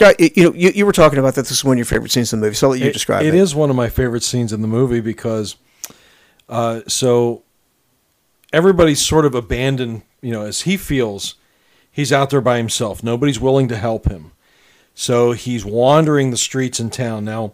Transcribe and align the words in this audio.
Scott, 0.00 0.18
you 0.18 0.44
know, 0.44 0.54
you, 0.54 0.70
you 0.74 0.86
were 0.86 0.92
talking 0.92 1.18
about 1.18 1.34
that. 1.34 1.42
This 1.42 1.50
is 1.58 1.64
one 1.64 1.74
of 1.74 1.78
your 1.78 1.84
favorite 1.84 2.10
scenes 2.10 2.32
in 2.32 2.40
the 2.40 2.46
movie. 2.46 2.54
So 2.56 2.68
I'll 2.68 2.70
let 2.70 2.80
you 2.80 2.86
It- 2.86 2.92
describe 2.94 3.22
it. 3.22 3.28
It 3.28 3.34
is 3.34 3.54
one 3.54 3.68
of 3.68 3.76
my 3.76 3.90
favorite 3.90 4.22
scenes 4.22 4.50
in 4.50 4.62
the 4.62 4.68
movie 4.68 5.00
because, 5.00 5.56
uh, 6.48 6.80
so 6.88 7.42
everybody's 8.52 9.04
sort 9.04 9.26
of 9.26 9.34
abandoned. 9.34 10.02
You 10.22 10.32
know, 10.32 10.42
as 10.42 10.62
he 10.62 10.76
feels, 10.76 11.34
he's 11.90 12.12
out 12.12 12.30
there 12.30 12.40
by 12.40 12.56
himself. 12.56 13.02
Nobody's 13.02 13.40
willing 13.40 13.68
to 13.68 13.76
help 13.76 14.06
him, 14.08 14.32
so 14.94 15.32
he's 15.32 15.64
wandering 15.64 16.30
the 16.30 16.36
streets 16.36 16.80
in 16.80 16.90
town. 16.90 17.24
Now, 17.24 17.52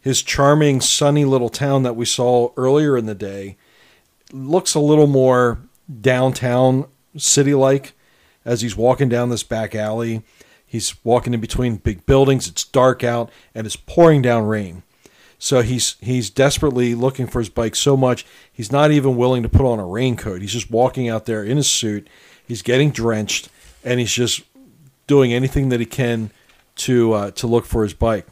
his 0.00 0.22
charming, 0.22 0.80
sunny 0.80 1.24
little 1.24 1.48
town 1.48 1.82
that 1.82 1.94
we 1.96 2.04
saw 2.04 2.52
earlier 2.56 2.96
in 2.96 3.06
the 3.06 3.14
day 3.14 3.56
looks 4.32 4.74
a 4.74 4.80
little 4.80 5.06
more 5.08 5.58
downtown 6.00 6.86
city 7.16 7.54
like 7.54 7.92
as 8.44 8.60
he's 8.60 8.76
walking 8.76 9.08
down 9.08 9.28
this 9.28 9.42
back 9.42 9.74
alley. 9.74 10.22
He's 10.70 10.94
walking 11.04 11.34
in 11.34 11.40
between 11.40 11.78
big 11.78 12.06
buildings. 12.06 12.46
It's 12.46 12.62
dark 12.62 13.02
out 13.02 13.28
and 13.56 13.66
it's 13.66 13.74
pouring 13.74 14.22
down 14.22 14.44
rain. 14.44 14.84
So 15.36 15.62
he's 15.62 15.96
he's 16.00 16.30
desperately 16.30 16.94
looking 16.94 17.26
for 17.26 17.40
his 17.40 17.48
bike 17.48 17.74
so 17.74 17.96
much 17.96 18.24
he's 18.52 18.70
not 18.70 18.92
even 18.92 19.16
willing 19.16 19.42
to 19.42 19.48
put 19.48 19.66
on 19.66 19.80
a 19.80 19.84
raincoat. 19.84 20.42
He's 20.42 20.52
just 20.52 20.70
walking 20.70 21.08
out 21.08 21.26
there 21.26 21.42
in 21.42 21.56
his 21.56 21.68
suit. 21.68 22.06
He's 22.46 22.62
getting 22.62 22.92
drenched 22.92 23.48
and 23.82 23.98
he's 23.98 24.12
just 24.12 24.42
doing 25.08 25.32
anything 25.32 25.70
that 25.70 25.80
he 25.80 25.86
can 25.86 26.30
to 26.76 27.14
uh, 27.14 27.30
to 27.32 27.48
look 27.48 27.64
for 27.66 27.82
his 27.82 27.92
bike. 27.94 28.28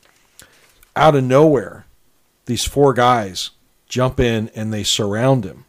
Out 0.95 1.17
of 1.17 1.25
nowhere, 1.25 1.87
these 2.47 2.65
four 2.65 2.95
guys 2.95 3.51
jump 3.89 4.21
in 4.21 4.49
and 4.55 4.73
they 4.73 4.85
surround 4.85 5.45
him. 5.45 5.65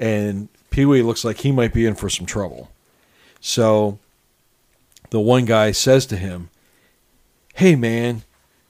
And 0.00 0.48
Pee 0.70 0.86
Wee 0.86 1.02
looks 1.02 1.24
like 1.24 1.38
he 1.38 1.52
might 1.52 1.72
be 1.72 1.86
in 1.86 1.94
for 1.94 2.10
some 2.10 2.26
trouble. 2.26 2.68
So 3.40 4.00
the 5.10 5.20
one 5.20 5.44
guy 5.44 5.72
says 5.72 6.06
to 6.06 6.16
him, 6.16 6.50
Hey 7.54 7.74
man, 7.74 8.22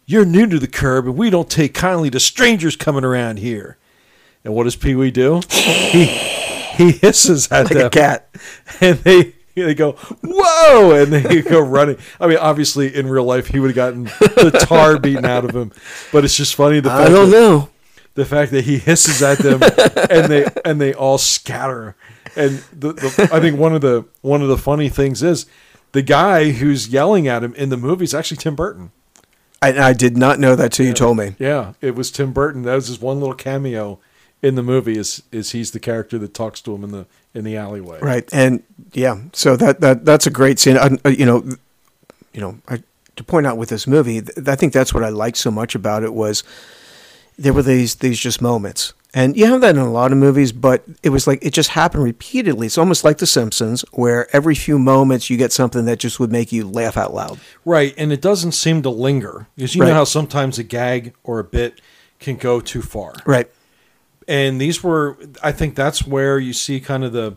you're 0.06 0.25
new 0.25 0.47
to 0.47 0.58
the 0.58 0.67
curb 0.67 1.06
and 1.06 1.17
we 1.17 1.31
don't 1.31 1.50
take 1.50 1.75
kindly 1.75 2.11
to 2.11 2.20
strangers 2.20 2.77
coming 2.77 3.05
around 3.05 3.39
here. 3.39 3.77
And 4.44 4.55
what 4.55 4.64
does 4.64 4.77
Pee 4.77 4.94
Wee 4.94 5.11
do? 5.11 5.41
he 5.50 6.05
he 6.78 6.92
hisses 6.92 7.50
at 7.50 7.64
like 7.66 7.75
them 7.75 7.86
a 7.86 7.91
cat. 7.91 8.28
and 8.81 8.98
they 9.00 9.34
they 9.55 9.75
go 9.75 9.92
whoa 10.22 10.92
and 11.03 11.12
they 11.12 11.42
go 11.42 11.61
running 11.69 11.97
i 12.20 12.28
mean 12.28 12.39
obviously 12.39 12.94
in 12.94 13.09
real 13.09 13.25
life 13.25 13.48
he 13.48 13.59
would 13.59 13.69
have 13.69 13.75
gotten 13.75 14.05
the 14.05 14.64
tar 14.66 14.98
beaten 15.00 15.25
out 15.25 15.44
of 15.44 15.55
him 15.55 15.72
but 16.12 16.25
it's 16.25 16.36
just 16.36 16.55
funny 16.55 16.78
the 16.78 16.91
I 16.91 16.98
fact 16.98 17.11
don't 17.11 17.31
that, 17.31 17.36
know. 17.36 17.69
the 18.14 18.25
fact 18.25 18.53
that 18.53 18.64
he 18.64 18.78
hisses 18.78 19.20
at 19.20 19.39
them 19.39 19.61
and 20.11 20.31
they 20.31 20.47
and 20.64 20.81
they 20.81 20.94
all 20.94 21.19
scatter 21.19 21.97
and 22.36 22.62
the, 22.72 22.92
the 22.92 23.31
i 23.33 23.41
think 23.41 23.59
one 23.59 23.75
of 23.75 23.81
the 23.81 24.05
one 24.20 24.42
of 24.42 24.48
the 24.48 24.59
funny 24.59 24.89
things 24.89 25.25
is 25.25 25.47
the 25.92 26.03
guy 26.03 26.50
who's 26.53 26.89
yelling 26.89 27.27
at 27.28 27.42
him 27.42 27.55
in 27.55 27.69
the 27.70 27.77
movie 27.77 28.05
is 28.05 28.14
actually 28.14 28.36
tim 28.39 28.55
burton. 28.56 28.91
I, 29.61 29.89
I 29.89 29.92
did 29.92 30.17
not 30.17 30.39
know 30.39 30.55
that 30.55 30.72
till 30.72 30.86
you 30.86 30.92
told 30.92 31.17
me. 31.17 31.34
yeah 31.38 31.72
it 31.81 31.94
was 31.94 32.10
tim 32.10 32.32
burton. 32.32 32.62
That 32.62 32.75
was 32.75 32.87
his 32.88 33.00
one 33.00 33.19
little 33.21 33.34
cameo 33.34 33.99
in 34.43 34.54
the 34.54 34.62
movie 34.62 34.97
is 34.97 35.22
is 35.32 35.50
he's 35.50 35.72
the 35.72 35.81
character 35.81 36.16
that 36.19 36.32
talks 36.34 36.60
to 36.62 36.75
him 36.75 36.84
in 36.84 36.91
the 36.93 37.06
in 37.34 37.44
the 37.44 37.56
alleyway. 37.56 37.99
Right, 38.00 38.28
and 38.32 38.62
yeah, 38.93 39.19
so 39.32 39.56
that 39.56 39.81
that 39.81 40.04
that's 40.04 40.26
a 40.26 40.31
great 40.31 40.59
scene. 40.60 40.76
I, 40.76 40.87
I- 40.87 40.99
uh, 41.04 41.09
you 41.10 41.26
know, 41.26 41.44
you 42.32 42.41
know, 42.41 42.59
I, 42.69 42.82
to 43.16 43.25
point 43.25 43.47
out 43.49 43.56
with 43.56 43.69
this 43.69 43.87
movie, 43.88 44.22
I 44.47 44.55
think 44.55 44.72
that's 44.72 44.94
what 44.94 45.03
I 45.03 45.09
liked 45.09 45.37
so 45.38 45.50
much 45.50 45.75
about 45.75 46.05
it 46.05 46.15
was 46.15 46.44
there 47.37 47.53
were 47.53 47.62
these 47.65 47.97
these 47.97 48.19
just 48.20 48.41
moments, 48.41 48.93
and 49.14 49.36
you 49.36 49.46
have 49.46 49.60
that 49.62 49.76
in 49.76 49.80
a 49.80 49.91
lot 49.91 50.12
of 50.12 50.19
movies, 50.19 50.52
but 50.52 50.84
it 51.02 51.08
was 51.08 51.26
like 51.26 51.44
it 51.44 51.52
just 51.52 51.70
happened 51.70 52.04
repeatedly. 52.04 52.66
It's 52.66 52.78
almost 52.78 53.04
like 53.04 53.19
The 53.19 53.26
Simpsons, 53.26 53.84
where 53.92 54.34
every 54.34 54.54
few 54.54 54.78
moments 54.78 55.30
you 55.30 55.36
get 55.36 55.52
something 55.52 55.86
that 55.86 55.98
just 55.98 56.20
would 56.20 56.30
make 56.30 56.52
you 56.52 56.69
laugh 56.69 56.96
out 56.96 57.14
loud. 57.14 57.41
Right, 57.64 57.94
and 57.96 58.12
it 58.12 58.20
doesn't 58.20 58.52
seem 58.52 58.82
to 58.82 58.91
linger 58.91 59.46
because 59.56 59.74
you 59.74 59.84
know 59.84 59.94
how 59.94 60.04
sometimes 60.04 60.58
a 60.58 60.62
gag 60.62 61.14
or 61.24 61.38
a 61.38 61.44
bit 61.44 61.80
can 62.19 62.36
go 62.36 62.60
too 62.60 62.82
far. 62.82 63.14
Right. 63.24 63.50
And 64.26 64.60
these 64.60 64.82
were, 64.82 65.16
I 65.42 65.52
think, 65.52 65.75
that's 65.75 66.06
where 66.06 66.38
you 66.38 66.52
see 66.52 66.80
kind 66.80 67.02
of 67.02 67.12
the 67.12 67.36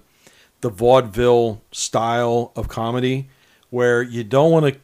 the 0.62 0.70
vaudeville 0.70 1.62
style 1.72 2.52
of 2.56 2.68
comedy, 2.68 3.30
where 3.70 4.02
you 4.02 4.24
don't 4.24 4.52
want 4.52 4.66
to, 4.66 4.80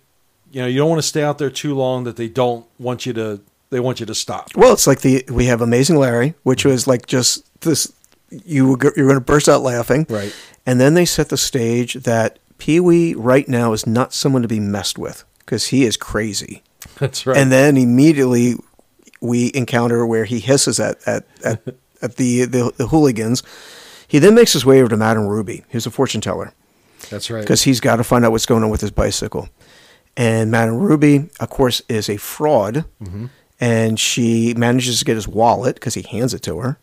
you 0.51 0.61
know, 0.61 0.67
you 0.67 0.77
don't 0.79 0.89
want 0.89 1.01
to 1.01 1.07
stay 1.07 1.23
out 1.23 1.37
there 1.37 1.49
too 1.49 1.75
long 1.75 2.03
that 2.03 2.15
they 2.15 2.27
don't 2.27 2.65
want 2.79 3.05
you 3.05 3.13
to, 3.13 3.41
they 3.69 3.79
want 3.79 3.99
you 3.99 4.05
to 4.05 4.15
stop. 4.15 4.49
Well, 4.55 4.73
it's 4.73 4.87
like 4.87 5.01
the 5.01 5.23
we 5.29 5.45
have 5.45 5.61
Amazing 5.61 5.97
Larry, 5.97 6.33
which 6.43 6.65
was 6.65 6.87
like 6.87 7.05
just 7.05 7.43
this. 7.61 7.91
You 8.29 8.67
were 8.71 8.77
you're 8.95 9.07
going 9.07 9.15
to 9.19 9.21
burst 9.21 9.47
out 9.47 9.61
laughing, 9.61 10.05
Right. 10.09 10.35
And 10.65 10.81
then 10.81 10.95
they 10.95 11.05
set 11.05 11.29
the 11.29 11.37
stage 11.37 11.93
that 11.93 12.39
Pee 12.57 12.79
Wee 12.81 13.13
right 13.13 13.47
now 13.47 13.71
is 13.71 13.87
not 13.87 14.13
someone 14.13 14.41
to 14.41 14.47
be 14.49 14.59
messed 14.59 14.97
with 14.97 15.23
because 15.39 15.67
he 15.67 15.85
is 15.85 15.95
crazy. 15.95 16.61
That's 16.99 17.25
right. 17.25 17.37
And 17.37 17.51
then 17.51 17.77
immediately 17.77 18.55
we 19.21 19.51
encounter 19.53 20.05
where 20.05 20.25
he 20.25 20.39
hisses 20.39 20.79
at 20.79 20.97
at 21.07 21.25
at, 21.43 21.61
at 22.01 22.15
the, 22.17 22.45
the 22.45 22.73
the 22.75 22.87
hooligans. 22.87 23.43
He 24.09 24.19
then 24.19 24.35
makes 24.35 24.53
his 24.53 24.65
way 24.65 24.79
over 24.79 24.89
to 24.89 24.97
Madame 24.97 25.27
Ruby, 25.27 25.63
who's 25.71 25.85
a 25.85 25.91
fortune 25.91 26.21
teller, 26.21 26.53
that's 27.09 27.29
right. 27.29 27.41
because 27.41 27.63
he's 27.63 27.81
got 27.81 27.97
to 27.97 28.03
find 28.05 28.23
out 28.23 28.31
what's 28.31 28.45
going 28.45 28.63
on 28.63 28.69
with 28.69 28.79
his 28.81 28.91
bicycle. 28.91 29.49
And 30.15 30.49
Madame 30.49 30.77
Ruby, 30.77 31.29
of 31.39 31.49
course, 31.49 31.81
is 31.89 32.09
a 32.09 32.17
fraud, 32.17 32.85
Mm-hmm. 33.03 33.25
And 33.59 33.99
she 33.99 34.53
manages 34.55 34.99
to 34.99 35.05
get 35.05 35.15
his 35.15 35.27
wallet 35.27 35.75
because 35.75 35.93
he 35.93 36.03
hands 36.03 36.33
it 36.33 36.41
to 36.43 36.59
her. 36.59 36.79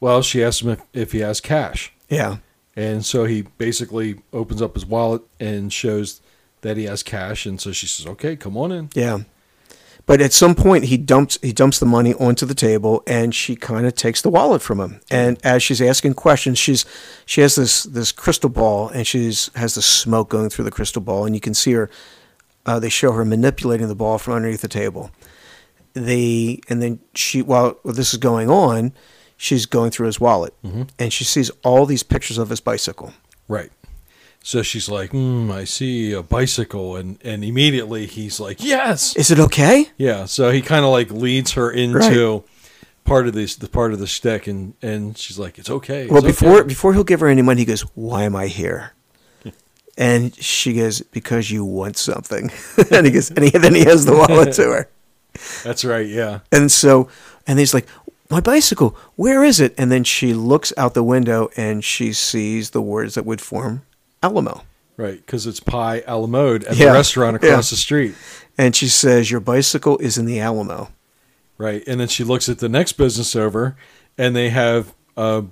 Well, 0.00 0.22
she 0.22 0.44
asks 0.44 0.62
him 0.62 0.70
if, 0.70 0.82
if 0.92 1.12
he 1.12 1.20
has 1.20 1.40
cash, 1.40 1.92
Yeah, 2.08 2.36
and 2.76 3.04
so 3.04 3.24
he 3.24 3.42
basically 3.42 4.20
opens 4.32 4.62
up 4.62 4.74
his 4.74 4.86
wallet 4.86 5.22
and 5.40 5.72
shows 5.72 6.20
that 6.60 6.76
he 6.76 6.84
has 6.84 7.02
cash, 7.02 7.46
and 7.46 7.60
so 7.60 7.72
she 7.72 7.86
says, 7.86 8.06
"Okay, 8.06 8.36
come 8.36 8.56
on 8.56 8.72
in." 8.72 8.90
Yeah. 8.94 9.20
But 10.08 10.22
at 10.22 10.32
some 10.32 10.54
point 10.54 10.84
he 10.84 10.96
dumps 10.96 11.38
he 11.42 11.52
dumps 11.52 11.78
the 11.78 11.84
money 11.84 12.14
onto 12.14 12.46
the 12.46 12.54
table 12.54 13.02
and 13.06 13.34
she 13.34 13.54
kind 13.54 13.86
of 13.86 13.94
takes 13.94 14.22
the 14.22 14.30
wallet 14.30 14.62
from 14.62 14.80
him. 14.80 15.00
And 15.10 15.38
as 15.44 15.62
she's 15.62 15.82
asking 15.82 16.14
questions, 16.14 16.58
she's 16.58 16.86
she 17.26 17.42
has 17.42 17.56
this 17.56 17.82
this 17.82 18.10
crystal 18.10 18.48
ball 18.48 18.88
and 18.88 19.06
she's 19.06 19.50
has 19.54 19.74
the 19.74 19.82
smoke 19.82 20.30
going 20.30 20.48
through 20.48 20.64
the 20.64 20.70
crystal 20.70 21.02
ball 21.02 21.26
and 21.26 21.34
you 21.34 21.42
can 21.42 21.52
see 21.52 21.72
her 21.72 21.90
uh, 22.64 22.78
they 22.78 22.88
show 22.88 23.12
her 23.12 23.24
manipulating 23.24 23.88
the 23.88 23.94
ball 23.94 24.16
from 24.16 24.32
underneath 24.32 24.62
the 24.62 24.68
table. 24.68 25.10
They 25.98 26.60
and 26.68 26.82
then 26.82 27.00
she 27.14 27.42
while 27.42 27.78
this 27.84 28.12
is 28.12 28.18
going 28.18 28.48
on, 28.50 28.92
she's 29.36 29.66
going 29.66 29.90
through 29.90 30.06
his 30.06 30.20
wallet 30.20 30.54
and 30.98 31.12
she 31.12 31.24
sees 31.24 31.50
all 31.64 31.86
these 31.86 32.02
pictures 32.02 32.38
of 32.38 32.50
his 32.50 32.60
bicycle. 32.60 33.12
Right. 33.48 33.70
So 34.42 34.62
she's 34.62 34.88
like, 34.88 35.10
mm, 35.10 35.52
I 35.52 35.64
see 35.64 36.12
a 36.12 36.22
bicycle. 36.22 36.96
And, 36.96 37.18
and 37.22 37.44
immediately 37.44 38.06
he's 38.06 38.40
like, 38.40 38.62
yes. 38.64 39.16
Is 39.16 39.30
it 39.30 39.38
okay? 39.38 39.90
Yeah. 39.96 40.24
So 40.24 40.50
he 40.50 40.62
kind 40.62 40.84
of 40.84 40.90
like 40.90 41.10
leads 41.10 41.52
her 41.52 41.70
into 41.70 42.44
part 43.04 43.26
of 43.26 43.34
this, 43.34 43.56
the 43.56 43.68
part 43.68 43.92
of 43.92 43.98
the 43.98 44.06
shtick. 44.06 44.46
And, 44.46 44.74
and 44.80 45.18
she's 45.18 45.38
like, 45.38 45.58
it's 45.58 45.68
okay. 45.68 46.06
Well, 46.06 46.22
before 46.22 46.60
okay." 46.60 46.68
before 46.68 46.94
he'll 46.94 47.04
give 47.04 47.20
her 47.20 47.26
any 47.26 47.42
money, 47.42 47.60
he 47.60 47.64
goes, 47.64 47.82
"Why 47.94 48.22
am 48.22 48.36
I 48.36 48.46
here?" 48.46 48.92
And 49.98 50.34
she 50.36 50.74
goes, 50.74 51.00
"Because 51.00 51.50
you 51.50 51.64
want 51.64 51.96
something." 51.96 52.52
and 52.92 53.04
he 53.04 53.12
goes, 53.12 53.30
and 53.30 53.44
he, 53.44 53.50
then 53.50 53.74
he 53.74 53.84
has 53.84 54.04
the 54.04 54.14
wallet 54.14 54.52
to 54.54 54.62
her. 54.62 54.90
That's 55.64 55.84
right. 55.84 56.06
Yeah. 56.06 56.40
And 56.52 56.70
so, 56.70 57.08
and 57.46 57.58
he's 57.58 57.74
like, 57.74 57.86
"My 58.30 58.40
bicycle, 58.40 58.96
where 59.16 59.42
is 59.44 59.60
it?" 59.60 59.74
And 59.78 59.90
then 59.92 60.04
she 60.04 60.34
looks 60.34 60.72
out 60.76 60.94
the 60.94 61.02
window 61.02 61.48
and 61.56 61.84
she 61.84 62.12
sees 62.12 62.70
the 62.70 62.82
words 62.82 63.14
that 63.14 63.24
would 63.26 63.40
form 63.40 63.82
Alamo. 64.22 64.62
Right. 64.96 65.24
Because 65.24 65.46
it's 65.46 65.60
Pie 65.60 66.02
Alamo 66.06 66.56
at 66.56 66.76
Yeah. 66.76 66.86
the 66.86 66.92
restaurant 66.92 67.36
across 67.36 67.70
Yeah. 67.70 67.74
the 67.74 67.76
street. 67.80 68.14
And 68.56 68.74
she 68.74 68.88
says, 68.88 69.30
"Your 69.30 69.40
bicycle 69.40 69.96
is 69.98 70.18
in 70.18 70.24
the 70.26 70.40
Alamo." 70.40 70.90
Right. 71.56 71.82
And 71.86 71.98
then 72.00 72.08
she 72.08 72.24
looks 72.24 72.48
at 72.48 72.58
the 72.58 72.68
next 72.68 72.92
business 72.92 73.34
over 73.34 73.76
and 74.16 74.34
they 74.36 74.50
have, 74.50 74.94
uh, 75.16 75.42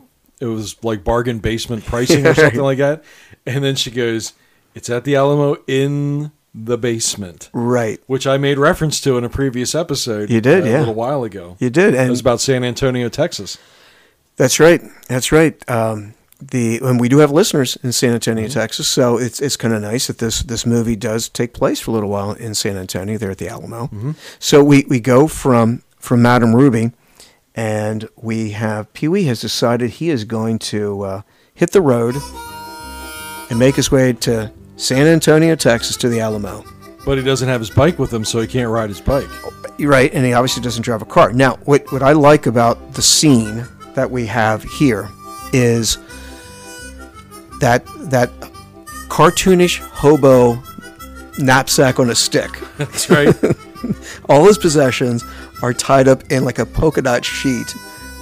it 0.40 0.46
was 0.46 0.76
like 0.84 1.02
bargain 1.02 1.38
basement 1.40 1.84
pricing 1.84 2.26
or 2.26 2.34
something 2.42 2.60
like 2.60 2.78
that. 2.78 3.02
And 3.44 3.64
then 3.64 3.74
she 3.76 3.90
goes, 3.90 4.32
it's 4.74 4.88
at 4.90 5.02
the 5.04 5.16
Alamo 5.16 5.56
in 5.66 6.30
the 6.56 6.78
basement. 6.78 7.50
Right. 7.52 8.00
which 8.06 8.26
I 8.26 8.38
made 8.38 8.58
reference 8.58 9.00
to 9.02 9.18
in 9.18 9.24
a 9.24 9.28
previous 9.28 9.74
episode. 9.74 10.30
You 10.30 10.40
did, 10.40 10.64
uh, 10.64 10.66
yeah. 10.66 10.78
a 10.78 10.80
little 10.80 10.94
while 10.94 11.22
ago. 11.22 11.56
You 11.60 11.68
did, 11.70 11.94
And 11.94 12.06
It 12.08 12.10
was 12.10 12.20
about 12.20 12.40
San 12.40 12.64
Antonio, 12.64 13.08
Texas. 13.10 13.58
That's 14.36 14.58
right. 14.58 14.80
That's 15.08 15.32
right. 15.32 15.56
Um, 15.70 16.14
the 16.40 16.78
and 16.82 17.00
we 17.00 17.08
do 17.08 17.18
have 17.18 17.30
listeners 17.30 17.76
in 17.82 17.92
San 17.92 18.12
Antonio, 18.12 18.44
Mm-hmm. 18.44 18.52
Texas, 18.60 18.86
so 18.88 19.16
it's 19.18 19.40
it's 19.40 19.56
kind 19.56 19.72
of 19.72 19.80
nice 19.80 20.06
that 20.08 20.18
this 20.18 20.42
this 20.42 20.66
movie 20.66 20.94
does 20.96 21.30
take 21.30 21.54
place 21.54 21.80
for 21.80 21.92
a 21.92 21.94
little 21.94 22.10
while 22.10 22.32
in 22.32 22.54
San 22.54 22.76
Antonio, 22.76 23.16
there 23.16 23.30
at 23.30 23.38
the 23.38 23.48
Alamo. 23.48 23.84
Mm-hmm. 23.86 24.10
So 24.38 24.62
we 24.62 24.84
we 24.86 25.00
go 25.00 25.28
from 25.28 25.82
from 25.98 26.20
Madame 26.20 26.54
Ruby, 26.54 26.92
and 27.54 28.06
we 28.16 28.50
have 28.50 28.92
Pee 28.92 29.08
Wee 29.08 29.24
has 29.24 29.40
decided 29.40 29.88
he 29.92 30.10
is 30.10 30.24
going 30.24 30.58
to 30.58 31.02
uh, 31.02 31.22
hit 31.54 31.70
the 31.70 31.80
road 31.80 32.14
and 33.48 33.58
make 33.58 33.76
his 33.76 33.90
way 33.90 34.12
to 34.12 34.52
San 34.76 35.06
Antonio, 35.06 35.56
Texas, 35.56 35.96
to 35.98 36.08
the 36.08 36.20
Alamo. 36.20 36.64
But 37.04 37.18
he 37.18 37.24
doesn't 37.24 37.48
have 37.48 37.60
his 37.60 37.70
bike 37.70 37.98
with 37.98 38.12
him, 38.12 38.24
so 38.24 38.40
he 38.40 38.46
can't 38.46 38.70
ride 38.70 38.88
his 38.88 39.00
bike. 39.00 39.28
You're 39.78 39.90
right, 39.90 40.12
and 40.12 40.24
he 40.24 40.32
obviously 40.32 40.62
doesn't 40.62 40.82
drive 40.82 41.02
a 41.02 41.06
car. 41.06 41.32
Now, 41.32 41.56
what 41.64 41.90
what 41.92 42.02
I 42.02 42.12
like 42.12 42.46
about 42.46 42.94
the 42.94 43.02
scene 43.02 43.66
that 43.94 44.10
we 44.10 44.26
have 44.26 44.62
here 44.62 45.08
is 45.52 45.98
that 47.60 47.86
that 48.10 48.30
cartoonish 49.08 49.78
hobo 49.78 50.62
knapsack 51.38 51.98
on 52.00 52.10
a 52.10 52.14
stick. 52.14 52.50
That's 52.76 53.08
right. 53.08 53.34
All 54.28 54.44
his 54.46 54.58
possessions 54.58 55.24
are 55.62 55.72
tied 55.72 56.08
up 56.08 56.30
in 56.30 56.44
like 56.44 56.58
a 56.58 56.66
polka 56.66 57.02
dot 57.02 57.24
sheet 57.24 57.74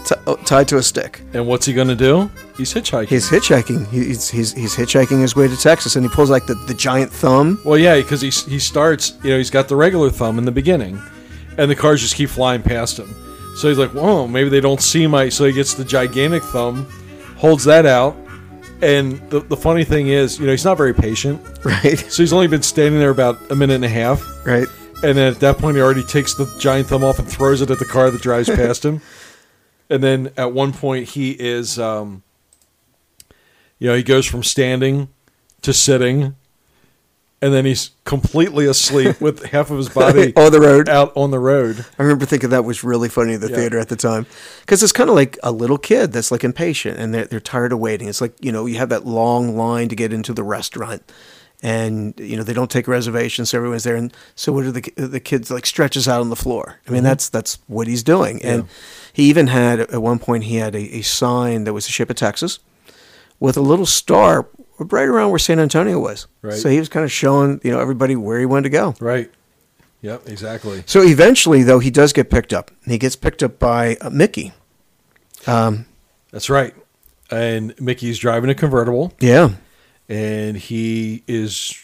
t- 0.04 0.14
uh, 0.26 0.36
tied 0.44 0.68
to 0.68 0.76
a 0.78 0.82
stick. 0.82 1.20
and 1.32 1.46
what's 1.46 1.66
he 1.66 1.72
going 1.72 1.88
to 1.88 1.94
do? 1.96 2.30
He's 2.56 2.72
hitchhiking. 2.72 3.08
He's 3.08 3.28
hitchhiking. 3.28 3.88
He's, 3.88 4.28
he's, 4.28 4.52
he's 4.52 4.76
hitchhiking 4.76 5.20
his 5.20 5.34
way 5.34 5.48
to 5.48 5.56
Texas, 5.56 5.96
and 5.96 6.04
he 6.04 6.10
pulls 6.14 6.30
like 6.30 6.46
the, 6.46 6.54
the 6.54 6.74
giant 6.74 7.10
thumb. 7.12 7.60
well, 7.64 7.78
yeah, 7.78 7.96
because 7.96 8.20
he, 8.20 8.30
he 8.30 8.58
starts, 8.58 9.14
you 9.24 9.30
know, 9.30 9.38
he's 9.38 9.50
got 9.50 9.68
the 9.68 9.76
regular 9.76 10.10
thumb 10.10 10.38
in 10.38 10.44
the 10.44 10.52
beginning, 10.52 11.00
and 11.58 11.70
the 11.70 11.74
cars 11.76 12.00
just 12.00 12.14
keep 12.16 12.30
flying 12.30 12.62
past 12.62 12.98
him. 12.98 13.12
So 13.56 13.68
he's 13.68 13.78
like, 13.78 13.90
whoa, 13.94 14.26
maybe 14.26 14.48
they 14.48 14.60
don't 14.60 14.80
see 14.82 15.06
my. 15.06 15.28
So 15.28 15.44
he 15.44 15.52
gets 15.52 15.74
the 15.74 15.84
gigantic 15.84 16.42
thumb, 16.42 16.86
holds 17.36 17.64
that 17.64 17.86
out. 17.86 18.16
And 18.82 19.18
the, 19.30 19.40
the 19.40 19.56
funny 19.56 19.84
thing 19.84 20.08
is, 20.08 20.38
you 20.38 20.46
know, 20.46 20.50
he's 20.52 20.64
not 20.64 20.76
very 20.76 20.92
patient. 20.94 21.40
Right, 21.64 21.98
So 21.98 22.22
he's 22.22 22.32
only 22.34 22.46
been 22.48 22.62
standing 22.62 23.00
there 23.00 23.08
about 23.10 23.38
a 23.50 23.54
minute 23.54 23.74
and 23.76 23.84
a 23.84 23.88
half. 23.88 24.22
right. 24.46 24.66
And 25.02 25.16
then 25.18 25.32
at 25.32 25.40
that 25.40 25.58
point, 25.58 25.76
he 25.76 25.82
already 25.82 26.02
takes 26.02 26.34
the 26.34 26.44
giant 26.58 26.88
thumb 26.88 27.04
off 27.04 27.18
and 27.18 27.28
throws 27.28 27.60
it 27.60 27.70
at 27.70 27.78
the 27.78 27.84
car 27.84 28.10
that 28.10 28.22
drives 28.22 28.48
past 28.48 28.84
him. 28.84 29.00
And 29.94 30.02
then 30.02 30.32
at 30.36 30.52
one 30.52 30.72
point, 30.72 31.10
he 31.10 31.30
is, 31.30 31.78
um, 31.78 32.24
you 33.78 33.86
know, 33.88 33.94
he 33.94 34.02
goes 34.02 34.26
from 34.26 34.42
standing 34.42 35.08
to 35.62 35.72
sitting, 35.72 36.34
and 37.40 37.54
then 37.54 37.64
he's 37.64 37.90
completely 38.04 38.66
asleep 38.66 39.20
with 39.20 39.44
half 39.52 39.70
of 39.70 39.76
his 39.78 39.88
body 39.88 40.32
On 40.36 40.50
the 40.50 40.60
road. 40.60 40.88
out 40.88 41.12
on 41.16 41.30
the 41.30 41.38
road. 41.38 41.86
I 41.96 42.02
remember 42.02 42.26
thinking 42.26 42.50
that 42.50 42.64
was 42.64 42.82
really 42.82 43.08
funny 43.08 43.34
in 43.34 43.40
the 43.40 43.50
Yeah. 43.50 43.56
theater 43.56 43.78
at 43.78 43.88
the 43.88 43.94
time 43.96 44.26
because 44.62 44.82
it's 44.82 44.92
kind 44.92 45.08
of 45.10 45.14
like 45.14 45.38
a 45.44 45.52
little 45.52 45.78
kid 45.78 46.12
that's 46.12 46.32
like 46.32 46.42
impatient 46.42 46.98
and 46.98 47.14
they're, 47.14 47.26
they're 47.26 47.40
tired 47.40 47.72
of 47.72 47.78
waiting. 47.78 48.08
It's 48.08 48.20
like, 48.20 48.34
you 48.40 48.50
know, 48.50 48.66
you 48.66 48.78
have 48.78 48.88
that 48.88 49.06
long 49.06 49.56
line 49.56 49.88
to 49.90 49.94
get 49.94 50.12
into 50.12 50.32
the 50.32 50.42
restaurant 50.42 51.02
and, 51.62 52.18
you 52.18 52.36
know, 52.36 52.42
they 52.42 52.52
don't 52.52 52.70
take 52.70 52.88
reservations. 52.88 53.50
So 53.50 53.58
everyone's 53.58 53.84
there. 53.84 53.96
And 53.96 54.12
so 54.34 54.52
what 54.52 54.64
are 54.64 54.72
the, 54.72 54.80
the 54.96 55.20
kids 55.20 55.50
like 55.50 55.66
stretches 55.66 56.08
out 56.08 56.20
on 56.20 56.30
the 56.30 56.36
floor? 56.36 56.80
I 56.88 56.90
mean, 56.90 57.02
that's, 57.04 57.28
that's 57.28 57.58
what 57.68 57.86
he's 57.86 58.02
doing. 58.02 58.42
And 58.42 58.66
he 59.14 59.22
even 59.30 59.46
had, 59.46 59.80
at 59.80 60.02
one 60.02 60.18
point, 60.18 60.44
he 60.44 60.56
had 60.56 60.74
a, 60.74 60.96
a 60.96 61.00
sign 61.00 61.64
that 61.64 61.72
was 61.72 61.86
the 61.86 61.92
ship 61.92 62.10
of 62.10 62.16
Texas 62.16 62.58
with 63.40 63.56
a 63.56 63.62
little 63.62 63.86
star 63.86 64.48
right 64.78 65.08
around 65.08 65.30
where 65.30 65.38
San 65.38 65.58
Antonio 65.58 65.98
was. 65.98 66.26
Right. 66.42 66.52
So 66.52 66.68
he 66.68 66.78
was 66.78 66.90
kind 66.90 67.04
of 67.04 67.10
showing, 67.10 67.60
you 67.64 67.70
know, 67.70 67.80
everybody 67.80 68.16
where 68.16 68.38
he 68.38 68.44
wanted 68.44 68.64
to 68.64 68.70
go. 68.70 68.94
Right. 69.00 69.30
Yep, 70.02 70.28
exactly. 70.28 70.82
So 70.84 71.00
eventually, 71.02 71.62
though, 71.62 71.78
he 71.78 71.90
does 71.90 72.12
get 72.12 72.28
picked 72.28 72.52
up. 72.52 72.70
He 72.84 72.98
gets 72.98 73.16
picked 73.16 73.42
up 73.42 73.58
by 73.58 73.96
uh, 74.02 74.10
Mickey. 74.10 74.52
Um, 75.46 75.86
That's 76.30 76.50
right. 76.50 76.74
And 77.30 77.74
Mickey's 77.80 78.18
driving 78.18 78.50
a 78.50 78.54
convertible, 78.54 79.14
yeah, 79.18 79.54
and 80.10 80.58
he 80.58 81.24
is, 81.26 81.74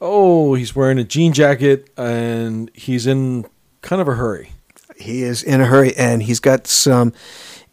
oh, 0.00 0.54
he's 0.54 0.74
wearing 0.74 0.98
a 0.98 1.04
jean 1.04 1.32
jacket, 1.32 1.88
and 1.96 2.70
he's 2.74 3.06
in 3.06 3.46
kind 3.82 4.02
of 4.02 4.08
a 4.08 4.14
hurry. 4.14 4.50
He 4.96 5.22
is 5.22 5.42
in 5.42 5.60
a 5.60 5.66
hurry, 5.66 5.96
and 5.96 6.22
he's 6.22 6.40
got 6.40 6.66
some 6.66 7.12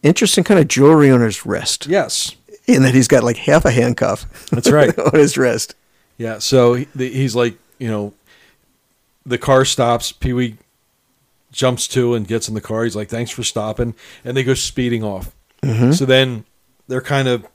interesting 0.03 0.43
kind 0.43 0.59
of 0.59 0.67
jewelry 0.67 1.11
on 1.11 1.21
his 1.21 1.45
wrist. 1.45 1.87
Yes. 1.87 2.35
In 2.67 2.83
that 2.83 2.93
he's 2.93 3.07
got 3.07 3.23
like 3.23 3.37
half 3.37 3.65
a 3.65 3.71
handcuff. 3.71 4.49
That's 4.49 4.69
right. 4.71 4.97
on 5.13 5.13
his 5.19 5.37
wrist. 5.37 5.75
Yeah, 6.17 6.37
so 6.39 6.75
he's 6.75 7.35
like, 7.35 7.57
you 7.79 7.87
know, 7.87 8.13
the 9.25 9.37
car 9.37 9.65
stops. 9.65 10.11
Pee 10.11 10.33
Wee 10.33 10.57
jumps 11.51 11.87
to 11.89 12.13
and 12.13 12.27
gets 12.27 12.47
in 12.47 12.53
the 12.53 12.61
car. 12.61 12.83
He's 12.83 12.95
like, 12.95 13.09
"Thanks 13.09 13.31
for 13.31 13.43
stopping," 13.43 13.95
and 14.23 14.37
they 14.37 14.43
go 14.43 14.53
speeding 14.53 15.03
off. 15.03 15.35
Mm-hmm. 15.63 15.91
So 15.93 16.05
then 16.05 16.45
they're 16.87 17.01
kind 17.01 17.27
of, 17.27 17.45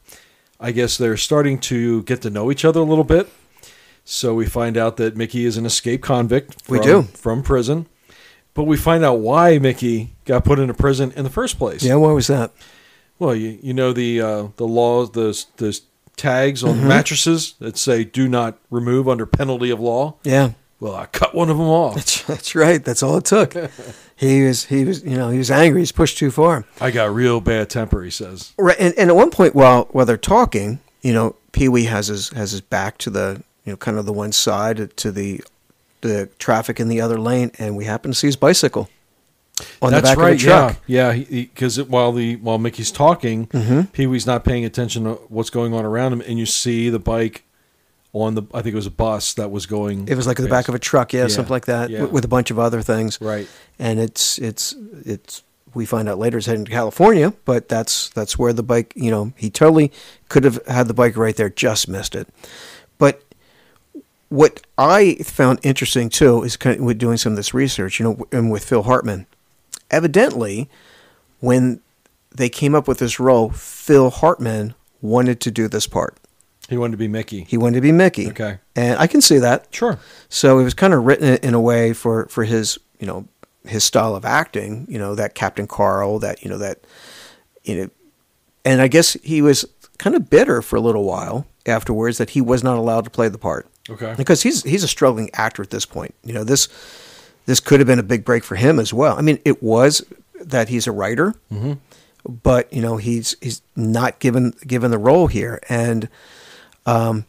I 0.58 0.72
guess 0.72 0.98
they're 0.98 1.16
starting 1.16 1.58
to 1.60 2.02
get 2.04 2.22
to 2.22 2.30
know 2.30 2.50
each 2.50 2.64
other 2.64 2.80
a 2.80 2.84
little 2.84 3.04
bit. 3.04 3.28
So 4.04 4.34
we 4.34 4.46
find 4.46 4.76
out 4.76 4.96
that 4.98 5.16
Mickey 5.16 5.44
is 5.44 5.56
an 5.56 5.66
escaped 5.66 6.04
convict. 6.04 6.62
From, 6.62 6.78
We 6.78 6.82
do. 6.84 7.02
from 7.02 7.42
prison, 7.42 7.86
but 8.56 8.64
we 8.64 8.76
find 8.76 9.04
out 9.04 9.20
why 9.20 9.58
Mickey 9.58 10.14
got 10.24 10.44
put 10.44 10.58
into 10.58 10.74
prison 10.74 11.12
in 11.14 11.22
the 11.22 11.30
first 11.30 11.58
place. 11.58 11.84
Yeah, 11.84 11.94
why 11.96 12.10
was 12.12 12.26
that? 12.26 12.50
Well, 13.20 13.34
you, 13.34 13.58
you 13.62 13.72
know 13.72 13.92
the 13.92 14.20
uh, 14.20 14.48
the 14.56 14.66
laws, 14.66 15.12
the 15.12 15.44
the 15.58 15.78
tags 16.16 16.64
on 16.64 16.76
Mm-hmm. 16.76 16.88
mattresses 16.88 17.54
that 17.60 17.76
say 17.78 18.02
"Do 18.04 18.26
not 18.28 18.58
remove 18.70 19.08
under 19.08 19.26
penalty 19.26 19.70
of 19.70 19.78
law." 19.80 20.16
Yeah, 20.24 20.52
Well, 20.80 20.94
I 20.96 21.06
cut 21.06 21.34
one 21.34 21.48
of 21.50 21.56
them 21.58 21.66
off. 21.68 21.94
that's, 21.94 22.22
that's 22.24 22.54
right. 22.54 22.84
That's 22.84 23.02
all 23.02 23.16
it 23.18 23.24
took. 23.24 23.54
he 24.16 24.44
was 24.46 24.64
he 24.64 24.84
was 24.84 25.04
you 25.04 25.16
know 25.16 25.30
he 25.30 25.38
was 25.38 25.50
angry. 25.50 25.80
He's 25.82 25.92
pushed 25.92 26.18
too 26.18 26.30
far. 26.30 26.64
I 26.80 26.90
got 26.90 27.14
real 27.14 27.40
bad 27.40 27.70
temper. 27.70 28.02
He 28.02 28.10
says. 28.10 28.52
Right, 28.58 28.76
and, 28.78 28.94
and 28.98 29.10
at 29.10 29.16
one 29.16 29.30
point 29.30 29.54
while 29.54 29.84
while 29.92 30.04
they're 30.06 30.16
talking, 30.16 30.80
you 31.02 31.12
know, 31.14 31.36
Pee 31.52 31.68
Wee 31.68 31.84
has 31.84 32.08
his 32.08 32.28
has 32.30 32.50
his 32.52 32.60
back 32.60 32.98
to 32.98 33.10
the 33.10 33.42
you 33.64 33.72
know 33.72 33.76
kind 33.78 33.98
of 33.98 34.04
the 34.06 34.12
one 34.12 34.32
side 34.32 34.94
to 34.96 35.10
the 35.12 35.42
the 36.00 36.28
traffic 36.38 36.78
in 36.80 36.88
the 36.88 37.00
other 37.00 37.18
lane, 37.18 37.50
and 37.58 37.76
we 37.76 37.84
happen 37.84 38.10
to 38.12 38.16
see 38.16 38.26
his 38.28 38.36
bicycle 38.36 38.88
on 39.80 39.90
That's 39.90 40.10
the 40.10 40.16
back 40.16 40.18
right. 40.18 40.32
of 40.34 40.38
a 40.40 40.42
truck. 40.42 40.76
Yeah, 40.86 41.12
yeah. 41.12 41.24
Because 41.42 41.82
while 41.82 42.12
the 42.12 42.36
while 42.36 42.58
Mickey's 42.58 42.90
talking, 42.92 43.46
Mm-hmm. 43.48 43.80
Pee 43.92 44.06
Wee's 44.06 44.26
not 44.26 44.44
paying 44.44 44.64
attention 44.64 45.04
to 45.04 45.14
what's 45.28 45.50
going 45.50 45.72
on 45.74 45.84
around 45.84 46.12
him, 46.12 46.20
and 46.20 46.38
you 46.38 46.46
see 46.46 46.90
the 46.90 46.98
bike 46.98 47.44
on 48.12 48.34
the. 48.34 48.42
I 48.54 48.62
think 48.62 48.72
it 48.74 48.76
was 48.76 48.86
a 48.86 48.90
bus 48.90 49.34
that 49.34 49.50
was 49.50 49.66
going. 49.66 50.08
It 50.08 50.14
was 50.16 50.26
like 50.26 50.36
the 50.36 50.48
back 50.48 50.68
of 50.68 50.74
a 50.74 50.78
truck, 50.78 51.12
yeah, 51.12 51.22
Yeah, 51.22 51.28
something 51.28 51.50
like 51.52 51.66
that, 51.66 51.90
yeah. 51.90 52.02
with, 52.02 52.12
with 52.12 52.24
a 52.24 52.28
bunch 52.28 52.50
of 52.50 52.58
other 52.58 52.82
things. 52.82 53.20
right. 53.20 53.48
And 53.78 53.98
it's 53.98 54.38
it's 54.38 54.74
it's 55.04 55.42
we 55.74 55.84
find 55.84 56.08
out 56.08 56.18
later 56.18 56.38
it's 56.38 56.46
heading 56.46 56.64
to 56.64 56.70
California, 56.70 57.32
but 57.44 57.68
that's 57.68 58.08
that's 58.10 58.38
where 58.38 58.52
the 58.52 58.62
bike. 58.62 58.92
You 58.96 59.10
know, 59.10 59.32
he 59.36 59.50
totally 59.50 59.90
could 60.28 60.44
have 60.44 60.58
had 60.66 60.88
the 60.88 60.94
bike 60.94 61.16
right 61.16 61.36
there, 61.36 61.48
just 61.50 61.88
missed 61.88 62.14
it. 62.14 62.28
But 62.98 63.22
what 64.28 64.62
I 64.76 65.14
found 65.16 65.60
interesting 65.62 66.08
too 66.08 66.42
is 66.42 66.56
kind 66.56 66.78
of 66.78 66.84
with 66.84 66.98
doing 66.98 67.16
some 67.16 67.32
of 67.32 67.36
this 67.36 67.54
research, 67.54 68.00
you 68.00 68.04
know, 68.04 68.26
and 68.32 68.50
with 68.50 68.64
Phil 68.64 68.82
Hartman, 68.82 69.26
evidently, 69.90 70.68
when 71.40 71.80
they 72.34 72.48
came 72.48 72.74
up 72.74 72.88
with 72.88 72.98
this 72.98 73.20
role, 73.20 73.50
Phil 73.50 74.10
Hartman 74.10 74.74
wanted 75.00 75.40
to 75.40 75.50
do 75.50 75.68
this 75.68 75.86
part. 75.86 76.16
He 76.68 76.76
wanted 76.76 76.92
to 76.92 76.98
be 76.98 77.08
Mickey. 77.08 77.44
He 77.44 77.56
wanted 77.56 77.76
to 77.76 77.80
be 77.80 77.92
Mickey. 77.92 78.28
Okay. 78.28 78.58
And 78.74 78.98
I 78.98 79.06
can 79.06 79.20
see 79.20 79.38
that. 79.38 79.68
Sure. 79.70 79.98
So 80.28 80.58
it 80.58 80.64
was 80.64 80.74
kind 80.74 80.92
of 80.92 81.04
written 81.04 81.36
in 81.36 81.54
a 81.54 81.60
way 81.60 81.92
for, 81.92 82.26
for 82.26 82.44
his, 82.44 82.78
you 82.98 83.06
know, 83.06 83.28
his 83.64 83.84
style 83.84 84.16
of 84.16 84.24
acting, 84.24 84.86
you 84.88 84.98
know, 84.98 85.14
that 85.14 85.34
Captain 85.34 85.66
Carl, 85.66 86.18
that, 86.18 86.42
you 86.42 86.50
know, 86.50 86.58
that, 86.58 86.80
you 87.64 87.76
know, 87.76 87.90
and 88.64 88.82
I 88.82 88.88
guess 88.88 89.14
he 89.22 89.42
was 89.42 89.64
kind 89.98 90.16
of 90.16 90.28
bitter 90.28 90.60
for 90.60 90.76
a 90.76 90.80
little 90.80 91.04
while 91.04 91.46
afterwards 91.66 92.18
that 92.18 92.30
he 92.30 92.40
was 92.40 92.64
not 92.64 92.76
allowed 92.76 93.04
to 93.04 93.10
play 93.10 93.28
the 93.28 93.38
part 93.38 93.66
Okay. 93.88 94.14
because 94.16 94.42
he's, 94.42 94.62
he's 94.62 94.82
a 94.84 94.88
struggling 94.88 95.30
actor 95.34 95.62
at 95.62 95.70
this 95.70 95.86
point. 95.86 96.14
You 96.24 96.32
know, 96.34 96.44
this, 96.44 96.68
this 97.46 97.60
could 97.60 97.80
have 97.80 97.86
been 97.86 97.98
a 97.98 98.02
big 98.04 98.24
break 98.24 98.42
for 98.44 98.56
him 98.56 98.78
as 98.78 98.92
well. 98.92 99.16
I 99.16 99.22
mean, 99.22 99.38
it 99.44 99.62
was 99.62 100.04
that 100.40 100.68
he's 100.68 100.86
a 100.86 100.92
writer, 100.92 101.34
Mm-hmm. 101.52 101.74
but 102.42 102.72
you 102.72 102.82
know, 102.82 102.96
he's, 102.96 103.36
he's 103.40 103.62
not 103.76 104.18
given, 104.18 104.52
given 104.66 104.90
the 104.90 104.98
role 104.98 105.26
here. 105.28 105.60
And, 105.68 106.08
um, 106.86 107.24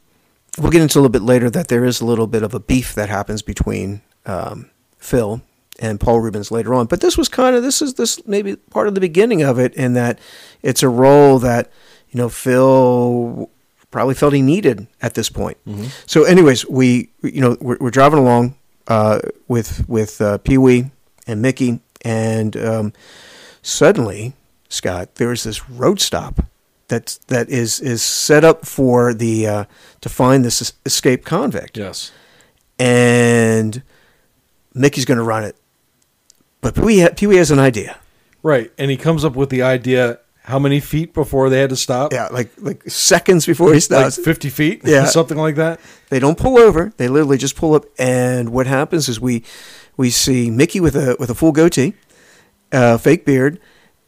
we'll 0.60 0.72
get 0.72 0.82
into 0.82 0.98
a 0.98 1.02
little 1.02 1.12
bit 1.12 1.22
later 1.22 1.50
that 1.52 1.68
there 1.68 1.86
is 1.86 2.02
a 2.02 2.06
little 2.06 2.26
bit 2.28 2.42
of 2.44 2.54
a 2.54 2.60
beef 2.60 2.96
that 2.96 3.10
happens 3.10 3.42
between 3.44 4.02
um, 4.26 4.70
Phil 4.98 5.42
and 5.80 6.00
Paul 6.00 6.20
Reubens 6.22 6.50
later 6.50 6.74
on. 6.74 6.88
But 6.88 7.02
this 7.02 7.16
was 7.16 7.30
kind 7.30 7.56
of 7.56 7.62
this 7.62 7.80
is 7.82 7.94
this 7.94 8.26
maybe 8.26 8.56
part 8.56 8.88
of 8.88 8.96
the 8.96 9.00
beginning 9.02 9.44
of 9.44 9.60
it 9.60 9.76
in 9.76 9.94
that 9.94 10.18
it's 10.64 10.82
a 10.82 10.90
role 10.90 11.38
that 11.40 11.72
you 12.10 12.18
know 12.18 12.30
Phil 12.30 13.50
probably 13.98 14.14
felt 14.14 14.32
he 14.34 14.44
needed 14.44 14.86
at 15.02 15.16
this 15.16 15.28
point. 15.28 15.58
So, 16.06 16.24
anyways, 16.24 16.68
we 16.70 17.10
you 17.24 17.42
know 17.42 17.58
we're, 17.60 17.78
we're 17.82 17.90
driving 18.00 18.20
along 18.20 18.54
uh, 18.88 19.18
with 19.48 19.90
with 19.90 20.22
uh, 20.22 20.38
Pee 20.38 20.60
Wee 20.60 20.92
and 21.26 21.42
Mickey, 21.42 21.80
and 22.06 22.56
um, 22.58 22.94
suddenly, 23.64 24.34
Scott, 24.70 25.16
there's 25.16 25.42
this 25.44 25.68
road 25.68 26.00
stop 26.00 26.46
that 26.90 27.18
that 27.28 27.50
is 27.50 27.80
is 27.80 28.04
set 28.04 28.44
up 28.44 28.68
for 28.68 29.16
the 29.16 29.48
uh, 29.48 29.64
to 30.02 30.10
find 30.10 30.46
this 30.46 30.74
escaped 30.86 31.26
convict, 31.26 31.76
Yes. 31.76 32.12
and 32.78 33.82
Mickey's 34.76 35.06
going 35.06 35.18
to 35.18 35.24
run 35.24 35.44
it, 35.44 35.56
but 36.62 36.76
Pee 36.76 36.82
Wee, 36.82 37.00
ha- 37.00 37.10
Pee 37.16 37.26
Wee 37.28 37.38
has 37.38 37.50
an 37.50 37.58
idea. 37.60 37.98
Right. 38.44 38.72
And 38.78 38.92
he 38.92 38.98
comes 38.98 39.26
up 39.26 39.36
with 39.36 39.50
the 39.50 39.64
idea. 39.64 40.20
How 40.48 40.60
many 40.60 40.80
feet 40.80 41.14
before 41.14 41.50
they 41.50 41.60
had 41.60 41.72
to 41.72 41.76
stop? 41.76 42.14
Yeah, 42.14 42.28
like 42.32 42.50
like 42.58 42.90
seconds 42.90 43.46
before 43.46 43.68
he 43.68 43.74
Like 43.74 43.82
stops, 43.84 44.18
50 44.18 44.50
feet? 44.50 44.82
Yeah. 44.86 45.04
Something 45.20 45.38
like 45.38 45.56
that? 45.56 45.80
they 46.10 46.20
don't 46.20 46.38
pull 46.38 46.58
over. 46.58 46.94
They 46.96 47.10
literally 47.10 47.38
just 47.38 47.58
pull 47.58 47.76
up, 47.76 47.84
and 48.00 48.50
what 48.50 48.66
happens 48.66 49.10
is 49.10 49.20
we 49.20 49.44
we 49.98 50.10
see 50.10 50.50
Mickey 50.50 50.80
with 50.80 50.96
a 50.96 51.18
with 51.20 51.30
a 51.30 51.36
full 51.36 51.52
goatee, 51.52 51.96
uh, 52.72 52.98
fake 52.98 53.26
beard, 53.26 53.60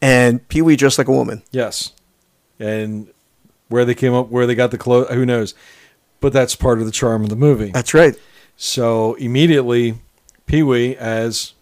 and 0.01 0.47
Pee 0.47 0.61
Wee 0.61 0.77
dressed 0.77 0.97
like 0.97 1.09
a 1.09 1.11
woman. 1.11 1.43
Yes. 1.51 1.91
And 2.57 3.07
where 3.67 3.83
they 3.83 3.93
came 3.93 4.13
up, 4.13 4.29
where 4.29 4.47
they 4.47 4.55
got 4.55 4.71
the 4.71 4.77
clothes, 4.77 5.09
who 5.13 5.25
knows? 5.25 5.53
But 6.21 6.31
that's 6.31 6.55
part 6.55 6.79
of 6.79 6.85
the 6.85 6.91
charm 6.91 7.23
of 7.23 7.29
the 7.29 7.35
movie. 7.35 7.71
That's 7.71 7.93
right. 7.93 8.17
So 8.55 9.15
immediately, 9.15 9.95
Pee 10.45 10.63
Wee, 10.63 10.95
as 10.95 11.53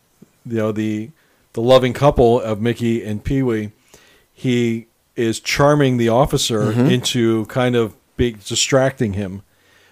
you 0.46 0.58
know, 0.58 0.72
the 0.72 1.10
the 1.54 1.62
loving 1.62 1.94
couple 1.94 2.40
of 2.40 2.62
Mickey 2.62 3.04
and 3.04 3.24
Pee 3.24 3.42
Wee, 3.42 3.72
he 4.38 4.86
is 5.16 5.40
charming 5.40 5.98
the 5.98 6.10
officer 6.10 6.72
into 6.72 7.48
kind 7.48 7.76
of 7.76 7.96
big 8.18 8.44
distracting 8.44 9.14
him 9.14 9.42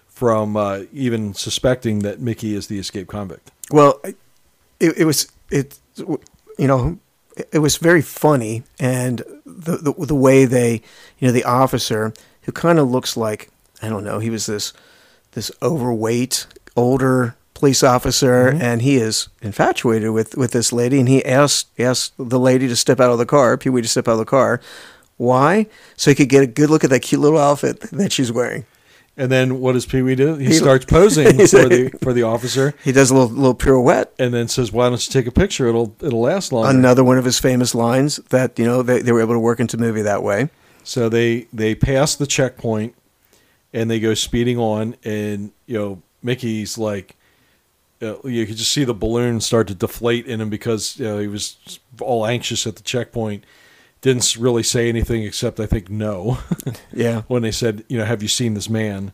from 0.06 0.56
uh, 0.56 0.82
even 0.94 1.34
suspecting 1.34 2.00
that 2.00 2.22
Mickey 2.22 2.54
is 2.54 2.68
the 2.68 2.78
escaped 2.78 3.10
convict. 3.10 3.50
Well, 3.72 4.00
it, 4.04 4.16
it 4.80 5.06
was 5.06 5.32
it 5.50 5.80
you 5.98 6.68
know 6.68 7.00
it 7.52 7.58
was 7.58 7.78
very 7.78 8.04
funny 8.04 8.62
and 8.80 9.24
the, 9.48 9.78
the 9.78 9.94
the 10.06 10.16
way 10.16 10.46
they 10.46 10.84
you 11.18 11.28
know 11.28 11.32
the 11.32 11.44
officer 11.44 12.14
who 12.44 12.52
kind 12.52 12.78
of 12.78 12.88
looks 12.92 13.18
like 13.18 13.50
I 13.82 13.90
don't 13.90 14.04
know 14.04 14.20
he 14.20 14.30
was 14.30 14.46
this 14.46 14.74
this 15.32 15.52
overweight 15.64 16.46
older 16.76 17.36
police 17.66 17.82
officer 17.82 18.52
mm-hmm. 18.52 18.62
and 18.62 18.84
he 18.84 18.98
is 18.98 19.28
infatuated 19.42 20.12
with 20.12 20.38
with 20.38 20.52
this 20.52 20.72
lady 20.72 21.00
and 21.00 21.10
he 21.10 21.26
asked 21.26 21.68
asked 21.80 22.14
the 22.20 22.40
lady 22.40 22.68
to 22.68 22.76
step 22.76 23.00
out 23.00 23.10
of 23.10 23.18
the 23.18 23.26
car 23.26 23.58
Pee 23.58 23.70
Wee 23.70 23.82
to 23.82 23.88
step 23.88 24.08
out 24.08 24.12
of 24.12 24.18
the 24.20 24.26
car. 24.26 24.62
Why? 25.18 25.66
So 25.98 26.12
he 26.12 26.16
could 26.16 26.30
get 26.30 26.44
a 26.44 26.48
good 26.48 26.70
look 26.70 26.84
at 26.84 26.92
that 26.92 27.00
cute 27.00 27.22
little 27.22 27.40
outfit 27.40 27.80
that 27.92 28.12
she's 28.12 28.32
wearing. 28.32 28.66
And 29.18 29.32
then 29.32 29.60
what 29.60 29.72
does 29.72 29.88
Pee 29.88 30.04
Wee 30.04 30.14
do? 30.14 30.36
He, 30.36 30.48
He- 30.48 30.54
starts 30.54 30.86
posing 30.98 31.26
for 31.48 31.68
the 31.68 31.92
for 32.04 32.14
the 32.14 32.22
officer, 32.22 32.76
he 32.84 32.92
does 32.92 33.10
a 33.10 33.16
little 33.16 33.36
little 33.36 33.56
pirouette. 33.56 34.12
And 34.20 34.32
then 34.32 34.48
says, 34.48 34.72
"Why 34.72 34.88
don't 34.88 35.04
you 35.04 35.12
take 35.12 35.26
a 35.26 35.32
picture? 35.32 35.68
It'll 35.68 35.96
it'll 36.02 36.22
last 36.22 36.52
longer." 36.52 36.70
another 36.70 37.04
one 37.04 37.18
of 37.18 37.26
his 37.26 37.40
famous 37.40 37.74
lines 37.74 38.18
that 38.30 38.60
you 38.60 38.66
know 38.66 38.84
they, 38.84 39.02
they 39.02 39.12
were 39.12 39.22
able 39.22 39.34
to 39.34 39.40
work 39.40 39.60
into 39.60 39.76
the 39.76 39.82
movie 39.84 40.04
that 40.04 40.22
way. 40.22 40.50
So 40.84 41.10
they 41.10 41.48
they 41.52 41.74
pass 41.74 42.14
the 42.14 42.28
checkpoint, 42.28 42.94
and 43.74 43.90
they 43.90 44.00
go 44.00 44.14
speeding 44.14 44.60
on, 44.60 44.98
and 45.04 45.52
you 45.66 45.80
know 45.80 46.04
Mickey's 46.22 46.78
like, 46.78 47.15
uh, 48.06 48.28
you 48.28 48.46
could 48.46 48.58
just 48.58 48.72
see 48.72 48.84
the 48.84 48.94
balloon 48.94 49.42
start 49.42 49.68
to 49.68 49.76
deflate 49.76 50.26
in 50.26 50.40
him 50.42 50.50
because 50.50 50.98
you 51.00 51.06
know 51.06 51.20
he 51.20 51.28
was 51.28 51.80
all 52.00 52.26
anxious 52.26 52.66
at 52.68 52.76
the 52.76 52.84
checkpoint. 52.84 53.44
Didn't 54.02 54.36
really 54.38 54.64
say 54.64 54.88
anything 54.88 55.24
except 55.24 55.60
I 55.60 55.66
think 55.66 55.90
no 55.90 56.38
yeah 56.94 57.24
when 57.28 57.42
they 57.42 57.52
said 57.52 57.84
you 57.88 57.98
know 57.98 58.06
have 58.06 58.22
you 58.22 58.28
seen 58.30 58.54
this 58.54 58.70
man, 58.70 59.14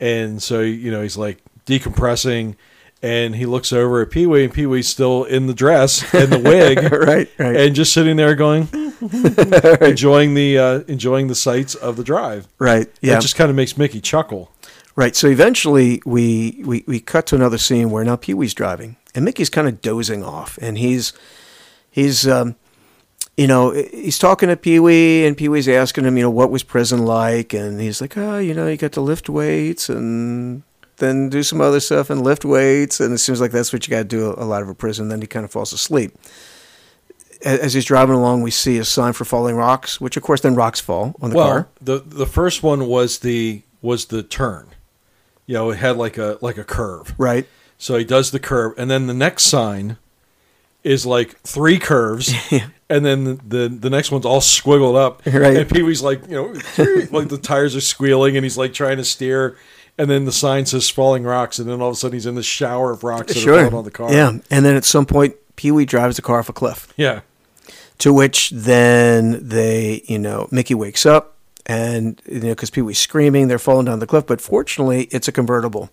and 0.00 0.42
so 0.42 0.60
you 0.60 0.90
know 0.90 1.02
he's 1.02 1.16
like 1.16 1.38
decompressing. 1.66 2.56
And 3.00 3.36
he 3.36 3.46
looks 3.46 3.72
over 3.72 4.02
at 4.02 4.10
Pee 4.10 4.26
Wee, 4.26 4.42
and 4.42 4.52
Pee 4.52 4.66
Wee's 4.66 4.88
still 4.88 5.22
in 5.22 5.46
the 5.46 5.54
dress 5.54 6.02
and 6.12 6.32
the 6.32 6.38
wig, 6.40 6.78
right 6.92 7.30
right 7.38 7.56
and 7.56 7.72
just 7.72 7.92
sitting 7.92 8.16
there 8.16 8.34
going, 8.34 8.62
enjoying 9.80 10.34
the 10.34 10.58
uh, 10.58 10.80
enjoying 10.88 11.28
the 11.28 11.36
sights 11.36 11.76
of 11.76 11.96
the 11.96 12.02
drive. 12.02 12.48
right 12.58 12.88
yeah 13.00 13.16
It 13.18 13.20
just 13.20 13.36
kind 13.36 13.50
of 13.50 13.56
makes 13.56 13.76
Mickey 13.78 14.00
chuckle. 14.00 14.50
Right. 14.98 15.14
So 15.14 15.28
eventually 15.28 16.02
we, 16.04 16.60
we, 16.66 16.82
we 16.88 16.98
cut 16.98 17.26
to 17.26 17.36
another 17.36 17.56
scene 17.56 17.90
where 17.90 18.02
now 18.02 18.16
Pee 18.16 18.34
Wee's 18.34 18.52
driving 18.52 18.96
and 19.14 19.24
Mickey's 19.24 19.48
kind 19.48 19.68
of 19.68 19.80
dozing 19.80 20.24
off 20.24 20.58
and 20.60 20.76
he's 20.76 21.12
he's 21.88 22.26
um, 22.26 22.56
you 23.36 23.46
know 23.46 23.70
he's 23.70 24.18
talking 24.18 24.48
to 24.48 24.56
Pee 24.56 24.80
Wee 24.80 25.24
and 25.24 25.36
Pee 25.36 25.48
Wee's 25.48 25.68
asking 25.68 26.04
him 26.04 26.16
you 26.16 26.24
know 26.24 26.30
what 26.30 26.50
was 26.50 26.64
prison 26.64 27.04
like 27.04 27.54
and 27.54 27.80
he's 27.80 28.00
like 28.00 28.16
oh 28.16 28.38
you 28.38 28.52
know 28.52 28.66
you 28.66 28.76
got 28.76 28.90
to 28.90 29.00
lift 29.00 29.28
weights 29.28 29.88
and 29.88 30.64
then 30.96 31.28
do 31.28 31.44
some 31.44 31.60
other 31.60 31.78
stuff 31.78 32.10
and 32.10 32.24
lift 32.24 32.44
weights 32.44 32.98
and 32.98 33.14
it 33.14 33.18
seems 33.18 33.40
like 33.40 33.52
that's 33.52 33.72
what 33.72 33.86
you 33.86 33.92
got 33.92 33.98
to 33.98 34.04
do 34.04 34.34
a 34.36 34.42
lot 34.42 34.62
of 34.62 34.68
a 34.68 34.74
prison 34.74 35.10
then 35.10 35.20
he 35.20 35.28
kind 35.28 35.44
of 35.44 35.52
falls 35.52 35.72
asleep. 35.72 36.18
As 37.44 37.72
he's 37.72 37.84
driving 37.84 38.16
along, 38.16 38.42
we 38.42 38.50
see 38.50 38.78
a 38.78 38.84
sign 38.84 39.12
for 39.12 39.24
falling 39.24 39.54
rocks, 39.54 40.00
which 40.00 40.16
of 40.16 40.24
course 40.24 40.40
then 40.40 40.56
rocks 40.56 40.80
fall 40.80 41.14
on 41.22 41.30
the 41.30 41.36
well, 41.36 41.46
car. 41.46 41.68
the 41.80 42.00
the 42.00 42.26
first 42.26 42.64
one 42.64 42.88
was 42.88 43.20
the 43.20 43.62
was 43.80 44.06
the 44.06 44.24
turn. 44.24 44.74
You 45.48 45.54
know, 45.54 45.70
it 45.70 45.78
had 45.78 45.96
like 45.96 46.18
a 46.18 46.38
like 46.42 46.58
a 46.58 46.64
curve. 46.64 47.14
Right. 47.16 47.48
So 47.78 47.96
he 47.96 48.04
does 48.04 48.30
the 48.32 48.38
curve, 48.38 48.74
and 48.76 48.90
then 48.90 49.06
the 49.06 49.14
next 49.14 49.44
sign 49.44 49.96
is 50.84 51.06
like 51.06 51.40
three 51.40 51.78
curves, 51.78 52.34
and 52.90 53.04
then 53.04 53.24
the, 53.24 53.34
the 53.46 53.68
the 53.68 53.90
next 53.90 54.10
one's 54.10 54.26
all 54.26 54.40
squiggled 54.40 54.96
up. 54.96 55.22
Right. 55.24 55.56
And 55.56 55.70
Pee 55.70 55.82
Wee's 55.82 56.02
like, 56.02 56.28
you 56.28 56.34
know, 56.34 56.46
like 57.10 57.28
the 57.28 57.40
tires 57.42 57.74
are 57.74 57.80
squealing, 57.80 58.36
and 58.36 58.44
he's 58.44 58.58
like 58.58 58.74
trying 58.74 58.98
to 58.98 59.04
steer. 59.04 59.56
And 59.96 60.08
then 60.08 60.26
the 60.26 60.32
sign 60.32 60.66
says 60.66 60.88
falling 60.88 61.24
rocks, 61.24 61.58
and 61.58 61.68
then 61.68 61.80
all 61.80 61.88
of 61.88 61.94
a 61.94 61.96
sudden 61.96 62.12
he's 62.12 62.26
in 62.26 62.34
the 62.36 62.42
shower 62.42 62.92
of 62.92 63.02
rocks 63.02 63.34
that 63.34 63.46
are 63.48 63.74
on 63.74 63.84
the 63.84 63.90
car. 63.90 64.12
Yeah, 64.12 64.38
and 64.50 64.64
then 64.64 64.76
at 64.76 64.84
some 64.84 65.06
point, 65.06 65.34
Pee 65.56 65.72
Wee 65.72 65.86
drives 65.86 66.16
the 66.16 66.22
car 66.22 66.38
off 66.38 66.48
a 66.48 66.52
cliff. 66.52 66.92
Yeah. 66.96 67.22
To 67.98 68.12
which 68.12 68.50
then 68.50 69.48
they, 69.48 70.02
you 70.06 70.20
know, 70.20 70.46
Mickey 70.52 70.74
wakes 70.74 71.04
up, 71.04 71.37
and 71.68 72.20
you 72.26 72.40
know, 72.40 72.48
because 72.48 72.70
Pee 72.70 72.82
Wee's 72.82 72.98
screaming, 72.98 73.46
they're 73.46 73.58
falling 73.58 73.84
down 73.84 74.00
the 74.00 74.06
cliff. 74.06 74.26
But 74.26 74.40
fortunately, 74.40 75.04
it's 75.12 75.28
a 75.28 75.32
convertible, 75.32 75.90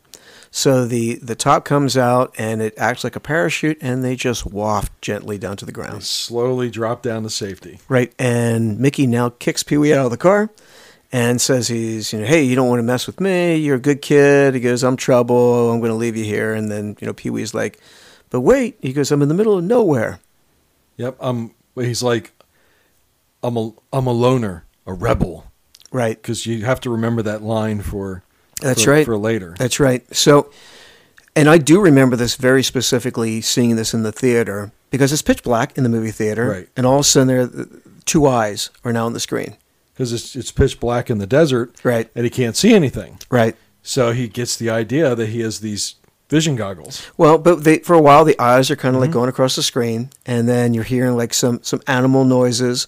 so 0.49 0.85
the 0.85 1.15
the 1.15 1.35
top 1.35 1.65
comes 1.65 1.95
out 1.97 2.33
and 2.37 2.61
it 2.61 2.73
acts 2.77 3.03
like 3.03 3.15
a 3.15 3.19
parachute, 3.19 3.77
and 3.81 4.03
they 4.03 4.15
just 4.15 4.45
waft 4.45 4.99
gently 5.01 5.37
down 5.37 5.57
to 5.57 5.65
the 5.65 5.71
ground. 5.71 6.03
Slowly 6.03 6.69
drop 6.69 7.03
down 7.03 7.23
to 7.23 7.29
safety. 7.29 7.79
Right, 7.87 8.13
and 8.17 8.79
Mickey 8.79 9.05
now 9.05 9.29
kicks 9.29 9.61
Pee 9.61 9.77
Wee 9.77 9.93
out 9.93 10.05
of 10.05 10.11
the 10.11 10.17
car. 10.17 10.49
And 11.11 11.39
says 11.39 11.69
he's, 11.69 12.11
you 12.11 12.19
know, 12.19 12.25
hey, 12.25 12.43
you 12.43 12.55
don't 12.55 12.67
want 12.67 12.79
to 12.79 12.83
mess 12.83 13.07
with 13.07 13.21
me. 13.21 13.55
You're 13.55 13.77
a 13.77 13.79
good 13.79 14.01
kid. 14.01 14.53
He 14.53 14.59
goes, 14.59 14.83
I'm 14.83 14.97
trouble. 14.97 15.71
I'm 15.71 15.79
going 15.79 15.91
to 15.91 15.95
leave 15.95 16.17
you 16.17 16.25
here. 16.25 16.53
And 16.53 16.69
then, 16.69 16.97
you 16.99 17.07
know, 17.07 17.13
Pee 17.13 17.29
Wee's 17.29 17.53
like, 17.53 17.79
but 18.31 18.41
wait. 18.41 18.77
He 18.81 18.91
goes, 18.91 19.11
I'm 19.11 19.21
in 19.21 19.29
the 19.29 19.35
middle 19.35 19.57
of 19.57 19.63
nowhere. 19.63 20.19
Yep. 20.97 21.15
Um. 21.21 21.53
He's 21.75 22.03
like, 22.03 22.33
I'm 23.43 23.55
a 23.55 23.71
I'm 23.93 24.07
a 24.07 24.11
loner, 24.11 24.65
a 24.85 24.93
rebel, 24.93 25.45
Right. 25.91 26.21
because 26.21 26.45
you 26.45 26.65
have 26.65 26.79
to 26.81 26.89
remember 26.89 27.21
that 27.23 27.41
line 27.41 27.81
for. 27.81 28.23
That's 28.61 28.83
for- 28.83 28.91
right. 28.91 29.05
For 29.05 29.17
later. 29.17 29.55
That's 29.57 29.79
right. 29.79 30.03
So, 30.15 30.49
and 31.35 31.49
I 31.49 31.57
do 31.57 31.79
remember 31.81 32.15
this 32.15 32.35
very 32.35 32.63
specifically, 32.63 33.41
seeing 33.41 33.75
this 33.75 33.93
in 33.93 34.03
the 34.03 34.11
theater 34.11 34.71
because 34.91 35.11
it's 35.11 35.21
pitch 35.21 35.43
black 35.43 35.77
in 35.77 35.83
the 35.83 35.89
movie 35.89 36.11
theater, 36.11 36.47
Right. 36.49 36.69
and 36.77 36.85
all 36.85 36.95
of 36.95 37.01
a 37.01 37.03
sudden, 37.03 37.27
there, 37.27 37.49
two 38.05 38.25
eyes 38.27 38.69
are 38.85 38.93
now 38.93 39.05
on 39.05 39.13
the 39.13 39.19
screen. 39.19 39.57
Because 39.93 40.11
it's 40.13 40.35
it's 40.35 40.51
pitch 40.51 40.79
black 40.79 41.09
in 41.09 41.17
the 41.19 41.27
desert, 41.27 41.73
Right. 41.83 42.09
and 42.15 42.23
he 42.25 42.29
can't 42.29 42.55
see 42.55 42.73
anything. 42.73 43.19
Right. 43.29 43.55
So 43.83 44.11
he 44.11 44.27
gets 44.27 44.55
the 44.57 44.69
idea 44.69 45.15
that 45.15 45.27
he 45.29 45.41
has 45.41 45.59
these 45.59 45.95
vision 46.29 46.55
goggles. 46.55 47.03
Well, 47.17 47.37
but 47.37 47.63
they, 47.63 47.79
for 47.79 47.93
a 47.93 48.01
while, 48.01 48.25
the 48.25 48.39
eyes 48.39 48.71
are 48.71 48.75
kind 48.75 48.95
of 48.95 49.01
like 49.01 49.09
Mm-hmm. 49.11 49.19
going 49.19 49.29
across 49.29 49.55
the 49.55 49.63
screen, 49.63 50.09
and 50.25 50.47
then 50.49 50.73
you're 50.73 50.83
hearing 50.85 51.15
like 51.17 51.33
some 51.33 51.59
some 51.61 51.81
animal 51.87 52.23
noises, 52.25 52.87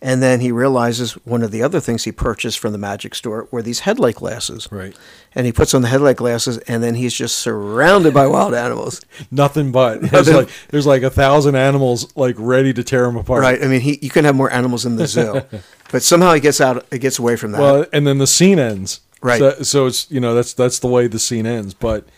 and 0.00 0.22
then 0.22 0.40
he 0.40 0.52
realizes 0.52 1.12
one 1.24 1.42
of 1.42 1.50
the 1.50 1.62
other 1.62 1.80
things 1.80 2.04
he 2.04 2.12
purchased 2.12 2.58
from 2.58 2.72
the 2.72 2.78
magic 2.78 3.14
store 3.14 3.48
were 3.50 3.62
these 3.62 3.80
headlight 3.80 4.16
glasses. 4.16 4.68
Right. 4.70 4.96
And 5.34 5.44
he 5.44 5.52
puts 5.52 5.74
on 5.74 5.82
the 5.82 5.88
headlight 5.88 6.16
glasses, 6.16 6.58
and 6.58 6.82
then 6.82 6.94
he's 6.94 7.14
just 7.14 7.38
surrounded 7.38 8.14
by 8.14 8.26
wild 8.26 8.54
animals. 8.54 9.00
Nothing 9.30 9.72
but 9.72 10.00
there's 10.10 10.32
like 10.32 10.48
there's 10.68 10.86
like 10.86 11.02
a 11.02 11.10
thousand 11.10 11.56
animals 11.56 12.16
like 12.16 12.36
ready 12.38 12.72
to 12.72 12.84
tear 12.84 13.06
him 13.06 13.16
apart. 13.16 13.42
Right. 13.42 13.62
I 13.62 13.66
mean, 13.66 13.80
he 13.80 13.98
you 14.00 14.10
can 14.10 14.24
have 14.24 14.36
more 14.36 14.52
animals 14.52 14.86
in 14.86 14.96
the 14.96 15.06
zoo, 15.06 15.42
but 15.90 16.02
somehow 16.02 16.32
he 16.32 16.40
gets 16.40 16.60
out. 16.60 16.86
It 16.92 17.00
gets 17.00 17.18
away 17.18 17.36
from 17.36 17.52
that. 17.52 17.60
Well, 17.60 17.86
and 17.92 18.06
then 18.06 18.18
the 18.18 18.26
scene 18.26 18.58
ends. 18.58 19.00
Right. 19.20 19.38
So, 19.38 19.62
so 19.62 19.86
it's 19.86 20.08
you 20.10 20.20
know 20.20 20.34
that's 20.34 20.54
that's 20.54 20.78
the 20.78 20.88
way 20.88 21.08
the 21.08 21.18
scene 21.18 21.46
ends. 21.46 21.74
But 21.74 22.08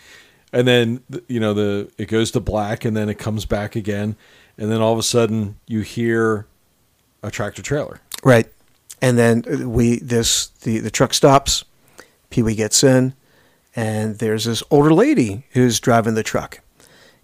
and 0.53 0.69
then 0.69 1.03
you 1.29 1.41
know 1.41 1.55
the 1.55 1.91
it 1.97 2.07
goes 2.07 2.31
to 2.33 2.41
black 2.41 2.85
and 2.85 2.95
then 2.97 3.09
it 3.09 3.19
comes 3.19 3.47
back 3.47 3.75
again, 3.75 4.17
and 4.59 4.71
then 4.71 4.83
all 4.83 4.93
of 4.93 4.99
a 4.99 5.03
sudden 5.03 5.57
you 5.67 5.81
hear 5.81 6.47
a 7.23 7.31
tractor 7.31 7.63
trailer. 7.63 8.01
right. 8.25 8.47
And 9.03 9.19
then 9.19 9.71
we 9.71 9.99
this 9.99 10.49
the 10.61 10.79
the 10.79 10.91
truck 10.91 11.15
stops. 11.15 11.65
Pee 12.29 12.43
Wee 12.43 12.55
gets 12.55 12.85
in, 12.85 13.15
and 13.75 14.19
there's 14.19 14.45
this 14.45 14.63
older 14.71 14.93
lady 14.93 15.45
who's 15.53 15.81
driving 15.81 16.15
the 16.15 16.23
truck. 16.23 16.61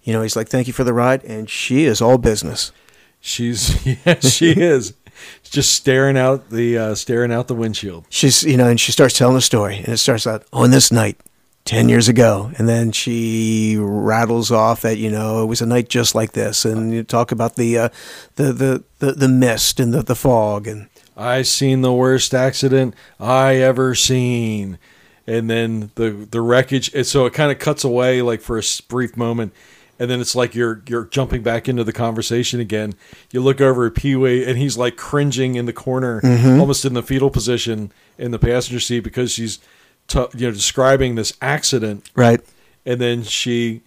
You 0.01 0.13
know, 0.13 0.23
he's 0.23 0.35
like, 0.35 0.49
"Thank 0.49 0.65
you 0.65 0.73
for 0.73 0.83
the 0.83 0.93
ride," 0.93 1.23
and 1.23 1.47
she 1.47 1.85
is 1.85 2.01
all 2.01 2.17
business. 2.17 2.71
She's 3.19 3.85
yeah 4.05 4.19
she 4.19 4.51
is 4.51 4.93
just 5.43 5.71
staring 5.73 6.17
out 6.17 6.49
the 6.49 6.77
uh, 6.77 6.95
staring 6.95 7.31
out 7.31 7.47
the 7.47 7.55
windshield. 7.55 8.05
She's 8.09 8.43
you 8.43 8.57
know, 8.57 8.67
and 8.67 8.79
she 8.79 8.91
starts 8.91 9.17
telling 9.17 9.37
a 9.37 9.41
story, 9.41 9.77
and 9.77 9.89
it 9.89 9.97
starts 9.97 10.25
out 10.25 10.45
on 10.51 10.71
this 10.71 10.91
night. 10.91 11.19
10 11.67 11.89
years 11.89 12.07
ago 12.07 12.49
and 12.57 12.67
then 12.67 12.91
she 12.93 13.77
rattles 13.77 14.51
off 14.51 14.81
that 14.81 14.97
you 14.97 15.11
know 15.11 15.43
it 15.43 15.45
was 15.47 15.61
a 15.61 15.65
night 15.65 15.89
just 15.89 16.15
like 16.15 16.31
this 16.31 16.63
and 16.63 16.93
you 16.93 17.03
talk 17.03 17.31
about 17.31 17.55
the 17.55 17.77
uh, 17.77 17.89
the, 18.35 18.53
the 18.53 18.83
the 18.99 19.11
the 19.11 19.27
mist 19.27 19.79
and 19.79 19.93
the, 19.93 20.01
the 20.01 20.15
fog 20.15 20.65
and 20.65 20.87
I 21.17 21.41
seen 21.41 21.81
the 21.81 21.91
worst 21.91 22.33
accident 22.33 22.93
I 23.19 23.55
ever 23.55 23.95
seen. 23.95 24.77
And 25.25 25.49
then 25.49 25.91
the 25.95 26.11
the 26.11 26.39
wreckage 26.39 26.93
and 26.93 27.05
so 27.05 27.25
it 27.25 27.33
kind 27.33 27.51
of 27.51 27.59
cuts 27.59 27.83
away 27.83 28.21
like 28.21 28.39
for 28.39 28.57
a 28.57 28.63
brief 28.87 29.17
moment 29.17 29.51
and 29.99 30.09
then 30.09 30.21
it's 30.21 30.35
like 30.35 30.55
you're 30.55 30.83
you're 30.87 31.05
jumping 31.05 31.41
back 31.41 31.67
into 31.67 31.83
the 31.83 31.91
conversation 31.91 32.59
again. 32.59 32.93
You 33.31 33.41
look 33.41 33.59
over 33.59 33.87
at 33.87 33.95
Pee 33.95 34.15
Wee 34.15 34.45
and 34.45 34.57
he's 34.57 34.77
like 34.77 34.95
cringing 34.95 35.55
in 35.55 35.65
the 35.65 35.73
corner, 35.73 36.21
almost 36.59 36.85
in 36.85 36.93
the 36.93 37.03
fetal 37.03 37.29
position 37.31 37.91
in 38.17 38.31
the 38.31 38.39
passenger 38.39 38.79
seat 38.79 39.01
because 39.01 39.31
she's 39.31 39.59
t- 40.07 40.25
you 40.35 40.47
know 40.47 40.51
describing 40.51 41.15
this 41.15 41.33
accident. 41.41 42.09
Right. 42.15 42.41
And 42.85 42.99
then 42.99 43.23
she 43.23 43.81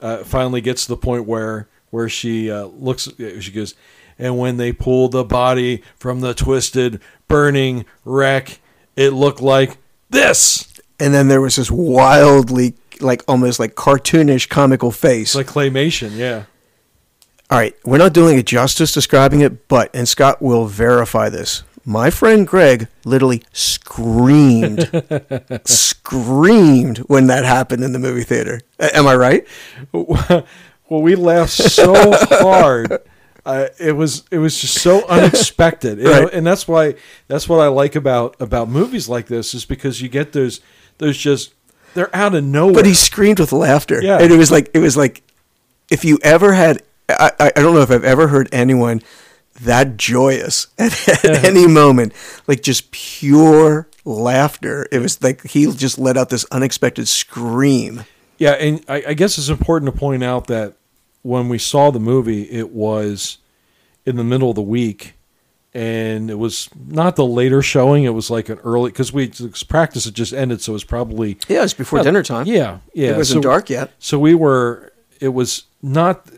uh, 0.00 0.24
finally 0.24 0.60
gets 0.60 0.84
to 0.86 0.88
the 0.88 0.96
point 0.96 1.26
where 1.26 1.68
where 1.90 2.08
she 2.08 2.50
uh, 2.50 2.64
looks 2.64 3.08
she 3.40 3.52
goes 3.52 3.74
and 4.18 4.38
when 4.38 4.56
they 4.56 4.72
pulled 4.72 5.12
the 5.12 5.24
body 5.24 5.82
from 5.96 6.20
the 6.20 6.34
twisted 6.34 7.00
burning 7.28 7.84
wreck 8.04 8.60
it 8.96 9.10
looked 9.10 9.40
like 9.40 9.76
this. 10.08 10.72
And 10.98 11.12
then 11.12 11.28
there 11.28 11.40
was 11.40 11.56
this 11.56 11.70
wildly 11.70 12.74
like 13.00 13.22
almost 13.28 13.60
like 13.60 13.74
cartoonish 13.74 14.48
comical 14.48 14.90
face. 14.90 15.34
It's 15.34 15.34
like 15.34 15.46
claymation 15.46 16.16
yeah. 16.16 16.44
All 17.48 17.58
right. 17.58 17.76
We're 17.84 17.98
not 17.98 18.12
doing 18.12 18.38
it 18.38 18.46
justice 18.46 18.92
describing 18.92 19.40
it 19.40 19.68
but 19.68 19.94
and 19.94 20.08
scott 20.08 20.40
will 20.40 20.66
verify 20.66 21.28
this 21.28 21.62
My 21.88 22.10
friend 22.10 22.46
Greg 22.46 22.88
literally 23.04 23.44
screamed, 23.52 24.90
screamed 25.64 26.98
when 26.98 27.28
that 27.28 27.44
happened 27.44 27.84
in 27.84 27.92
the 27.92 27.98
movie 28.00 28.24
theater. 28.24 28.60
A- 28.80 28.96
Am 28.96 29.06
I 29.06 29.14
right? 29.14 29.46
well, 29.92 30.44
we 30.88 31.14
laughed 31.14 31.52
so 31.52 31.94
hard. 32.40 32.98
Uh, 33.46 33.68
it 33.78 33.92
was 33.92 34.24
it 34.32 34.38
was 34.38 34.60
just 34.60 34.74
so 34.82 35.06
unexpected, 35.06 35.98
know, 36.00 36.24
Right. 36.24 36.32
and 36.34 36.44
that's 36.44 36.66
why 36.66 36.96
that's 37.28 37.48
what 37.48 37.60
I 37.60 37.68
like 37.68 37.94
about 37.94 38.34
about 38.40 38.68
movies 38.68 39.08
like 39.08 39.26
this 39.28 39.54
is 39.54 39.64
because 39.64 40.02
you 40.02 40.08
get 40.08 40.32
those 40.32 40.58
those 40.98 41.16
just 41.16 41.54
they're 41.94 42.10
out 42.12 42.34
of 42.34 42.42
nowhere. 42.42 42.74
But 42.74 42.86
he 42.86 42.94
screamed 42.94 43.38
with 43.38 43.52
laughter. 43.52 44.02
Yeah. 44.02 44.18
And 44.18 44.32
it 44.32 44.36
was 44.36 44.50
like 44.50 44.68
it 44.74 44.80
was 44.80 44.96
like 44.96 45.22
if 45.92 46.04
you 46.04 46.18
ever 46.24 46.54
had 46.54 46.82
I 47.08 47.30
I 47.38 47.50
don't 47.50 47.72
know 47.76 47.82
if 47.82 47.90
I've 47.92 48.02
ever 48.02 48.26
heard 48.26 48.48
anyone 48.50 49.00
that 49.60 49.96
joyous 49.96 50.68
at, 50.78 51.08
at 51.24 51.24
any 51.44 51.66
moment. 51.66 52.12
Like 52.46 52.62
just 52.62 52.90
pure 52.90 53.88
laughter. 54.04 54.86
It 54.90 55.00
was 55.00 55.22
like 55.22 55.42
he 55.46 55.70
just 55.72 55.98
let 55.98 56.16
out 56.16 56.30
this 56.30 56.46
unexpected 56.50 57.08
scream. 57.08 58.04
Yeah, 58.38 58.52
and 58.52 58.84
I, 58.88 59.02
I 59.08 59.14
guess 59.14 59.38
it's 59.38 59.48
important 59.48 59.92
to 59.92 59.98
point 59.98 60.22
out 60.22 60.46
that 60.48 60.74
when 61.22 61.48
we 61.48 61.58
saw 61.58 61.90
the 61.90 62.00
movie, 62.00 62.42
it 62.42 62.70
was 62.70 63.38
in 64.04 64.16
the 64.16 64.24
middle 64.24 64.50
of 64.50 64.56
the 64.56 64.62
week, 64.62 65.14
and 65.74 66.30
it 66.30 66.38
was 66.38 66.68
not 66.86 67.16
the 67.16 67.26
later 67.26 67.62
showing. 67.62 68.04
It 68.04 68.10
was 68.10 68.30
like 68.30 68.48
an 68.48 68.58
early 68.58 68.90
because 68.90 69.12
we 69.12 69.32
practice 69.68 70.04
had 70.04 70.14
just 70.14 70.32
ended, 70.32 70.60
so 70.60 70.72
it 70.72 70.74
was 70.74 70.84
probably 70.84 71.38
Yeah, 71.48 71.58
it 71.58 71.62
was 71.62 71.74
before 71.74 72.02
dinner 72.02 72.22
time. 72.22 72.46
Yeah, 72.46 72.78
yeah. 72.94 73.10
It 73.10 73.16
wasn't 73.16 73.42
so, 73.42 73.48
dark 73.48 73.70
yet. 73.70 73.92
So 73.98 74.18
we 74.18 74.34
were. 74.34 74.92
It 75.20 75.28
was 75.28 75.64
not. 75.82 76.30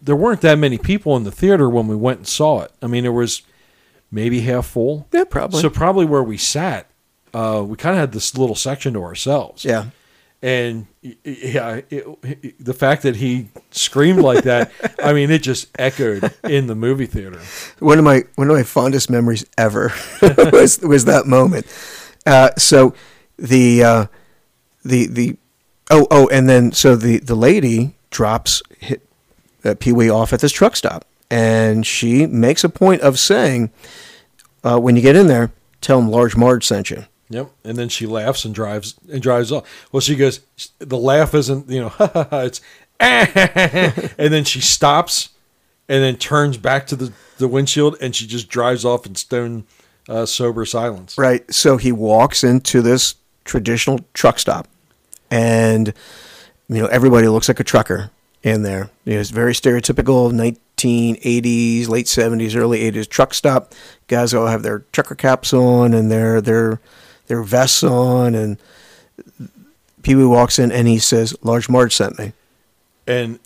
There 0.00 0.16
weren't 0.16 0.40
that 0.40 0.58
many 0.58 0.78
people 0.78 1.16
in 1.16 1.24
the 1.24 1.30
theater 1.32 1.68
when 1.68 1.86
we 1.86 1.96
went 1.96 2.18
and 2.18 2.26
saw 2.26 2.60
it. 2.62 2.72
I 2.80 2.86
mean, 2.86 3.02
there 3.02 3.12
was 3.12 3.42
maybe 4.10 4.40
half 4.40 4.66
full. 4.66 5.06
Yeah, 5.12 5.24
probably. 5.24 5.60
So 5.60 5.68
probably 5.70 6.06
where 6.06 6.22
we 6.22 6.38
sat, 6.38 6.88
uh, 7.34 7.62
we 7.66 7.76
kind 7.76 7.94
of 7.94 8.00
had 8.00 8.12
this 8.12 8.36
little 8.38 8.54
section 8.54 8.94
to 8.94 9.02
ourselves 9.02 9.64
yeah. 9.64 9.86
and 10.40 10.86
yeah, 11.02 11.80
it, 11.90 12.06
it- 12.22 12.64
the 12.64 12.72
fact 12.72 13.02
that 13.02 13.16
he 13.16 13.48
screamed 13.70 14.20
like 14.20 14.44
that, 14.44 14.70
I 15.02 15.12
mean, 15.12 15.30
it 15.30 15.42
just 15.42 15.68
echoed 15.78 16.32
in 16.44 16.66
the 16.68 16.74
movie 16.74 17.06
theater. 17.06 17.40
one 17.80 17.98
of 17.98 18.04
my 18.04 18.22
one 18.36 18.48
of 18.48 18.56
my 18.56 18.62
fondest 18.62 19.10
memories 19.10 19.44
ever 19.58 19.92
was 20.52 20.80
was 20.80 21.04
that 21.04 21.26
moment. 21.26 21.66
Uh, 22.24 22.50
so 22.56 22.94
the 23.38 23.84
uh, 23.84 24.06
the 24.84 25.06
the 25.08 25.36
oh 25.90 26.06
oh 26.10 26.28
and 26.28 26.48
then 26.48 26.72
so 26.72 26.96
the 26.96 27.18
the 27.18 27.34
lady 27.36 27.96
drops 28.10 28.62
hit, 28.78 29.05
uh, 29.66 29.74
Pee 29.78 29.92
Wee 29.92 30.10
off 30.10 30.32
at 30.32 30.40
this 30.40 30.52
truck 30.52 30.76
stop, 30.76 31.04
and 31.30 31.86
she 31.86 32.26
makes 32.26 32.64
a 32.64 32.68
point 32.68 33.02
of 33.02 33.18
saying, 33.18 33.70
uh, 34.64 34.78
"When 34.78 34.96
you 34.96 35.02
get 35.02 35.16
in 35.16 35.26
there, 35.26 35.52
tell 35.80 35.98
him 35.98 36.08
Large 36.08 36.36
Marge 36.36 36.64
sent 36.64 36.90
you." 36.90 37.04
Yep. 37.28 37.50
And 37.64 37.76
then 37.76 37.88
she 37.88 38.06
laughs 38.06 38.44
and 38.44 38.54
drives 38.54 38.94
and 39.10 39.20
drives 39.20 39.50
off. 39.50 39.64
Well, 39.92 40.00
she 40.00 40.16
goes. 40.16 40.40
The 40.78 40.98
laugh 40.98 41.34
isn't 41.34 41.68
you 41.68 41.80
know. 41.80 41.92
it's 42.32 42.60
and 43.00 44.32
then 44.32 44.44
she 44.44 44.60
stops 44.60 45.30
and 45.88 46.02
then 46.02 46.16
turns 46.16 46.56
back 46.56 46.86
to 46.86 46.96
the 46.96 47.12
the 47.38 47.48
windshield 47.48 47.96
and 48.00 48.16
she 48.16 48.26
just 48.26 48.48
drives 48.48 48.84
off 48.84 49.04
in 49.06 49.14
stone 49.14 49.64
uh, 50.08 50.24
sober 50.24 50.64
silence. 50.64 51.18
Right. 51.18 51.52
So 51.52 51.76
he 51.76 51.92
walks 51.92 52.44
into 52.44 52.80
this 52.80 53.16
traditional 53.44 54.00
truck 54.14 54.38
stop, 54.38 54.68
and 55.30 55.92
you 56.68 56.80
know 56.80 56.86
everybody 56.86 57.28
looks 57.28 57.48
like 57.48 57.60
a 57.60 57.64
trucker 57.64 58.10
in 58.42 58.62
there. 58.62 58.90
You 59.04 59.14
know, 59.14 59.20
it's 59.20 59.30
very 59.30 59.52
stereotypical 59.52 60.32
1980s, 60.32 61.88
late 61.88 62.06
70s, 62.06 62.56
early 62.56 62.90
80s 62.90 63.08
truck 63.08 63.34
stop. 63.34 63.74
Guys 64.08 64.34
all 64.34 64.46
have 64.46 64.62
their 64.62 64.80
trucker 64.92 65.14
caps 65.14 65.52
on 65.52 65.94
and 65.94 66.10
their 66.10 66.40
their 66.40 66.80
their 67.26 67.42
vests 67.42 67.82
on, 67.82 68.34
and 68.34 68.56
Pee 70.02 70.14
Wee 70.14 70.24
walks 70.24 70.58
in 70.58 70.70
and 70.70 70.86
he 70.86 70.98
says, 70.98 71.34
"Large 71.42 71.68
Marge 71.68 71.94
sent 71.94 72.18
me." 72.18 72.32
and 73.06 73.38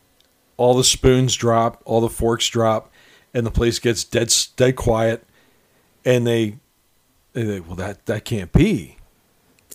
all 0.57 0.75
the 0.75 0.85
spoons 0.85 1.37
drop, 1.37 1.83
all 1.85 2.01
the 2.01 2.09
forks 2.09 2.49
drop, 2.49 2.91
and 3.35 3.47
the 3.47 3.51
place 3.51 3.79
gets 3.79 4.05
dead 4.05 4.33
dead 4.57 4.77
quiet. 4.77 5.27
And 6.05 6.27
they, 6.27 6.57
they, 7.33 7.45
they 7.45 7.61
well 7.61 7.77
that 7.77 8.07
that 8.07 8.25
can't 8.25 8.53
be. 8.53 8.97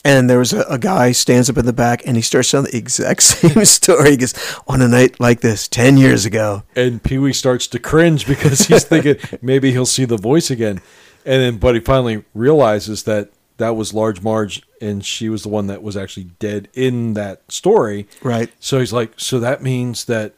And 0.06 0.30
there 0.30 0.38
was 0.38 0.54
a, 0.54 0.62
a 0.70 0.78
guy 0.78 1.12
stands 1.12 1.50
up 1.50 1.58
in 1.58 1.66
the 1.66 1.74
back 1.74 2.04
and 2.06 2.16
he 2.16 2.22
starts 2.22 2.52
telling 2.52 2.70
the 2.72 2.78
exact 2.78 3.24
same 3.24 3.66
story. 3.66 4.12
He 4.12 4.18
goes, 4.18 4.34
"On 4.68 4.82
a 4.82 4.88
night 4.88 5.20
like 5.20 5.42
this, 5.42 5.68
ten 5.68 5.98
years 5.98 6.26
ago." 6.26 6.64
And 6.76 7.04
Pee 7.04 7.18
Wee 7.18 7.34
starts 7.34 7.68
to 7.68 7.80
cringe 7.80 8.28
because 8.28 8.68
he's 8.68 8.84
thinking 8.86 9.18
maybe 9.42 9.72
he'll 9.72 9.86
see 9.86 10.06
the 10.06 10.18
voice 10.18 10.52
again. 10.52 10.80
And 11.26 11.42
then, 11.42 11.58
but 11.58 11.74
he 11.74 11.82
finally 11.82 12.24
realizes 12.36 13.04
that 13.04 13.32
that 13.58 13.76
was 13.76 13.94
Large 13.94 14.22
Marge, 14.22 14.62
and 14.80 15.04
she 15.04 15.28
was 15.28 15.44
the 15.44 15.50
one 15.50 15.68
that 15.68 15.82
was 15.82 15.98
actually 15.98 16.26
dead 16.40 16.68
in 16.74 17.14
that 17.16 17.52
story. 17.52 18.08
Right. 18.22 18.52
So 18.60 18.80
he's 18.80 18.94
like, 18.94 19.14
so 19.18 19.40
that 19.40 19.64
means 19.64 20.06
that 20.06 20.36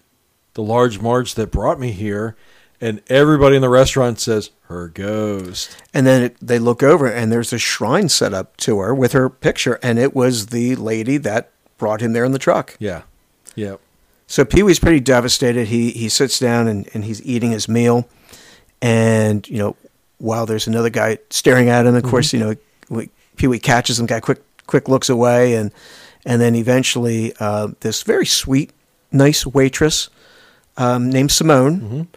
the 0.54 0.64
Large 0.64 1.00
Marge 1.02 1.34
that 1.36 1.52
brought 1.52 1.80
me 1.80 1.92
here, 1.92 2.38
and 2.80 3.02
everybody 3.08 3.56
in 3.56 3.62
the 3.62 3.70
restaurant 3.70 4.20
says 4.20 4.52
her 4.64 4.88
ghost. 4.88 5.76
And 5.94 6.06
then 6.06 6.24
it, 6.24 6.38
they 6.42 6.60
look 6.60 6.84
over, 6.84 7.08
and 7.08 7.32
there's 7.32 7.52
a 7.54 7.58
shrine 7.58 8.10
set 8.10 8.34
up 8.34 8.56
to 8.58 8.80
her 8.80 8.94
with 8.94 9.14
her 9.14 9.30
picture, 9.30 9.80
and 9.82 9.98
it 10.00 10.16
was 10.16 10.48
the 10.48 10.76
lady 10.76 11.18
that 11.18 11.52
brought 11.78 12.02
him 12.02 12.14
there 12.14 12.26
in 12.26 12.32
the 12.32 12.40
truck. 12.40 12.76
Yeah, 12.80 13.04
yeah. 13.56 13.78
So 14.28 14.44
Pee 14.44 14.62
Wee's 14.64 14.80
pretty 14.80 15.00
devastated. 15.00 15.68
He 15.70 15.92
he 15.92 16.10
sits 16.10 16.38
down 16.40 16.68
and, 16.68 16.90
and 16.94 17.06
he's 17.06 17.24
eating 17.26 17.52
his 17.52 17.70
meal, 17.70 18.08
and 18.82 19.48
you 19.48 19.58
know 19.58 19.76
while 20.20 20.46
there's 20.46 20.68
another 20.68 20.90
guy 20.90 21.20
staring 21.30 21.70
at 21.70 21.86
him, 21.86 21.96
of 21.96 22.04
course 22.04 22.34
you 22.34 22.40
know 22.40 22.56
we- 22.90 23.10
Pee 23.38 23.48
Wee 23.48 23.60
catches 23.60 24.00
him, 24.00 24.06
guy 24.06 24.20
quick 24.20 24.42
quick 24.66 24.90
looks 24.90 25.10
away, 25.10 25.54
and 25.56 25.72
and 26.26 26.42
then 26.42 26.56
eventually 26.56 27.34
uh, 27.40 27.70
this 27.82 28.04
very 28.04 28.26
sweet, 28.26 28.72
nice 29.12 29.46
waitress 29.46 30.10
um, 30.76 31.10
named 31.10 31.32
Simone, 31.32 32.08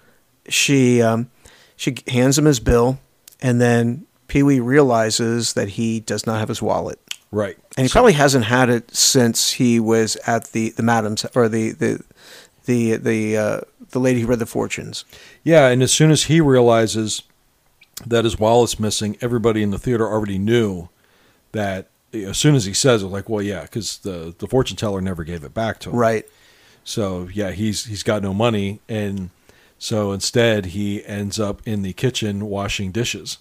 she 0.52 1.00
um, 1.02 1.30
she 1.76 1.96
hands 2.08 2.38
him 2.38 2.44
his 2.44 2.60
bill, 2.60 2.98
and 3.40 3.60
then 3.60 4.06
Pee 4.28 4.42
Wee 4.42 4.60
realizes 4.60 5.54
that 5.54 5.70
he 5.70 6.00
does 6.00 6.26
not 6.26 6.38
have 6.38 6.48
his 6.48 6.62
wallet. 6.62 6.98
Right. 7.32 7.56
And 7.76 7.86
he 7.86 7.90
probably 7.90 8.12
hasn't 8.12 8.44
had 8.44 8.68
it 8.68 8.94
since 8.94 9.52
he 9.52 9.78
was 9.80 10.16
at 10.26 10.52
the 10.52 10.70
the 10.70 10.82
madam's 10.82 11.24
or 11.34 11.48
the 11.48 11.72
the 11.72 12.02
the 12.66 12.96
the 12.96 13.36
uh, 13.36 13.60
the 13.90 14.00
lady 14.00 14.20
who 14.20 14.26
read 14.26 14.38
the 14.38 14.46
fortunes. 14.46 15.04
Yeah, 15.44 15.68
and 15.68 15.82
as 15.82 15.92
soon 15.92 16.10
as 16.10 16.24
he 16.24 16.40
realizes 16.40 17.22
that 18.06 18.24
his 18.24 18.38
wallet's 18.38 18.78
missing, 18.80 19.16
everybody 19.20 19.62
in 19.62 19.70
the 19.70 19.78
theater 19.78 20.06
already 20.08 20.38
knew 20.38 20.88
that. 21.52 21.88
As 22.12 22.38
soon 22.38 22.56
as 22.56 22.64
he 22.64 22.72
says 22.74 23.04
it, 23.04 23.06
like, 23.06 23.28
well, 23.28 23.40
yeah, 23.40 23.62
because 23.62 23.98
the 23.98 24.34
the 24.36 24.48
fortune 24.48 24.76
teller 24.76 25.00
never 25.00 25.22
gave 25.22 25.44
it 25.44 25.54
back 25.54 25.78
to 25.80 25.90
him. 25.90 25.96
Right. 25.96 26.26
So 26.82 27.28
yeah, 27.32 27.52
he's 27.52 27.84
he's 27.84 28.02
got 28.02 28.20
no 28.20 28.34
money, 28.34 28.80
and 28.88 29.30
so 29.80 30.12
instead 30.12 30.66
he 30.66 31.04
ends 31.06 31.40
up 31.40 31.62
in 31.66 31.80
the 31.82 31.94
kitchen 31.94 32.46
washing 32.46 32.92
dishes. 32.92 33.38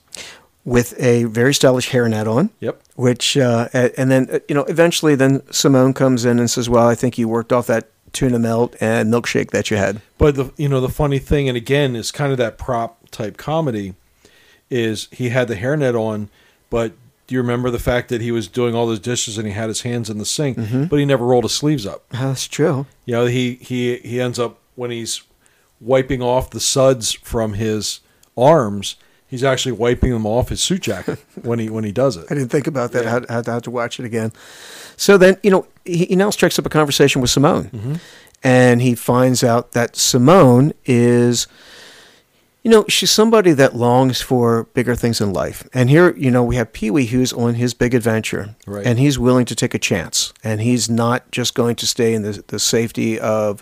With 0.64 1.00
a 1.00 1.26
very 1.26 1.54
stylish 1.54 1.90
hairnet 1.90 2.28
on. 2.28 2.50
Yep. 2.62 2.82
Which 2.96 3.38
uh, 3.38 3.68
and 3.74 4.10
then 4.10 4.30
uh, 4.32 4.40
you 4.48 4.56
know 4.56 4.64
eventually 4.64 5.16
then 5.16 5.42
Simone 5.52 5.94
comes 5.94 6.26
in 6.26 6.40
and 6.40 6.50
says, 6.50 6.70
"Well, 6.70 6.88
I 6.88 6.96
think 6.96 7.18
you 7.18 7.28
worked 7.28 7.54
off 7.54 7.68
that 7.68 7.90
tuna 8.14 8.40
melt 8.40 8.76
and 8.82 9.14
milkshake 9.14 9.52
that 9.52 9.70
you 9.70 9.78
had." 9.78 10.02
But 10.18 10.36
the 10.36 10.52
you 10.58 10.70
know 10.70 10.82
the 10.82 10.90
funny 10.90 11.20
thing, 11.20 11.48
and 11.48 11.58
again, 11.58 11.96
is 11.96 12.12
kind 12.12 12.32
of 12.32 12.38
that 12.38 12.58
prop 12.58 13.10
type 13.10 13.38
comedy, 13.38 13.96
is 14.70 15.08
he 15.12 15.30
had 15.30 15.48
the 15.48 15.56
hairnet 15.56 15.96
on, 15.96 16.30
but 16.70 16.94
do 17.28 17.36
you 17.36 17.42
remember 17.42 17.70
the 17.70 17.80
fact 17.80 18.10
that 18.10 18.22
he 18.22 18.32
was 18.32 18.48
doing 18.48 18.76
all 18.76 18.88
those 18.88 19.00
dishes 19.00 19.38
and 19.38 19.46
he 19.48 19.54
had 19.54 19.68
his 19.68 19.82
hands 19.82 20.10
in 20.10 20.18
the 20.18 20.26
sink, 20.26 20.58
but 20.90 21.00
he 21.00 21.06
never 21.06 21.26
rolled 21.26 21.44
his 21.44 21.54
sleeves 21.54 21.86
up. 21.86 22.08
That's 22.10 22.48
true. 22.48 22.86
You 23.06 23.14
know, 23.14 23.26
he 23.28 23.56
he 23.56 23.98
he 23.98 24.22
ends 24.22 24.40
up 24.40 24.60
when 24.76 24.92
he's 24.92 25.22
wiping 25.80 26.22
off 26.22 26.50
the 26.50 26.60
suds 26.60 27.14
from 27.14 27.54
his 27.54 28.00
arms, 28.38 28.96
he's 29.28 29.44
actually 29.44 29.74
wiping 29.74 30.12
them 30.12 30.26
off 30.26 30.50
his 30.50 30.62
suit 30.62 30.82
jacket 30.82 31.20
when 31.42 31.60
he 31.60 31.70
when 31.70 31.84
he 31.84 31.92
does 31.92 32.18
it. 32.18 32.26
I 32.30 32.36
didn't 32.36 32.50
think 32.50 32.68
about 32.68 32.92
that. 32.92 33.04
Yeah. 33.04 33.10
I 33.10 33.14
had, 33.14 33.30
had, 33.30 33.46
had 33.48 33.64
to 33.64 33.72
watch 33.72 34.00
it 34.00 34.06
again. 34.06 34.32
So 34.98 35.18
then, 35.18 35.38
you 35.44 35.52
know, 35.52 35.68
he, 35.86 36.06
he 36.06 36.16
now 36.16 36.30
strikes 36.30 36.60
up 36.60 36.66
a 36.66 36.70
conversation 36.70 37.22
with 37.22 37.30
Simone. 37.30 37.66
Mm-hmm. 37.66 37.96
And 38.42 38.82
he 38.82 38.96
finds 38.96 39.44
out 39.44 39.74
that 39.74 39.98
Simone 39.98 40.72
is, 40.86 41.48
you 42.64 42.72
know, 42.72 42.86
she's 42.88 43.12
somebody 43.12 43.52
that 43.52 43.76
longs 43.76 44.22
for 44.22 44.64
bigger 44.74 44.96
things 44.96 45.20
in 45.20 45.34
life. 45.34 45.68
And 45.74 45.90
here, 45.90 46.16
you 46.16 46.32
know, 46.32 46.44
we 46.44 46.56
have 46.56 46.72
Pee 46.72 46.90
Wee 46.90 47.08
who's 47.08 47.34
on 47.34 47.56
his 47.56 47.74
big 47.74 47.94
adventure. 47.94 48.56
Right. 48.66 48.86
And 48.86 48.98
he's 48.98 49.20
willing 49.20 49.46
to 49.46 49.56
take 49.56 49.74
a 49.74 49.80
chance. 49.80 50.34
And 50.42 50.62
he's 50.62 50.90
not 50.90 51.30
just 51.32 51.54
going 51.54 51.76
to 51.78 51.88
stay 51.88 52.14
in 52.14 52.22
the, 52.22 52.42
the 52.48 52.60
safety 52.60 53.20
of 53.20 53.62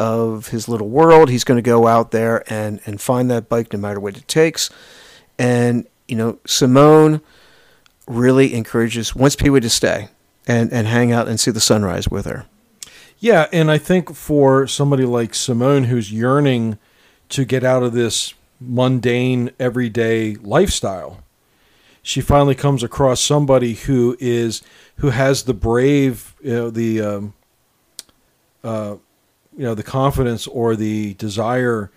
of 0.00 0.48
his 0.48 0.66
little 0.66 0.88
world. 0.88 1.28
He's 1.28 1.44
going 1.44 1.58
to 1.58 1.62
go 1.62 1.86
out 1.86 2.10
there 2.10 2.42
and, 2.50 2.80
and 2.86 2.98
find 2.98 3.30
that 3.30 3.50
bike 3.50 3.70
no 3.72 3.78
matter 3.78 4.00
what 4.00 4.16
it 4.16 4.26
takes. 4.26 4.70
And, 5.38 5.86
you 6.08 6.16
know, 6.16 6.38
Simone 6.46 7.20
really 8.08 8.54
encourages 8.54 9.14
wants 9.14 9.36
Pee 9.36 9.50
Wee 9.50 9.60
to 9.60 9.68
stay 9.68 10.08
and, 10.48 10.72
and 10.72 10.86
hang 10.88 11.12
out 11.12 11.28
and 11.28 11.38
see 11.38 11.50
the 11.50 11.60
sunrise 11.60 12.08
with 12.08 12.24
her. 12.24 12.46
Yeah, 13.18 13.48
and 13.52 13.70
I 13.70 13.76
think 13.76 14.14
for 14.14 14.66
somebody 14.66 15.04
like 15.04 15.34
Simone 15.34 15.84
who's 15.84 16.10
yearning 16.10 16.78
to 17.28 17.44
get 17.44 17.62
out 17.62 17.82
of 17.82 17.92
this 17.92 18.32
mundane 18.58 19.50
everyday 19.60 20.36
lifestyle, 20.36 21.22
she 22.02 22.22
finally 22.22 22.54
comes 22.54 22.82
across 22.82 23.20
somebody 23.20 23.74
who 23.74 24.16
is 24.18 24.62
who 24.96 25.10
has 25.10 25.42
the 25.42 25.52
brave, 25.52 26.34
you 26.40 26.54
know, 26.54 26.70
the 26.70 27.00
um, 27.02 27.34
uh, 28.64 28.96
you 29.60 29.66
know, 29.66 29.74
the 29.74 29.82
confidence 29.82 30.46
or 30.46 30.74
the 30.74 31.12
desire 31.14 31.90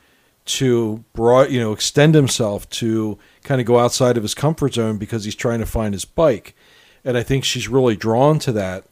to 0.44 1.06
broad, 1.14 1.50
you 1.50 1.62
know, 1.62 1.72
extend 1.72 2.14
himself 2.14 2.70
to 2.72 3.18
kind 3.46 3.62
of 3.62 3.66
go 3.66 3.80
outside 3.80 4.18
of 4.18 4.24
his 4.24 4.34
comfort 4.34 4.74
zone 4.74 4.98
because 4.98 5.24
he's 5.24 5.34
trying 5.34 5.60
to 5.60 5.66
find 5.66 5.94
his 5.94 6.04
bike. 6.04 6.58
And 7.06 7.18
I 7.18 7.24
think 7.24 7.46
she's 7.46 7.70
really 7.70 7.96
drawn 7.96 8.38
to 8.40 8.52
that 8.52 8.84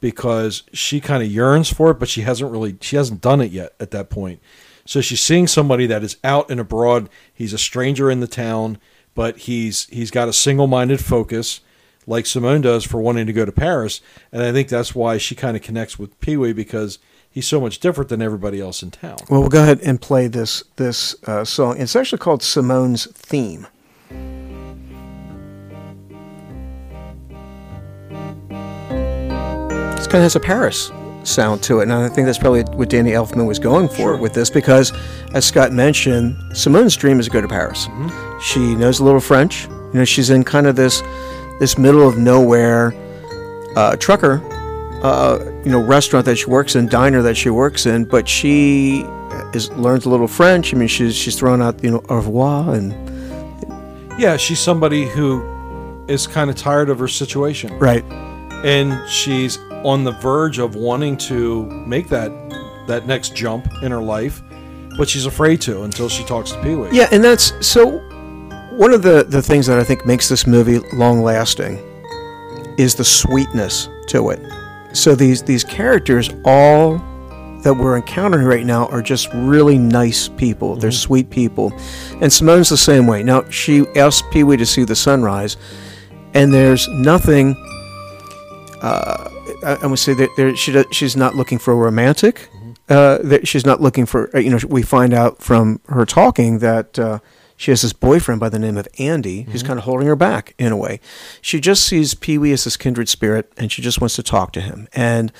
because 0.00 0.62
she 0.72 1.02
kind 1.02 1.22
of 1.22 1.30
yearns 1.30 1.70
for 1.70 1.90
it, 1.90 1.98
but 1.98 2.08
she 2.08 2.22
hasn't 2.22 2.50
really 2.50 2.78
she 2.80 2.96
hasn't 2.96 3.20
done 3.20 3.42
it 3.42 3.52
yet 3.52 3.74
at 3.78 3.90
that 3.90 4.08
point. 4.08 4.40
So 4.86 5.02
she's 5.02 5.20
seeing 5.20 5.46
somebody 5.46 5.84
that 5.84 6.02
is 6.02 6.16
out 6.24 6.50
and 6.50 6.58
abroad. 6.58 7.10
He's 7.30 7.52
a 7.52 7.58
stranger 7.58 8.10
in 8.10 8.20
the 8.20 8.26
town, 8.26 8.78
but 9.14 9.36
he's 9.40 9.86
he's 9.88 10.10
got 10.10 10.28
a 10.28 10.32
single-minded 10.32 11.04
focus 11.04 11.60
like 12.06 12.24
Simone 12.24 12.62
does 12.62 12.84
for 12.84 13.02
wanting 13.02 13.26
to 13.26 13.34
go 13.34 13.44
to 13.44 13.52
Paris. 13.52 14.00
And 14.32 14.42
I 14.42 14.50
think 14.50 14.68
that's 14.68 14.94
why 14.94 15.18
she 15.18 15.34
kind 15.34 15.58
of 15.58 15.62
connects 15.62 15.98
with 15.98 16.18
Pee 16.20 16.38
Wee 16.38 16.54
because 16.54 16.98
he's 17.34 17.46
so 17.48 17.60
much 17.60 17.80
different 17.80 18.08
than 18.08 18.22
everybody 18.22 18.60
else 18.60 18.82
in 18.82 18.90
town. 18.92 19.18
Well, 19.28 19.40
we'll 19.40 19.50
go 19.50 19.62
ahead 19.62 19.80
and 19.82 20.00
play 20.00 20.28
this 20.28 20.62
this 20.76 21.16
uh, 21.26 21.44
song. 21.44 21.78
It's 21.78 21.96
actually 21.96 22.18
called 22.20 22.42
Simone's 22.42 23.06
Theme. 23.12 23.66
It 28.90 30.10
kind 30.10 30.20
of 30.20 30.22
has 30.22 30.36
a 30.36 30.40
Paris 30.40 30.92
sound 31.24 31.62
to 31.64 31.80
it, 31.80 31.84
and 31.84 31.92
I 31.92 32.08
think 32.08 32.26
that's 32.26 32.38
probably 32.38 32.62
what 32.62 32.90
Danny 32.90 33.12
Elfman 33.12 33.46
was 33.46 33.58
going 33.58 33.88
for 33.88 33.94
Sure. 33.96 34.16
with 34.16 34.34
this 34.34 34.50
because, 34.50 34.92
as 35.32 35.44
Scott 35.44 35.72
mentioned, 35.72 36.36
Simone's 36.56 36.94
dream 36.96 37.18
is 37.18 37.26
to 37.26 37.32
go 37.32 37.40
to 37.40 37.48
Paris. 37.48 37.88
She 38.42 38.74
knows 38.76 39.00
a 39.00 39.04
little 39.04 39.20
French. 39.20 39.64
You 39.66 39.90
know, 40.00 40.04
she's 40.04 40.30
in 40.30 40.44
kind 40.44 40.66
of 40.66 40.76
this 40.76 41.02
this 41.60 41.78
middle 41.78 42.06
of 42.06 42.18
nowhere 42.18 42.92
uh, 43.76 43.96
trucker 43.96 44.38
uh, 45.04 45.38
you 45.64 45.70
know 45.70 45.80
restaurant 45.82 46.24
that 46.26 46.36
she 46.36 46.46
works 46.46 46.74
in, 46.76 46.88
diner 46.88 47.22
that 47.22 47.36
she 47.36 47.50
works 47.50 47.86
in, 47.86 48.04
but 48.04 48.26
she 48.28 49.04
is 49.52 49.70
learns 49.72 50.06
a 50.06 50.08
little 50.08 50.26
French. 50.28 50.74
I 50.74 50.78
mean, 50.78 50.88
she's 50.88 51.14
she's 51.14 51.38
thrown 51.38 51.60
out 51.62 51.82
you 51.84 51.90
know 51.90 52.02
au 52.08 52.16
revoir 52.16 52.74
and 52.74 52.92
Yeah, 54.18 54.36
she's 54.36 54.60
somebody 54.60 55.06
who 55.06 55.42
is 56.08 56.26
kind 56.26 56.48
of 56.50 56.56
tired 56.56 56.88
of 56.88 56.98
her 56.98 57.08
situation. 57.08 57.78
right, 57.78 58.04
and 58.64 59.08
she's 59.08 59.58
on 59.84 60.04
the 60.04 60.12
verge 60.12 60.58
of 60.58 60.74
wanting 60.74 61.16
to 61.18 61.64
make 61.86 62.08
that 62.08 62.30
that 62.86 63.06
next 63.06 63.34
jump 63.34 63.66
in 63.82 63.90
her 63.92 64.00
life, 64.02 64.42
but 64.96 65.08
she's 65.08 65.26
afraid 65.26 65.60
to 65.62 65.82
until 65.82 66.08
she 66.08 66.24
talks 66.24 66.52
to 66.52 66.62
Pee 66.62 66.74
Wee. 66.74 66.88
yeah, 66.92 67.08
and 67.12 67.22
that's 67.22 67.52
so. 67.66 68.00
One 68.76 68.92
of 68.92 69.02
the 69.02 69.24
the 69.28 69.42
things 69.42 69.66
that 69.66 69.78
I 69.78 69.84
think 69.84 70.04
makes 70.06 70.28
this 70.28 70.46
movie 70.46 70.78
long 70.94 71.22
lasting 71.22 71.78
is 72.78 72.94
the 72.96 73.04
sweetness 73.04 73.88
to 74.08 74.30
it. 74.30 74.40
So 74.94 75.14
these 75.14 75.42
these 75.42 75.64
characters 75.64 76.30
all 76.44 76.98
that 77.62 77.74
we're 77.74 77.96
encountering 77.96 78.46
right 78.46 78.64
now 78.66 78.86
are 78.88 79.00
just 79.02 79.28
really 79.32 79.78
nice 79.78 80.28
people. 80.28 80.76
They're 80.76 80.90
sweet 80.92 81.30
people. 81.30 81.72
And 82.20 82.30
Simone's 82.32 82.68
the 82.68 82.76
same 82.76 83.06
way. 83.06 83.22
Now, 83.22 83.48
she 83.48 83.86
asked 83.96 84.24
Pee 84.30 84.44
Wee 84.44 84.58
to 84.58 84.66
see 84.66 84.84
the 84.84 84.94
sunrise, 84.94 85.56
and 86.34 86.52
there's 86.52 86.86
nothing. 86.88 87.56
Uh, 88.82 89.30
I, 89.64 89.78
I 89.82 89.86
would 89.86 89.98
say 89.98 90.12
that 90.14 90.28
there, 90.36 90.54
she 90.54 90.72
does, 90.72 90.84
she's 90.92 91.16
not 91.16 91.34
looking 91.34 91.58
for 91.58 91.72
a 91.72 91.76
romantic. 91.76 92.50
Uh, 92.86 93.16
that 93.22 93.48
she's 93.48 93.64
not 93.64 93.80
looking 93.80 94.04
for. 94.04 94.28
uh, 94.36 94.38
You 94.40 94.50
know, 94.50 94.58
we 94.68 94.82
find 94.82 95.14
out 95.14 95.40
from 95.40 95.80
her 95.88 96.04
talking 96.04 96.58
that 96.58 96.98
uh, 96.98 97.18
she 97.56 97.70
has 97.70 97.82
this 97.82 97.92
boyfriend 97.92 98.40
by 98.40 98.48
the 98.48 98.58
name 98.58 98.76
of 98.76 98.88
Andy 98.98 99.42
who's 99.42 99.62
mm-hmm. 99.62 99.68
kind 99.68 99.78
of 99.78 99.84
holding 99.84 100.06
her 100.06 100.16
back 100.16 100.54
in 100.58 100.72
a 100.72 100.76
way. 100.76 101.00
She 101.40 101.60
just 101.60 101.84
sees 101.84 102.14
Pee 102.14 102.38
Wee 102.38 102.52
as 102.52 102.64
this 102.64 102.76
kindred 102.76 103.08
spirit, 103.08 103.52
and 103.56 103.70
she 103.70 103.80
just 103.82 104.00
wants 104.00 104.16
to 104.16 104.22
talk 104.22 104.52
to 104.52 104.60
him. 104.60 104.88
And 104.92 105.32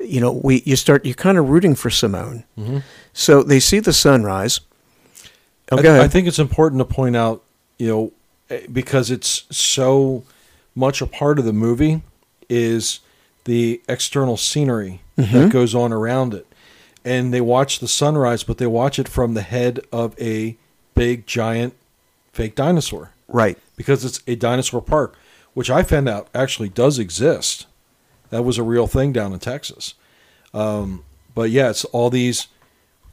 you 0.00 0.20
know, 0.20 0.32
we 0.32 0.62
you 0.64 0.76
start 0.76 1.04
you're 1.04 1.14
kind 1.14 1.38
of 1.38 1.48
rooting 1.48 1.74
for 1.74 1.90
Simone. 1.90 2.44
Mm-hmm. 2.58 2.78
So 3.12 3.42
they 3.42 3.60
see 3.60 3.80
the 3.80 3.92
sunrise. 3.92 4.60
Oh, 5.70 5.78
I, 5.78 6.04
I 6.04 6.08
think 6.08 6.26
it's 6.26 6.38
important 6.38 6.80
to 6.80 6.84
point 6.84 7.16
out, 7.16 7.42
you 7.78 7.88
know, 7.88 8.12
eh, 8.50 8.66
because 8.70 9.10
it's 9.10 9.44
so 9.50 10.24
much 10.74 11.00
a 11.00 11.06
part 11.06 11.38
of 11.38 11.44
the 11.44 11.52
movie 11.52 12.02
is 12.48 13.00
the 13.44 13.80
external 13.88 14.36
scenery 14.36 15.00
that 15.16 15.26
mm-hmm. 15.26 15.48
goes 15.48 15.74
on 15.74 15.92
around 15.92 16.34
it. 16.34 16.46
And 17.04 17.32
they 17.32 17.40
watch 17.40 17.80
the 17.80 17.88
sunrise, 17.88 18.44
but 18.44 18.58
they 18.58 18.66
watch 18.66 18.98
it 18.98 19.08
from 19.08 19.34
the 19.34 19.42
head 19.42 19.80
of 19.90 20.20
a 20.20 20.56
big 21.02 21.26
giant 21.26 21.74
fake 22.32 22.54
dinosaur. 22.54 23.10
right. 23.26 23.58
because 23.76 24.04
it's 24.04 24.20
a 24.28 24.36
dinosaur 24.36 24.80
park, 24.80 25.18
which 25.54 25.68
I 25.68 25.82
found 25.82 26.08
out 26.08 26.28
actually 26.32 26.68
does 26.68 26.98
exist. 26.98 27.66
That 28.30 28.44
was 28.44 28.56
a 28.56 28.62
real 28.62 28.86
thing 28.86 29.12
down 29.12 29.32
in 29.32 29.40
Texas. 29.40 29.94
Um, 30.54 31.02
but 31.34 31.50
yeah, 31.50 31.70
it's 31.70 31.84
all 31.86 32.08
these 32.08 32.46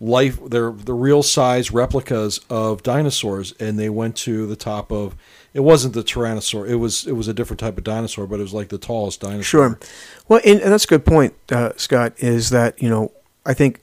life 0.01 0.39
they're 0.49 0.71
the 0.71 0.93
real 0.93 1.23
size 1.23 1.71
replicas 1.71 2.39
of 2.49 2.83
dinosaurs, 2.83 3.53
and 3.59 3.79
they 3.79 3.89
went 3.89 4.15
to 4.17 4.45
the 4.45 4.55
top 4.55 4.91
of. 4.91 5.15
It 5.51 5.61
wasn't 5.61 5.95
the 5.95 6.03
tyrannosaur. 6.03 6.69
It 6.69 6.75
was 6.75 7.07
it 7.07 7.13
was 7.13 7.27
a 7.27 7.33
different 7.33 7.59
type 7.59 7.77
of 7.77 7.83
dinosaur, 7.83 8.27
but 8.27 8.39
it 8.39 8.43
was 8.43 8.53
like 8.53 8.69
the 8.69 8.77
tallest 8.77 9.21
dinosaur. 9.21 9.43
Sure. 9.43 9.79
Well, 10.27 10.41
and, 10.45 10.61
and 10.61 10.71
that's 10.71 10.85
a 10.85 10.87
good 10.87 11.05
point, 11.05 11.33
uh, 11.51 11.71
Scott. 11.75 12.13
Is 12.17 12.51
that 12.51 12.81
you 12.81 12.89
know 12.89 13.11
I 13.45 13.53
think 13.53 13.81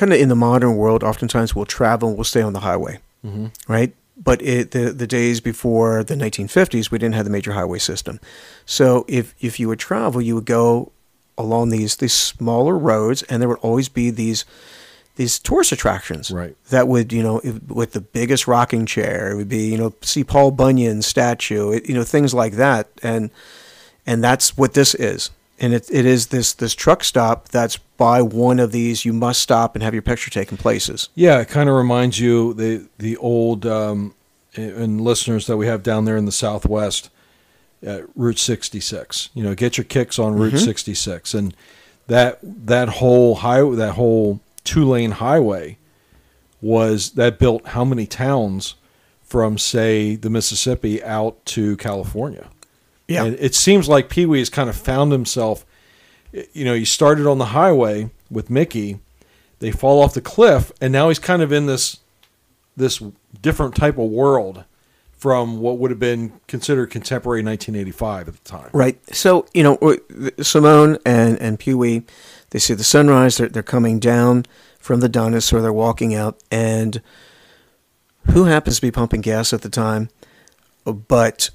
kind 0.00 0.14
of 0.14 0.18
in 0.18 0.30
the 0.30 0.34
modern 0.34 0.76
world, 0.76 1.04
oftentimes 1.04 1.54
we'll 1.54 1.66
travel 1.66 2.08
and 2.08 2.16
we'll 2.16 2.24
stay 2.24 2.40
on 2.40 2.54
the 2.54 2.60
highway, 2.60 2.98
mm-hmm. 3.24 3.48
right? 3.70 3.94
But 4.16 4.40
it, 4.40 4.70
the 4.70 4.92
the 4.92 5.06
days 5.06 5.40
before 5.40 6.02
the 6.02 6.14
1950s, 6.14 6.90
we 6.90 6.98
didn't 6.98 7.14
have 7.14 7.26
the 7.26 7.30
major 7.30 7.52
highway 7.52 7.78
system. 7.78 8.18
So 8.64 9.04
if 9.08 9.34
if 9.40 9.60
you 9.60 9.68
would 9.68 9.78
travel, 9.78 10.22
you 10.22 10.34
would 10.34 10.46
go 10.46 10.90
along 11.36 11.68
these 11.68 11.96
these 11.96 12.14
smaller 12.14 12.76
roads, 12.78 13.22
and 13.24 13.40
there 13.40 13.48
would 13.48 13.58
always 13.58 13.90
be 13.90 14.10
these 14.10 14.46
these 15.16 15.38
tourist 15.38 15.70
attractions 15.70 16.30
Right. 16.30 16.56
that 16.70 16.88
would 16.88 17.12
you 17.12 17.22
know 17.22 17.42
with 17.68 17.92
the 17.92 18.00
biggest 18.00 18.46
rocking 18.46 18.86
chair 18.86 19.32
it 19.32 19.36
would 19.36 19.50
be 19.50 19.66
you 19.72 19.76
know 19.76 19.92
see 20.00 20.24
paul 20.24 20.50
bunyan 20.50 21.02
statue 21.02 21.72
it, 21.72 21.88
you 21.88 21.94
know 21.94 22.04
things 22.04 22.32
like 22.32 22.54
that 22.54 22.88
and 23.02 23.30
and 24.06 24.24
that's 24.24 24.56
what 24.56 24.72
this 24.72 24.94
is 24.94 25.30
and 25.60 25.74
it, 25.74 25.88
it 25.90 26.06
is 26.06 26.28
this 26.28 26.52
this 26.54 26.74
truck 26.74 27.04
stop 27.04 27.48
that's 27.48 27.76
by 27.76 28.22
one 28.22 28.58
of 28.58 28.72
these 28.72 29.04
you 29.04 29.12
must 29.12 29.40
stop 29.40 29.76
and 29.76 29.82
have 29.82 29.92
your 29.92 30.02
picture 30.02 30.30
taken 30.30 30.56
places 30.56 31.10
Yeah, 31.14 31.40
it 31.40 31.48
kind 31.48 31.68
of 31.68 31.76
reminds 31.76 32.18
you 32.18 32.54
the 32.54 32.88
the 32.98 33.16
old 33.18 33.66
um, 33.66 34.14
and 34.56 35.00
listeners 35.00 35.46
that 35.46 35.56
we 35.56 35.66
have 35.66 35.82
down 35.82 36.04
there 36.04 36.16
in 36.16 36.24
the 36.24 36.32
Southwest, 36.32 37.10
uh, 37.86 38.00
Route 38.14 38.38
66. 38.38 39.30
You 39.34 39.42
know, 39.44 39.54
get 39.54 39.78
your 39.78 39.84
kicks 39.84 40.18
on 40.18 40.34
Route 40.34 40.58
66, 40.58 41.34
and 41.34 41.54
that 42.06 42.38
that 42.42 42.88
whole 42.88 43.36
highway, 43.36 43.76
that 43.76 43.92
whole 43.92 44.40
two 44.64 44.84
lane 44.84 45.12
highway, 45.12 45.78
was 46.60 47.12
that 47.12 47.38
built 47.38 47.68
how 47.68 47.84
many 47.84 48.06
towns 48.06 48.74
from 49.22 49.58
say 49.58 50.16
the 50.16 50.30
Mississippi 50.30 51.02
out 51.02 51.44
to 51.46 51.76
California? 51.76 52.48
Yeah 53.10 53.24
And 53.24 53.36
it 53.38 53.54
seems 53.54 53.88
like 53.88 54.08
Pee 54.08 54.24
Wee 54.24 54.38
has 54.38 54.48
kind 54.48 54.70
of 54.70 54.76
found 54.76 55.12
himself. 55.12 55.66
You 56.52 56.64
know, 56.64 56.74
he 56.74 56.84
started 56.84 57.26
on 57.26 57.38
the 57.38 57.46
highway 57.46 58.10
with 58.30 58.48
Mickey. 58.48 59.00
They 59.58 59.72
fall 59.72 60.00
off 60.00 60.14
the 60.14 60.20
cliff, 60.20 60.70
and 60.80 60.92
now 60.92 61.08
he's 61.08 61.18
kind 61.18 61.42
of 61.42 61.52
in 61.52 61.66
this 61.66 61.98
this 62.76 63.02
different 63.42 63.74
type 63.74 63.98
of 63.98 64.08
world 64.10 64.64
from 65.12 65.58
what 65.60 65.76
would 65.78 65.90
have 65.90 66.00
been 66.00 66.32
considered 66.46 66.86
contemporary 66.90 67.42
1985 67.42 68.28
at 68.28 68.34
the 68.34 68.50
time. 68.50 68.70
right 68.72 68.98
so 69.14 69.44
you 69.52 69.62
know 69.62 69.76
simone 70.40 70.96
and 71.04 71.38
and 71.40 71.58
pee-wee 71.58 72.02
they 72.50 72.58
see 72.58 72.72
the 72.72 72.82
sunrise 72.84 73.36
they're, 73.36 73.48
they're 73.48 73.62
coming 73.62 73.98
down 73.98 74.46
from 74.78 75.00
the 75.00 75.10
dinosaur 75.10 75.60
they're 75.60 75.74
walking 75.74 76.14
out 76.14 76.42
and 76.50 77.02
who 78.30 78.44
happens 78.44 78.76
to 78.76 78.82
be 78.82 78.90
pumping 78.90 79.20
gas 79.20 79.52
at 79.52 79.60
the 79.60 79.68
time 79.68 80.08
but 81.06 81.50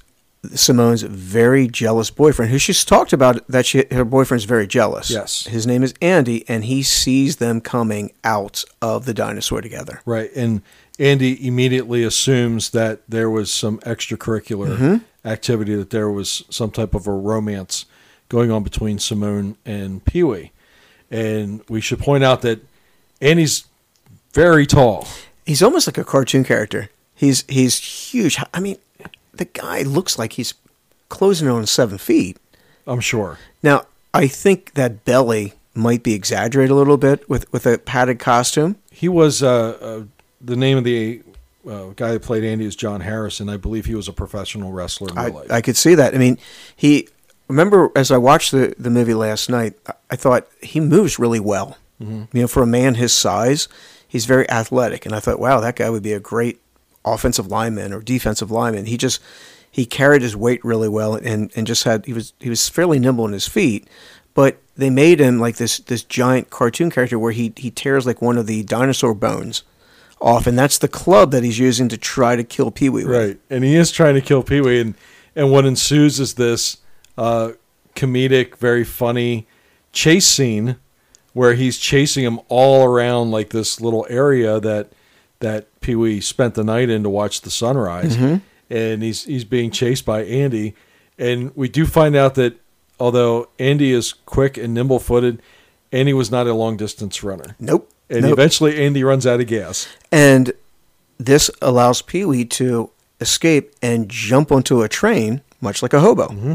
Simone's 0.54 1.02
very 1.02 1.66
jealous 1.66 2.10
boyfriend, 2.10 2.50
who 2.50 2.58
she's 2.58 2.84
talked 2.84 3.12
about 3.12 3.46
that 3.48 3.66
she 3.66 3.84
her 3.90 4.04
boyfriend's 4.04 4.44
very 4.44 4.66
jealous. 4.66 5.10
Yes. 5.10 5.44
his 5.46 5.66
name 5.66 5.82
is 5.82 5.94
Andy, 6.00 6.48
and 6.48 6.64
he 6.64 6.82
sees 6.82 7.36
them 7.36 7.60
coming 7.60 8.12
out 8.22 8.64
of 8.80 9.04
the 9.06 9.14
dinosaur 9.14 9.60
together. 9.60 10.00
Right. 10.04 10.30
And 10.36 10.62
Andy 10.98 11.46
immediately 11.46 12.02
assumes 12.04 12.70
that 12.70 13.00
there 13.08 13.28
was 13.28 13.52
some 13.52 13.78
extracurricular 13.80 14.76
mm-hmm. 14.76 15.28
activity, 15.28 15.74
that 15.74 15.90
there 15.90 16.10
was 16.10 16.44
some 16.48 16.70
type 16.70 16.94
of 16.94 17.06
a 17.06 17.12
romance 17.12 17.86
going 18.28 18.50
on 18.50 18.62
between 18.62 18.98
Simone 18.98 19.56
and 19.64 20.04
Pee 20.04 20.22
Wee. 20.22 20.52
And 21.10 21.62
we 21.68 21.80
should 21.80 21.98
point 21.98 22.24
out 22.24 22.42
that 22.42 22.60
Andy's 23.20 23.66
very 24.32 24.66
tall. 24.66 25.06
He's 25.44 25.62
almost 25.62 25.86
like 25.86 25.98
a 25.98 26.04
cartoon 26.04 26.44
character. 26.44 26.90
He's 27.14 27.44
he's 27.48 27.78
huge. 27.78 28.38
I 28.52 28.60
mean, 28.60 28.76
the 29.38 29.44
guy 29.44 29.82
looks 29.82 30.18
like 30.18 30.34
he's 30.34 30.54
closing 31.08 31.48
in 31.48 31.54
on 31.54 31.66
seven 31.66 31.98
feet. 31.98 32.38
I'm 32.86 33.00
sure. 33.00 33.38
Now, 33.62 33.86
I 34.14 34.28
think 34.28 34.74
that 34.74 35.04
belly 35.04 35.54
might 35.74 36.02
be 36.02 36.14
exaggerated 36.14 36.70
a 36.70 36.74
little 36.74 36.96
bit 36.96 37.28
with 37.28 37.50
with 37.52 37.66
a 37.66 37.78
padded 37.78 38.18
costume. 38.18 38.76
He 38.90 39.08
was 39.08 39.42
uh, 39.42 39.76
uh, 39.80 40.02
the 40.40 40.56
name 40.56 40.78
of 40.78 40.84
the 40.84 41.22
uh, 41.68 41.88
guy 41.96 42.12
that 42.12 42.22
played 42.22 42.44
Andy 42.44 42.64
is 42.64 42.76
John 42.76 43.00
Harrison. 43.00 43.48
I 43.48 43.56
believe 43.56 43.86
he 43.86 43.94
was 43.94 44.08
a 44.08 44.12
professional 44.12 44.72
wrestler 44.72 45.10
in 45.10 45.18
I, 45.18 45.28
life. 45.28 45.50
I 45.50 45.60
could 45.60 45.76
see 45.76 45.94
that. 45.94 46.14
I 46.14 46.18
mean, 46.18 46.38
he 46.74 47.08
remember 47.48 47.90
as 47.94 48.10
I 48.10 48.16
watched 48.16 48.52
the, 48.52 48.74
the 48.78 48.90
movie 48.90 49.14
last 49.14 49.50
night, 49.50 49.74
I, 49.86 49.92
I 50.12 50.16
thought 50.16 50.46
he 50.62 50.80
moves 50.80 51.18
really 51.18 51.40
well. 51.40 51.76
Mm-hmm. 52.00 52.36
You 52.36 52.42
know, 52.42 52.48
for 52.48 52.62
a 52.62 52.66
man 52.66 52.94
his 52.94 53.12
size, 53.12 53.68
he's 54.06 54.26
very 54.26 54.48
athletic, 54.50 55.06
and 55.06 55.14
I 55.14 55.20
thought, 55.20 55.40
wow, 55.40 55.60
that 55.60 55.76
guy 55.76 55.90
would 55.90 56.02
be 56.02 56.12
a 56.12 56.20
great 56.20 56.60
offensive 57.06 57.46
lineman 57.46 57.92
or 57.92 58.02
defensive 58.02 58.50
lineman. 58.50 58.86
He 58.86 58.96
just 58.96 59.20
he 59.70 59.86
carried 59.86 60.22
his 60.22 60.36
weight 60.36 60.64
really 60.64 60.88
well, 60.88 61.14
and 61.14 61.50
and 61.54 61.66
just 61.66 61.84
had 61.84 62.04
he 62.06 62.12
was 62.12 62.32
he 62.40 62.50
was 62.50 62.68
fairly 62.68 62.98
nimble 62.98 63.26
in 63.26 63.32
his 63.32 63.46
feet, 63.46 63.88
but 64.34 64.58
they 64.76 64.90
made 64.90 65.20
him 65.20 65.38
like 65.38 65.56
this 65.56 65.78
this 65.78 66.02
giant 66.02 66.50
cartoon 66.50 66.90
character 66.90 67.18
where 67.18 67.32
he 67.32 67.52
he 67.56 67.70
tears 67.70 68.06
like 68.06 68.20
one 68.20 68.36
of 68.36 68.46
the 68.46 68.62
dinosaur 68.64 69.14
bones 69.14 69.62
off, 70.20 70.46
and 70.46 70.58
that's 70.58 70.78
the 70.78 70.88
club 70.88 71.30
that 71.30 71.44
he's 71.44 71.58
using 71.58 71.88
to 71.88 71.96
try 71.96 72.36
to 72.36 72.44
kill 72.44 72.70
Pee 72.70 72.88
Wee. 72.88 73.04
Right, 73.04 73.38
and 73.50 73.64
he 73.64 73.76
is 73.76 73.90
trying 73.90 74.14
to 74.14 74.20
kill 74.20 74.42
Pee 74.42 74.60
Wee, 74.60 74.80
and 74.80 74.94
and 75.34 75.52
what 75.52 75.66
ensues 75.66 76.18
is 76.18 76.34
this 76.34 76.78
uh, 77.18 77.52
comedic, 77.94 78.56
very 78.56 78.84
funny 78.84 79.46
chase 79.92 80.26
scene 80.26 80.76
where 81.32 81.54
he's 81.54 81.76
chasing 81.76 82.24
him 82.24 82.40
all 82.48 82.84
around 82.84 83.30
like 83.30 83.50
this 83.50 83.78
little 83.78 84.06
area 84.08 84.58
that 84.58 84.90
that 85.40 85.66
Pee 85.80 85.94
Wee 85.94 86.20
spent 86.20 86.54
the 86.54 86.64
night 86.64 86.88
in 86.90 87.02
to 87.02 87.10
watch 87.10 87.42
the 87.42 87.50
sunrise, 87.50 88.16
and 88.70 89.02
he's 89.02 89.24
he's 89.24 89.44
being 89.44 89.70
chased 89.70 90.04
by 90.04 90.22
Andy, 90.24 90.74
and 91.18 91.54
we 91.56 91.68
do 91.68 91.86
find 91.86 92.16
out 92.16 92.34
that 92.36 92.60
although 92.98 93.48
Andy 93.58 93.92
is 93.92 94.12
quick 94.12 94.56
and 94.56 94.72
nimble 94.74 94.98
footed, 94.98 95.40
Andy 95.92 96.12
was 96.12 96.30
not 96.30 96.46
a 96.46 96.54
long 96.54 96.76
distance 96.76 97.22
runner, 97.22 97.54
Nope. 97.60 97.90
and 98.10 98.22
nope. 98.22 98.32
eventually 98.32 98.82
Andy 98.84 99.04
runs 99.04 99.26
out 99.26 99.40
of 99.40 99.46
gas. 99.46 99.86
And 100.10 100.52
this 101.18 101.50
allows 101.60 102.02
Pee 102.02 102.24
Wee 102.24 102.44
to 102.46 102.90
escape 103.20 103.74
and 103.82 104.08
jump 104.08 104.50
onto 104.52 104.82
a 104.82 104.88
train, 104.88 105.42
much 105.60 105.82
like 105.82 105.92
a 105.92 106.00
hobo, 106.00 106.28
Mm-hmm. 106.28 106.54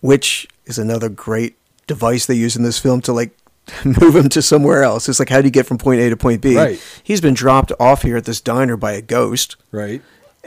which 0.00 0.46
is 0.66 0.78
another 0.78 1.08
great 1.08 1.56
device 1.86 2.26
they 2.26 2.34
use 2.34 2.56
in 2.56 2.62
this 2.62 2.78
film 2.78 3.00
to 3.02 3.12
like 3.12 3.30
move 3.84 4.16
him 4.16 4.28
to 4.30 4.42
somewhere 4.42 4.82
else. 4.82 5.08
It's 5.08 5.18
like, 5.18 5.28
how 5.28 5.40
do 5.40 5.46
you 5.46 5.50
get 5.50 5.66
from 5.66 5.78
point 5.78 6.00
A 6.00 6.10
to 6.10 6.16
point 6.16 6.40
B? 6.42 6.56
Right. 6.56 6.80
He's 7.02 7.20
been 7.20 7.34
dropped 7.34 7.72
off 7.78 8.02
here 8.02 8.16
at 8.16 8.24
this 8.24 8.40
diner 8.40 8.76
by 8.76 8.92
a 8.92 9.02
ghost. 9.02 9.56
Right. 9.70 10.02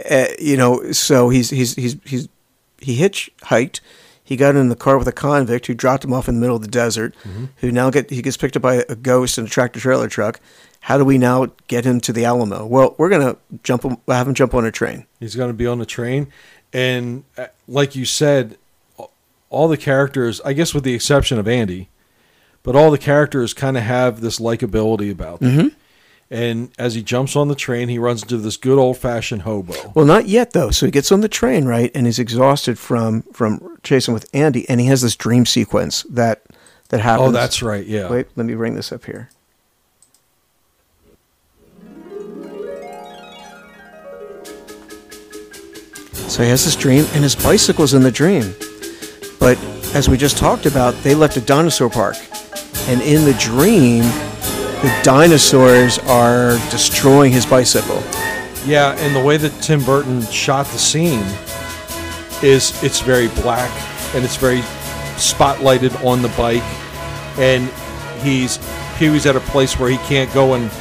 Uh, 0.10 0.28
you 0.40 0.58
know, 0.58 0.92
so 0.92 1.30
he's 1.30 1.50
he's 1.50 1.76
he's 1.76 1.98
he's 2.04 2.28
he 2.80 3.00
hitchhiked. 3.00 3.80
He 4.24 4.36
got 4.36 4.56
in 4.56 4.70
the 4.70 4.76
car 4.76 4.98
with 4.98 5.08
a 5.08 5.12
convict 5.12 5.68
who 5.68 5.76
dropped 5.76 6.04
him 6.04 6.12
off 6.12 6.28
in 6.28 6.36
the 6.36 6.42
middle 6.42 6.56
of 6.56 6.62
the 6.64 6.68
desert. 6.68 7.16
Who 7.58 7.72
now 7.72 7.90
get 7.92 8.10
he 8.10 8.22
gets 8.22 8.38
picked 8.38 8.56
up 8.56 8.62
by 8.64 8.84
a 8.90 8.96
ghost 8.96 9.38
in 9.38 9.46
a 9.46 9.48
tractor 9.48 9.80
trailer 9.80 10.10
truck. 10.10 10.42
How 10.82 10.98
do 10.98 11.06
we 11.06 11.18
now 11.18 11.48
get 11.68 11.86
him 11.86 12.00
to 12.02 12.14
the 12.14 12.26
Alamo? 12.26 12.66
Well, 12.66 12.96
we're 12.98 13.10
gonna 13.10 13.38
jump 13.64 13.84
him, 13.84 13.98
have 14.08 14.28
him 14.28 14.34
jump 14.34 14.54
on 14.54 14.66
a 14.66 14.72
train. 14.72 15.06
He's 15.20 15.36
going 15.36 15.50
to 15.50 15.54
be 15.54 15.66
on 15.66 15.80
the 15.80 15.86
train, 15.86 16.28
and 16.74 17.24
uh, 17.38 17.48
like 17.68 17.96
you 17.96 18.06
said, 18.06 18.58
all 19.50 19.68
the 19.68 19.78
characters, 19.78 20.42
I 20.42 20.54
guess 20.54 20.74
with 20.74 20.84
the 20.84 20.94
exception 20.94 21.40
of 21.40 21.48
Andy, 21.48 21.90
but 22.66 22.76
all 22.76 22.90
the 22.92 22.98
characters 22.98 23.54
kind 23.54 23.78
of 23.78 23.84
have 23.84 24.20
this 24.20 24.40
likability 24.40 25.12
about 25.12 25.40
them. 25.40 25.52
Mm-hmm. 25.52 25.68
And 26.32 26.72
as 26.80 26.96
he 26.96 27.04
jumps 27.04 27.36
on 27.36 27.48
the 27.48 27.56
train, 27.56 27.88
he 27.88 28.00
runs 28.00 28.24
into 28.24 28.38
this 28.38 28.58
good 28.58 28.80
old 28.80 28.98
fashioned 28.98 29.44
hobo. 29.44 29.92
Well, 29.94 30.06
not 30.06 30.28
yet 30.28 30.54
though. 30.54 30.72
So 30.72 30.88
he 30.88 30.92
gets 30.92 31.12
on 31.12 31.22
the 31.22 31.30
train, 31.30 31.66
right, 31.66 31.92
and 31.94 32.08
he's 32.08 32.18
exhausted 32.18 32.80
from 32.80 33.22
from 33.32 33.78
chasing 33.84 34.14
with 34.14 34.28
Andy, 34.34 34.68
and 34.68 34.82
he 34.82 34.88
has 34.88 35.04
this 35.04 35.16
dream 35.16 35.46
sequence 35.46 36.02
that 36.10 36.42
that 36.90 37.02
oh, 37.02 37.04
happens. 37.04 37.30
Oh, 37.30 37.32
that's 37.32 37.62
right. 37.62 37.86
Yeah. 37.86 38.10
Wait, 38.10 38.28
let 38.36 38.48
me 38.48 38.56
bring 38.56 38.74
this 38.74 38.92
up 38.92 39.06
here. 39.06 39.30
So 46.28 46.42
he 46.42 46.50
has 46.50 46.66
this 46.66 46.76
dream, 46.76 47.06
and 47.14 47.24
his 47.24 47.36
bicycle's 47.36 47.94
in 47.94 48.02
the 48.02 48.12
dream. 48.12 48.56
But 49.40 49.58
as 49.94 50.10
we 50.10 50.18
just 50.18 50.38
talked 50.38 50.66
about, 50.66 50.94
they 51.04 51.16
left 51.16 51.38
a 51.38 51.42
dinosaur 51.42 51.90
park. 51.90 52.16
And 52.88 53.02
in 53.02 53.26
the 53.26 53.34
dream, 53.40 54.04
the 54.82 55.00
dinosaurs 55.04 56.00
are 56.00 56.58
destroying 56.70 57.32
his 57.32 57.46
bicycle. 57.46 58.04
Yeah, 58.66 58.96
and 58.98 59.16
the 59.16 59.24
way 59.24 59.38
that 59.38 59.52
Tim 59.62 59.84
Burton 59.84 60.22
shot 60.24 60.66
the 60.68 60.78
scene 60.78 61.26
is 62.44 62.82
it's 62.84 63.00
very 63.00 63.28
black 63.30 63.72
and 64.16 64.24
it's 64.24 64.36
very 64.36 64.62
spotlighted 65.18 66.04
on 66.04 66.22
the 66.22 66.30
bike, 66.30 66.64
and 67.38 67.70
he's 68.22 68.60
Pee 68.98 69.10
Wee's 69.10 69.26
at 69.26 69.36
a 69.36 69.40
place 69.42 69.80
where 69.80 69.90
he 69.90 69.98
can't 70.00 70.32
go 70.34 70.54
and 70.54 70.72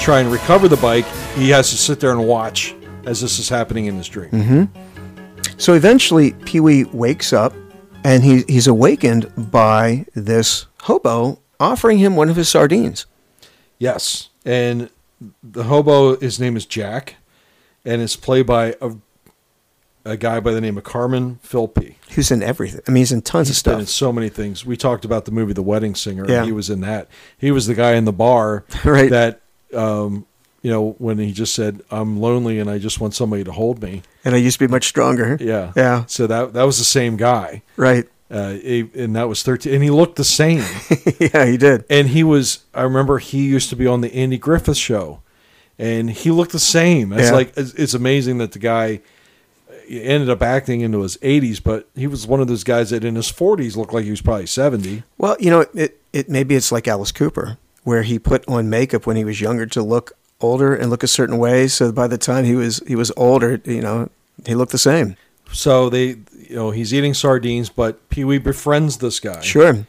try 0.00 0.20
and 0.20 0.30
recover 0.30 0.68
the 0.68 0.76
bike. 0.76 1.06
He 1.34 1.50
has 1.50 1.70
to 1.70 1.76
sit 1.76 2.00
there 2.00 2.12
and 2.12 2.26
watch 2.26 2.74
as 3.04 3.20
this 3.20 3.38
is 3.38 3.48
happening 3.48 3.86
in 3.86 3.96
his 3.96 4.08
dream. 4.08 4.30
Mm-hmm. 4.30 5.58
So 5.58 5.74
eventually, 5.74 6.32
Pee 6.44 6.60
Wee 6.60 6.84
wakes 6.84 7.32
up 7.32 7.54
and 8.04 8.22
he, 8.24 8.42
he's 8.48 8.66
awakened 8.66 9.30
by 9.50 10.06
this 10.14 10.66
hobo 10.82 11.38
offering 11.60 11.98
him 11.98 12.16
one 12.16 12.28
of 12.28 12.36
his 12.36 12.48
sardines. 12.48 13.06
Yes, 13.78 14.28
and 14.44 14.90
the 15.42 15.64
hobo, 15.64 16.16
his 16.16 16.38
name 16.40 16.56
is 16.56 16.66
Jack, 16.66 17.16
and 17.84 18.00
it's 18.02 18.16
played 18.16 18.46
by 18.46 18.74
a, 18.80 18.92
a 20.04 20.16
guy 20.16 20.40
by 20.40 20.52
the 20.52 20.60
name 20.60 20.76
of 20.78 20.84
Carmen 20.84 21.38
Filpi. 21.44 21.94
Who's 22.14 22.30
in 22.30 22.42
everything. 22.42 22.80
I 22.86 22.90
mean, 22.90 23.00
he's 23.02 23.12
in 23.12 23.22
tons 23.22 23.48
He's 23.48 23.56
of 23.56 23.58
stuff. 23.58 23.80
in 23.80 23.86
so 23.86 24.12
many 24.12 24.28
things. 24.28 24.66
We 24.66 24.76
talked 24.76 25.04
about 25.04 25.24
the 25.24 25.30
movie 25.32 25.52
The 25.52 25.62
Wedding 25.62 25.94
Singer. 25.94 26.26
Yeah. 26.28 26.44
He 26.44 26.52
was 26.52 26.70
in 26.70 26.80
that. 26.82 27.08
He 27.38 27.50
was 27.50 27.66
the 27.66 27.74
guy 27.74 27.92
in 27.94 28.04
the 28.04 28.12
bar 28.12 28.64
Right. 28.84 29.10
that, 29.10 29.40
um, 29.74 30.26
you 30.62 30.70
know, 30.70 30.94
when 30.98 31.18
he 31.18 31.32
just 31.32 31.54
said, 31.54 31.82
"I'm 31.90 32.18
lonely 32.20 32.58
and 32.58 32.70
I 32.70 32.78
just 32.78 33.00
want 33.00 33.14
somebody 33.14 33.44
to 33.44 33.52
hold 33.52 33.82
me." 33.82 34.02
And 34.24 34.34
I 34.34 34.38
used 34.38 34.58
to 34.58 34.66
be 34.66 34.70
much 34.70 34.86
stronger. 34.88 35.36
Yeah, 35.40 35.72
Yeah. 35.76 36.04
So 36.06 36.26
that 36.26 36.52
that 36.54 36.62
was 36.64 36.78
the 36.78 36.84
same 36.84 37.16
guy, 37.16 37.62
Right. 37.76 38.06
uh, 38.30 38.54
and 38.64 39.14
that 39.16 39.28
was 39.28 39.42
13, 39.42 39.74
and 39.74 39.82
he 39.82 39.90
looked 39.90 40.16
the 40.16 40.24
same. 40.24 40.64
yeah, 41.20 41.44
he 41.46 41.56
did. 41.56 41.84
and 41.90 42.08
he 42.08 42.22
was. 42.24 42.60
I 42.72 42.82
remember 42.82 43.18
he 43.18 43.44
used 43.44 43.68
to 43.70 43.76
be 43.76 43.86
on 43.86 44.00
the 44.00 44.14
Andy 44.14 44.38
Griffith 44.38 44.76
Show, 44.76 45.20
and 45.78 46.08
he 46.10 46.30
looked 46.30 46.52
the 46.52 46.58
same. 46.60 47.12
It's 47.12 47.30
Yeah. 47.30 47.32
like 47.36 47.52
it's, 47.56 47.74
it's 47.74 47.94
amazing 47.94 48.38
that 48.38 48.52
the 48.52 48.58
guy 48.60 49.00
ended 49.88 50.30
up 50.30 50.42
acting 50.42 50.80
into 50.80 51.02
his 51.02 51.16
80s, 51.18 51.62
but 51.62 51.88
he 51.94 52.06
was 52.06 52.26
one 52.26 52.40
of 52.40 52.46
those 52.46 52.64
guys 52.64 52.90
that 52.90 53.04
in 53.04 53.14
his 53.16 53.30
40s 53.30 53.76
looked 53.76 53.92
like 53.92 54.04
he 54.04 54.10
was 54.10 54.22
probably 54.22 54.46
70. 54.46 55.02
Well, 55.18 55.36
you 55.40 55.50
know, 55.50 55.66
it, 55.74 56.00
it 56.12 56.28
maybe 56.30 56.54
it's 56.54 56.72
like 56.72 56.86
Alice 56.88 57.12
Cooper, 57.12 57.58
where 57.82 58.02
he 58.02 58.18
put 58.18 58.46
on 58.48 58.70
makeup 58.70 59.06
when 59.06 59.16
he 59.16 59.24
was 59.24 59.40
younger 59.40 59.66
to 59.66 59.82
look 59.82 60.12
older 60.42 60.74
and 60.74 60.90
look 60.90 61.02
a 61.02 61.08
certain 61.08 61.38
way. 61.38 61.68
So 61.68 61.92
by 61.92 62.06
the 62.08 62.18
time 62.18 62.44
he 62.44 62.54
was 62.54 62.82
he 62.86 62.96
was 62.96 63.12
older, 63.16 63.60
you 63.64 63.80
know, 63.82 64.08
he 64.46 64.54
looked 64.54 64.72
the 64.72 64.78
same. 64.78 65.16
So 65.52 65.88
they, 65.90 66.16
you 66.48 66.56
know, 66.56 66.70
he's 66.70 66.94
eating 66.94 67.14
sardines, 67.14 67.68
but 67.68 68.08
Pee 68.08 68.24
Wee 68.24 68.38
befriends 68.38 68.98
this 68.98 69.20
guy. 69.20 69.40
Sure. 69.40 69.86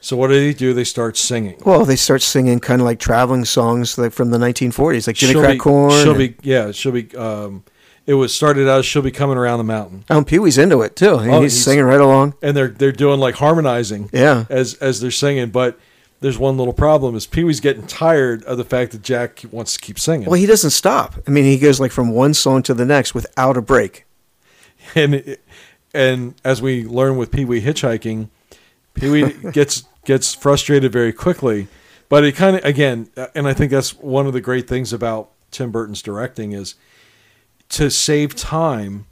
So 0.00 0.16
what 0.16 0.28
do 0.28 0.34
they 0.34 0.52
do? 0.52 0.74
They 0.74 0.84
start 0.84 1.16
singing. 1.16 1.56
Well, 1.64 1.84
they 1.86 1.96
start 1.96 2.20
singing 2.20 2.60
kind 2.60 2.80
of 2.82 2.84
like 2.84 2.98
traveling 2.98 3.44
songs 3.46 3.96
like 3.96 4.12
from 4.12 4.30
the 4.30 4.38
1940s, 4.38 5.06
like 5.06 5.16
Jimmy 5.16 5.32
She'll 5.32 5.40
Crack 5.40 5.52
be- 5.54 5.58
Corn. 5.58 5.90
She'll 6.02 6.10
and- 6.10 6.18
be, 6.18 6.34
yeah, 6.42 6.72
she'll 6.72 6.92
be. 6.92 7.14
Um, 7.16 7.64
it 8.06 8.12
was 8.14 8.34
started 8.34 8.68
out. 8.68 8.84
She'll 8.84 9.00
be 9.00 9.10
coming 9.10 9.38
around 9.38 9.58
the 9.58 9.64
mountain, 9.64 10.04
Oh, 10.10 10.22
Pee 10.22 10.38
Wee's 10.38 10.58
into 10.58 10.82
it 10.82 10.94
too. 10.94 11.06
Oh, 11.12 11.18
he's, 11.20 11.54
he's- 11.54 11.64
singing 11.64 11.84
right 11.86 12.00
along. 12.00 12.34
and 12.42 12.54
they're 12.54 12.68
they're 12.68 12.92
doing 12.92 13.18
like 13.18 13.36
harmonizing. 13.36 14.10
Yeah. 14.12 14.44
as 14.50 14.74
as 14.74 15.00
they're 15.00 15.10
singing, 15.10 15.50
but. 15.50 15.78
There's 16.20 16.38
one 16.38 16.56
little 16.56 16.72
problem: 16.72 17.14
is 17.16 17.26
Pee 17.26 17.44
Wee's 17.44 17.60
getting 17.60 17.86
tired 17.86 18.42
of 18.44 18.56
the 18.56 18.64
fact 18.64 18.92
that 18.92 19.02
Jack 19.02 19.42
wants 19.50 19.74
to 19.74 19.80
keep 19.80 19.98
singing, 19.98 20.28
Well, 20.28 20.40
he 20.40 20.46
doesn't 20.46 20.70
stop. 20.70 21.16
I 21.26 21.30
mean, 21.30 21.44
he 21.44 21.58
goes 21.58 21.80
like 21.80 21.92
from 21.92 22.10
one 22.10 22.34
song 22.34 22.62
to 22.64 22.74
the 22.74 22.84
next 22.84 23.14
without 23.14 23.56
a 23.56 23.62
break. 23.62 24.06
and 24.94 25.36
and 25.92 26.34
as 26.44 26.60
we 26.60 26.84
learn 26.84 27.16
with 27.16 27.30
Pee 27.30 27.44
Wee 27.44 27.60
hitchhiking, 27.60 28.28
Pee 28.94 29.10
Wee 29.10 29.32
gets 29.52 29.84
gets 30.04 30.34
frustrated 30.34 30.92
very 30.92 31.12
quickly. 31.12 31.68
But 32.08 32.24
it 32.24 32.32
kind 32.36 32.56
of 32.56 32.64
again, 32.64 33.08
uh, 33.16 33.28
and 33.34 33.46
I 33.46 33.54
think 33.54 33.70
that's 33.70 33.94
one 33.94 34.26
of 34.26 34.32
the 34.32 34.40
great 34.40 34.68
things 34.68 34.92
about 34.92 35.30
Tim 35.50 35.70
Burton's 35.70 36.02
directing 36.02 36.52
is 36.52 36.74
to 37.70 37.90
save 37.90 38.34
time. 38.34 39.06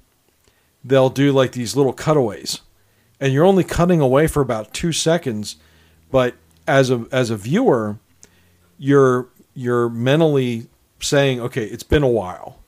They'll 0.84 1.10
do 1.10 1.32
like 1.32 1.52
these 1.52 1.76
little 1.76 1.92
cutaways, 1.92 2.60
and 3.20 3.32
you're 3.32 3.44
only 3.44 3.64
cutting 3.64 4.00
away 4.00 4.26
for 4.26 4.42
about 4.42 4.74
two 4.74 4.92
seconds. 4.92 5.56
But 6.10 6.34
as 6.66 6.90
a 6.90 7.06
as 7.12 7.30
a 7.30 7.36
viewer, 7.36 7.98
you're 8.78 9.28
you're 9.54 9.88
mentally 9.88 10.66
saying, 11.00 11.40
okay, 11.40 11.64
it's 11.64 11.82
been 11.82 12.02
a 12.02 12.08
while 12.08 12.58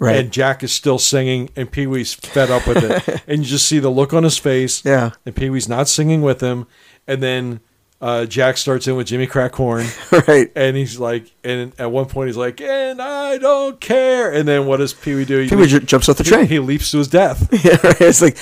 and 0.00 0.32
Jack 0.32 0.62
is 0.62 0.72
still 0.72 0.98
singing, 0.98 1.50
and 1.56 1.70
Pee 1.70 1.86
Wee's 1.86 2.14
fed 2.14 2.50
up 2.50 2.66
with 2.66 2.84
it, 2.84 3.22
and 3.26 3.40
you 3.40 3.44
just 3.44 3.66
see 3.66 3.78
the 3.78 3.90
look 3.90 4.12
on 4.14 4.22
his 4.22 4.38
face. 4.38 4.84
Yeah. 4.84 5.10
and 5.26 5.34
Pee 5.34 5.50
Wee's 5.50 5.68
not 5.68 5.88
singing 5.88 6.22
with 6.22 6.40
him, 6.40 6.66
and 7.06 7.22
then 7.22 7.60
uh, 8.00 8.24
Jack 8.26 8.58
starts 8.58 8.86
in 8.86 8.94
with 8.96 9.08
Jimmy 9.08 9.26
Crack 9.26 9.52
Corn, 9.52 9.86
right. 10.28 10.50
and 10.54 10.76
he's 10.76 10.98
like, 10.98 11.32
and 11.42 11.72
at 11.80 11.90
one 11.90 12.06
point 12.06 12.28
he's 12.28 12.36
like, 12.36 12.60
and 12.60 13.02
I 13.02 13.38
don't 13.38 13.80
care, 13.80 14.32
and 14.32 14.46
then 14.46 14.66
what 14.66 14.76
does 14.76 14.94
Pee 14.94 15.14
Wee 15.16 15.24
do? 15.24 15.40
He, 15.40 15.48
Pee 15.48 15.56
Wee 15.56 15.66
ju- 15.66 15.80
jumps 15.80 16.08
off 16.08 16.16
the 16.16 16.24
he- 16.24 16.30
train. 16.30 16.46
He 16.46 16.58
leaps 16.60 16.90
to 16.92 16.98
his 16.98 17.08
death. 17.08 17.48
Yeah, 17.64 17.76
right. 17.82 18.00
It's 18.00 18.22
like 18.22 18.36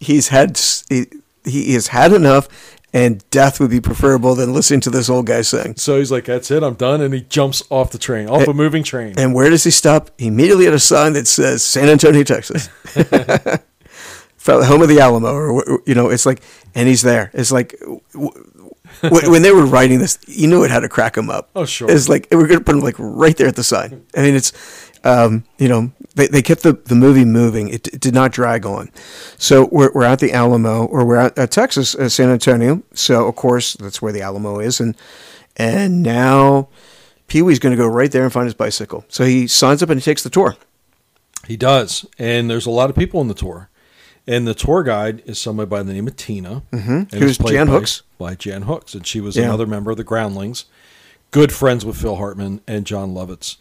he's 0.00 0.28
had 0.28 0.58
he, 0.88 1.06
he 1.44 1.74
has 1.74 1.88
had 1.88 2.12
enough, 2.14 2.48
and 2.92 3.28
death 3.30 3.58
would 3.60 3.70
be 3.70 3.80
preferable 3.80 4.34
than 4.34 4.52
listening 4.52 4.80
to 4.82 4.90
this 4.90 5.08
old 5.08 5.26
guy 5.26 5.42
sing. 5.42 5.76
So 5.76 5.98
he's 5.98 6.10
like, 6.10 6.24
"That's 6.26 6.50
it, 6.50 6.62
I'm 6.62 6.74
done," 6.74 7.00
and 7.00 7.14
he 7.14 7.22
jumps 7.22 7.62
off 7.70 7.90
the 7.90 7.98
train, 7.98 8.28
off 8.28 8.46
a 8.46 8.52
moving 8.52 8.82
train. 8.82 9.14
And 9.16 9.34
where 9.34 9.50
does 9.50 9.64
he 9.64 9.70
stop? 9.70 10.10
Immediately 10.18 10.66
at 10.66 10.72
a 10.72 10.78
sign 10.78 11.14
that 11.14 11.26
says 11.26 11.62
San 11.62 11.88
Antonio, 11.88 12.22
Texas. 12.22 12.68
Home 14.46 14.82
of 14.82 14.88
the 14.88 14.98
Alamo, 15.00 15.32
or 15.32 15.82
you 15.86 15.94
know, 15.94 16.10
it's 16.10 16.26
like, 16.26 16.42
and 16.74 16.88
he's 16.88 17.02
there. 17.02 17.30
It's 17.32 17.52
like 17.52 17.76
when 19.00 19.42
they 19.42 19.52
were 19.52 19.66
writing 19.66 19.98
this, 19.98 20.18
you 20.26 20.48
knew 20.48 20.64
it 20.64 20.70
had 20.70 20.80
to 20.80 20.88
crack 20.88 21.16
him 21.16 21.30
up. 21.30 21.50
Oh, 21.54 21.64
sure. 21.64 21.90
It's 21.90 22.08
like 22.08 22.28
we're 22.30 22.46
going 22.46 22.58
to 22.58 22.64
put 22.64 22.74
him 22.74 22.80
like 22.80 22.96
right 22.98 23.36
there 23.36 23.48
at 23.48 23.56
the 23.56 23.64
sign. 23.64 24.04
I 24.16 24.22
mean, 24.22 24.34
it's, 24.34 24.52
um, 25.04 25.44
you 25.58 25.68
know, 25.68 25.92
they, 26.14 26.26
they 26.26 26.42
kept 26.42 26.62
the, 26.62 26.74
the 26.74 26.94
movie 26.94 27.24
moving. 27.24 27.68
It, 27.68 27.88
it 27.88 28.00
did 28.00 28.14
not 28.14 28.32
drag 28.32 28.66
on. 28.66 28.90
So 29.38 29.68
we're, 29.72 29.90
we're 29.92 30.04
at 30.04 30.18
the 30.18 30.32
Alamo, 30.32 30.84
or 30.86 31.04
we're 31.04 31.16
at, 31.16 31.38
at 31.38 31.50
Texas, 31.50 31.94
uh, 31.94 32.08
San 32.08 32.30
Antonio. 32.30 32.82
So 32.94 33.26
of 33.26 33.36
course 33.36 33.74
that's 33.74 34.00
where 34.02 34.12
the 34.12 34.22
Alamo 34.22 34.60
is, 34.60 34.80
and 34.80 34.96
and 35.56 36.02
now 36.02 36.68
Pee 37.26 37.42
Wee's 37.42 37.58
going 37.58 37.76
to 37.76 37.82
go 37.82 37.86
right 37.88 38.10
there 38.12 38.24
and 38.24 38.32
find 38.32 38.46
his 38.46 38.54
bicycle. 38.54 39.04
So 39.08 39.24
he 39.24 39.46
signs 39.46 39.82
up 39.82 39.90
and 39.90 40.00
he 40.00 40.04
takes 40.04 40.22
the 40.22 40.30
tour. 40.30 40.56
He 41.46 41.56
does, 41.56 42.06
and 42.18 42.48
there's 42.48 42.66
a 42.66 42.70
lot 42.70 42.90
of 42.90 42.96
people 42.96 43.20
on 43.20 43.28
the 43.28 43.34
tour. 43.34 43.68
And 44.24 44.46
the 44.46 44.54
tour 44.54 44.84
guide 44.84 45.20
is 45.26 45.40
somebody 45.40 45.68
by 45.68 45.82
the 45.82 45.92
name 45.92 46.06
of 46.06 46.14
Tina, 46.14 46.62
mm-hmm. 46.70 47.16
Who's 47.16 47.38
Jan 47.38 47.66
by, 47.66 47.72
Hooks. 47.72 48.02
By 48.18 48.34
Jan 48.36 48.62
Hooks, 48.62 48.94
and 48.94 49.04
she 49.04 49.20
was 49.20 49.36
Yeah. 49.36 49.44
another 49.44 49.66
member 49.66 49.90
of 49.90 49.96
the 49.96 50.04
Groundlings, 50.04 50.66
good 51.32 51.52
friends 51.52 51.84
with 51.84 51.96
Phil 51.96 52.14
Hartman 52.14 52.60
and 52.68 52.86
Jon 52.86 53.14
Lovitz, 53.14 53.56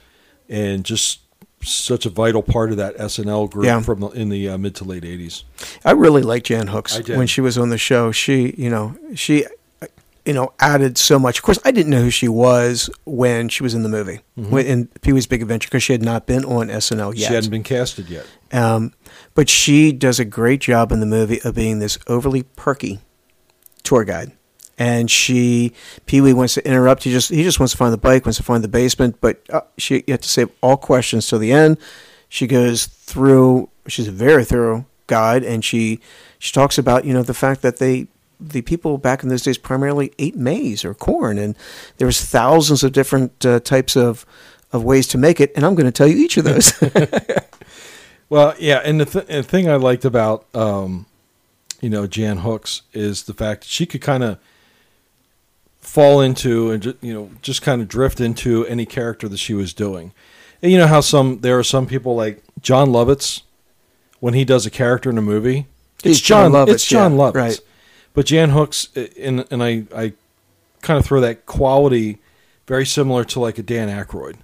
and 0.47 0.83
just 0.83 1.21
such 1.63 2.05
a 2.05 2.09
vital 2.09 2.41
part 2.43 2.71
of 2.71 2.77
that 2.77 2.95
SNL 2.97 3.49
group 3.49 3.65
Yeah. 3.65 3.81
from 3.81 3.99
the, 4.01 4.07
in 4.09 4.29
the 4.29 4.49
uh, 4.49 4.57
mid 4.57 4.75
to 4.75 4.83
late 4.83 5.03
'80s. 5.03 5.43
I 5.85 5.91
really 5.91 6.21
liked 6.21 6.47
Jan 6.47 6.67
Hooks 6.67 6.99
when 7.07 7.27
she 7.27 7.41
was 7.41 7.57
on 7.57 7.69
the 7.69 7.77
show. 7.77 8.11
She, 8.11 8.53
you 8.57 8.69
know, 8.69 8.95
she, 9.15 9.45
you 10.25 10.33
know, 10.33 10.53
added 10.59 10.97
so 10.97 11.17
much. 11.17 11.39
Of 11.39 11.43
course, 11.43 11.59
I 11.65 11.71
didn't 11.71 11.89
know 11.91 12.01
who 12.03 12.09
she 12.11 12.27
was 12.27 12.89
when 13.05 13.49
she 13.49 13.63
was 13.63 13.73
in 13.73 13.83
the 13.83 13.89
movie, 13.89 14.21
when, 14.35 14.65
in 14.65 14.87
Pee 15.01 15.13
Wee's 15.13 15.25
Big 15.27 15.41
Adventure, 15.41 15.67
because 15.67 15.83
she 15.83 15.93
had 15.93 16.03
not 16.03 16.27
been 16.27 16.45
on 16.45 16.67
SNL 16.67 17.15
yet. 17.15 17.27
She 17.27 17.33
hadn't 17.33 17.49
been 17.49 17.63
casted 17.63 18.09
yet. 18.09 18.25
Um, 18.51 18.93
but 19.33 19.49
she 19.49 19.91
does 19.91 20.19
a 20.19 20.25
great 20.25 20.61
job 20.61 20.91
in 20.91 20.99
the 20.99 21.05
movie 21.05 21.41
of 21.43 21.55
being 21.55 21.79
this 21.79 21.97
overly 22.07 22.43
perky 22.43 22.99
tour 23.83 24.03
guide. 24.03 24.31
And 24.81 25.11
she, 25.11 25.73
Pee 26.07 26.21
Wee 26.21 26.33
wants 26.33 26.55
to 26.55 26.67
interrupt. 26.67 27.03
He 27.03 27.11
just 27.11 27.29
he 27.29 27.43
just 27.43 27.59
wants 27.59 27.71
to 27.73 27.77
find 27.77 27.93
the 27.93 27.97
bike, 27.97 28.25
wants 28.25 28.37
to 28.37 28.43
find 28.43 28.63
the 28.63 28.67
basement. 28.67 29.17
But 29.21 29.41
uh, 29.51 29.61
she 29.77 30.03
you 30.07 30.13
have 30.13 30.21
to 30.21 30.29
save 30.29 30.49
all 30.61 30.75
questions 30.75 31.27
till 31.27 31.37
the 31.37 31.51
end. 31.51 31.77
She 32.29 32.47
goes 32.47 32.85
through. 32.85 33.69
She's 33.87 34.07
a 34.07 34.11
very 34.11 34.43
thorough 34.43 34.85
guide, 35.05 35.43
and 35.43 35.63
she 35.63 35.99
she 36.39 36.51
talks 36.51 36.79
about 36.79 37.05
you 37.05 37.13
know 37.13 37.21
the 37.21 37.35
fact 37.35 37.61
that 37.61 37.77
they 37.77 38.07
the 38.39 38.63
people 38.63 38.97
back 38.97 39.21
in 39.21 39.29
those 39.29 39.43
days 39.43 39.59
primarily 39.59 40.13
ate 40.17 40.35
maize 40.35 40.83
or 40.83 40.95
corn, 40.95 41.37
and 41.37 41.55
there 41.97 42.07
was 42.07 42.25
thousands 42.25 42.83
of 42.83 42.91
different 42.91 43.45
uh, 43.45 43.59
types 43.59 43.95
of 43.95 44.25
of 44.71 44.83
ways 44.83 45.07
to 45.09 45.17
make 45.19 45.39
it. 45.39 45.51
And 45.55 45.63
I'm 45.63 45.75
going 45.75 45.85
to 45.85 45.91
tell 45.91 46.07
you 46.07 46.17
each 46.17 46.37
of 46.37 46.45
those. 46.45 46.73
Well, 48.31 48.55
yeah, 48.57 48.77
and 48.85 49.01
the, 49.01 49.05
th- 49.05 49.25
and 49.27 49.43
the 49.43 49.49
thing 49.49 49.69
I 49.69 49.75
liked 49.75 50.05
about 50.05 50.45
um, 50.55 51.05
you 51.81 51.89
know 51.89 52.07
Jan 52.07 52.37
Hooks 52.37 52.83
is 52.93 53.23
the 53.23 53.33
fact 53.33 53.63
that 53.63 53.67
she 53.67 53.85
could 53.85 53.99
kind 53.99 54.23
of 54.23 54.39
fall 55.81 56.21
into 56.21 56.71
and 56.71 56.95
you 57.01 57.13
know 57.13 57.31
just 57.41 57.61
kind 57.61 57.81
of 57.81 57.87
drift 57.87 58.21
into 58.21 58.65
any 58.67 58.85
character 58.85 59.27
that 59.27 59.37
she 59.37 59.53
was 59.53 59.73
doing. 59.73 60.13
And 60.61 60.71
you 60.71 60.77
know 60.77 60.87
how 60.87 61.01
some 61.01 61.39
there 61.39 61.57
are 61.57 61.63
some 61.63 61.87
people 61.87 62.15
like 62.15 62.41
Jon 62.61 62.89
Lovitz 62.89 63.41
when 64.19 64.33
he 64.33 64.45
does 64.45 64.65
a 64.65 64.69
character 64.69 65.09
in 65.09 65.17
a 65.17 65.21
movie, 65.21 65.65
He's 66.03 66.17
it's 66.17 66.21
Jon, 66.25 66.51
Jon 66.51 66.67
Lovitz, 66.67 66.73
it's 66.73 66.85
Jon 66.85 67.13
yeah, 67.13 67.17
Lovitz, 67.17 67.35
right. 67.35 67.59
But 68.13 68.25
Jan 68.27 68.51
Hooks 68.51 68.89
and 69.19 69.45
and 69.51 69.63
I 69.63 69.85
I 69.95 70.13
kind 70.81 70.99
of 70.99 71.05
throw 71.05 71.19
that 71.21 71.45
quality 71.45 72.19
very 72.67 72.85
similar 72.85 73.23
to 73.25 73.39
like 73.39 73.57
a 73.57 73.63
Dan 73.63 73.89
Aykroyd 73.89 74.37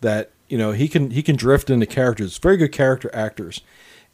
that 0.00 0.30
you 0.48 0.58
know 0.58 0.72
he 0.72 0.88
can 0.88 1.10
he 1.10 1.22
can 1.22 1.36
drift 1.36 1.70
into 1.70 1.86
characters 1.86 2.38
very 2.38 2.56
good 2.56 2.72
character 2.72 3.10
actors 3.12 3.60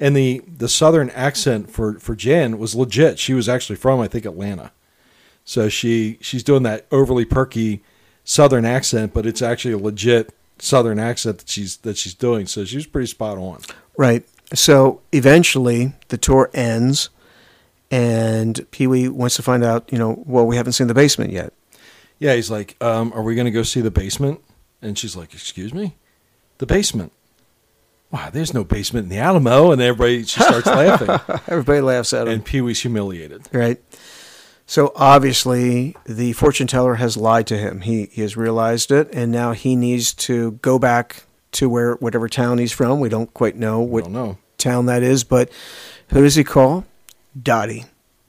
and 0.00 0.16
the 0.16 0.42
the 0.46 0.68
southern 0.68 1.10
accent 1.10 1.70
for 1.70 1.94
for 1.98 2.14
Jan 2.14 2.58
was 2.58 2.74
legit 2.74 3.18
she 3.18 3.34
was 3.34 3.48
actually 3.48 3.76
from 3.76 4.00
I 4.00 4.08
think 4.08 4.24
Atlanta 4.24 4.72
so 5.44 5.68
she 5.68 6.18
she's 6.20 6.42
doing 6.42 6.62
that 6.62 6.86
overly 6.90 7.24
perky 7.24 7.82
southern 8.24 8.64
accent 8.64 9.12
but 9.12 9.26
it's 9.26 9.42
actually 9.42 9.72
a 9.74 9.78
legit 9.78 10.32
southern 10.58 10.98
accent 10.98 11.38
that 11.38 11.48
she's 11.48 11.78
that 11.78 11.96
she's 11.96 12.14
doing 12.14 12.46
so 12.46 12.64
she 12.64 12.76
was 12.76 12.86
pretty 12.86 13.06
spot 13.06 13.36
on 13.38 13.58
Right. 13.96 14.24
So 14.54 15.00
eventually 15.12 15.92
the 16.08 16.16
tour 16.18 16.50
ends, 16.54 17.10
and 17.90 18.70
Pee 18.70 18.86
Wee 18.86 19.08
wants 19.08 19.36
to 19.36 19.42
find 19.42 19.62
out, 19.64 19.90
you 19.92 19.98
know, 19.98 20.22
well, 20.26 20.46
we 20.46 20.56
haven't 20.56 20.72
seen 20.72 20.86
the 20.86 20.94
basement 20.94 21.30
yet. 21.30 21.52
yeah 22.18 22.34
he's 22.34 22.50
like 22.50 22.76
um, 22.82 23.12
are 23.14 23.22
we 23.22 23.34
going 23.34 23.44
to 23.46 23.50
go 23.50 23.62
see 23.62 23.80
the 23.80 23.90
basement 23.90 24.40
and 24.80 24.98
she's 24.98 25.16
like 25.16 25.32
excuse 25.34 25.74
me 25.74 25.96
the 26.58 26.66
basement 26.66 27.12
wow 28.10 28.30
there's 28.30 28.54
no 28.54 28.62
basement 28.64 29.04
in 29.04 29.10
the 29.10 29.18
Alamo 29.18 29.72
and 29.72 29.82
everybody 29.82 30.22
she 30.24 30.40
starts 30.40 30.66
laughing 30.66 31.08
Everybody 31.48 31.80
laughs 31.80 32.12
at 32.12 32.26
him. 32.28 32.34
and 32.34 32.44
Pee 32.44 32.60
Wee's 32.60 32.80
humiliated 32.80 33.48
right. 33.52 33.80
So 34.66 34.92
obviously 34.96 35.96
the 36.06 36.32
fortune 36.32 36.66
teller 36.66 36.94
has 36.94 37.16
lied 37.16 37.46
to 37.48 37.58
him. 37.58 37.82
He, 37.82 38.06
he 38.12 38.22
has 38.22 38.36
realized 38.36 38.90
it, 38.90 39.08
and 39.12 39.30
now 39.30 39.52
he 39.52 39.76
needs 39.76 40.14
to 40.14 40.52
go 40.62 40.78
back 40.78 41.24
to 41.52 41.68
where 41.68 41.94
whatever 41.96 42.28
town 42.28 42.58
he's 42.58 42.72
from. 42.72 43.00
We 43.00 43.08
don't 43.08 43.32
quite 43.34 43.56
know 43.56 43.80
what 43.80 44.08
know 44.10 44.38
town 44.58 44.86
that 44.86 45.02
is, 45.02 45.24
but 45.24 45.50
who 46.08 46.22
does 46.22 46.36
he 46.36 46.44
call? 46.44 46.84
Dottie. 47.40 47.84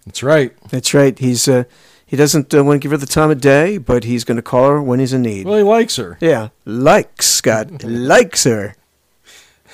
that's 0.06 0.24
right 0.24 0.54
That's 0.70 0.94
right. 0.94 1.18
He's 1.18 1.48
uh, 1.48 1.64
he 2.06 2.18
doesn't 2.18 2.54
uh, 2.54 2.64
want 2.64 2.82
to 2.82 2.84
give 2.84 2.92
her 2.92 2.98
the 2.98 3.06
time 3.06 3.32
of 3.32 3.42
day, 3.42 3.78
but 3.78 4.04
he's 4.04 4.24
going 4.24 4.38
to 4.38 4.44
call 4.44 4.70
her 4.70 4.82
when 4.82 5.00
he's 5.00 5.14
in 5.14 5.22
need. 5.22 5.46
well 5.46 5.58
he 5.58 5.64
likes 5.64 5.96
her 5.96 6.18
Yeah, 6.20 6.50
likes 6.66 7.28
Scott 7.28 7.84
likes 7.84 8.44
her. 8.44 8.76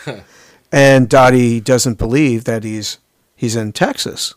and 0.72 1.10
Dottie 1.10 1.60
doesn't 1.60 1.98
believe 1.98 2.44
that 2.46 2.64
he's 2.64 3.00
he's 3.36 3.56
in 3.56 3.72
Texas. 3.72 4.36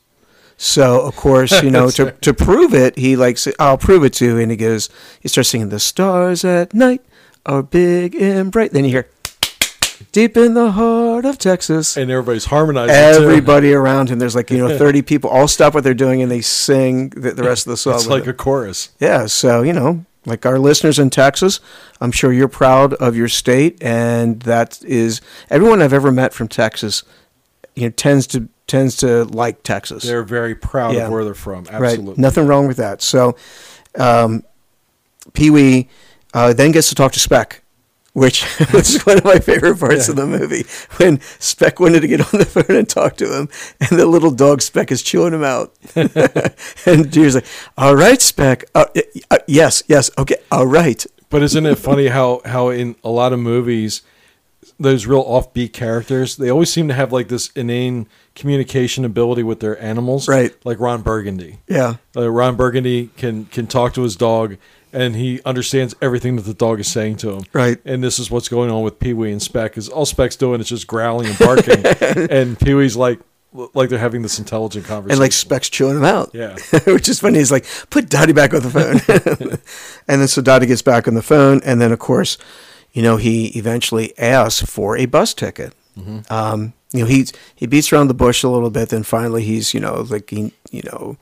So 0.63 1.01
of 1.01 1.17
course, 1.17 1.61
you 1.63 1.71
know, 1.73 1.91
to 1.99 2.13
to 2.13 2.33
prove 2.33 2.73
it, 2.73 2.97
he 2.97 3.17
likes 3.17 3.49
I'll 3.59 3.79
prove 3.79 4.05
it 4.05 4.13
to 4.15 4.25
you, 4.25 4.39
and 4.39 4.51
he 4.51 4.57
goes 4.57 4.89
he 5.21 5.29
starts 5.29 5.49
singing 5.49 5.71
the 5.71 5.81
stars 5.81 6.45
at 6.45 6.73
night 6.73 7.03
are 7.45 7.65
big 7.65 8.15
and 8.15 8.53
bright. 8.53 8.73
Then 8.73 8.85
you 8.85 8.91
hear 8.91 9.09
deep 10.13 10.37
in 10.37 10.55
the 10.55 10.71
heart 10.71 11.25
of 11.25 11.37
Texas. 11.39 11.97
and 11.97 12.11
everybody's 12.13 12.45
harmonizing 12.45 12.95
too. 12.95 13.23
Everybody 13.25 13.73
around 13.73 14.09
him, 14.09 14.21
there's 14.21 14.37
like 14.37 14.51
you 14.51 14.59
know 14.59 14.79
thirty 14.85 15.03
people, 15.03 15.31
all 15.31 15.49
stop 15.49 15.75
what 15.75 15.83
they're 15.83 15.95
doing 15.95 16.23
and 16.23 16.31
they 16.31 16.41
sing 16.41 17.09
the, 17.11 17.33
the 17.33 17.43
rest 17.43 17.67
of 17.67 17.73
the 17.73 17.77
song. 17.77 17.95
It's 17.95 18.07
like 18.07 18.29
a 18.29 18.33
chorus. 18.33 18.91
Yeah, 19.01 19.27
so 19.27 19.63
you 19.63 19.73
know, 19.73 20.05
like 20.27 20.47
our 20.47 20.61
listeners 20.61 21.01
in 21.01 21.11
Texas, 21.11 21.59
I'm 22.01 22.13
sure 22.13 22.33
you're 22.33 22.47
proud 22.47 22.95
of 22.95 23.17
your 23.17 23.29
state, 23.29 23.83
and 23.83 24.41
that 24.43 24.81
is 24.85 25.21
everyone 25.51 25.83
I've 25.83 25.93
ever 25.93 26.13
met 26.13 26.33
from 26.33 26.47
Texas. 26.47 27.03
You 27.75 27.85
know, 27.85 27.91
tends 27.91 28.27
to 28.29 28.49
tends 28.67 28.97
to 28.99 29.25
like 29.25 29.63
Texas. 29.63 30.03
They're 30.05 30.23
very 30.23 30.55
proud 30.55 30.95
Yeah. 30.95 31.07
of 31.07 31.13
where 31.13 31.25
they're 31.25 31.35
from. 31.35 31.65
right, 31.65 31.83
Absolutely. 31.93 32.21
nothing 32.21 32.47
wrong 32.47 32.67
with 32.69 32.77
that. 32.79 33.03
So, 33.03 33.37
um, 33.99 34.43
Pee 35.35 35.51
Wee 35.51 35.89
uh, 36.35 36.53
then 36.53 36.73
gets 36.73 36.89
to 36.91 36.95
talk 36.95 37.13
to 37.13 37.21
Speck. 37.21 37.59
Which 38.15 38.45
was 38.75 39.01
one 39.05 39.17
of 39.17 39.25
my 39.25 39.39
favorite 39.39 39.79
parts 39.81 40.11
of 40.11 40.17
the 40.17 40.27
movie 40.27 40.67
when 40.99 41.19
Speck 41.39 41.81
wanted 41.81 42.01
to 42.01 42.09
get 42.09 42.21
on 42.21 42.41
the 42.41 42.45
phone 42.45 42.77
and 42.77 42.87
talk 42.87 43.17
to 43.17 43.35
him, 43.35 43.49
and 43.81 43.99
the 43.99 44.05
little 44.05 44.31
dog 44.31 44.61
Speck 44.61 44.93
is 44.93 45.03
chewing 45.03 45.33
him 45.33 45.43
out. 45.43 45.73
and 45.97 47.11
Deer's 47.11 47.37
like, 47.37 47.47
"All 47.79 47.97
right, 47.97 48.21
Speck. 48.21 48.65
Uh, 48.75 48.85
uh, 49.31 49.39
yes, 49.47 49.83
yes, 49.89 50.11
okay, 50.19 50.37
all 50.51 50.67
right." 50.67 51.07
But 51.31 51.43
isn't 51.43 51.65
it 51.65 51.79
funny 51.79 52.09
how 52.09 52.43
how 52.45 52.69
in 52.69 52.97
a 53.03 53.09
lot 53.09 53.33
of 53.33 53.39
movies 53.39 54.03
those 54.81 55.07
real 55.07 55.25
offbeat 55.25 55.73
characters 55.73 56.37
they 56.37 56.51
always 56.51 56.73
seem 56.73 56.89
to 56.89 56.95
have 56.95 57.13
like 57.13 57.29
this 57.29 57.49
inane 57.55 58.09
communication 58.35 59.05
ability 59.05 59.43
with 59.43 59.61
their 59.61 59.81
animals, 59.83 60.29
Right. 60.29 60.53
Like 60.65 60.81
Ron 60.81 61.03
Burgundy. 61.03 61.59
Yeah, 61.69 61.97
Uh, 62.17 62.31
Ron 62.31 62.57
Burgundy 62.57 63.11
can 63.17 63.45
can 63.47 63.67
talk 63.67 63.95
to 63.95 64.03
his 64.03 64.17
dog 64.17 64.57
and 64.95 65.17
he 65.17 65.41
understands 65.47 65.95
everything 66.03 66.37
that 66.37 66.43
the 66.43 66.53
dog 66.55 66.79
is 66.81 66.87
saying 66.89 67.17
to 67.19 67.31
him. 67.31 67.45
Right. 67.55 67.79
And 67.87 68.03
this 68.05 68.19
is 68.19 68.31
what's 68.31 68.49
going 68.49 68.71
on 68.71 68.83
with 68.83 68.99
Pee 69.01 69.15
Wee 69.15 69.33
and 69.33 69.41
Speck. 69.43 69.79
Is 69.79 69.89
all 69.89 70.05
Speck's 70.05 70.37
doing 70.37 70.61
is 70.61 70.69
just 70.69 70.87
growling 70.87 71.29
and 71.29 71.39
barking, 71.39 71.85
and 72.31 72.59
Pee 72.61 72.75
Wee's 72.75 72.97
like 72.97 73.19
like 73.75 73.91
they're 73.91 73.99
having 73.99 74.23
this 74.23 74.39
intelligent 74.39 74.87
conversation. 74.87 75.13
and 75.13 75.21
like 75.21 75.33
Speck's 75.33 75.69
chewing 75.69 75.97
him 75.99 76.05
out. 76.05 76.31
Yeah. 76.35 76.57
which 76.87 77.09
is 77.09 77.21
funny. 77.21 77.39
He's 77.39 77.51
like, 77.53 77.67
"Put 77.91 78.09
Dottie 78.09 78.33
back 78.33 78.53
on 78.55 78.63
the 78.63 78.71
phone," 78.71 79.59
and 80.09 80.21
then 80.21 80.29
so 80.29 80.41
Dottie 80.43 80.67
gets 80.67 80.83
back 80.83 81.07
on 81.09 81.15
the 81.15 81.23
phone, 81.23 81.61
and 81.65 81.81
then 81.81 81.93
of 81.93 81.99
course, 81.99 82.39
you 82.93 83.03
know, 83.03 83.17
he 83.17 83.47
eventually 83.59 84.17
asks 84.19 84.63
for 84.69 84.97
a 84.97 85.07
bus 85.07 85.35
ticket. 85.35 85.75
Um, 86.31 86.73
you 86.93 87.01
know, 87.01 87.07
he 87.07 87.27
he 87.55 87.67
beats 87.67 87.93
around 87.93 88.09
the 88.09 88.15
bush 88.15 88.43
a 88.43 88.49
little 88.49 88.71
bit. 88.71 88.89
Then 88.91 89.03
finally, 89.03 89.43
he's 89.43 89.75
you 89.75 89.81
know 89.81 90.07
like 90.09 90.31
he 90.31 90.53
you 90.71 90.83
know 90.91 91.17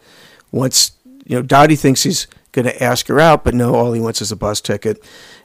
once 0.53 0.93
you 1.25 1.37
know 1.37 1.43
Dottie 1.43 1.77
thinks 1.77 2.03
he's 2.03 2.27
going 2.53 2.67
to 2.67 2.83
ask 2.83 3.07
her 3.07 3.21
out, 3.21 3.45
but 3.45 3.55
no, 3.55 3.75
all 3.75 3.93
he 3.93 4.01
wants 4.01 4.21
is 4.21 4.33
a 4.33 4.37
bus 4.37 4.61
ticket. 4.61 5.03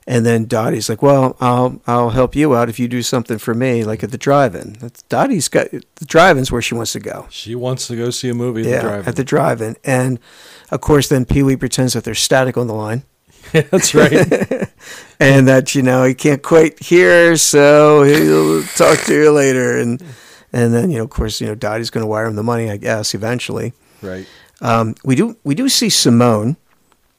And 0.08 0.26
then 0.26 0.46
Dottie's 0.46 0.90
like, 0.90 1.02
"Well, 1.02 1.36
I'll 1.40 1.82
I'll 1.88 2.12
help 2.12 2.36
you 2.36 2.56
out 2.56 2.70
if 2.70 2.80
you 2.80 2.88
do 2.88 3.02
something 3.02 3.40
for 3.40 3.56
me, 3.56 3.84
like 3.84 4.04
at 4.04 4.12
the 4.12 4.18
drive-in." 4.18 4.74
That's, 4.80 5.02
Dottie's 5.04 5.48
got 5.48 5.72
the 5.72 6.06
drive-in's 6.06 6.52
where 6.52 6.62
she 6.62 6.76
wants 6.76 6.94
to 6.94 7.00
go. 7.00 7.28
She 7.32 7.56
wants 7.56 7.88
to 7.88 7.96
go 7.96 8.12
see 8.12 8.30
a 8.30 8.36
movie 8.36 8.62
at 8.62 8.68
yeah, 8.68 8.76
the 8.76 8.82
drive. 8.82 9.08
at 9.08 9.16
the 9.16 9.24
drive-in, 9.24 9.76
and 9.84 10.20
of 10.70 10.82
course, 10.82 11.10
then 11.10 11.26
Pee 11.26 11.42
Wee 11.42 11.56
pretends 11.56 11.94
that 11.94 12.04
there's 12.04 12.20
static 12.20 12.56
on 12.56 12.68
the 12.68 12.76
line, 12.76 13.04
That's 13.52 13.94
right. 13.96 14.12
and 15.20 15.48
that 15.48 15.76
you 15.76 15.82
know 15.82 16.04
he 16.04 16.14
can't 16.14 16.44
quite 16.44 16.82
hear, 16.82 17.36
so 17.38 18.04
he'll 18.04 18.64
talk 18.64 19.00
to 19.06 19.14
you 19.14 19.32
later. 19.32 19.78
And 19.78 20.04
and 20.54 20.74
then 20.74 20.92
you 20.92 20.98
know, 20.98 21.04
of 21.04 21.10
course, 21.10 21.42
you 21.42 21.48
know, 21.48 21.56
Dottie's 21.56 21.90
going 21.90 22.04
to 22.04 22.08
wire 22.08 22.26
him 22.26 22.36
the 22.36 22.44
money, 22.44 22.70
I 22.70 22.78
guess, 22.78 23.14
eventually. 23.14 23.74
right. 24.02 24.28
Um, 24.62 24.96
we 25.04 25.16
do 25.16 25.38
we 25.44 25.54
do 25.54 25.68
see 25.68 25.90
Simone 25.90 26.56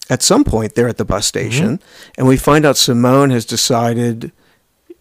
at 0.08 0.22
some 0.22 0.42
point 0.42 0.74
there 0.74 0.88
at 0.88 0.96
the 0.96 1.04
bus 1.04 1.26
station, 1.26 1.80
and 2.16 2.26
we 2.26 2.36
find 2.36 2.64
out 2.64 2.76
Simone 2.76 3.30
has 3.30 3.44
decided 3.44 4.32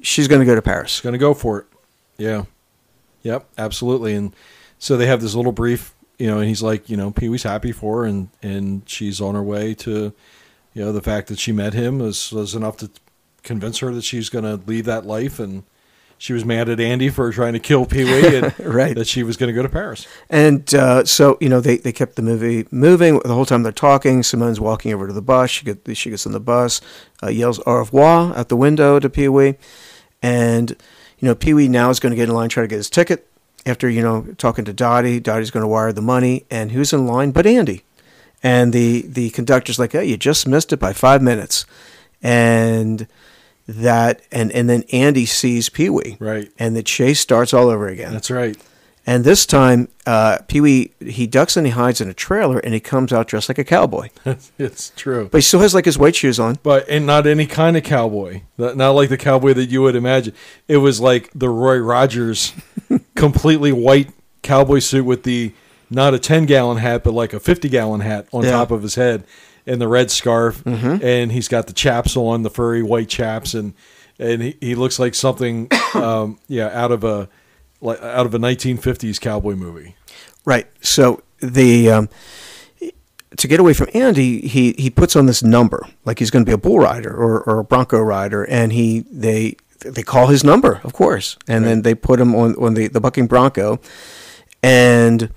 she's 0.02 0.28
going 0.28 0.40
to 0.40 0.46
go 0.46 0.56
to 0.56 0.62
Paris. 0.62 0.92
She's 0.92 1.02
going 1.02 1.14
to 1.14 1.20
go 1.20 1.34
for 1.34 1.60
it. 1.60 1.66
Yeah. 2.18 2.44
Yep, 3.24 3.48
absolutely. 3.58 4.14
And 4.14 4.36
so 4.78 4.98
they 4.98 5.08
have 5.08 5.22
this 5.22 5.34
little 5.34 5.52
brief, 5.52 5.94
you 6.20 6.28
know, 6.28 6.40
and 6.40 6.48
he's 6.48 6.62
like, 6.62 6.90
you 6.90 6.96
know, 6.98 7.12
Pee 7.12 7.28
Wee's 7.30 7.44
happy 7.44 7.72
for 7.72 8.02
her 8.02 8.06
and, 8.06 8.30
and 8.44 8.88
she's 8.88 9.20
on 9.20 9.34
her 9.34 9.42
way 9.42 9.74
to, 9.76 10.14
you 10.76 10.86
know, 10.86 10.92
the 10.92 11.02
fact 11.02 11.28
that 11.30 11.40
she 11.40 11.52
met 11.52 11.74
him 11.74 11.98
was, 11.98 12.32
was 12.32 12.54
enough 12.54 12.78
to 12.78 12.92
convince 13.42 13.80
her 13.80 13.92
that 13.94 14.04
she's 14.04 14.30
going 14.30 14.44
to 14.44 14.64
leave 14.68 14.86
that 14.86 15.06
life. 15.06 15.40
And 15.40 15.64
she 16.18 16.34
was 16.34 16.46
mad 16.46 16.70
at 16.70 16.80
Andy 16.80 17.10
for 17.10 17.32
trying 17.32 17.54
to 17.54 17.60
kill 17.60 17.86
Pee 17.86 18.04
Wee 18.04 18.36
and 18.38 18.54
Right. 18.60 18.94
that 18.96 19.08
she 19.08 19.24
was 19.24 19.38
going 19.38 19.48
to 19.48 19.54
go 19.54 19.64
to 19.64 19.70
Paris. 19.70 20.08
And 20.30 20.74
uh, 20.76 21.06
so 21.06 21.38
you 21.42 21.50
know 21.50 21.60
they, 21.60 21.78
they 21.78 21.92
kept 21.92 22.16
the 22.16 22.22
movie 22.22 22.68
moving 22.72 23.20
the 23.20 23.34
whole 23.34 23.46
time 23.46 23.64
they're 23.64 23.72
talking. 23.72 24.22
Simone's 24.22 24.60
walking 24.60 24.94
over 24.94 25.08
to 25.08 25.14
the 25.14 25.22
bus. 25.22 25.50
She 25.50 25.66
get 25.66 25.98
she 25.98 26.10
gets 26.10 26.26
on 26.26 26.32
the 26.34 26.40
bus, 26.40 26.80
uh, 27.24 27.28
yells 27.30 27.60
au 27.66 27.76
revoir 27.76 28.36
at 28.36 28.50
the 28.50 28.56
window 28.56 29.00
to 29.00 29.10
Pee 29.10 29.28
Wee, 29.28 29.56
and 30.22 30.72
you 31.20 31.28
know 31.28 31.36
Pee 31.36 31.54
Wee 31.54 31.68
now 31.68 31.90
is 31.90 32.00
going 32.00 32.12
to 32.12 32.16
get 32.18 32.30
in 32.30 32.36
line 32.36 32.50
try 32.50 32.64
to 32.64 32.68
get 32.68 32.78
his 32.78 32.90
ticket. 32.90 33.28
After 33.66 33.90
you 33.90 34.02
know 34.02 34.28
talking 34.38 34.64
to 34.66 34.74
Dottie, 34.74 35.20
Dottie's 35.20 35.52
going 35.52 35.64
to 35.64 35.68
wire 35.68 35.92
the 35.92 36.02
money, 36.02 36.46
and 36.50 36.72
who's 36.72 36.94
in 36.94 37.06
line 37.08 37.32
but 37.32 37.46
Andy? 37.46 37.84
And 38.46 38.72
the 38.74 39.02
the 39.08 39.32
conductor's 39.32 39.80
like, 39.80 39.96
"Oh, 39.96 40.02
you 40.02 40.18
just 40.18 40.48
missed 40.48 40.72
it 40.72 40.78
by 40.78 40.94
five 40.94 41.20
minutes," 41.22 41.66
and 42.22 43.08
that 43.68 44.22
and 44.32 44.52
and 44.52 44.70
then 44.70 44.84
Andy 44.94 45.26
sees 45.26 45.70
Pee 45.70 45.90
Wee, 45.90 46.18
Right. 46.20 46.52
and 46.60 46.76
the 46.76 46.84
chase 46.84 47.20
starts 47.20 47.54
all 47.54 47.70
over 47.70 47.88
again. 47.88 48.14
That's 48.14 48.30
right. 48.30 48.56
And 49.08 49.24
this 49.24 49.46
time, 49.46 49.88
uh, 50.08 50.40
Pee 50.48 50.62
Wee 50.62 50.92
he 51.00 51.26
ducks 51.28 51.58
and 51.58 51.66
he 51.66 51.72
hides 51.72 52.02
in 52.02 52.10
a 52.10 52.14
trailer, 52.14 52.60
and 52.60 52.74
he 52.74 52.80
comes 52.80 53.12
out 53.12 53.28
dressed 53.28 53.50
like 53.50 53.58
a 53.58 53.64
cowboy. 53.64 54.10
it's 54.60 54.92
true. 54.96 55.28
But 55.32 55.40
he 55.40 55.42
still 55.42 55.60
has 55.62 55.74
like 55.74 55.86
his 55.86 55.98
white 55.98 56.16
shoes 56.16 56.40
on. 56.40 56.58
But 56.62 56.88
and 56.88 57.06
not 57.08 57.26
any 57.28 57.48
kind 57.48 57.76
of 57.78 57.84
cowboy. 57.84 58.42
Not 58.60 58.78
not 58.78 58.92
like 58.92 59.10
the 59.10 59.18
cowboy 59.18 59.54
that 59.54 59.70
you 59.72 59.82
would 59.82 59.96
imagine. 59.96 60.34
It 60.68 60.78
was 60.78 61.00
like 61.02 61.32
the 61.34 61.50
Roy 61.50 61.78
Rogers 61.78 62.54
completely 63.16 63.72
white 63.72 64.12
cowboy 64.44 64.80
suit 64.80 65.06
with 65.06 65.24
the 65.24 65.52
not 65.90 66.14
a 66.14 66.20
10 66.20 66.46
gallon 66.46 66.78
hat 66.78 67.04
but 67.04 67.14
like 67.14 67.34
a 67.34 67.40
50 67.40 67.70
gallon 67.70 68.02
hat 68.02 68.28
on 68.32 68.44
Yeah. 68.44 68.52
top 68.52 68.72
of 68.72 68.82
his 68.84 68.96
head 68.96 69.24
and 69.68 69.80
the 69.82 69.88
red 69.88 70.12
scarf 70.12 70.64
and 70.66 71.32
he's 71.32 71.48
got 71.48 71.68
the 71.68 71.74
chaps 71.74 72.16
on 72.18 72.44
the 72.44 72.50
furry 72.50 72.84
white 72.84 73.10
chaps 73.10 73.54
and 73.54 73.74
and 74.20 74.42
he, 74.42 74.58
he 74.62 74.76
looks 74.76 74.98
like 75.00 75.14
something 75.16 75.68
um, 75.94 76.40
yeah 76.48 76.68
out 76.68 76.92
of 76.92 77.04
a 77.04 77.28
like 77.82 78.02
out 78.02 78.26
of 78.26 78.34
a 78.34 78.40
1950s 78.40 79.20
cowboy 79.20 79.56
movie. 79.56 79.96
Right. 80.46 80.68
So 80.82 81.22
the 81.40 81.90
um, 81.92 82.10
to 83.38 83.48
get 83.48 83.60
away 83.60 83.74
from 83.74 83.90
Andy, 83.94 84.48
he 84.48 84.74
he 84.78 84.90
puts 84.90 85.16
on 85.16 85.26
this 85.26 85.44
number 85.44 85.86
like 86.06 86.20
he's 86.20 86.32
going 86.32 86.46
to 86.46 86.50
be 86.50 86.54
a 86.54 86.58
bull 86.58 86.80
rider 86.80 87.14
or, 87.14 87.42
or 87.44 87.60
a 87.60 87.64
bronco 87.64 88.00
rider, 88.00 88.44
and 88.46 88.72
he 88.72 89.02
they 89.12 89.58
they 89.80 90.04
call 90.04 90.28
his 90.28 90.44
number, 90.44 90.80
of 90.84 90.94
course, 90.94 91.38
and 91.48 91.66
then 91.66 91.82
they 91.82 91.94
put 91.94 92.20
him 92.20 92.34
on 92.34 92.56
on 92.56 92.74
the 92.76 92.88
the 92.88 93.02
bucking 93.02 93.28
bronco, 93.28 93.80
and 94.64 95.30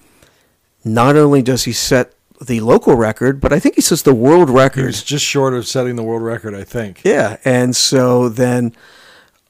not 0.84 1.16
only 1.16 1.42
does 1.42 1.64
he 1.64 1.72
set 1.72 2.14
the 2.40 2.60
local 2.60 2.94
record, 2.94 3.40
but 3.40 3.52
I 3.52 3.58
think 3.58 3.74
he 3.74 3.80
sets 3.80 4.02
the 4.02 4.14
world 4.14 4.48
record. 4.48 4.86
was 4.86 5.02
just 5.02 5.24
short 5.24 5.54
of 5.54 5.66
setting 5.66 5.96
the 5.96 6.02
world 6.04 6.22
record, 6.22 6.54
I 6.54 6.62
think. 6.64 7.02
Yeah, 7.04 7.36
and 7.44 7.74
so 7.74 8.28
then, 8.28 8.74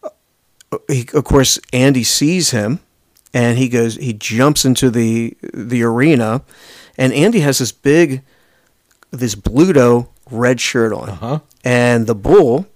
uh, 0.02 0.08
he, 0.88 1.06
of 1.14 1.24
course, 1.24 1.58
Andy 1.72 2.02
sees 2.04 2.50
him, 2.50 2.80
and 3.34 3.58
he 3.58 3.68
goes, 3.68 3.96
he 3.96 4.12
jumps 4.14 4.64
into 4.64 4.90
the 4.90 5.36
the 5.52 5.82
arena, 5.82 6.42
and 6.96 7.12
Andy 7.12 7.40
has 7.40 7.58
this 7.58 7.72
big, 7.72 8.22
this 9.10 9.34
Bluto 9.34 10.08
red 10.30 10.58
shirt 10.60 10.92
on, 10.92 11.10
Uh-huh. 11.10 11.38
and 11.64 12.06
the 12.06 12.14
bull 12.14 12.66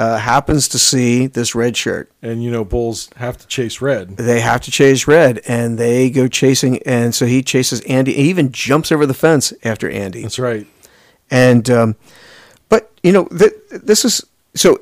uh, 0.00 0.16
happens 0.16 0.66
to 0.66 0.78
see 0.78 1.26
this 1.26 1.54
red 1.54 1.76
shirt. 1.76 2.10
And 2.22 2.42
you 2.42 2.50
know 2.50 2.64
bulls 2.64 3.10
have 3.16 3.36
to 3.36 3.46
chase 3.46 3.82
red. 3.82 4.16
They 4.16 4.40
have 4.40 4.62
to 4.62 4.70
chase 4.70 5.06
red, 5.06 5.42
and 5.46 5.76
they 5.76 6.08
go 6.08 6.26
chasing, 6.26 6.82
and 6.84 7.14
so 7.14 7.26
he 7.26 7.42
chases 7.42 7.82
Andy. 7.82 8.14
He 8.14 8.30
even 8.30 8.50
jumps 8.50 8.90
over 8.90 9.04
the 9.04 9.14
fence 9.14 9.52
after 9.62 9.90
Andy. 9.90 10.22
That's 10.22 10.38
right. 10.38 10.66
And 11.30 11.68
um, 11.68 11.96
but 12.70 12.90
you 13.02 13.12
know 13.12 13.26
th- 13.26 13.52
this 13.70 14.06
is 14.06 14.24
so 14.54 14.80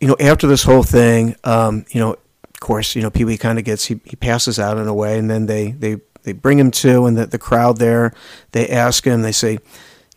you 0.00 0.06
know 0.06 0.16
after 0.20 0.46
this 0.46 0.62
whole 0.62 0.84
thing, 0.84 1.34
um, 1.42 1.84
you 1.90 2.00
know, 2.00 2.12
of 2.12 2.60
course, 2.60 2.94
you 2.94 3.02
know 3.02 3.10
Pee 3.10 3.24
Wee 3.24 3.36
kind 3.36 3.58
of 3.58 3.64
gets 3.64 3.86
he, 3.86 4.00
he 4.04 4.14
passes 4.14 4.60
out 4.60 4.78
in 4.78 4.86
a 4.86 4.94
way, 4.94 5.18
and 5.18 5.28
then 5.28 5.46
they 5.46 5.72
they 5.72 5.96
they 6.22 6.32
bring 6.32 6.60
him 6.60 6.70
to, 6.70 7.06
and 7.06 7.16
the 7.16 7.26
the 7.26 7.38
crowd 7.38 7.78
there 7.78 8.12
they 8.52 8.68
ask 8.68 9.04
him, 9.04 9.22
they 9.22 9.32
say, 9.32 9.58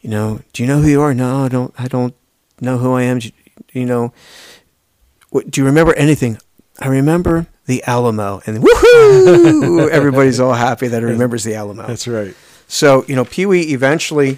you 0.02 0.12
know, 0.12 0.42
do 0.54 0.62
you 0.62 0.68
know 0.68 0.82
who 0.82 0.88
you 0.88 1.02
are? 1.02 1.16
No, 1.16 1.46
I 1.46 1.48
don't. 1.48 1.74
I 1.80 1.88
don't 1.88 2.14
know 2.62 2.78
who 2.78 2.94
I 2.94 3.04
am. 3.04 3.20
Do 3.20 3.28
you, 3.30 3.34
you 3.74 3.86
know, 3.86 4.14
what, 5.30 5.50
do 5.50 5.62
you 5.62 5.66
remember 5.66 5.94
anything? 5.94 6.38
I 6.80 6.88
remember 6.88 7.48
the 7.66 7.84
Alamo, 7.86 8.42
and 8.46 8.64
woohoo! 8.64 9.90
Everybody's 9.92 10.40
all 10.40 10.54
happy 10.54 10.88
that 10.88 11.02
he 11.02 11.06
remembers 11.06 11.44
the 11.44 11.56
Alamo. 11.56 11.86
That's 11.88 12.08
right. 12.08 12.36
So 12.68 13.04
you 13.08 13.16
know, 13.16 13.26
Pee 13.26 13.46
Wee 13.46 13.74
eventually 13.74 14.38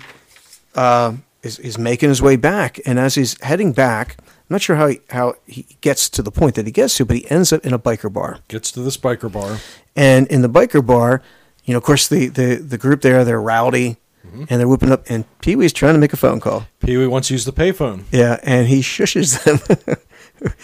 uh, 0.76 1.14
is 1.44 1.60
is 1.60 1.78
making 1.78 2.10
his 2.10 2.22
way 2.22 2.36
back, 2.36 2.80
and 2.86 3.00
as 3.00 3.16
he's 3.16 3.42
heading 3.44 3.74
back, 3.74 4.18
I'm 4.20 4.56
not 4.56 4.62
sure 4.62 4.76
how 4.78 4.88
he, 4.88 5.02
how 5.10 5.36
he 5.46 5.68
gets 5.82 6.10
to 6.12 6.24
the 6.24 6.32
point 6.32 6.56
that 6.56 6.66
he 6.66 6.72
gets 6.72 6.96
to, 6.98 7.06
but 7.06 7.18
he 7.18 7.30
ends 7.30 7.54
up 7.54 7.66
in 7.66 7.74
a 7.74 7.80
biker 7.80 8.12
bar. 8.12 8.40
Gets 8.48 8.72
to 8.72 8.82
this 8.82 8.98
biker 8.98 9.32
bar. 9.32 9.60
And 9.96 10.28
in 10.28 10.42
the 10.42 10.50
biker 10.50 10.86
bar, 10.86 11.22
you 11.66 11.74
know, 11.74 11.78
of 11.78 11.84
course, 11.84 12.08
the 12.08 12.28
the, 12.28 12.56
the 12.56 12.78
group 12.78 13.02
there 13.02 13.24
they're 13.24 13.42
rowdy, 13.42 13.98
and 14.34 14.60
they're 14.60 14.68
whooping 14.68 14.92
up, 14.92 15.04
and 15.10 15.26
Pee 15.42 15.56
Wee's 15.56 15.74
trying 15.74 15.94
to 15.94 16.00
make 16.00 16.14
a 16.14 16.18
phone 16.18 16.40
call. 16.40 16.68
Pee 16.80 16.98
Wee 16.98 17.08
wants 17.08 17.30
to 17.30 17.34
use 17.34 17.46
the 17.46 17.52
payphone. 17.52 18.04
Yeah, 18.12 18.40
and 18.44 18.68
he 18.68 18.82
shushes 18.82 19.44
them. 19.44 19.96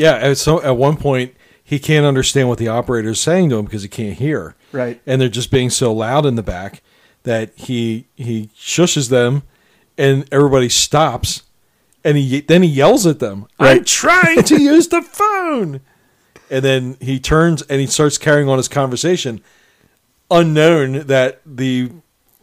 Yeah, 0.00 0.14
and 0.14 0.38
so 0.38 0.62
at 0.62 0.78
one 0.78 0.96
point 0.96 1.34
he 1.62 1.78
can't 1.78 2.06
understand 2.06 2.48
what 2.48 2.58
the 2.58 2.68
operator 2.68 3.10
is 3.10 3.20
saying 3.20 3.50
to 3.50 3.58
him 3.58 3.66
because 3.66 3.82
he 3.82 3.88
can't 3.88 4.16
hear. 4.16 4.54
Right. 4.72 4.98
And 5.04 5.20
they're 5.20 5.28
just 5.28 5.50
being 5.50 5.68
so 5.68 5.92
loud 5.92 6.24
in 6.24 6.36
the 6.36 6.42
back 6.42 6.82
that 7.24 7.52
he 7.54 8.06
he 8.16 8.48
shushes 8.56 9.10
them, 9.10 9.42
and 9.98 10.26
everybody 10.32 10.70
stops, 10.70 11.42
and 12.02 12.16
he 12.16 12.40
then 12.40 12.62
he 12.62 12.68
yells 12.70 13.06
at 13.06 13.18
them. 13.18 13.46
I'm 13.58 13.84
trying 13.84 14.42
to 14.44 14.58
use 14.60 14.88
the 14.88 15.02
phone, 15.02 15.80
and 16.50 16.64
then 16.64 16.96
he 16.98 17.20
turns 17.20 17.60
and 17.62 17.78
he 17.78 17.86
starts 17.86 18.16
carrying 18.16 18.48
on 18.48 18.56
his 18.56 18.68
conversation, 18.68 19.42
unknown 20.30 21.06
that 21.08 21.42
the 21.44 21.90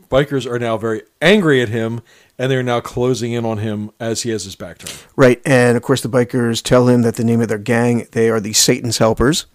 bikers 0.10 0.50
are 0.50 0.60
now 0.60 0.78
very 0.78 1.04
angry 1.22 1.62
at 1.62 1.70
him, 1.70 2.02
and 2.38 2.52
they're 2.52 2.64
now 2.64 2.80
closing 2.80 3.34
in 3.34 3.46
on 3.46 3.60
him 3.60 3.92
as 4.00 4.24
he 4.24 4.30
has 4.32 4.44
his 4.44 4.56
back 4.56 4.80
turned. 4.80 5.04
Right, 5.16 5.42
and 5.46 5.78
of 5.78 5.84
course 5.84 6.02
the 6.02 6.10
bikers 6.10 6.62
tell 6.62 6.88
him 6.88 7.02
that 7.04 7.16
the 7.16 7.24
name 7.24 7.42
of 7.42 7.48
their 7.48 7.58
gang 7.58 8.08
they 8.12 8.30
are 8.30 8.40
the 8.40 8.54
Satan's 8.54 8.98
Helpers, 8.98 9.46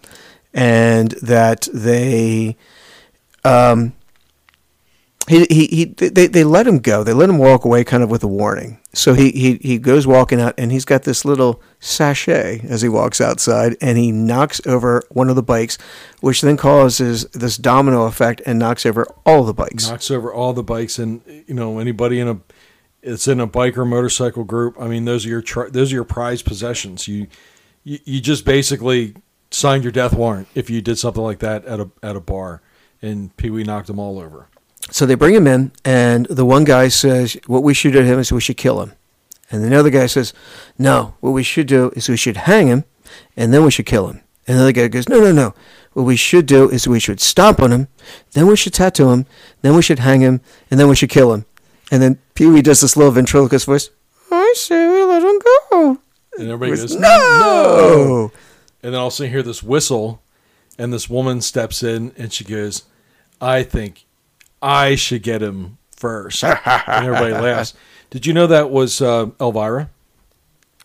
and 0.52 1.12
that 1.22 1.68
they, 1.72 2.56
um, 3.44 3.94
he 5.28 5.46
he, 5.50 5.66
he 5.66 5.84
they, 5.84 6.26
they 6.26 6.44
let 6.44 6.66
him 6.66 6.78
go. 6.78 7.04
They 7.04 7.12
let 7.12 7.28
him 7.28 7.38
walk 7.38 7.64
away, 7.64 7.84
kind 7.84 8.02
of 8.02 8.10
with 8.10 8.22
a 8.24 8.28
warning. 8.28 8.80
So 8.92 9.14
he 9.14 9.30
he 9.30 9.56
he 9.62 9.78
goes 9.78 10.06
walking 10.06 10.40
out, 10.40 10.54
and 10.58 10.72
he's 10.72 10.84
got 10.84 11.04
this 11.04 11.24
little 11.24 11.62
sachet 11.80 12.60
as 12.68 12.82
he 12.82 12.88
walks 12.88 13.20
outside, 13.20 13.76
and 13.80 13.96
he 13.96 14.10
knocks 14.10 14.60
over 14.66 15.02
one 15.10 15.30
of 15.30 15.36
the 15.36 15.42
bikes, 15.42 15.78
which 16.20 16.40
then 16.40 16.56
causes 16.56 17.24
this 17.32 17.56
domino 17.56 18.06
effect 18.06 18.42
and 18.46 18.58
knocks 18.58 18.84
over 18.84 19.06
all 19.24 19.44
the 19.44 19.54
bikes. 19.54 19.88
knocks 19.88 20.10
over 20.10 20.32
all 20.32 20.52
the 20.52 20.62
bikes 20.62 20.98
and 20.98 21.22
you 21.46 21.54
know 21.54 21.78
anybody 21.78 22.18
in 22.18 22.28
a 22.28 22.40
it's 23.02 23.26
in 23.26 23.40
a 23.40 23.46
bike 23.46 23.76
or 23.76 23.84
motorcycle 23.84 24.44
group 24.44 24.76
i 24.78 24.86
mean 24.86 25.04
those 25.04 25.26
are 25.26 25.28
your 25.28 25.42
tri- 25.42 25.68
those 25.68 25.90
are 25.92 25.96
your 25.96 26.04
prized 26.04 26.44
possessions 26.44 27.08
you, 27.08 27.26
you 27.82 27.98
you 28.04 28.20
just 28.20 28.44
basically 28.44 29.14
signed 29.50 29.82
your 29.82 29.90
death 29.92 30.12
warrant 30.14 30.46
if 30.54 30.70
you 30.70 30.80
did 30.80 30.96
something 30.96 31.22
like 31.22 31.40
that 31.40 31.64
at 31.64 31.80
a 31.80 31.90
at 32.02 32.14
a 32.14 32.20
bar 32.20 32.62
and 33.00 33.36
pee-wee 33.36 33.64
knocked 33.64 33.88
them 33.88 33.98
all 33.98 34.20
over 34.20 34.48
So 34.90 35.06
they 35.06 35.14
bring 35.14 35.34
him 35.34 35.46
in, 35.46 35.72
and 35.84 36.26
the 36.26 36.44
one 36.44 36.64
guy 36.64 36.88
says, 36.88 37.36
What 37.46 37.62
we 37.62 37.74
should 37.74 37.92
do 37.92 38.00
to 38.00 38.06
him 38.06 38.18
is 38.18 38.32
we 38.32 38.40
should 38.40 38.56
kill 38.56 38.82
him. 38.82 38.92
And 39.50 39.62
then 39.62 39.70
the 39.70 39.78
other 39.78 39.90
guy 39.90 40.06
says, 40.06 40.32
No, 40.78 41.14
what 41.20 41.30
we 41.30 41.42
should 41.42 41.66
do 41.66 41.90
is 41.94 42.08
we 42.08 42.16
should 42.16 42.36
hang 42.38 42.66
him, 42.66 42.84
and 43.36 43.52
then 43.52 43.64
we 43.64 43.70
should 43.70 43.86
kill 43.86 44.08
him. 44.08 44.20
And 44.46 44.58
the 44.58 44.62
other 44.62 44.72
guy 44.72 44.88
goes, 44.88 45.08
No, 45.08 45.20
no, 45.20 45.32
no. 45.32 45.54
What 45.92 46.04
we 46.04 46.16
should 46.16 46.46
do 46.46 46.70
is 46.70 46.88
we 46.88 47.00
should 47.00 47.20
stomp 47.20 47.60
on 47.60 47.70
him, 47.70 47.88
then 48.32 48.46
we 48.46 48.56
should 48.56 48.74
tattoo 48.74 49.10
him, 49.10 49.26
then 49.60 49.76
we 49.76 49.82
should 49.82 49.98
hang 49.98 50.20
him, 50.20 50.40
and 50.70 50.80
then 50.80 50.88
we 50.88 50.96
should 50.96 51.10
kill 51.10 51.32
him. 51.32 51.44
And 51.90 52.02
then 52.02 52.18
Pee 52.34 52.46
Wee 52.46 52.62
does 52.62 52.80
this 52.80 52.96
little 52.96 53.12
ventriloquist 53.12 53.66
voice. 53.66 53.90
I 54.30 54.54
say 54.56 54.88
we 54.88 55.02
let 55.04 55.22
him 55.22 55.38
go. 55.70 55.98
And 56.38 56.50
everybody 56.50 56.80
goes, 56.80 56.96
no. 56.96 57.00
no. 57.00 58.32
And 58.82 58.94
then 58.94 59.00
all 59.00 59.08
of 59.08 59.12
a 59.12 59.16
sudden 59.16 59.30
you 59.30 59.36
hear 59.36 59.42
this 59.42 59.62
whistle, 59.62 60.22
and 60.78 60.92
this 60.92 61.10
woman 61.10 61.42
steps 61.42 61.82
in 61.82 62.12
and 62.16 62.32
she 62.32 62.44
goes, 62.44 62.84
I 63.40 63.62
think 63.62 64.06
I 64.62 64.94
should 64.94 65.22
get 65.22 65.42
him 65.42 65.78
first. 65.96 66.42
and 66.44 66.58
everybody 67.06 67.32
laughs. 67.34 67.74
Did 68.10 68.26
you 68.26 68.32
know 68.32 68.46
that 68.46 68.70
was 68.70 69.00
uh, 69.02 69.26
Elvira, 69.40 69.90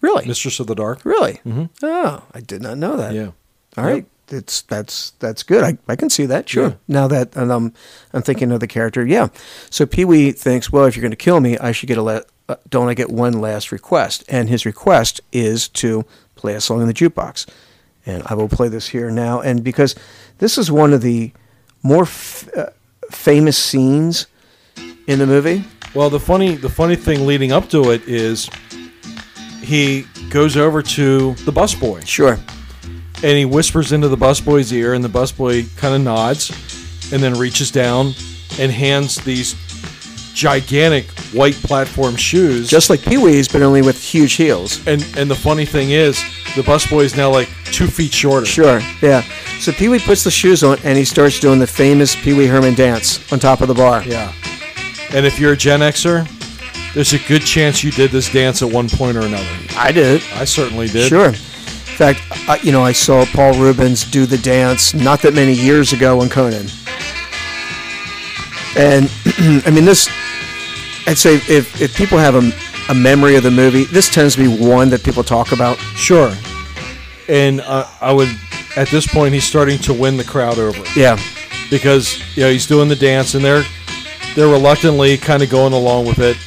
Really? 0.01 0.25
Mistress 0.27 0.59
of 0.59 0.67
the 0.67 0.75
Dark? 0.75 1.03
Really? 1.03 1.39
Mhm. 1.45 1.69
Oh, 1.83 2.23
I 2.33 2.39
did 2.39 2.61
not 2.61 2.77
know 2.77 2.97
that. 2.97 3.13
Yeah. 3.13 3.31
All 3.77 3.83
right. 3.83 4.05
It's 4.29 4.61
that's 4.63 5.11
that's 5.19 5.41
good. 5.43 5.63
I, 5.63 5.77
I 5.87 5.95
can 5.95 6.09
see 6.09 6.25
that. 6.25 6.47
Sure. 6.49 6.69
Yeah. 6.69 6.73
Now 6.87 7.07
that 7.07 7.35
and 7.35 7.51
um, 7.51 7.73
I'm 8.13 8.21
thinking 8.21 8.51
of 8.51 8.59
the 8.59 8.67
character. 8.67 9.05
Yeah. 9.05 9.29
So 9.69 9.85
Pee 9.85 10.05
Wee 10.05 10.31
thinks, 10.33 10.71
well, 10.71 10.85
if 10.85 10.95
you're 10.95 11.01
going 11.01 11.11
to 11.11 11.15
kill 11.15 11.39
me, 11.39 11.57
I 11.57 11.71
should 11.71 11.87
get 11.87 11.97
a 11.97 12.01
la- 12.01 12.21
uh, 12.49 12.55
don't 12.69 12.89
I 12.89 12.93
get 12.93 13.09
one 13.09 13.39
last 13.39 13.71
request? 13.71 14.23
And 14.27 14.49
his 14.49 14.65
request 14.65 15.21
is 15.31 15.67
to 15.69 16.05
play 16.35 16.53
a 16.55 16.61
song 16.61 16.81
in 16.81 16.87
the 16.87 16.93
jukebox. 16.93 17.47
And 18.05 18.21
I 18.25 18.33
will 18.35 18.49
play 18.49 18.67
this 18.67 18.89
here 18.89 19.09
now. 19.09 19.39
And 19.41 19.63
because 19.63 19.95
this 20.39 20.57
is 20.57 20.69
one 20.71 20.93
of 20.93 21.01
the 21.01 21.31
more 21.83 22.03
f- 22.03 22.49
uh, 22.55 22.67
famous 23.11 23.57
scenes 23.57 24.27
in 25.07 25.19
the 25.19 25.25
movie. 25.27 25.63
Well, 25.93 26.09
the 26.09 26.19
funny 26.19 26.55
the 26.55 26.69
funny 26.69 26.95
thing 26.95 27.25
leading 27.25 27.51
up 27.51 27.69
to 27.69 27.91
it 27.91 28.07
is 28.07 28.49
he 29.61 30.05
goes 30.29 30.55
over 30.57 30.81
to 30.81 31.33
the 31.45 31.51
busboy 31.51 32.05
Sure. 32.05 32.37
and 33.23 33.37
he 33.37 33.45
whispers 33.45 33.91
into 33.91 34.07
the 34.07 34.17
busboy's 34.17 34.71
ear, 34.71 34.93
and 34.93 35.03
the 35.03 35.09
busboy 35.09 35.75
kind 35.77 35.95
of 35.95 36.01
nods, 36.01 36.51
and 37.11 37.21
then 37.23 37.33
reaches 37.33 37.71
down 37.71 38.13
and 38.59 38.71
hands 38.71 39.15
these 39.23 39.55
gigantic 40.37 41.09
white 41.33 41.55
platform 41.55 42.15
shoes. 42.15 42.69
Just 42.69 42.91
like 42.91 43.01
Pee 43.01 43.17
Wee's, 43.17 43.47
but 43.47 43.63
only 43.63 43.81
with 43.81 43.99
huge 44.01 44.33
heels. 44.33 44.85
and 44.87 45.03
and 45.17 45.29
the 45.29 45.35
funny 45.35 45.65
thing 45.65 45.89
is, 45.89 46.21
the 46.55 46.61
busboy 46.61 47.03
is 47.03 47.17
now 47.17 47.31
like 47.31 47.49
two 47.65 47.87
feet 47.87 48.13
shorter. 48.13 48.45
Sure, 48.45 48.79
yeah. 49.01 49.21
So 49.59 49.71
Pee 49.71 49.89
Wee 49.89 49.99
puts 49.99 50.23
the 50.23 50.31
shoes 50.31 50.63
on 50.63 50.77
and 50.83 50.95
he 50.95 51.03
starts 51.03 51.39
doing 51.39 51.57
the 51.57 51.67
famous 51.67 52.15
Pee 52.15 52.33
Wee 52.33 52.45
Herman 52.45 52.75
dance 52.75 53.31
on 53.33 53.39
top 53.39 53.61
of 53.61 53.67
the 53.67 53.73
bar. 53.73 54.03
Yeah. 54.03 54.31
And 55.11 55.25
if 55.25 55.39
you're 55.39 55.53
a 55.53 55.57
Gen 55.57 55.79
Xer, 55.79 56.27
there's 56.93 57.13
a 57.13 57.19
good 57.27 57.41
chance 57.41 57.83
you 57.83 57.91
did 57.91 58.11
this 58.11 58.31
dance 58.31 58.61
at 58.61 58.71
one 58.71 58.89
point 58.89 59.17
or 59.17 59.21
another. 59.21 59.57
I 59.75 59.91
did. 59.91 60.21
I 60.35 60.45
certainly 60.45 60.87
did. 60.87 61.09
Sure. 61.09 61.29
In 61.29 61.33
fact, 61.33 62.21
I, 62.47 62.59
you 62.61 62.71
know, 62.71 62.83
I 62.83 62.91
saw 62.91 63.25
Paul 63.25 63.53
Reubens 63.53 64.03
do 64.03 64.27
the 64.27 64.37
dance 64.37 64.93
not 64.93 65.21
that 65.23 65.33
many 65.33 65.53
years 65.53 65.93
ago 65.93 66.21
on 66.21 66.29
Conan. 66.29 66.67
And 68.77 69.09
I 69.65 69.71
mean, 69.71 69.85
this, 69.85 70.07
I'd 71.07 71.17
say 71.17 71.35
if, 71.35 71.81
if 71.81 71.95
people 71.95 72.17
have 72.17 72.35
a, 72.35 72.51
a 72.91 72.95
memory 72.95 73.35
of 73.37 73.43
the 73.43 73.51
movie, 73.51 73.85
this 73.85 74.09
tends 74.09 74.35
to 74.35 74.41
be 74.41 74.63
one 74.65 74.89
that 74.89 75.03
people 75.03 75.23
talk 75.23 75.51
about. 75.53 75.77
Sure. 75.95 76.33
And 77.29 77.61
uh, 77.61 77.87
I 78.01 78.11
would, 78.13 78.29
at 78.75 78.89
this 78.89 79.07
point, 79.07 79.33
he's 79.33 79.43
starting 79.45 79.79
to 79.79 79.93
win 79.93 80.17
the 80.17 80.23
crowd 80.23 80.59
over 80.59 80.83
Yeah. 80.95 81.17
because 81.69 82.19
you 82.37 82.43
know 82.43 82.51
he's 82.51 82.65
doing 82.67 82.87
the 82.89 82.95
dance 82.95 83.35
and 83.35 83.43
they're 83.43 83.63
they're 84.35 84.47
reluctantly 84.47 85.17
kind 85.17 85.41
of 85.43 85.49
going 85.49 85.73
along 85.73 86.05
with 86.05 86.19
it. 86.19 86.37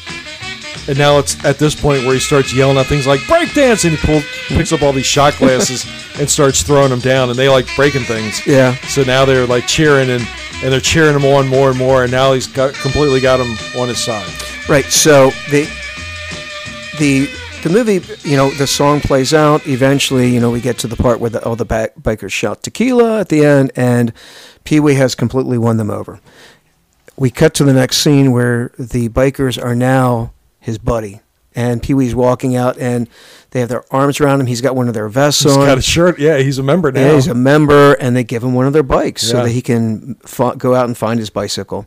And 0.89 0.99
now 0.99 1.18
it's 1.18 1.43
at 1.45 1.59
this 1.59 1.74
point 1.74 2.05
where 2.05 2.14
he 2.14 2.20
starts 2.20 2.53
yelling 2.53 2.76
at 2.78 2.87
things 2.87 3.07
like 3.07 3.26
break 3.28 3.53
dance 3.55 3.85
and 3.85 3.97
he 3.97 4.07
pulls 4.07 4.24
picks 4.49 4.72
up 4.72 4.83
all 4.83 4.93
these 4.93 5.07
shot 5.07 5.37
glasses 5.37 5.85
and 6.18 6.28
starts 6.28 6.62
throwing 6.62 6.91
them 6.91 7.01
down 7.01 7.31
and 7.31 7.39
they 7.39 7.49
like 7.49 7.66
breaking 7.76 8.03
things. 8.03 8.45
Yeah. 8.47 8.74
So 8.87 9.03
now 9.03 9.24
they're 9.24 9.47
like 9.47 9.66
cheering 9.66 10.11
and 10.11 10.26
and 10.62 10.72
they're 10.72 10.81
cheering 10.81 11.14
him 11.14 11.24
on 11.24 11.49
more 11.49 11.70
and 11.70 11.78
more 11.78 12.03
and 12.03 12.12
now 12.12 12.33
he's 12.33 12.47
got 12.47 12.74
completely 12.74 13.20
got 13.20 13.41
him 13.41 13.81
on 13.81 13.89
his 13.89 14.03
side. 14.03 14.28
Right. 14.68 14.85
So 14.87 15.31
the 15.51 15.68
the 16.99 17.28
the 17.62 17.70
movie, 17.70 18.01
you 18.28 18.37
know, 18.37 18.51
the 18.51 18.66
song 18.66 19.01
plays 19.01 19.35
out. 19.35 19.66
Eventually, 19.66 20.28
you 20.28 20.41
know, 20.41 20.51
we 20.51 20.61
get 20.61 20.78
to 20.78 20.87
the 20.87 20.97
part 20.97 21.20
where 21.20 21.31
the 21.31 21.45
all 21.45 21.57
the 21.57 21.64
ba- 21.64 21.91
bikers 22.01 22.33
shout 22.33 22.62
tequila 22.62 23.20
at 23.20 23.28
the 23.28 23.45
end, 23.45 23.70
and 23.76 24.12
Pee 24.64 24.81
Wee 24.81 24.95
has 24.95 25.14
completely 25.14 25.59
won 25.59 25.76
them 25.76 25.91
over. 25.91 26.20
We 27.16 27.31
cut 27.31 27.53
to 27.55 27.64
the 27.64 27.74
next 27.74 27.99
scene 27.99 28.33
where 28.33 28.72
the 28.78 29.11
bikers 29.11 29.62
are 29.62 29.74
now 29.74 30.33
his 30.61 30.79
buddy, 30.79 31.21
and 31.55 31.83
Pee 31.83 31.95
Wee's 31.95 32.15
walking 32.15 32.55
out, 32.55 32.79
and 32.79 33.09
they 33.51 33.61
have 33.61 33.69
their 33.69 33.85
arms 33.93 34.21
around 34.21 34.41
him. 34.41 34.47
He's 34.47 34.61
got 34.61 34.77
one 34.77 34.87
of 34.89 34.95
their 34.95 35.09
vests 35.09 35.43
He's 35.43 35.57
on. 35.57 35.67
got 35.67 35.79
a 35.79 35.83
shirt. 35.83 36.19
Yeah, 36.19 36.39
he's 36.39 36.59
a 36.59 36.63
member 36.63 36.93
now. 36.93 37.01
Yeah, 37.01 37.15
he's 37.15 37.27
a 37.27 37.35
member, 37.35 37.95
and 37.95 38.15
they 38.15 38.23
give 38.25 38.45
him 38.45 38.55
one 38.55 38.67
of 38.67 38.73
their 38.73 38.83
bikes 38.85 39.23
so 39.23 39.43
that 39.43 39.51
he 39.51 39.63
can 39.63 40.15
fa- 40.27 40.55
go 40.57 40.75
out 40.75 40.87
and 40.87 40.97
find 40.97 41.19
his 41.19 41.31
bicycle. 41.31 41.87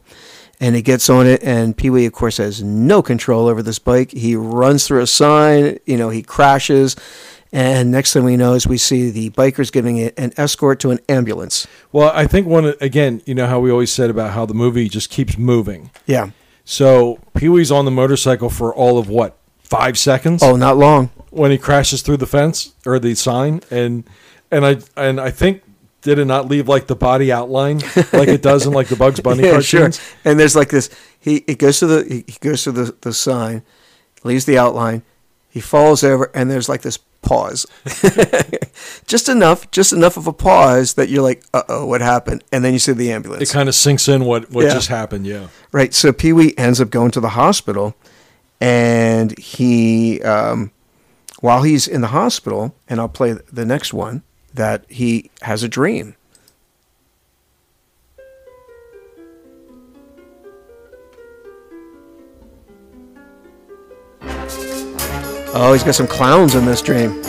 And 0.60 0.76
he 0.76 0.82
gets 0.82 1.10
on 1.10 1.28
it, 1.28 1.44
and 1.44 1.76
Pee 1.76 1.90
Wee, 1.90 2.06
of 2.06 2.14
course, 2.14 2.38
has 2.38 2.62
no 2.64 3.02
control 3.02 3.48
over 3.48 3.62
this 3.62 3.80
bike. 3.80 4.12
He 4.12 4.36
runs 4.36 4.88
through 4.88 5.02
a 5.02 5.08
sign, 5.08 5.80
you 5.86 5.98
know, 5.98 6.10
he 6.10 6.22
crashes, 6.24 6.96
and 7.52 7.92
next 7.92 8.14
thing 8.14 8.24
we 8.24 8.38
know 8.38 8.54
is 8.54 8.66
we 8.66 8.78
see 8.78 9.10
the 9.12 9.30
bikers 9.32 9.72
giving 9.72 9.98
it 9.98 10.18
an 10.18 10.32
escort 10.38 10.80
to 10.82 10.92
an 10.92 11.00
ambulance. 11.10 11.68
Well, 11.92 12.12
I 12.14 12.28
think 12.28 12.48
one 12.48 12.74
again, 12.82 13.22
you 13.26 13.36
know 13.36 13.46
how 13.48 13.60
we 13.60 13.72
always 13.72 13.92
said 13.92 14.10
about 14.10 14.32
how 14.32 14.46
the 14.46 14.54
movie 14.54 14.88
just 14.90 15.10
keeps 15.10 15.38
moving. 15.38 15.92
Yeah. 16.06 16.32
So 16.66 17.20
Pee 17.36 17.50
Wee's 17.50 17.72
on 17.72 17.86
the 17.86 17.92
motorcycle 17.92 18.50
for 18.50 18.74
all 18.74 18.98
of 18.98 19.10
what 19.10 19.38
five 19.64 19.98
seconds 19.98 20.42
Oh, 20.44 20.56
not 20.56 20.78
long. 20.78 21.10
when 21.30 21.52
he 21.52 21.58
crashes 21.58 22.02
through 22.02 22.18
the 22.18 22.28
fence 22.28 22.74
or 22.86 23.00
the 23.00 23.16
sign, 23.16 23.62
and 23.70 24.04
and 24.52 24.66
I 24.66 24.78
and 24.96 25.20
I 25.20 25.30
think 25.32 25.64
did 26.02 26.20
it 26.20 26.26
not 26.26 26.48
leave 26.48 26.68
like 26.68 26.88
the 26.88 26.96
body 26.96 27.32
outline 27.32 27.80
like 28.12 28.28
it 28.28 28.42
does 28.42 28.66
in 28.68 28.74
like 28.74 28.88
the 28.88 28.96
Bugs 28.96 29.20
Bunny 29.22 29.44
yeah, 29.48 29.60
sure. 29.62 29.90
And 30.26 30.40
there's 30.40 30.56
like 30.56 30.70
this. 30.70 30.90
He 31.20 31.38
it 31.48 31.58
goes 31.60 31.80
to 31.80 31.88
the 31.88 32.04
he 32.08 32.24
he 32.32 32.38
goes 32.40 32.64
to 32.64 32.72
the 32.72 32.96
the 33.02 33.14
sign, 33.14 33.64
leaves 34.24 34.46
the 34.46 34.58
outline. 34.58 35.04
He 35.54 35.60
falls 35.62 36.04
over, 36.04 36.32
and 36.34 36.50
there's 36.50 36.68
like 36.68 36.82
this 36.82 36.98
pause, 37.22 37.68
just 39.08 39.30
enough, 39.30 39.70
just 39.72 39.94
enough 39.94 40.18
of 40.18 40.26
a 40.28 40.34
pause 40.34 40.96
that 40.96 41.10
you're 41.10 41.22
like, 41.22 41.44
uh 41.54 41.62
oh, 41.70 41.86
what 41.86 42.02
happened? 42.02 42.44
And 42.52 42.66
then 42.66 42.74
you 42.74 42.80
see 42.80 42.92
the 42.94 43.12
ambulance. 43.12 43.50
It 43.50 43.54
kind 43.54 43.70
of 43.70 43.76
sinks 43.76 44.08
in 44.08 44.26
what 44.26 44.50
what 44.52 44.66
Yeah. 44.66 44.74
just 44.74 44.88
happened. 44.88 45.28
Yeah. 45.28 45.48
Right. 45.72 45.94
So 45.94 46.12
Pee 46.12 46.34
Wee 46.34 46.56
ends 46.58 46.82
up 46.82 46.90
going 46.90 47.12
to 47.12 47.20
the 47.20 47.30
hospital, 47.30 47.96
and 48.60 49.38
he, 49.38 50.22
um, 50.24 50.72
while 51.40 51.62
he's 51.64 51.88
in 51.88 52.02
the 52.02 52.08
hospital, 52.08 52.76
and 52.90 53.00
I'll 53.00 53.08
play 53.10 53.34
the 53.52 53.66
next 53.66 53.94
one, 53.94 54.24
that 54.54 54.86
he 54.90 55.30
has 55.44 55.62
a 55.64 55.68
dream. 55.70 56.16
Oh, 65.56 65.72
he's 65.74 65.84
got 65.84 65.96
some 65.96 66.08
clowns 66.08 66.56
in 66.56 66.66
this 66.66 66.82
dream. 66.82 67.22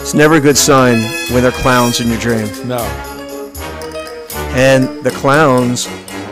It's 0.00 0.14
never 0.14 0.36
a 0.36 0.40
good 0.40 0.56
sign 0.56 1.02
when 1.30 1.42
there 1.42 1.52
are 1.52 1.60
clowns 1.60 2.00
in 2.00 2.08
your 2.08 2.18
dream. 2.18 2.46
No. 2.66 2.78
And 4.54 5.04
the 5.04 5.10
clowns 5.10 5.84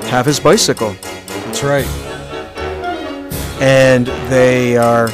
have 0.09 0.25
his 0.25 0.41
bicycle. 0.41 0.97
That's 1.45 1.63
right. 1.63 1.87
and 3.61 4.07
they 4.31 4.77
are, 4.77 5.09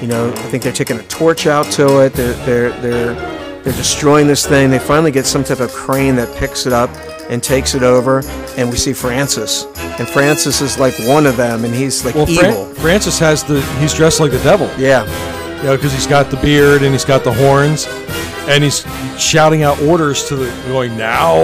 you 0.00 0.06
know, 0.08 0.30
I 0.30 0.42
think 0.50 0.62
they're 0.62 0.72
taking 0.72 0.98
a 0.98 1.02
torch 1.04 1.46
out 1.46 1.66
to 1.72 2.04
it. 2.04 2.12
They're 2.14 2.32
they're 2.44 2.70
they're 2.80 3.14
they're 3.62 3.72
destroying 3.72 4.26
this 4.26 4.46
thing. 4.46 4.70
They 4.70 4.78
finally 4.78 5.10
get 5.10 5.26
some 5.26 5.42
type 5.44 5.60
of 5.60 5.72
crane 5.72 6.16
that 6.16 6.34
picks 6.38 6.66
it 6.66 6.72
up 6.72 6.90
and 7.30 7.42
takes 7.42 7.74
it 7.74 7.82
over, 7.82 8.22
and 8.56 8.70
we 8.70 8.76
see 8.76 8.92
Francis, 8.92 9.64
and 9.98 10.08
Francis 10.08 10.60
is 10.60 10.78
like 10.78 10.94
one 11.00 11.26
of 11.26 11.36
them, 11.36 11.64
and 11.64 11.74
he's 11.74 12.04
like 12.04 12.14
Well, 12.14 12.26
Fran- 12.26 12.50
evil. 12.52 12.64
Francis 12.74 13.18
has 13.18 13.42
the 13.44 13.60
he's 13.80 13.94
dressed 13.94 14.20
like 14.20 14.30
the 14.32 14.42
devil. 14.42 14.70
yeah, 14.78 15.04
you 15.58 15.64
know, 15.64 15.76
because 15.76 15.92
he's 15.92 16.06
got 16.06 16.30
the 16.30 16.36
beard 16.38 16.82
and 16.82 16.92
he's 16.92 17.04
got 17.04 17.24
the 17.24 17.32
horns, 17.32 17.86
and 18.48 18.62
he's 18.62 18.84
shouting 19.20 19.62
out 19.62 19.80
orders 19.82 20.28
to 20.28 20.36
the 20.36 20.46
going 20.68 20.96
now 20.96 21.36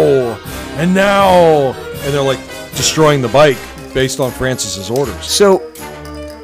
and 0.77 0.95
now, 0.95 1.73
and 1.73 2.15
they're 2.15 2.23
like 2.23 2.41
destroying 2.77 3.23
the 3.23 3.29
bike 3.29 3.57
based 3.95 4.21
on 4.21 4.31
Francis's 4.31 4.91
orders. 4.91 5.25
So 5.27 5.67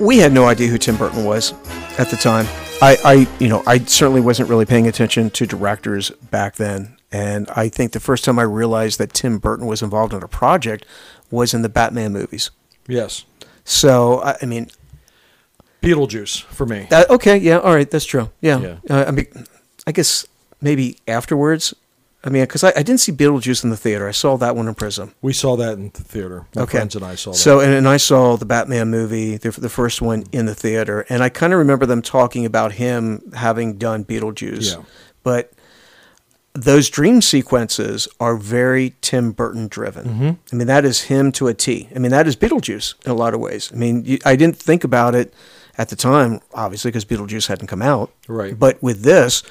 we 0.00 0.18
had 0.18 0.32
no 0.32 0.46
idea 0.46 0.68
who 0.68 0.78
Tim 0.78 0.96
Burton 0.96 1.24
was 1.24 1.52
at 1.98 2.08
the 2.10 2.16
time. 2.16 2.46
I, 2.82 2.98
I, 3.04 3.28
you 3.38 3.48
know, 3.48 3.62
I 3.66 3.78
certainly 3.78 4.20
wasn't 4.20 4.50
really 4.50 4.66
paying 4.66 4.86
attention 4.86 5.30
to 5.30 5.46
directors 5.46 6.10
back 6.30 6.56
then. 6.56 6.95
And 7.16 7.48
I 7.64 7.68
think 7.68 7.92
the 7.92 8.00
first 8.00 8.24
time 8.24 8.38
I 8.38 8.42
realized 8.42 8.98
that 8.98 9.12
Tim 9.12 9.38
Burton 9.38 9.66
was 9.66 9.80
involved 9.82 10.12
in 10.12 10.22
a 10.22 10.28
project 10.28 10.84
was 11.30 11.54
in 11.54 11.62
the 11.62 11.68
Batman 11.68 12.12
movies. 12.12 12.50
Yes, 12.88 13.24
So 13.64 14.20
I, 14.22 14.36
I 14.42 14.46
mean, 14.46 14.70
Beetlejuice 15.82 16.42
for 16.42 16.66
me. 16.66 16.86
that, 16.90 17.08
okay, 17.10 17.36
yeah, 17.36 17.58
all 17.58 17.74
right, 17.74 17.90
that's 17.90 18.04
true. 18.04 18.30
Yeah, 18.40 18.58
Yeah. 18.60 18.76
Uh, 18.90 19.04
I 19.08 19.10
mean, 19.12 19.26
I 19.86 19.92
guess 19.92 20.26
maybe 20.60 20.96
afterwards. 21.06 21.74
I 22.24 22.28
mean, 22.28 22.42
because 22.42 22.64
I, 22.64 22.70
I 22.70 22.82
didn't 22.82 22.98
see 22.98 23.12
Beetlejuice 23.12 23.62
in 23.62 23.70
the 23.70 23.76
theater. 23.76 24.08
I 24.08 24.12
saw 24.12 24.36
that 24.38 24.56
one 24.56 24.66
in 24.68 24.74
Prism. 24.74 25.14
We 25.22 25.32
saw 25.32 25.54
that 25.56 25.74
in 25.74 25.90
the 25.94 26.02
theater. 26.02 26.46
My 26.56 26.62
Okay. 26.62 26.78
friends 26.78 26.96
and 26.96 27.04
I 27.04 27.14
saw 27.14 27.30
that. 27.30 27.36
So, 27.38 27.60
and, 27.60 27.72
and 27.72 27.86
I 27.86 27.98
saw 27.98 28.36
the 28.36 28.46
Batman 28.46 28.90
movie, 28.90 29.36
the, 29.36 29.50
the 29.52 29.68
first 29.68 30.02
one 30.02 30.24
in 30.32 30.46
the 30.46 30.54
theater, 30.54 31.06
and 31.08 31.22
I 31.22 31.28
kind 31.28 31.52
of 31.52 31.58
remember 31.60 31.86
them 31.86 32.02
talking 32.02 32.44
about 32.44 32.72
him 32.72 33.20
having 33.34 33.78
done 33.78 34.04
Beetlejuice. 34.04 34.74
Yeah. 34.76 34.82
But 35.22 35.52
those 36.56 36.90
dream 36.90 37.22
sequences 37.22 38.08
are 38.18 38.36
very 38.36 38.94
Tim 39.00 39.32
Burton 39.32 39.68
driven. 39.68 40.06
Mm-hmm. 40.06 40.30
I 40.52 40.56
mean, 40.56 40.66
that 40.66 40.84
is 40.84 41.02
him 41.02 41.32
to 41.32 41.48
a 41.48 41.54
T. 41.54 41.88
I 41.94 41.98
mean, 41.98 42.10
that 42.10 42.26
is 42.26 42.36
Beetlejuice 42.36 42.94
in 43.04 43.10
a 43.10 43.14
lot 43.14 43.34
of 43.34 43.40
ways. 43.40 43.70
I 43.72 43.76
mean, 43.76 44.04
you, 44.04 44.18
I 44.24 44.36
didn't 44.36 44.56
think 44.56 44.84
about 44.84 45.14
it 45.14 45.32
at 45.78 45.88
the 45.88 45.96
time, 45.96 46.40
obviously, 46.54 46.90
because 46.90 47.04
Beetlejuice 47.04 47.48
hadn't 47.48 47.68
come 47.68 47.82
out. 47.82 48.10
Right. 48.28 48.58
But 48.58 48.82
with 48.82 49.02
this, 49.02 49.42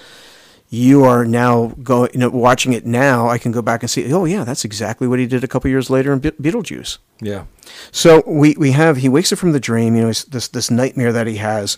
you 0.69 1.03
are 1.03 1.25
now 1.25 1.67
going, 1.83 2.11
you 2.13 2.19
know, 2.19 2.29
watching 2.29 2.73
it 2.73 2.85
now. 2.85 3.29
I 3.29 3.37
can 3.37 3.51
go 3.51 3.61
back 3.61 3.83
and 3.83 3.89
see. 3.89 4.11
Oh, 4.11 4.25
yeah, 4.25 4.43
that's 4.43 4.65
exactly 4.65 5.07
what 5.07 5.19
he 5.19 5.27
did 5.27 5.43
a 5.43 5.47
couple 5.47 5.69
years 5.69 5.89
later 5.89 6.11
in 6.11 6.19
Be- 6.19 6.31
Beetlejuice. 6.31 6.97
Yeah. 7.21 7.45
So 7.91 8.23
we, 8.25 8.55
we 8.57 8.71
have 8.71 8.97
he 8.97 9.07
wakes 9.07 9.31
up 9.31 9.39
from 9.39 9.51
the 9.51 9.59
dream, 9.59 9.95
you 9.95 10.01
know, 10.01 10.07
this 10.07 10.47
this 10.47 10.71
nightmare 10.71 11.13
that 11.13 11.27
he 11.27 11.37
has. 11.37 11.77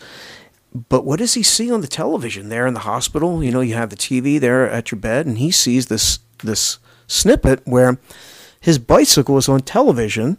But 0.74 1.06
what 1.06 1.20
does 1.20 1.34
he 1.34 1.44
see 1.44 1.72
on 1.72 1.82
the 1.82 1.88
television 1.88 2.50
there 2.50 2.68
in 2.68 2.74
the 2.74 2.82
hospital? 2.82 3.44
You 3.44 3.52
know, 3.52 3.62
you 3.62 3.74
have 3.76 3.90
the 3.90 3.96
TV 3.96 4.40
there 4.40 4.70
at 4.70 4.92
your 4.92 5.00
bed, 5.00 5.26
and 5.26 5.38
he 5.38 5.52
sees 5.52 5.88
this 5.88 6.20
this 6.44 6.78
snippet 7.08 7.62
where 7.66 7.98
his 8.60 8.78
bicycle 8.78 9.38
is 9.38 9.50
on 9.50 9.62
television 9.62 10.38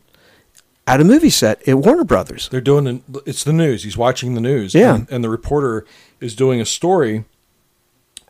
at 0.86 1.00
a 1.00 1.04
movie 1.04 1.30
set 1.30 1.66
at 1.68 1.78
Warner 1.78 2.04
Brothers. 2.04 2.48
They're 2.50 2.60
doing 2.60 2.86
an, 2.86 3.02
it's 3.26 3.44
the 3.44 3.52
news. 3.52 3.84
He's 3.84 3.96
watching 3.96 4.34
the 4.34 4.40
news. 4.40 4.74
Yeah. 4.74 4.94
And, 4.94 5.10
and 5.10 5.24
the 5.24 5.28
reporter 5.28 5.84
is 6.20 6.34
doing 6.34 6.60
a 6.60 6.64
story 6.64 7.24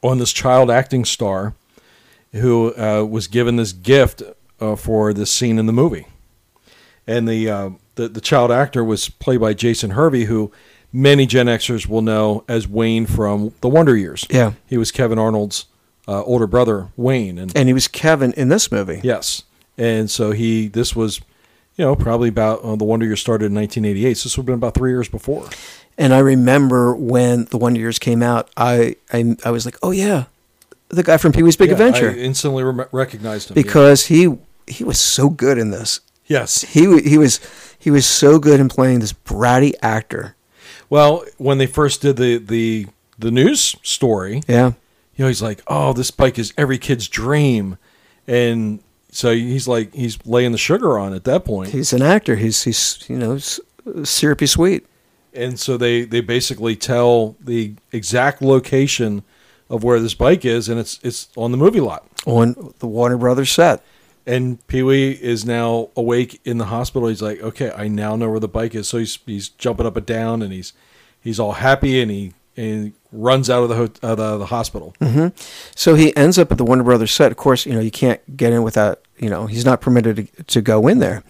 on 0.02 0.18
this 0.18 0.32
child 0.32 0.70
acting 0.70 1.04
star 1.04 1.54
who 2.32 2.74
uh, 2.76 3.04
was 3.04 3.26
given 3.26 3.56
this 3.56 3.72
gift 3.72 4.22
uh, 4.60 4.76
for 4.76 5.12
this 5.12 5.30
scene 5.30 5.58
in 5.58 5.66
the 5.66 5.72
movie. 5.72 6.06
And 7.06 7.26
the, 7.26 7.48
uh, 7.48 7.70
the 7.94 8.08
the 8.08 8.20
child 8.20 8.50
actor 8.50 8.84
was 8.84 9.08
played 9.08 9.40
by 9.40 9.54
Jason 9.54 9.90
Hervey, 9.90 10.24
who 10.24 10.52
many 10.92 11.26
Gen 11.26 11.46
Xers 11.46 11.86
will 11.86 12.02
know 12.02 12.44
as 12.48 12.66
Wayne 12.68 13.06
from 13.06 13.52
The 13.60 13.68
Wonder 13.68 13.96
Years. 13.96 14.26
Yeah. 14.30 14.52
He 14.66 14.76
was 14.78 14.90
Kevin 14.90 15.18
Arnold's 15.18 15.66
uh, 16.06 16.22
older 16.24 16.46
brother, 16.46 16.88
Wayne, 16.96 17.38
and 17.38 17.54
And 17.56 17.68
he 17.68 17.74
was 17.74 17.88
Kevin 17.88 18.32
in 18.32 18.48
this 18.48 18.72
movie. 18.72 19.00
Yes, 19.04 19.42
and 19.76 20.10
so 20.10 20.30
he 20.32 20.66
this 20.68 20.96
was, 20.96 21.20
you 21.76 21.84
know, 21.84 21.94
probably 21.94 22.28
about 22.30 22.62
uh, 22.62 22.76
the 22.76 22.84
Wonder 22.84 23.04
Years 23.06 23.20
started 23.20 23.46
in 23.46 23.54
1988. 23.54 24.14
So 24.16 24.24
this 24.28 24.36
would 24.36 24.42
have 24.42 24.46
been 24.46 24.54
about 24.54 24.74
three 24.74 24.90
years 24.90 25.08
before. 25.08 25.48
And 25.98 26.14
I 26.14 26.20
remember 26.20 26.94
when 26.94 27.44
the 27.46 27.58
Wonder 27.58 27.78
Years 27.80 27.98
came 27.98 28.22
out, 28.22 28.48
I 28.56 28.96
I, 29.12 29.36
I 29.44 29.50
was 29.50 29.64
like, 29.66 29.76
oh 29.82 29.90
yeah, 29.90 30.24
the 30.88 31.02
guy 31.02 31.18
from 31.18 31.32
Pee 31.32 31.42
Wee's 31.42 31.56
Big 31.56 31.68
Yeah, 31.68 31.72
Adventure, 31.74 32.10
I 32.10 32.14
instantly 32.14 32.62
rem- 32.64 32.86
recognized 32.92 33.50
him 33.50 33.56
yeah. 33.58 33.62
because 33.62 34.06
he 34.06 34.34
he 34.66 34.84
was 34.84 34.98
so 34.98 35.28
good 35.28 35.58
in 35.58 35.70
this. 35.70 36.00
yes, 36.26 36.62
He 36.62 37.00
he 37.02 37.18
was 37.18 37.40
he 37.78 37.90
was 37.90 38.06
so 38.06 38.38
good 38.38 38.60
in 38.60 38.68
playing 38.70 39.00
this 39.00 39.12
bratty 39.12 39.74
actor. 39.82 40.34
Well, 40.90 41.24
when 41.38 41.58
they 41.58 41.66
first 41.66 42.02
did 42.02 42.16
the 42.16 42.38
the 42.38 42.86
the 43.18 43.30
news 43.30 43.74
story, 43.82 44.42
Yeah. 44.48 44.72
you 45.16 45.24
know, 45.24 45.28
he's 45.28 45.42
like, 45.42 45.62
"Oh, 45.66 45.92
this 45.92 46.10
bike 46.10 46.38
is 46.38 46.52
every 46.56 46.78
kid's 46.78 47.08
dream," 47.08 47.76
and 48.26 48.80
so 49.10 49.34
he's 49.34 49.66
like, 49.66 49.94
he's 49.94 50.18
laying 50.26 50.52
the 50.52 50.58
sugar 50.58 50.98
on 50.98 51.14
at 51.14 51.24
that 51.24 51.44
point. 51.44 51.70
He's 51.70 51.92
an 51.92 52.02
actor. 52.02 52.36
He's 52.36 52.62
he's 52.64 52.98
you 53.08 53.18
know 53.18 53.38
syrupy 54.04 54.46
sweet. 54.46 54.86
and 55.34 55.58
so 55.58 55.76
they 55.76 56.02
they 56.04 56.20
basically 56.20 56.76
tell 56.76 57.36
the 57.40 57.74
exact 57.92 58.42
location 58.42 59.22
of 59.70 59.82
where 59.84 59.98
this 60.00 60.14
bike 60.14 60.44
is, 60.44 60.68
and 60.68 60.78
it's 60.78 60.98
it's 61.02 61.28
on 61.36 61.50
the 61.52 61.58
movie 61.58 61.80
lot. 61.80 62.06
on 62.26 62.74
the 62.80 62.86
Warner 62.86 63.16
Brothers 63.16 63.50
set. 63.52 63.82
And 64.28 64.64
Pee 64.66 64.82
Wee 64.82 65.12
is 65.12 65.46
now 65.46 65.88
awake 65.96 66.38
in 66.44 66.58
the 66.58 66.66
hospital. 66.66 67.08
He's 67.08 67.22
like, 67.22 67.40
okay, 67.40 67.72
I 67.74 67.88
now 67.88 68.14
know 68.14 68.28
where 68.30 68.38
the 68.38 68.46
bike 68.46 68.74
is. 68.74 68.86
So 68.86 68.98
he's 68.98 69.18
he's 69.24 69.48
jumping 69.48 69.86
up 69.86 69.96
and 69.96 70.04
down, 70.04 70.42
and 70.42 70.52
he's 70.52 70.74
he's 71.20 71.40
all 71.40 71.52
happy, 71.52 72.00
and 72.02 72.10
he 72.10 72.34
and 72.54 72.92
runs 73.10 73.48
out 73.48 73.62
of 73.62 73.68
the 73.70 73.76
ho- 73.76 73.88
uh, 74.02 74.14
the, 74.14 74.36
the 74.38 74.46
hospital. 74.46 74.94
So 75.74 75.94
he 75.94 76.14
ends 76.14 76.38
up 76.38 76.52
at 76.52 76.58
the 76.58 76.64
Warner 76.64 76.82
Brothers 76.84 77.10
set. 77.10 77.30
Of 77.32 77.38
course, 77.38 77.64
you 77.64 77.72
know 77.72 77.80
you 77.80 77.90
can't 77.90 78.36
get 78.36 78.52
in 78.52 78.62
without 78.62 79.00
you 79.16 79.30
know 79.30 79.46
he's 79.46 79.64
not 79.64 79.80
permitted 79.80 80.16
to, 80.36 80.42
to 80.44 80.60
go 80.60 80.88
in 80.88 80.98
there, 80.98 81.22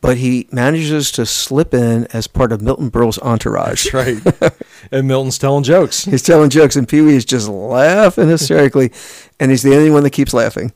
but 0.00 0.16
he 0.16 0.48
manages 0.50 1.12
to 1.12 1.24
slip 1.26 1.72
in 1.72 2.06
as 2.06 2.26
part 2.26 2.50
of 2.50 2.60
Milton 2.60 2.88
Berle's 2.88 3.20
entourage. 3.20 3.88
That's 3.92 3.94
right. 3.94 4.52
and 4.90 5.06
Milton's 5.06 5.38
telling 5.38 5.62
jokes. 5.62 6.06
He's 6.06 6.22
telling 6.22 6.50
jokes, 6.50 6.74
and 6.74 6.88
Pee 6.88 7.02
Wee 7.02 7.14
is 7.14 7.24
just 7.24 7.48
laughing 7.48 8.28
hysterically, 8.28 8.90
and 9.38 9.52
he's 9.52 9.62
the 9.62 9.76
only 9.76 9.90
one 9.90 10.02
that 10.02 10.10
keeps 10.10 10.34
laughing. 10.34 10.72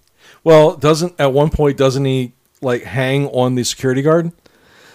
Well, 0.47 0.77
doesn't 0.77 1.15
at 1.19 1.33
one 1.33 1.51
point 1.51 1.77
doesn't 1.77 2.05
he 2.05 2.33
like 2.63 2.85
hang 2.85 3.27
on 3.31 3.57
the 3.57 3.65
security 3.65 4.01
guard 4.01 4.31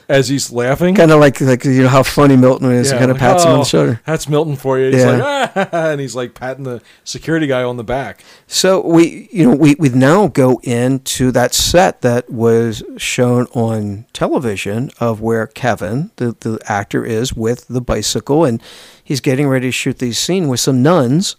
as 0.08 0.30
he's 0.30 0.50
laughing? 0.50 0.96
Kind 0.96 1.12
of 1.12 1.20
like 1.20 1.42
like 1.42 1.66
you 1.66 1.82
know 1.84 1.90
how 1.90 2.04
funny 2.04 2.38
Milton 2.38 2.72
is. 2.72 2.88
Yeah, 2.88 2.94
and 2.94 3.00
kind 3.00 3.12
of 3.12 3.16
like, 3.16 3.20
pats 3.20 3.44
him 3.44 3.50
on 3.52 3.56
"Oh, 3.56 3.60
the 3.64 3.66
shoulder. 3.66 4.02
That's 4.06 4.30
Milton 4.30 4.56
for 4.56 4.80
you. 4.80 4.92
He's 4.92 5.02
Yeah. 5.02 5.12
like, 5.12 5.52
ah, 5.58 5.68
and 5.92 6.00
he's 6.00 6.16
like 6.16 6.36
patting 6.36 6.64
the 6.64 6.82
security 7.04 7.48
guy 7.48 7.64
on 7.64 7.76
the 7.76 7.84
back. 7.84 8.24
So 8.48 8.80
we, 8.80 9.28
you 9.30 9.44
know, 9.50 9.54
we 9.58 9.76
we 9.78 9.90
now 9.90 10.28
go 10.28 10.62
into 10.64 11.34
that 11.34 11.54
set 11.54 12.00
that 12.00 12.30
was 12.30 12.82
shown 12.96 13.48
on 13.48 14.06
television 14.14 14.90
of 15.02 15.20
where 15.20 15.48
Kevin, 15.48 16.12
the 16.16 16.32
the 16.40 16.60
actor, 16.66 17.04
is 17.04 17.34
with 17.34 17.68
the 17.68 17.82
bicycle, 17.82 18.46
and 18.46 18.64
he's 19.04 19.20
getting 19.20 19.50
ready 19.50 19.68
to 19.68 19.72
shoot 19.74 20.00
these 20.00 20.18
scene 20.18 20.48
with 20.48 20.62
some 20.62 20.82
nuns 20.82 21.36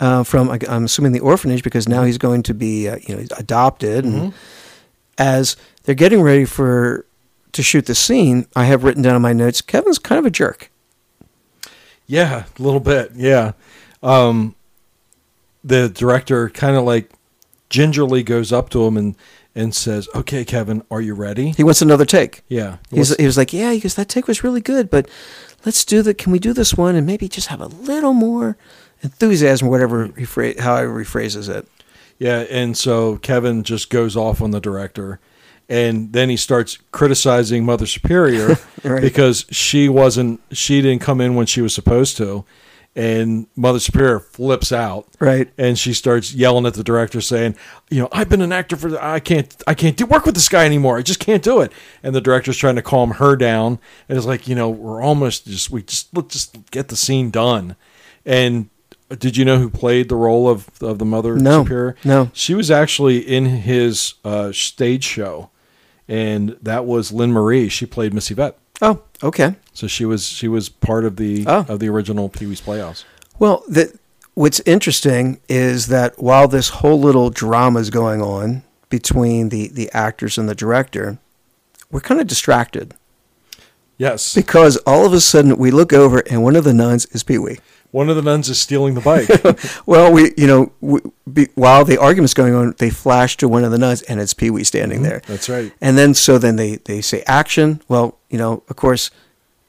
uh, 0.00 0.24
from 0.24 0.50
I'm 0.50 0.84
assuming 0.84 1.12
the 1.12 1.20
orphanage 1.20 1.62
because 1.62 1.88
now 1.88 2.02
he's 2.02 2.18
going 2.18 2.42
to 2.44 2.54
be 2.54 2.88
uh, 2.88 2.96
you 3.06 3.16
know 3.16 3.24
adopted, 3.38 4.04
and 4.04 4.32
as 5.18 5.56
they're 5.84 5.94
getting 5.94 6.22
ready 6.22 6.44
for 6.44 7.06
to 7.52 7.62
shoot 7.62 7.86
the 7.86 7.94
scene, 7.94 8.46
I 8.56 8.64
have 8.64 8.84
written 8.84 9.02
down 9.02 9.16
in 9.16 9.22
my 9.22 9.32
notes, 9.32 9.60
Kevin's 9.60 9.98
kind 9.98 10.18
of 10.18 10.26
a 10.26 10.30
jerk. 10.30 10.70
Yeah, 12.06 12.44
a 12.58 12.62
little 12.62 12.80
bit. 12.80 13.12
Yeah. 13.14 13.52
Um, 14.02 14.54
the 15.62 15.88
director 15.88 16.48
kind 16.50 16.76
of 16.76 16.84
like 16.84 17.10
gingerly 17.68 18.22
goes 18.22 18.52
up 18.52 18.68
to 18.70 18.84
him 18.84 18.96
and, 18.96 19.14
and 19.54 19.74
says, 19.74 20.08
Okay, 20.14 20.44
Kevin, 20.44 20.82
are 20.90 21.00
you 21.00 21.14
ready? 21.14 21.50
He 21.50 21.62
wants 21.62 21.82
another 21.82 22.04
take. 22.04 22.42
Yeah. 22.48 22.78
He's, 22.90 23.14
he 23.16 23.26
was 23.26 23.36
like, 23.36 23.52
yeah, 23.52 23.74
because 23.74 23.94
that 23.94 24.08
take 24.08 24.26
was 24.26 24.42
really 24.42 24.60
good, 24.60 24.90
but 24.90 25.08
let's 25.64 25.84
do 25.84 26.02
the, 26.02 26.14
can 26.14 26.32
we 26.32 26.38
do 26.38 26.52
this 26.52 26.74
one 26.74 26.96
and 26.96 27.06
maybe 27.06 27.28
just 27.28 27.48
have 27.48 27.60
a 27.60 27.66
little 27.66 28.14
more 28.14 28.56
enthusiasm, 29.02 29.68
whatever, 29.68 30.08
he 30.16 30.24
phra- 30.24 30.60
however 30.60 30.98
he 30.98 31.04
phrases 31.04 31.48
it. 31.48 31.66
yeah. 32.18 32.40
And 32.50 32.76
so 32.76 33.16
Kevin 33.18 33.62
just 33.62 33.90
goes 33.90 34.16
off 34.16 34.40
on 34.42 34.50
the 34.50 34.60
director. 34.60 35.20
And 35.68 36.12
then 36.12 36.28
he 36.30 36.36
starts 36.36 36.78
criticizing 36.90 37.64
Mother 37.64 37.86
Superior 37.86 38.56
Right. 38.84 39.00
because 39.02 39.46
she 39.50 39.88
wasn't, 39.88 40.40
she 40.50 40.82
didn't 40.82 41.00
come 41.02 41.20
in 41.20 41.36
when 41.36 41.46
she 41.46 41.60
was 41.62 41.72
supposed 41.74 42.16
to. 42.16 42.44
And 42.96 43.46
Mother 43.54 43.78
Superior 43.78 44.18
flips 44.18 44.72
out. 44.72 45.06
Right. 45.20 45.48
and 45.56 45.78
she 45.78 45.94
starts 45.94 46.34
yelling 46.34 46.66
at 46.66 46.74
the 46.74 46.82
director 46.82 47.20
saying 47.20 47.54
you 47.88 48.00
know 48.00 48.08
i've 48.10 48.28
been 48.28 48.40
an 48.40 48.50
actor 48.52 48.74
for 48.76 48.98
i 49.00 49.20
can't 49.20 49.54
i 49.66 49.74
can't 49.74 49.96
do 49.96 50.06
work 50.06 50.24
with 50.26 50.34
this 50.34 50.48
guy 50.48 50.64
anymore 50.64 50.96
i 50.98 51.02
just 51.02 51.20
can't 51.20 51.42
do 51.42 51.60
it 51.60 51.70
and 52.02 52.14
the 52.14 52.20
director's 52.22 52.56
trying 52.56 52.74
to 52.76 52.82
calm 52.82 53.10
her 53.12 53.36
down 53.36 53.78
and 54.08 54.16
it's 54.16 54.26
like 54.26 54.48
you 54.48 54.54
know 54.54 54.68
we're 54.70 55.02
almost 55.02 55.46
just 55.46 55.70
we 55.70 55.82
just 55.82 56.08
let's 56.16 56.32
just 56.32 56.70
get 56.70 56.88
the 56.88 56.96
scene 56.96 57.30
done 57.30 57.76
and 58.24 58.70
did 59.18 59.36
you 59.36 59.44
know 59.44 59.58
who 59.58 59.68
played 59.68 60.08
the 60.08 60.16
role 60.16 60.48
of 60.48 60.68
of 60.80 60.98
the 60.98 61.04
mother 61.04 61.36
No, 61.36 61.62
superior 61.64 61.96
no. 62.04 62.30
she 62.32 62.54
was 62.54 62.70
actually 62.70 63.18
in 63.18 63.44
his 63.46 64.14
uh, 64.24 64.52
stage 64.52 65.04
show 65.04 65.50
and 66.08 66.56
that 66.62 66.86
was 66.86 67.12
lynne 67.12 67.32
marie 67.32 67.68
she 67.68 67.86
played 67.86 68.14
miss 68.14 68.30
yvonne 68.30 68.52
Oh, 68.82 69.02
okay. 69.22 69.56
so 69.74 69.86
she 69.86 70.04
was 70.06 70.24
she 70.26 70.48
was 70.48 70.68
part 70.70 71.04
of 71.04 71.16
the 71.16 71.44
Oh. 71.46 71.66
of 71.68 71.80
the 71.80 71.88
original 71.88 72.28
pee-wee's 72.30 72.60
playhouse 72.62 73.04
Well, 73.38 73.62
the, 73.68 73.92
what's 74.34 74.60
interesting 74.60 75.38
is 75.48 75.88
that 75.88 76.18
while 76.22 76.48
this 76.48 76.68
whole 76.70 76.98
little 76.98 77.28
drama 77.30 77.80
is 77.80 77.90
going 77.90 78.22
on 78.22 78.62
between 78.88 79.50
the, 79.50 79.68
the 79.68 79.90
actors 79.92 80.38
and 80.38 80.48
the 80.48 80.54
director, 80.54 81.18
we're 81.90 82.00
kind 82.00 82.20
of 82.22 82.26
distracted 82.26 82.94
yes 83.98 84.34
because 84.34 84.76
all 84.86 85.04
of 85.04 85.12
a 85.12 85.20
sudden 85.20 85.56
we 85.58 85.70
look 85.70 85.92
over 85.92 86.22
and 86.30 86.42
one 86.42 86.56
of 86.56 86.64
the 86.64 86.72
nuns 86.74 87.04
is 87.06 87.22
Pee 87.22 87.36
Wee. 87.38 87.58
One 87.90 88.08
of 88.08 88.16
the 88.16 88.22
nuns 88.22 88.48
is 88.48 88.60
stealing 88.60 88.94
the 88.94 89.00
bike 89.00 89.28
Well, 89.86 90.12
we, 90.12 90.32
you 90.36 90.46
know, 90.46 90.72
we, 90.80 91.00
be, 91.32 91.48
while 91.54 91.84
the 91.84 91.98
argument's 91.98 92.34
going 92.34 92.54
on, 92.54 92.74
they 92.78 92.90
flash 92.90 93.36
to 93.38 93.48
one 93.48 93.64
of 93.64 93.70
the 93.70 93.78
nuns, 93.78 94.02
and 94.02 94.20
it's 94.20 94.34
Pee 94.34 94.50
Wee 94.50 94.64
standing 94.64 95.02
there. 95.02 95.22
That's 95.26 95.48
right. 95.48 95.72
And 95.80 95.98
then, 95.98 96.14
so 96.14 96.38
then 96.38 96.56
they 96.56 96.76
they 96.76 97.00
say 97.00 97.22
action. 97.26 97.82
Well, 97.88 98.18
you 98.28 98.38
know, 98.38 98.62
of 98.68 98.76
course, 98.76 99.10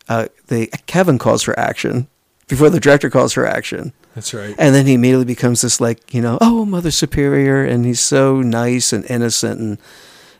uh, 0.09 0.27
they 0.47 0.67
Kevin 0.85 1.17
calls 1.17 1.43
for 1.43 1.57
action 1.59 2.07
before 2.51 2.69
the 2.69 2.79
director 2.81 3.09
calls 3.09 3.31
for 3.31 3.45
action, 3.47 3.93
That's 4.13 4.33
right. 4.33 4.53
and 4.57 4.75
then 4.75 4.85
he 4.85 4.93
immediately 4.93 5.25
becomes 5.25 5.61
this 5.61 5.79
like, 5.79 6.13
you 6.13 6.21
know, 6.21 6.37
oh, 6.41 6.65
Mother 6.65 6.91
Superior, 6.91 7.63
and 7.63 7.85
he's 7.85 8.01
so 8.01 8.41
nice 8.41 8.91
and 8.91 9.09
innocent, 9.09 9.59
and 9.61 9.77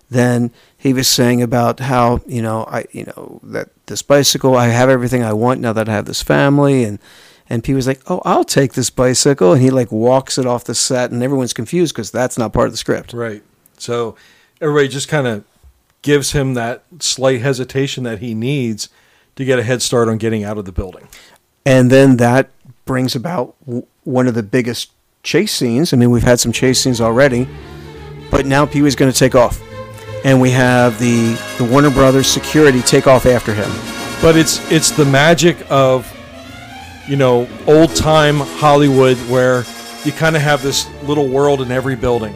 then 0.10 0.52
he 0.78 0.92
was 0.92 1.08
saying 1.08 1.42
about 1.42 1.80
how 1.80 2.20
you 2.28 2.42
know 2.42 2.66
I 2.66 2.86
you 2.92 3.06
know 3.06 3.40
that 3.44 3.70
this 3.86 4.02
bicycle, 4.02 4.58
I 4.58 4.68
have 4.68 4.90
everything 4.90 5.24
I 5.24 5.32
want 5.34 5.62
now 5.62 5.72
that 5.74 5.88
I 5.88 5.94
have 5.94 6.06
this 6.06 6.22
family, 6.22 6.84
and 6.84 7.00
and 7.52 7.64
P 7.64 7.74
was 7.74 7.86
like, 7.86 8.00
oh, 8.10 8.22
I'll 8.24 8.46
take 8.46 8.74
this 8.74 8.90
bicycle, 8.90 9.52
and 9.52 9.62
he 9.62 9.70
like 9.70 9.92
walks 9.92 10.38
it 10.38 10.46
off 10.46 10.64
the 10.64 10.74
set, 10.74 11.12
and 11.12 11.22
everyone's 11.22 11.52
confused 11.54 11.94
because 11.94 12.10
that's 12.10 12.38
not 12.38 12.54
part 12.54 12.68
of 12.68 12.72
the 12.74 12.78
script. 12.78 13.12
Right. 13.12 13.44
So 13.78 14.16
everybody 14.62 14.88
just 14.88 15.10
kind 15.10 15.28
of 15.28 15.44
gives 16.02 16.32
him 16.32 16.54
that 16.54 16.84
slight 17.00 17.42
hesitation 17.42 18.06
that 18.06 18.20
he 18.20 18.34
needs 18.34 18.88
to 19.36 19.44
get 19.44 19.60
a 19.60 19.64
head 19.64 19.82
start 19.82 20.08
on 20.08 20.18
getting 20.18 20.44
out 20.46 20.58
of 20.58 20.66
the 20.66 20.72
building. 20.72 21.08
and 21.66 21.92
then 21.92 22.18
that 22.18 22.50
brings 22.86 23.16
about 23.16 23.54
w- 23.66 23.86
one 24.04 24.28
of 24.28 24.34
the 24.34 24.44
biggest 24.44 24.92
chase 25.24 25.54
scenes. 25.54 25.94
I 25.94 25.98
mean, 25.98 26.10
we've 26.10 26.24
had 26.24 26.40
some 26.40 26.52
chase 26.52 26.82
scenes 26.82 27.00
already, 27.02 27.48
but 28.32 28.46
now 28.46 28.66
Pee 28.66 28.82
Wee's 28.82 28.96
going 28.96 29.12
to 29.12 29.18
take 29.18 29.36
off, 29.36 29.62
and 30.24 30.40
we 30.42 30.52
have 30.52 30.98
the 31.00 31.34
the 31.58 31.66
Warner 31.66 31.92
Brothers 31.92 32.28
security 32.28 32.82
take 32.82 33.08
off 33.08 33.26
after 33.26 33.54
him. 33.54 33.70
But 34.22 34.38
it's 34.38 34.60
it's 34.72 34.92
the 34.92 35.06
magic 35.06 35.58
of 35.70 36.08
you 37.08 37.16
know 37.16 37.48
old 37.68 37.96
time 37.96 38.38
Hollywood 38.40 39.18
where 39.30 39.64
you 40.06 40.12
kind 40.12 40.36
of 40.36 40.42
have 40.42 40.62
this 40.64 40.88
little 41.04 41.28
world 41.28 41.62
in 41.62 41.72
every 41.72 41.96
building. 41.96 42.34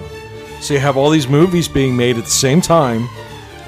So 0.62 0.74
you 0.74 0.80
have 0.80 0.98
all 0.98 1.10
these 1.10 1.28
movies 1.28 1.68
being 1.68 1.96
made 1.96 2.18
at 2.18 2.24
the 2.26 2.30
same 2.30 2.62
time 2.62 3.08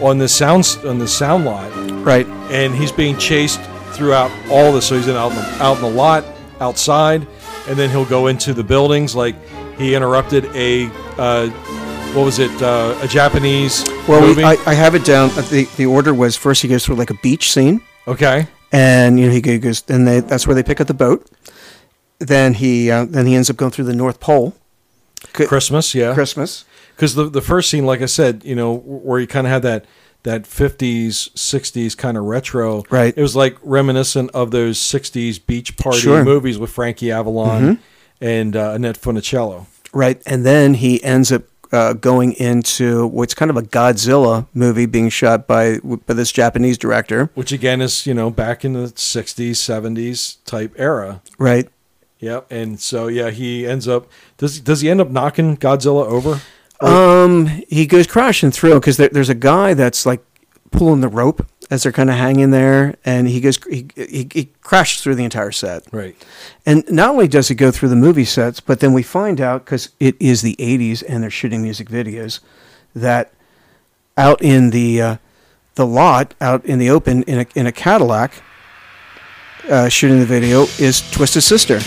on 0.02 0.18
the 0.18 0.28
sound 0.28 0.78
on 0.86 1.00
the 1.00 1.08
sound 1.08 1.46
lot, 1.46 1.72
Right. 2.06 2.28
and 2.52 2.74
he's 2.76 2.92
being 2.92 3.18
chased 3.18 3.60
throughout 3.94 4.32
all 4.50 4.72
this. 4.72 4.88
So 4.88 4.96
he's 4.96 5.08
in 5.08 5.16
out 5.16 5.32
in 5.32 5.38
the, 5.38 5.64
out 5.64 5.78
in 5.78 5.82
the 5.84 5.90
lot, 5.90 6.24
outside, 6.60 7.26
and 7.68 7.78
then 7.78 7.90
he'll 7.90 8.06
go 8.06 8.28
into 8.28 8.54
the 8.54 8.64
buildings. 8.64 9.16
Like 9.16 9.36
he 9.78 9.96
interrupted 9.96 10.46
a 10.56 10.88
uh, 11.18 11.50
what 12.14 12.24
was 12.26 12.40
it? 12.40 12.52
Uh, 12.62 12.98
a 13.02 13.08
Japanese 13.08 13.84
Well, 14.08 14.22
movie. 14.22 14.38
we, 14.42 14.44
I, 14.44 14.56
I 14.66 14.74
have 14.74 14.96
it 14.96 15.04
down. 15.06 15.30
uh, 15.32 15.42
The 15.42 15.68
the 15.78 15.86
order 15.88 16.14
was 16.14 16.36
first 16.36 16.62
he 16.62 16.68
goes 16.68 16.86
through 16.86 16.96
like 16.96 17.10
a 17.10 17.16
beach 17.22 17.52
scene, 17.52 17.82
okay, 18.08 18.48
and 18.72 19.20
you 19.20 19.28
know 19.28 19.32
he 19.34 19.42
goes, 19.60 19.84
and 19.88 20.08
they 20.08 20.20
that's 20.20 20.46
where 20.48 20.56
they 20.56 20.64
pick 20.64 20.80
up 20.82 20.88
the 20.88 20.94
boat. 20.94 21.30
Then 22.20 22.56
he 22.56 22.90
uh, 22.92 23.06
then 23.06 23.26
he 23.26 23.36
ends 23.36 23.50
up 23.50 23.58
going 23.58 23.72
through 23.72 23.86
the 23.86 23.96
North 23.96 24.20
Pole. 24.20 24.56
Christmas, 25.34 25.94
yeah. 25.96 26.14
Christmas. 26.14 26.66
because 26.96 27.16
the 27.16 27.26
the 27.30 27.42
first 27.42 27.70
scene, 27.70 27.86
like 27.86 28.02
I 28.02 28.06
said, 28.08 28.44
you 28.46 28.56
know, 28.56 28.76
where 28.76 29.20
you 29.20 29.28
kind 29.28 29.46
of 29.48 29.52
had 29.52 29.62
that 29.64 29.86
that 30.24 30.44
50s 30.44 31.30
60s 31.36 31.96
kind 31.96 32.18
of 32.18 32.24
retro 32.26 32.84
Right. 32.90 33.14
it 33.16 33.22
was 33.22 33.34
like 33.36 33.56
reminiscent 33.62 34.30
of 34.34 34.52
those 34.52 34.78
60s 34.78 35.40
beach 35.46 35.78
party 35.78 36.00
Sure. 36.00 36.22
movies 36.26 36.58
with 36.58 36.70
frankie 36.70 37.12
avalon 37.12 37.80
and 38.20 38.56
uh, 38.56 38.72
annette 38.74 39.00
funicello 39.00 39.68
Right, 39.94 40.22
and 40.26 40.46
then 40.46 40.74
he 40.74 41.02
ends 41.02 41.32
up 41.32 41.44
uh, 41.72 41.94
going 41.94 42.34
into 42.34 43.08
what's 43.08 43.34
kind 43.34 43.52
of 43.52 43.58
a 43.58 43.62
Godzilla 43.62 44.48
movie 44.54 44.86
being 44.86 45.10
shot 45.10 45.48
by 45.48 45.80
by 45.80 46.14
this 46.14 46.32
Japanese 46.32 46.78
director. 46.78 47.30
which 47.36 47.52
again 47.52 47.82
is 47.82 48.06
you 48.08 48.14
know 48.14 48.30
back 48.30 48.64
in 48.66 48.74
the 48.74 48.88
60s 48.88 49.52
70s 49.52 50.38
type 50.46 50.74
era 50.78 51.22
Right. 51.38 51.68
yep 52.20 52.46
and 52.52 52.80
so 52.80 53.08
yeah 53.08 53.30
he 53.32 53.68
ends 53.68 53.88
up 53.88 54.10
does 54.38 54.60
does 54.60 54.82
he 54.82 54.90
end 54.90 55.02
up 55.02 55.10
knocking 55.10 55.58
godzilla 55.58 56.06
over 56.06 56.42
Um, 56.80 57.48
he 57.70 57.86
goes 57.88 58.06
crashing 58.08 58.52
through 58.52 58.76
because 58.76 58.98
there, 58.98 59.10
there's 59.10 59.30
a 59.30 59.36
guy 59.36 59.74
that's 59.74 60.06
like 60.06 60.24
pulling 60.72 61.02
the 61.02 61.08
rope 61.08 61.46
as 61.70 61.84
they're 61.84 61.92
kind 61.92 62.10
of 62.10 62.16
hanging 62.16 62.52
there, 62.52 62.96
and 63.04 63.28
he 63.28 63.42
goes 63.42 63.58
he, 63.70 63.88
he, 63.96 64.28
he 64.34 64.50
crashes 64.62 65.02
through 65.02 65.16
the 65.16 65.24
entire 65.24 65.52
set. 65.52 65.84
right 65.92 66.16
And 66.66 66.84
not 66.90 67.10
only 67.10 67.28
does 67.28 67.48
he 67.50 67.56
go 67.56 67.72
through 67.72 67.90
the 67.90 67.96
movie 67.96 68.26
sets, 68.26 68.60
but 68.60 68.80
then 68.80 68.94
we 68.94 69.04
find 69.04 69.42
out 69.42 69.66
because 69.66 69.90
it 70.00 70.16
is 70.20 70.42
the 70.42 70.56
'80s 70.58 71.04
and 71.08 71.24
they're 71.24 71.30
shooting 71.30 71.62
music 71.62 71.90
videos 71.90 72.40
that 72.96 73.32
out 74.18 74.42
in 74.42 74.70
the 74.72 75.02
uh, 75.02 75.18
the 75.76 75.86
lot, 75.86 76.34
out 76.42 76.66
in 76.66 76.80
the 76.80 76.90
open, 76.90 77.24
in 77.24 77.40
a 77.40 77.46
in 77.56 77.68
a 77.68 77.72
Cadillac, 77.72 78.32
uh, 79.70 79.90
shooting 79.90 80.20
the 80.20 80.26
video 80.26 80.64
is 80.80 81.10
Twisted 81.12 81.44
Sister. 81.44 81.80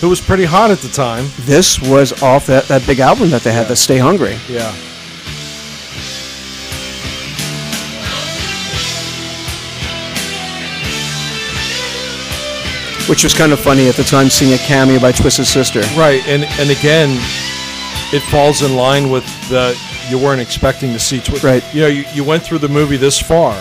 who 0.00 0.08
was 0.08 0.20
pretty 0.20 0.44
hot 0.44 0.70
at 0.70 0.78
the 0.78 0.88
time 0.88 1.24
This 1.40 1.80
was 1.80 2.22
off 2.22 2.46
that, 2.46 2.64
that 2.64 2.84
big 2.86 2.98
album 2.98 3.30
that 3.30 3.42
they 3.42 3.52
had, 3.52 3.68
the 3.68 3.76
Stay 3.76 3.98
Hungry. 3.98 4.36
yeah 4.48 4.74
which 13.08 13.24
was 13.24 13.34
kind 13.34 13.52
of 13.52 13.60
funny 13.60 13.88
at 13.88 13.94
the 13.96 14.04
time 14.04 14.28
seeing 14.28 14.52
a 14.54 14.58
cameo 14.58 15.00
by 15.00 15.12
Twisted 15.12 15.46
Sister. 15.46 15.80
Right, 15.96 16.26
and 16.26 16.44
and 16.44 16.70
again, 16.70 17.10
it 18.12 18.20
falls 18.30 18.62
in 18.62 18.76
line 18.76 19.10
with 19.10 19.24
the 19.48 19.76
you 20.08 20.18
weren't 20.18 20.40
expecting 20.40 20.92
to 20.92 20.98
see. 20.98 21.20
Twi- 21.20 21.38
Right. 21.42 21.74
You 21.74 21.80
know, 21.82 21.86
you, 21.88 22.04
you 22.12 22.24
went 22.24 22.42
through 22.42 22.58
the 22.58 22.68
movie 22.68 22.96
this 22.96 23.20
far 23.20 23.54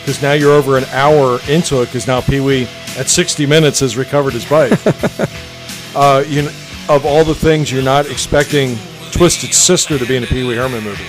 because 0.00 0.20
now 0.22 0.32
you're 0.32 0.52
over 0.52 0.76
an 0.78 0.84
hour 0.86 1.38
into 1.48 1.80
it 1.82 1.86
because 1.86 2.06
now 2.06 2.20
Pee 2.20 2.40
Wee 2.40 2.68
at 2.96 3.08
60 3.08 3.46
minutes 3.46 3.80
has 3.80 3.96
recovered 3.96 4.32
his 4.34 4.44
bike. 4.44 4.72
uh, 5.94 6.22
you 6.26 6.42
kn- 6.42 6.54
of 6.88 7.04
all 7.06 7.24
the 7.24 7.34
things 7.34 7.70
you're 7.72 7.82
not 7.82 8.06
expecting 8.10 8.76
Twisted 9.12 9.52
Sister 9.54 9.98
to 9.98 10.06
be 10.06 10.16
in 10.16 10.24
a 10.24 10.26
Pee 10.26 10.46
Wee 10.46 10.56
Herman 10.56 10.84
movie. 10.84 11.04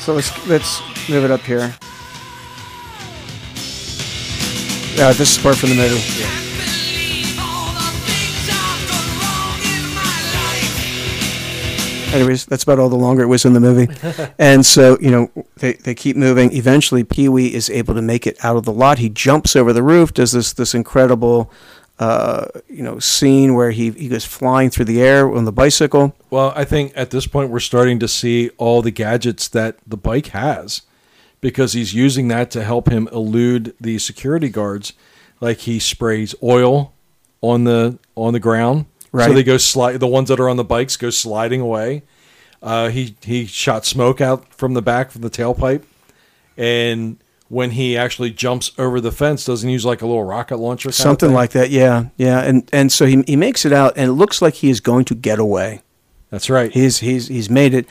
So 0.00 0.14
let's 0.14 0.46
let's 0.48 0.80
move 1.08 1.24
it 1.24 1.30
up 1.30 1.42
here. 1.42 1.74
Yeah, 4.96 5.12
this 5.12 5.36
is 5.36 5.42
part 5.42 5.56
from 5.56 5.70
the 5.70 5.76
movie. 5.76 6.42
Anyways, 12.12 12.44
that's 12.44 12.62
about 12.62 12.78
all 12.78 12.90
the 12.90 12.96
longer 12.96 13.22
it 13.22 13.26
was 13.26 13.46
in 13.46 13.54
the 13.54 13.60
movie. 13.60 13.88
and 14.38 14.66
so, 14.66 14.98
you 15.00 15.10
know, 15.10 15.30
they, 15.56 15.72
they 15.72 15.94
keep 15.94 16.14
moving. 16.14 16.52
Eventually, 16.52 17.04
Pee 17.04 17.28
Wee 17.30 17.54
is 17.54 17.70
able 17.70 17.94
to 17.94 18.02
make 18.02 18.26
it 18.26 18.36
out 18.44 18.56
of 18.56 18.64
the 18.64 18.72
lot. 18.72 18.98
He 18.98 19.08
jumps 19.08 19.56
over 19.56 19.72
the 19.72 19.82
roof, 19.82 20.12
does 20.12 20.32
this 20.32 20.52
this 20.52 20.74
incredible, 20.74 21.50
uh, 21.98 22.46
you 22.68 22.82
know, 22.82 22.98
scene 22.98 23.54
where 23.54 23.70
he, 23.70 23.92
he 23.92 24.08
goes 24.08 24.26
flying 24.26 24.68
through 24.68 24.84
the 24.84 25.00
air 25.00 25.32
on 25.34 25.46
the 25.46 25.52
bicycle. 25.52 26.14
Well, 26.28 26.52
I 26.54 26.64
think 26.64 26.92
at 26.94 27.10
this 27.10 27.26
point 27.26 27.48
we're 27.48 27.60
starting 27.60 27.98
to 28.00 28.08
see 28.08 28.50
all 28.58 28.82
the 28.82 28.90
gadgets 28.90 29.48
that 29.48 29.78
the 29.86 29.96
bike 29.96 30.28
has 30.28 30.82
because 31.42 31.74
he's 31.74 31.92
using 31.92 32.28
that 32.28 32.50
to 32.52 32.64
help 32.64 32.88
him 32.88 33.06
elude 33.12 33.74
the 33.78 33.98
security 33.98 34.48
guards. 34.48 34.94
Like 35.42 35.58
he 35.58 35.78
sprays 35.78 36.34
oil 36.42 36.94
on 37.42 37.64
the 37.64 37.98
on 38.14 38.32
the 38.32 38.40
ground, 38.40 38.86
so 39.12 39.34
they 39.34 39.42
go 39.42 39.58
slide. 39.58 39.98
The 39.98 40.06
ones 40.06 40.30
that 40.30 40.40
are 40.40 40.48
on 40.48 40.56
the 40.56 40.64
bikes 40.64 40.96
go 40.96 41.10
sliding 41.10 41.60
away. 41.60 42.04
Uh, 42.62 42.88
he 42.88 43.16
he 43.22 43.44
shot 43.44 43.84
smoke 43.84 44.20
out 44.22 44.54
from 44.54 44.72
the 44.72 44.80
back 44.82 45.10
from 45.10 45.22
the 45.22 45.30
tailpipe, 45.30 45.82
and 46.56 47.18
when 47.48 47.72
he 47.72 47.96
actually 47.98 48.30
jumps 48.30 48.70
over 48.78 49.00
the 49.00 49.10
fence, 49.10 49.44
doesn't 49.44 49.68
he 49.68 49.72
use 49.72 49.84
like 49.84 50.00
a 50.00 50.06
little 50.06 50.22
rocket 50.24 50.56
launcher, 50.58 50.86
kind 50.86 50.92
of 50.92 50.94
Something 50.94 51.28
thing? 51.30 51.34
like 51.34 51.50
that, 51.50 51.70
yeah, 51.70 52.06
yeah, 52.16 52.40
and 52.40 52.68
and 52.72 52.92
so 52.92 53.04
he 53.04 53.24
he 53.26 53.34
makes 53.34 53.64
it 53.64 53.72
out, 53.72 53.94
and 53.96 54.08
it 54.10 54.12
looks 54.12 54.40
like 54.40 54.54
he 54.54 54.70
is 54.70 54.80
going 54.80 55.04
to 55.06 55.14
get 55.16 55.40
away. 55.40 55.82
That's 56.30 56.48
right. 56.48 56.72
He's 56.72 56.98
he's 57.00 57.26
he's 57.26 57.50
made 57.50 57.74
it, 57.74 57.86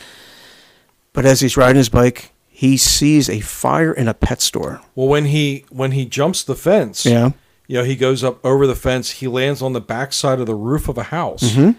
but 1.12 1.26
as 1.26 1.41
he's 1.41 1.58
riding 1.58 1.76
his 1.76 1.89
bike, 1.89 2.32
he 2.62 2.78
sees 2.78 3.28
a 3.28 3.39
fire 3.39 3.91
in 3.91 4.07
a 4.07 4.14
pet 4.14 4.39
store. 4.41 4.82
Well, 4.93 5.07
when 5.07 5.26
he 5.26 5.66
when 5.70 5.91
he 5.93 6.05
jumps 6.05 6.43
the 6.43 6.55
fence, 6.55 7.05
Yeah, 7.05 7.32
you 7.68 7.78
know, 7.78 7.84
he 7.84 7.95
goes 7.95 8.24
up 8.24 8.43
over 8.45 8.68
the 8.68 8.76
fence. 8.76 9.12
He 9.22 9.28
lands 9.28 9.62
on 9.64 9.74
the 9.74 9.82
backside 9.82 10.39
of 10.39 10.45
the 10.45 10.53
roof 10.55 10.88
of 10.88 10.97
a 10.97 11.03
house, 11.03 11.43
Mm-hmm. 11.53 11.72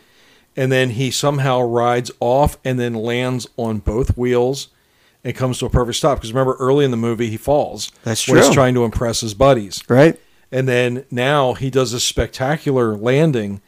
and 0.56 0.72
then 0.72 0.90
he 0.90 1.10
somehow 1.10 1.60
rides 1.62 2.10
off 2.18 2.58
and 2.64 2.80
then 2.80 2.94
lands 2.94 3.46
on 3.56 3.78
both 3.78 4.16
wheels 4.16 4.68
and 5.24 5.36
comes 5.36 5.58
to 5.58 5.66
a 5.66 5.70
perfect 5.70 5.96
stop. 5.98 6.18
Because 6.18 6.32
remember, 6.32 6.54
early 6.58 6.84
in 6.84 6.90
the 6.90 6.96
movie, 6.96 7.30
he 7.30 7.36
falls. 7.36 7.92
That's 8.02 8.26
when 8.26 8.38
He's 8.38 8.46
true. 8.46 8.54
trying 8.54 8.74
to 8.74 8.84
impress 8.84 9.20
his 9.20 9.34
buddies, 9.34 9.84
right. 9.88 10.18
and 10.50 10.66
then 10.66 11.04
now 11.12 11.54
he 11.54 11.70
does 11.70 11.92
a 11.92 12.00
spectacular 12.00 12.96
landing. 12.96 13.60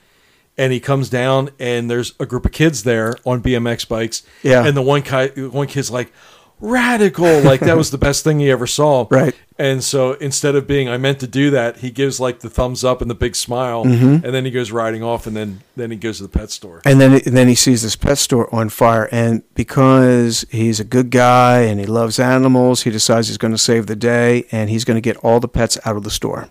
And 0.56 0.72
he 0.72 0.78
comes 0.78 1.08
down, 1.10 1.50
and 1.58 1.90
there's 1.90 2.12
a 2.20 2.26
group 2.26 2.46
of 2.46 2.52
kids 2.52 2.84
there 2.84 3.16
on 3.24 3.42
BMX 3.42 3.88
bikes. 3.88 4.22
Yeah. 4.44 4.64
And 4.64 4.76
the 4.76 4.82
one 4.82 5.00
guy, 5.00 5.26
one 5.30 5.66
kid's 5.66 5.90
like, 5.90 6.12
"Radical!" 6.60 7.40
Like 7.40 7.60
that 7.60 7.76
was 7.76 7.90
the 7.90 7.98
best 7.98 8.24
thing 8.24 8.38
he 8.40 8.50
ever 8.50 8.66
saw. 8.66 9.06
Right. 9.10 9.34
And 9.56 9.84
so 9.84 10.14
instead 10.14 10.56
of 10.56 10.66
being 10.66 10.88
I 10.88 10.96
meant 10.98 11.20
to 11.20 11.28
do 11.28 11.50
that, 11.50 11.76
he 11.78 11.92
gives 11.92 12.18
like 12.18 12.40
the 12.40 12.50
thumbs 12.50 12.82
up 12.82 13.00
and 13.00 13.08
the 13.08 13.14
big 13.14 13.36
smile, 13.36 13.84
Mm-hmm. 13.84 14.24
and 14.24 14.34
then 14.34 14.44
he 14.44 14.50
goes 14.50 14.72
riding 14.72 15.02
off, 15.04 15.28
and 15.28 15.36
then 15.36 15.60
then 15.76 15.92
he 15.92 15.96
goes 15.96 16.16
to 16.16 16.24
the 16.24 16.28
pet 16.28 16.50
store. 16.50 16.82
And 16.84 17.00
then 17.00 17.12
and 17.12 17.36
then 17.36 17.46
he 17.46 17.54
sees 17.54 17.82
this 17.82 17.94
pet 17.96 18.18
store 18.18 18.52
on 18.52 18.68
fire, 18.68 19.08
and 19.12 19.42
because 19.54 20.44
he's 20.50 20.80
a 20.80 20.84
good 20.84 21.10
guy 21.10 21.60
and 21.60 21.78
he 21.78 21.86
loves 21.86 22.18
animals, 22.18 22.82
he 22.82 22.90
decides 22.90 23.28
he's 23.28 23.38
going 23.38 23.52
to 23.52 23.58
save 23.58 23.86
the 23.86 23.94
day, 23.96 24.46
and 24.50 24.70
he's 24.70 24.84
going 24.84 24.96
to 24.96 25.00
get 25.00 25.16
all 25.18 25.38
the 25.38 25.48
pets 25.48 25.78
out 25.84 25.96
of 25.96 26.02
the 26.02 26.10
store. 26.10 26.48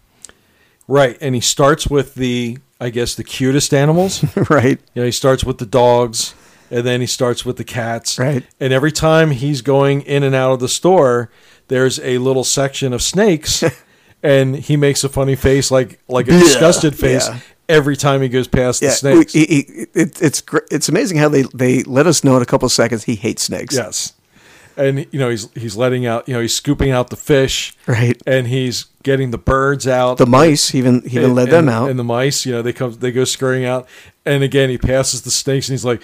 Right, 0.87 1.17
and 1.19 1.35
he 1.35 1.41
starts 1.41 1.87
with 1.87 2.15
the 2.15 2.57
I 2.79 2.89
guess 2.89 3.15
the 3.15 3.23
cutest 3.25 3.73
animals. 3.73 4.23
right. 4.49 4.79
you 4.93 5.01
know, 5.01 5.05
he 5.05 5.11
starts 5.11 5.43
with 5.43 5.57
the 5.57 5.65
dogs, 5.65 6.33
and 6.73 6.85
then 6.85 6.99
he 7.01 7.07
starts 7.07 7.45
with 7.45 7.57
the 7.57 7.63
cats. 7.63 8.17
Right. 8.19 8.43
And 8.59 8.73
every 8.73 8.91
time 8.91 9.31
he's 9.31 9.61
going 9.61 10.01
in 10.01 10.23
and 10.23 10.33
out 10.35 10.51
of 10.53 10.59
the 10.59 10.67
store, 10.67 11.29
there's 11.67 11.99
a 11.99 12.17
little 12.17 12.43
section 12.43 12.91
of 12.93 13.01
snakes, 13.01 13.63
and 14.23 14.55
he 14.55 14.75
makes 14.77 15.03
a 15.03 15.09
funny 15.09 15.35
face, 15.35 15.71
like 15.71 15.99
like 16.07 16.27
a 16.27 16.33
Yeah, 16.33 16.39
disgusted 16.39 16.97
face. 16.97 17.27
yeah. 17.27 17.39
Every 17.69 17.95
time 17.95 18.21
he 18.21 18.27
goes 18.27 18.47
past 18.49 18.81
the 18.81 18.87
Yeah, 18.87 18.91
snakes, 18.93 19.31
he- 19.33 19.45
he- 19.45 19.87
it, 19.93 20.21
it's 20.21 20.43
it's 20.69 20.89
amazing 20.89 21.17
how 21.17 21.29
they, 21.29 21.43
they 21.53 21.83
let 21.83 22.07
us 22.07 22.23
know 22.23 22.35
in 22.35 22.41
a 22.41 22.45
couple 22.45 22.65
of 22.65 22.71
seconds 22.73 23.05
he 23.05 23.15
hates 23.15 23.43
snakes. 23.43 23.73
Yes. 23.75 24.13
And 24.75 25.05
you 25.11 25.19
know 25.19 25.29
he's 25.29 25.49
he's 25.53 25.75
letting 25.77 26.05
out 26.07 26.27
you 26.27 26.33
know 26.33 26.41
he's 26.41 26.55
scooping 26.55 26.89
out 26.91 27.09
the 27.11 27.15
fish 27.15 27.73
Right. 27.87 28.19
and 28.25 28.47
he's 28.47 28.87
getting 29.03 29.29
the 29.31 29.37
birds 29.37 29.87
out. 29.87 30.17
The 30.17 30.25
mice 30.25 30.73
even 30.75 31.01
he 31.03 31.11
even 31.17 31.25
and, 31.25 31.35
let 31.35 31.49
them 31.51 31.67
and- 31.69 31.69
out. 31.69 31.89
And 31.91 31.97
the 31.99 32.03
mice, 32.03 32.45
you 32.45 32.51
know, 32.51 32.61
they 32.63 32.73
come 32.73 32.91
they 32.93 33.11
go 33.11 33.23
scurrying 33.23 33.65
out. 33.65 33.87
And 34.25 34.43
again 34.43 34.69
he 34.69 34.77
passes 34.79 35.21
the 35.21 35.31
snakes 35.31 35.69
and 35.69 35.73
he's 35.73 35.85
like 35.85 36.01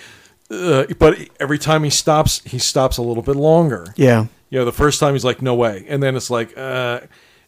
Ugh. 0.51 0.93
but 0.97 1.17
every 1.39 1.57
time 1.59 1.83
he 1.83 1.89
stops, 1.89 2.41
he 2.45 2.57
stops 2.59 2.97
a 2.97 3.01
little 3.01 3.23
bit 3.23 3.35
longer. 3.35 3.93
yeah. 3.95 4.25
You 4.51 4.57
know, 4.57 4.65
the 4.65 4.71
first 4.71 4.99
time 4.99 5.13
he's 5.13 5.23
like, 5.23 5.43
no 5.43 5.53
way. 5.53 5.85
And 5.87 6.01
then 6.01 6.15
it's 6.15 6.31
like, 6.31 6.57
uh, 6.57 7.01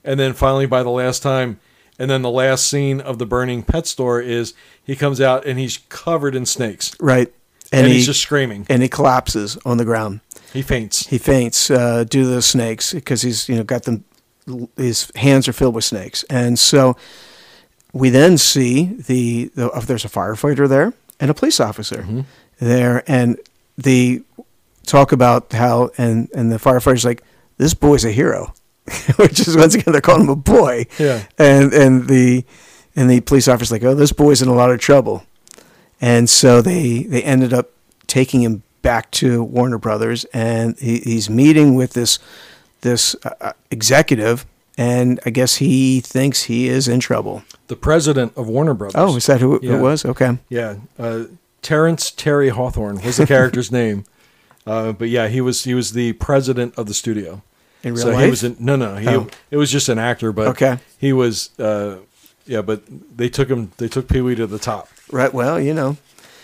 and 0.04 0.20
then 0.20 0.34
finally 0.34 0.68
by 0.68 0.84
the 0.84 0.92
last 0.92 1.24
time, 1.24 1.60
And 1.98 2.10
then 2.12 2.22
the 2.22 2.30
last 2.32 2.68
scene 2.68 3.02
of 3.02 3.18
the 3.18 3.26
burning 3.26 3.64
pet 3.64 3.86
store 3.88 4.22
is 4.22 4.54
he 4.84 4.96
comes 4.96 5.20
out 5.20 5.46
and 5.46 5.58
he's 5.60 5.80
covered 5.90 6.36
in 6.36 6.46
snakes 6.46 6.92
Right. 7.00 7.28
and, 7.72 7.82
And, 7.86 7.88
he 7.88 7.94
he's 7.96 8.06
just 8.06 8.22
screaming. 8.22 8.66
and 8.70 8.82
he 8.84 8.88
collapses 8.90 9.58
on 9.66 9.78
the 9.78 9.86
ground. 9.86 10.20
He 10.54 10.62
faints. 10.62 11.08
He 11.08 11.18
faints 11.18 11.72
uh, 11.72 12.04
due 12.04 12.24
to 12.24 12.30
the 12.30 12.42
snakes 12.42 12.94
because 12.94 13.22
he's 13.24 13.48
you 13.50 13.56
know 13.56 13.64
got 13.64 13.84
them. 13.84 14.04
His 14.78 15.12
hands 15.16 15.48
are 15.48 15.54
filled 15.54 15.76
with 15.76 15.86
snakes, 15.86 16.24
and 16.30 16.58
so 16.60 16.96
we 17.94 18.10
then 18.10 18.38
see 18.38 18.86
the, 19.08 19.52
the 19.56 19.70
uh, 19.72 19.80
there's 19.82 20.04
a 20.06 20.10
firefighter 20.10 20.68
there 20.68 20.94
and 21.20 21.32
a 21.32 21.34
police 21.34 21.60
officer 21.60 22.26
there, 22.62 23.04
and 23.08 23.38
the 23.78 24.24
talk 24.86 25.12
about 25.12 25.52
how 25.52 25.90
and 25.98 26.30
and 26.34 26.52
the 26.52 26.58
firefighter's 26.58 27.04
like 27.04 27.24
this 27.58 27.74
boy's 27.74 28.06
a 28.06 28.12
hero, 28.12 28.54
which 29.18 29.40
is 29.42 29.58
once 29.58 29.76
again 29.76 29.92
they're 29.92 30.02
calling 30.02 30.24
him 30.24 30.30
a 30.30 30.36
boy, 30.36 30.86
Yeah. 30.98 31.24
and 31.38 31.74
and 31.74 32.08
the 32.08 32.46
and 32.96 33.10
the 33.10 33.20
police 33.22 33.48
officer's 33.48 33.72
like 33.72 33.84
oh 33.84 33.96
this 33.96 34.14
boy's 34.14 34.42
in 34.42 34.48
a 34.48 34.54
lot 34.54 34.72
of 34.72 34.80
trouble, 34.80 35.24
and 36.00 36.30
so 36.30 36.62
they 36.62 37.04
they 37.04 37.24
ended 37.24 37.52
up 37.54 37.72
taking 38.08 38.42
him 38.42 38.64
back 38.82 39.12
to 39.12 39.44
Warner 39.44 39.78
Brothers, 39.78 40.26
and 40.34 40.78
he, 40.80 41.00
he's 41.00 41.30
meeting 41.30 41.76
with 41.76 41.94
this 41.94 42.20
this 42.82 43.16
uh, 43.24 43.30
uh, 43.42 43.54
executive, 43.70 44.46
and 44.78 45.20
I 45.26 45.30
guess 45.30 45.56
he 45.58 46.00
thinks 46.02 46.44
he 46.44 46.68
is 46.68 46.88
in 46.88 47.00
trouble. 47.00 47.44
The 47.68 47.76
president 47.76 48.34
of 48.36 48.48
Warner 48.50 48.74
Brothers. 48.74 48.96
Oh, 48.98 49.16
is 49.16 49.28
that 49.28 49.40
who 49.40 49.60
it 49.62 49.80
was? 49.80 50.04
Okay, 50.04 50.40
Yeah, 50.50 50.76
uh, 51.00 51.26
Terrence 51.62 52.12
Terry 52.12 52.50
Hawthorne 52.50 53.02
was 53.02 53.18
the 53.18 53.28
character's 53.28 53.72
name, 53.82 54.06
uh, 54.66 54.92
but 54.94 55.10
yeah, 55.10 55.28
he 55.28 55.42
was 55.42 55.64
he 55.64 55.74
was 55.74 55.94
the 55.94 56.14
president 56.14 56.74
of 56.78 56.88
the 56.88 56.94
studio. 56.94 57.42
in 57.84 57.94
real 57.94 58.04
so 58.04 58.12
life. 58.12 58.24
he 58.24 58.30
was 58.30 58.44
in, 58.44 58.56
no 58.60 58.76
no 58.76 58.96
he 58.96 59.08
Oh. 59.08 59.28
it 59.52 59.58
was 59.58 59.72
just 59.72 59.90
an 59.90 60.00
actor, 60.00 60.32
but 60.32 60.48
Okay. 60.50 60.80
he 60.98 61.14
was 61.14 61.50
uh, 61.60 61.98
yeah, 62.46 62.62
but 62.62 62.82
they 63.16 63.30
took 63.30 63.50
him 63.50 63.72
they 63.78 63.88
took 63.88 64.08
Pee 64.08 64.22
Wee 64.22 64.36
to 64.36 64.48
the 64.48 64.60
top, 64.60 64.90
right. 65.12 65.34
Well, 65.34 65.60
you 65.60 65.74
know, 65.74 65.98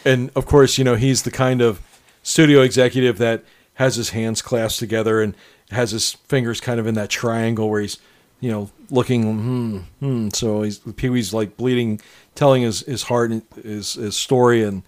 and 0.05 0.29
of 0.35 0.45
course 0.45 0.77
you 0.77 0.83
know 0.83 0.95
he's 0.95 1.23
the 1.23 1.31
kind 1.31 1.61
of 1.61 1.81
studio 2.23 2.61
executive 2.61 3.17
that 3.17 3.43
has 3.75 3.95
his 3.95 4.09
hands 4.09 4.41
clasped 4.41 4.79
together 4.79 5.21
and 5.21 5.35
has 5.71 5.91
his 5.91 6.13
fingers 6.27 6.59
kind 6.61 6.79
of 6.79 6.87
in 6.87 6.95
that 6.95 7.09
triangle 7.09 7.69
where 7.69 7.81
he's 7.81 7.97
you 8.39 8.51
know 8.51 8.69
looking 8.89 9.23
hmm, 9.23 9.77
hmm. 9.99 10.29
so 10.29 10.61
he's 10.61 10.77
Pee 10.79 11.09
Wee's 11.09 11.33
like 11.33 11.57
bleeding, 11.57 11.99
telling 12.35 12.61
his 12.61 12.81
his 12.81 13.03
heart 13.03 13.31
and 13.31 13.41
his 13.63 13.93
his 13.95 14.15
story 14.15 14.63
and. 14.63 14.83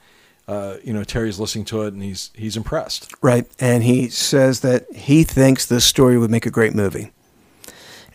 Uh, 0.50 0.78
you 0.84 0.92
know 0.94 1.04
Terry's 1.04 1.40
listening 1.40 1.66
to 1.66 1.84
it 1.84 1.94
and 1.94 2.02
he's 2.02 2.32
he's 2.34 2.58
impressed. 2.58 3.14
right. 3.22 3.46
And 3.60 3.84
he 3.84 4.10
says 4.10 4.62
that 4.62 4.92
he 4.96 5.24
thinks 5.24 5.66
this 5.68 5.86
story 5.86 6.18
would 6.18 6.32
make 6.32 6.48
a 6.48 6.50
great 6.50 6.74
movie. 6.74 7.12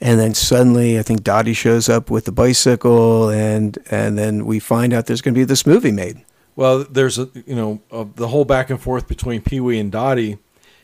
And 0.01 0.19
then 0.19 0.35
suddenly, 0.35 0.99
I 0.99 1.03
think 1.03 1.23
Dottie 1.23 1.55
shows 1.55 1.89
up 1.89 2.11
with 2.11 2.25
the 2.25 2.33
bicycle, 2.33 3.31
and 3.31 3.79
and 3.91 4.19
then 4.19 4.45
we 4.47 4.59
find 4.59 4.93
out 4.93 5.07
there's 5.07 5.23
going 5.23 5.35
to 5.35 5.39
be 5.39 5.45
this 5.45 5.65
movie 5.65 5.93
made. 5.93 6.25
Well, 6.57 6.85
there's 6.85 7.19
a 7.19 7.29
you 7.47 7.55
know 7.55 7.81
uh, 7.93 8.05
the 8.17 8.29
whole 8.29 8.45
back 8.45 8.69
and 8.69 8.81
forth 8.81 9.07
between 9.07 9.41
Pee 9.41 9.61
Wee 9.61 9.79
and 9.79 9.93
Dottie. 9.93 10.39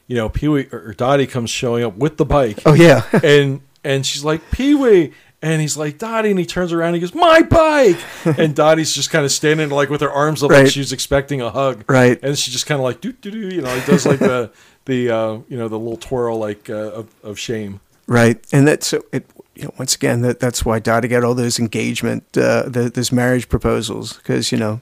You 0.07 0.16
know, 0.16 0.28
Pee 0.28 0.48
Wee 0.48 0.68
or 0.72 0.94
Dottie 0.94 1.26
comes 1.26 1.51
showing 1.51 1.82
up 1.82 1.96
with 1.96 2.16
the 2.16 2.24
bike, 2.24 2.61
Oh 2.64 2.74
yeah, 2.74 3.03
and 3.24 3.61
and 3.82 4.07
she's 4.07 4.22
like 4.24 4.48
Pee 4.53 4.76
Wee, 4.76 5.12
and 5.43 5.61
he's 5.61 5.76
like 5.76 5.99
Dottie, 5.99 6.30
and 6.30 6.38
he 6.38 6.47
turns 6.47 6.72
around, 6.72 6.88
and 6.88 6.97
he 6.97 7.01
goes 7.01 7.14
my 7.14 7.43
bike, 7.43 7.99
and 8.38 8.55
Dottie's 8.55 8.95
just 8.95 9.11
kind 9.11 9.24
of 9.24 9.32
standing 9.32 9.70
like 9.70 9.88
with 9.91 10.01
her 10.01 10.11
arms 10.11 10.43
up, 10.43 10.51
like 10.51 10.68
she's 10.68 10.93
expecting 10.93 11.41
a 11.41 11.51
hug, 11.51 11.84
Right. 11.88 12.18
And 12.22 12.38
she 12.38 12.51
just 12.51 12.66
kind 12.66 12.78
of 12.78 12.84
like 12.84 13.01
do 13.01 13.12
do 13.12 13.30
do, 13.30 13.55
you 13.55 13.62
know, 13.62 13.74
he 13.74 13.86
does 13.86 14.07
like 14.07 14.18
the 14.18 14.51
the 14.86 15.11
uh, 15.11 15.32
you 15.49 15.57
know 15.57 15.68
the 15.68 15.78
little 15.78 15.97
twirl 15.97 16.38
like 16.38 16.68
uh, 16.70 16.74
of, 16.93 17.14
of 17.22 17.38
shame. 17.38 17.80
right. 18.07 18.38
And 18.53 18.66
that's 18.66 18.86
so 18.88 19.03
it. 19.12 19.26
You 19.57 19.64
know, 19.64 19.74
once 19.78 19.95
again, 19.95 20.22
that 20.22 20.41
that's 20.41 20.64
why 20.64 20.78
Dottie 20.78 21.09
got 21.09 21.22
all 21.22 21.34
those 21.34 21.59
engagement, 21.59 22.24
uh, 22.34 22.62
the, 22.66 22.88
those 22.88 23.12
marriage 23.12 23.51
proposals, 23.51 24.16
because 24.16 24.51
you 24.53 24.57
know 24.57 24.80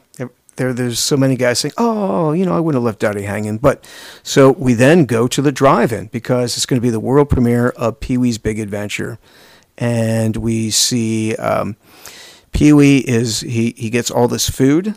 there 0.59 0.73
there's 0.73 1.01
so 1.01 1.17
many 1.17 1.35
guys 1.37 1.59
saying, 1.59 1.73
"Oh, 1.79 2.33
you 2.33 2.45
know, 2.45 2.55
I 2.55 2.61
wouldn't 2.61 2.81
have 2.81 2.85
left 2.85 3.01
Dottie 3.01 3.23
hanging." 3.23 3.59
But 3.59 3.85
so 4.23 4.53
we 4.53 4.75
then 4.75 5.05
go 5.07 5.27
to 5.27 5.41
the 5.43 5.51
drive-in 5.51 6.07
because 6.09 6.57
it's 6.57 6.67
going 6.67 6.81
to 6.81 6.85
be 6.85 6.91
the 6.91 7.01
world 7.01 7.29
premiere 7.31 7.71
of 7.71 7.99
Pee 7.99 8.19
Wee's 8.19 8.39
Big 8.39 8.61
Adventure, 8.61 9.19
and 9.79 10.37
we 10.37 10.71
see 10.71 11.35
um, 11.37 11.77
Pee 12.53 12.73
Wee 12.73 12.99
is 12.99 13.41
he 13.41 13.73
he 13.77 13.89
gets 13.91 14.11
all 14.11 14.29
this 14.29 14.49
food. 14.51 14.97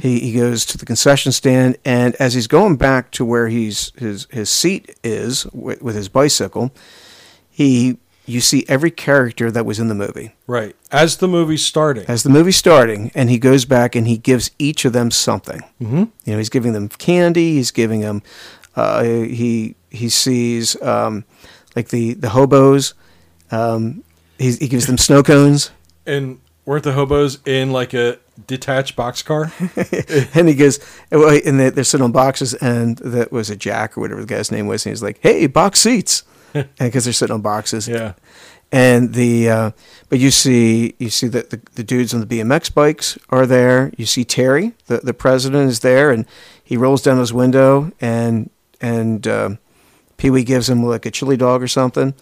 He, 0.00 0.20
he 0.20 0.32
goes 0.32 0.64
to 0.66 0.78
the 0.78 0.86
concession 0.86 1.30
stand, 1.32 1.76
and 1.84 2.14
as 2.14 2.32
he's 2.32 2.46
going 2.46 2.76
back 2.76 3.10
to 3.10 3.24
where 3.24 3.48
he's 3.48 3.92
his 3.98 4.26
his 4.30 4.48
seat 4.48 4.96
is 5.04 5.44
with, 5.52 5.82
with 5.82 5.94
his 5.96 6.08
bicycle, 6.08 6.72
he 7.50 7.98
you 8.24 8.40
see 8.40 8.64
every 8.68 8.90
character 8.90 9.50
that 9.50 9.66
was 9.66 9.78
in 9.78 9.88
the 9.88 9.94
movie 9.94 10.34
Right 10.46 10.74
as 10.90 11.18
the 11.18 11.28
movie's 11.28 11.66
starting. 11.66 12.04
as 12.08 12.22
the 12.22 12.30
movie's 12.30 12.56
starting, 12.56 13.10
and 13.14 13.28
he 13.28 13.36
goes 13.38 13.64
back 13.66 13.94
and 13.94 14.06
he 14.06 14.16
gives 14.16 14.50
each 14.58 14.84
of 14.86 14.92
them 14.94 15.10
something. 15.10 15.60
hmm 15.78 16.04
You 16.24 16.32
know, 16.32 16.38
he's 16.38 16.48
giving 16.48 16.72
them 16.72 16.88
candy. 16.88 17.54
He's 17.56 17.70
giving 17.72 18.00
them. 18.00 18.22
Uh, 18.76 19.02
he 19.02 19.74
he 19.90 20.08
sees 20.08 20.80
um, 20.82 21.24
like 21.76 21.88
the 21.88 22.14
the 22.14 22.30
hobos. 22.30 22.94
Um, 23.54 24.04
he, 24.38 24.52
he 24.52 24.68
gives 24.68 24.86
them 24.86 24.98
snow 24.98 25.22
cones, 25.22 25.70
And 26.06 26.40
weren't 26.64 26.84
the 26.84 26.92
hobos 26.92 27.38
in 27.46 27.72
like 27.72 27.94
a 27.94 28.18
detached 28.46 28.96
box 28.96 29.22
car? 29.22 29.52
and 30.34 30.48
he 30.48 30.54
goes 30.54 30.80
and 31.10 31.60
they, 31.60 31.70
they're 31.70 31.84
sitting 31.84 32.04
on 32.04 32.12
boxes, 32.12 32.54
and 32.54 32.98
that 32.98 33.30
was 33.30 33.50
a 33.50 33.56
Jack 33.56 33.96
or 33.96 34.00
whatever 34.00 34.20
the 34.20 34.26
guy's 34.26 34.50
name 34.50 34.66
was, 34.66 34.84
and 34.84 34.92
he's 34.92 35.02
like, 35.02 35.18
"Hey, 35.20 35.46
box 35.46 35.80
seats," 35.80 36.24
because 36.78 37.04
they're 37.04 37.12
sitting 37.12 37.34
on 37.34 37.42
boxes. 37.42 37.86
yeah. 37.86 38.14
and 38.72 39.14
the 39.14 39.48
uh, 39.48 39.70
but 40.08 40.18
you 40.18 40.30
see 40.30 40.94
you 40.98 41.10
see 41.10 41.28
that 41.28 41.50
the, 41.50 41.60
the 41.74 41.84
dudes 41.84 42.12
on 42.12 42.20
the 42.20 42.26
BMX 42.26 42.74
bikes 42.74 43.16
are 43.30 43.46
there. 43.46 43.92
You 43.96 44.06
see 44.06 44.24
Terry, 44.24 44.72
the 44.86 44.98
the 44.98 45.14
president, 45.14 45.70
is 45.70 45.80
there, 45.80 46.10
and 46.10 46.26
he 46.62 46.76
rolls 46.76 47.02
down 47.02 47.18
his 47.18 47.32
window, 47.32 47.92
and 48.00 48.50
and 48.80 49.26
um 49.28 49.58
Pee 50.16 50.30
Wee 50.30 50.44
gives 50.44 50.68
him 50.68 50.82
like 50.82 51.06
a 51.06 51.10
chili 51.10 51.36
dog 51.36 51.62
or 51.62 51.68
something, 51.68 52.14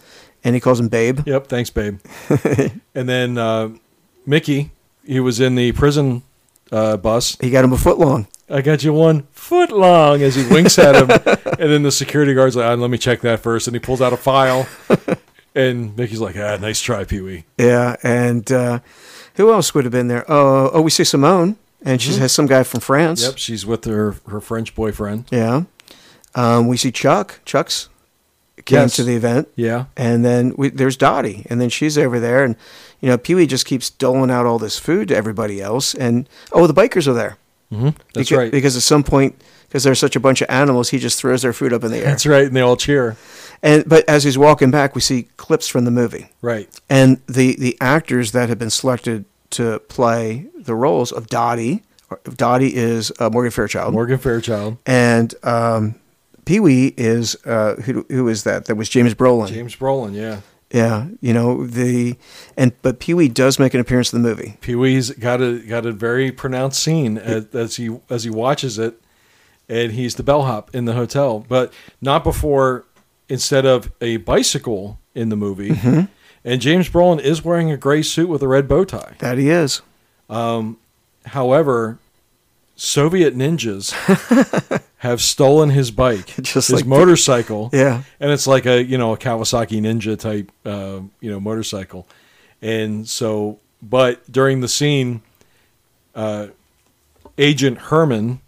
and 0.45 0.55
he 0.55 0.61
calls 0.61 0.80
him 0.80 0.88
Babe. 0.88 1.20
Yep. 1.26 1.47
Thanks, 1.47 1.70
babe. 1.70 1.99
and 2.95 3.09
then 3.09 3.38
uh, 3.38 3.70
Mickey, 4.26 4.70
he 5.05 5.20
was 5.20 5.40
in 5.40 5.55
the 5.55 5.72
prison 5.72 6.22
uh, 6.70 6.97
bus. 6.97 7.36
He 7.40 7.51
got 7.51 7.64
him 7.64 7.72
a 7.72 7.78
foot 7.78 7.99
long. 7.99 8.26
I 8.49 8.61
got 8.61 8.82
you 8.84 8.93
one 8.93 9.22
foot 9.30 9.70
long 9.70 10.22
as 10.22 10.34
he 10.34 10.47
winks 10.47 10.78
at 10.78 10.95
him. 10.95 11.11
and 11.59 11.70
then 11.70 11.82
the 11.82 11.93
security 11.93 12.34
guard's 12.34 12.57
like, 12.57 12.66
ah, 12.66 12.74
let 12.74 12.90
me 12.90 12.99
check 12.99 13.20
that 13.22 13.40
first. 13.40 13.66
And 13.66 13.74
he 13.74 13.80
pulls 13.80 14.03
out 14.03 14.12
a 14.12 14.16
file. 14.16 14.68
and 15.55 15.97
Mickey's 15.97 16.20
like, 16.20 16.36
ah, 16.36 16.57
nice 16.57 16.80
try, 16.80 17.05
Pee 17.05 17.20
Wee. 17.20 17.45
Yeah, 17.57 17.97
and 18.03 18.51
uh, 18.51 18.80
who 19.36 19.53
else 19.53 19.74
would 19.74 19.84
have 19.84 19.93
been 19.93 20.09
there? 20.09 20.24
Oh, 20.30 20.70
oh, 20.72 20.82
we 20.82 20.90
see 20.90 21.05
Simone, 21.05 21.57
and 21.82 22.03
she 22.03 22.14
has 22.14 22.32
some 22.32 22.47
guy 22.47 22.62
from 22.62 22.80
France. 22.80 23.22
Yep. 23.22 23.38
She's 23.38 23.64
with 23.64 23.84
her, 23.84 24.16
her 24.28 24.40
French 24.40 24.74
boyfriend. 24.74 25.26
Yeah. 25.30 25.62
Um, 26.34 26.68
we 26.68 26.76
see 26.76 26.90
Chuck. 26.90 27.40
Chuck's 27.45 27.88
came 28.64 28.80
Yes. 28.80 28.96
to 28.96 29.05
the 29.05 29.14
event. 29.16 29.48
Yeah. 29.57 29.86
And 29.96 30.24
then 30.24 30.55
we, 30.57 30.68
there's 30.70 30.96
Dottie, 30.96 31.46
and 31.50 31.61
then 31.61 31.68
she's 31.68 31.96
over 31.98 32.20
there, 32.20 32.44
and 32.44 32.57
you 33.00 33.09
know 33.09 33.18
Pee 33.18 33.34
Wee 33.34 33.46
just 33.46 33.66
keeps 33.66 33.90
doling 33.90 34.30
out 34.30 34.46
all 34.46 34.59
this 34.59 34.78
food 34.78 35.09
to 35.09 35.16
everybody 35.16 35.61
else, 35.61 35.94
and 35.94 36.28
oh, 36.53 36.66
the 36.66 36.74
bikers 36.74 37.07
are 37.09 37.14
there. 37.14 37.36
hmm 37.70 37.90
That's 38.14 38.30
Beca- 38.30 38.36
right. 38.38 38.53
Because 38.53 38.76
at 38.76 38.82
some 38.82 39.03
point, 39.03 39.40
because 39.68 39.84
there's 39.84 39.98
such 39.98 40.16
a 40.16 40.20
bunch 40.20 40.42
of 40.42 40.50
animals, 40.50 40.90
he 40.90 40.98
just 40.98 41.18
throws 41.18 41.42
their 41.42 41.53
food 41.55 41.72
up 41.72 41.82
in 41.82 41.90
the 41.90 41.98
air. 41.98 42.05
That's 42.05 42.26
right. 42.26 42.44
And 42.46 42.55
they 42.55 42.61
all 42.61 42.76
cheer. 42.76 43.16
And 43.62 43.88
but 43.88 44.07
as 44.09 44.24
he's 44.24 44.36
walking 44.36 44.70
back, 44.70 44.94
we 44.94 45.00
see 45.00 45.28
clips 45.36 45.68
from 45.68 45.84
the 45.84 45.90
movie, 45.90 46.28
Right. 46.42 46.68
and 46.90 47.20
the 47.26 47.57
the 47.57 47.76
actors 47.80 48.32
that 48.32 48.48
have 48.48 48.59
been 48.59 48.70
selected 48.70 49.24
to 49.50 49.78
play 49.88 50.46
the 50.57 50.74
roles 50.74 51.12
of 51.12 51.26
Dottie. 51.28 51.82
Dottie 52.36 52.74
is 52.74 53.11
uh, 53.18 53.30
Morgan 53.30 53.50
Fairchild, 53.50 53.94
Morgan 53.94 54.18
Fairchild. 54.18 54.76
and 54.84 55.34
um, 55.44 55.94
Pee 56.45 56.61
Wee 56.61 56.95
is 56.97 57.36
uh, 57.45 57.74
who 57.76 58.05
who 58.09 58.28
is 58.28 58.45
that? 58.45 58.64
That 58.66 58.74
was 58.76 58.88
James 58.88 59.14
Brolin. 59.14 59.49
James 59.49 59.76
Brolin. 59.76 60.14
Yeah. 60.14 60.40
Yeah, 60.74 61.09
you 61.20 61.34
know 61.34 61.66
the 61.66 62.16
and 62.57 62.72
but 62.80 62.99
Pee 62.99 63.12
Wee 63.12 63.28
does 63.28 63.59
make 63.59 63.74
an 63.74 63.80
appearance 63.80 64.11
in 64.12 64.22
the 64.22 64.28
movie. 64.28 64.57
Pee 64.62 64.74
Wee's 64.74 65.11
got 65.11 65.43
a 65.43 65.59
got 65.59 65.84
a 65.84 65.93
very 65.93 66.32
pronounced 66.32 66.82
scene 66.82 67.18
as, 67.18 67.47
as 67.55 67.76
he 67.76 67.99
as 68.09 68.24
he 68.24 68.30
watches 68.30 68.78
it, 68.78 68.99
and 69.68 69.93
he's 69.93 70.14
the 70.14 70.22
bellhop 70.22 70.74
in 70.74 70.86
the 70.86 70.95
hotel, 70.95 71.45
but 71.49 71.72
not 72.01 72.24
before. 72.24 72.84
Instead 73.28 73.64
of 73.64 73.90
a 74.03 74.18
bicycle 74.18 74.99
in 75.14 75.30
the 75.30 75.36
movie, 75.36 75.70
Mm-hmm. 75.70 76.01
and 76.45 76.61
James 76.61 76.88
Brolin 76.90 77.18
is 77.20 77.43
wearing 77.43 77.70
a 77.70 77.78
gray 77.78 78.03
suit 78.03 78.28
with 78.28 78.43
a 78.43 78.49
red 78.49 78.68
bow 78.68 78.84
tie. 78.84 79.14
That 79.20 79.38
he 79.38 79.49
is. 79.49 79.80
However, 81.26 81.99
Soviet 82.84 83.36
ninjas 83.36 83.92
have 84.98 85.22
stolen 85.22 85.70
his 85.70 85.92
bike, 85.92 86.26
Just 86.42 86.54
his 86.68 86.72
like 86.72 86.82
the- 86.82 86.90
motorcycle, 86.90 87.70
Yeah, 87.72 88.02
and 88.18 88.32
it's 88.32 88.48
like 88.48 88.66
a 88.66 88.82
you 88.82 88.98
know 88.98 89.12
a 89.12 89.16
Kawasaki 89.16 89.80
Ninja 89.80 90.18
type 90.18 90.50
uh, 90.64 91.00
you 91.20 91.30
know 91.30 91.38
motorcycle, 91.38 92.08
and 92.60 93.08
so 93.08 93.60
but 93.80 94.30
during 94.30 94.62
the 94.62 94.68
scene, 94.68 95.22
uh, 96.16 96.48
Agent 97.38 97.78
Herman 97.78 98.40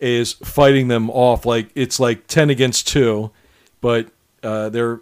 is 0.00 0.32
fighting 0.32 0.88
them 0.88 1.08
off 1.10 1.46
like 1.46 1.68
it's 1.76 2.00
like 2.00 2.26
ten 2.26 2.50
against 2.50 2.88
two, 2.88 3.30
but 3.80 4.08
uh, 4.42 4.68
they're 4.68 5.00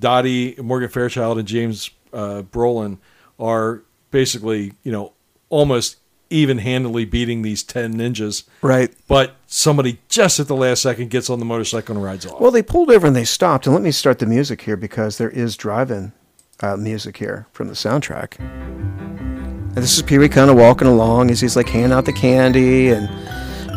Dottie, 0.00 0.56
Morgan 0.60 0.88
Fairchild, 0.88 1.38
and 1.38 1.46
James 1.46 1.88
uh, 2.12 2.42
Brolin 2.50 2.98
are 3.38 3.82
basically, 4.10 4.72
you 4.82 4.90
know, 4.90 5.12
almost 5.50 5.98
even 6.32 6.58
handedly 6.58 7.04
beating 7.04 7.42
these 7.42 7.62
10 7.62 7.94
ninjas. 7.94 8.44
Right. 8.62 8.92
But 9.06 9.36
somebody 9.46 9.98
just 10.08 10.40
at 10.40 10.48
the 10.48 10.56
last 10.56 10.82
second 10.82 11.10
gets 11.10 11.30
on 11.30 11.38
the 11.38 11.44
motorcycle 11.44 11.94
and 11.94 12.04
rides 12.04 12.26
off. 12.26 12.40
Well, 12.40 12.50
they 12.50 12.62
pulled 12.62 12.90
over 12.90 13.06
and 13.06 13.14
they 13.14 13.24
stopped. 13.24 13.66
And 13.66 13.74
let 13.74 13.82
me 13.82 13.90
start 13.90 14.18
the 14.18 14.26
music 14.26 14.62
here 14.62 14.76
because 14.76 15.18
there 15.18 15.30
is 15.30 15.56
drive-in 15.56 16.12
uh, 16.60 16.76
music 16.76 17.16
here 17.16 17.46
from 17.52 17.68
the 17.68 17.74
soundtrack. 17.74 18.38
And 18.38 19.76
this 19.82 19.96
is 19.96 20.02
Pee 20.02 20.18
Wee 20.18 20.28
kind 20.28 20.50
of 20.50 20.56
walking 20.56 20.86
along 20.86 21.30
as 21.30 21.40
he's 21.40 21.56
like 21.56 21.68
handing 21.68 21.92
out 21.92 22.04
the 22.04 22.12
candy, 22.12 22.90
and 22.90 23.08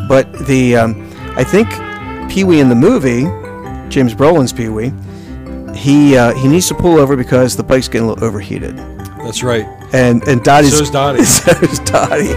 but 0.08 0.30
the 0.46 0.76
um, 0.76 1.10
I 1.36 1.42
think 1.42 1.70
Pee 2.30 2.44
Wee 2.44 2.60
in 2.60 2.68
the 2.68 2.74
movie, 2.74 3.22
James 3.88 4.14
Brolin's 4.14 4.52
Pee 4.52 4.68
Wee, 4.68 4.92
he 5.74 6.16
uh, 6.16 6.34
he 6.34 6.48
needs 6.48 6.68
to 6.68 6.74
pull 6.74 6.98
over 6.98 7.16
because 7.16 7.56
the 7.56 7.62
bike's 7.62 7.88
getting 7.88 8.06
a 8.06 8.10
little 8.10 8.24
overheated, 8.24 8.76
That's 8.76 9.42
right. 9.42 9.66
And 9.92 10.26
and 10.28 10.42
Dottie's 10.42 10.76
So's 10.76 10.90
Dottie. 10.90 11.24
so's 11.24 11.78
Dottie. 11.90 12.34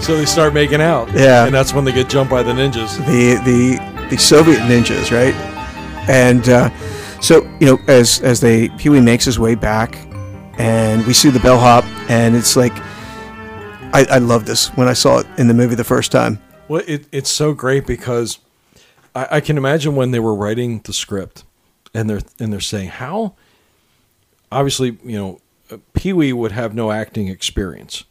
So 0.00 0.16
they 0.16 0.26
start 0.26 0.54
making 0.54 0.80
out. 0.80 1.12
Yeah. 1.12 1.44
And 1.44 1.54
that's 1.54 1.74
when 1.74 1.84
they 1.84 1.92
get 1.92 2.08
jumped 2.08 2.30
by 2.30 2.42
the 2.42 2.52
ninjas. 2.52 2.96
the 3.06 3.34
the 3.44 4.08
the 4.10 4.16
Soviet 4.16 4.58
ninjas, 4.60 5.10
right? 5.10 5.34
And 6.08 6.48
uh, 6.48 6.70
so 7.20 7.42
you 7.60 7.66
know, 7.66 7.78
as 7.88 8.20
as 8.22 8.40
they 8.40 8.68
Pee 8.70 8.88
Wee 8.88 9.00
makes 9.00 9.24
his 9.24 9.38
way 9.38 9.54
back, 9.54 9.98
and 10.58 11.06
we 11.06 11.12
see 11.12 11.30
the 11.30 11.40
bellhop, 11.40 11.84
and 12.08 12.34
it's 12.36 12.56
like, 12.56 12.72
I, 13.92 14.06
I 14.10 14.18
love 14.18 14.46
this 14.46 14.68
when 14.76 14.88
I 14.88 14.92
saw 14.92 15.18
it 15.18 15.26
in 15.36 15.48
the 15.48 15.54
movie 15.54 15.74
the 15.74 15.84
first 15.84 16.12
time. 16.12 16.38
Well, 16.68 16.82
it, 16.86 17.06
it's 17.12 17.30
so 17.30 17.52
great 17.52 17.86
because 17.86 18.38
I, 19.14 19.28
I 19.32 19.40
can 19.40 19.56
imagine 19.58 19.96
when 19.96 20.10
they 20.10 20.20
were 20.20 20.34
writing 20.34 20.80
the 20.84 20.92
script 20.92 21.44
and 21.94 22.08
they're 22.08 22.20
and 22.38 22.52
they're 22.52 22.60
saying 22.60 22.88
how 22.90 23.34
obviously 24.52 24.98
you 25.02 25.18
know 25.18 25.40
Pee 25.92 26.12
Wee 26.12 26.32
would 26.32 26.52
have 26.52 26.74
no 26.74 26.90
acting 26.90 27.28
experience, 27.28 28.04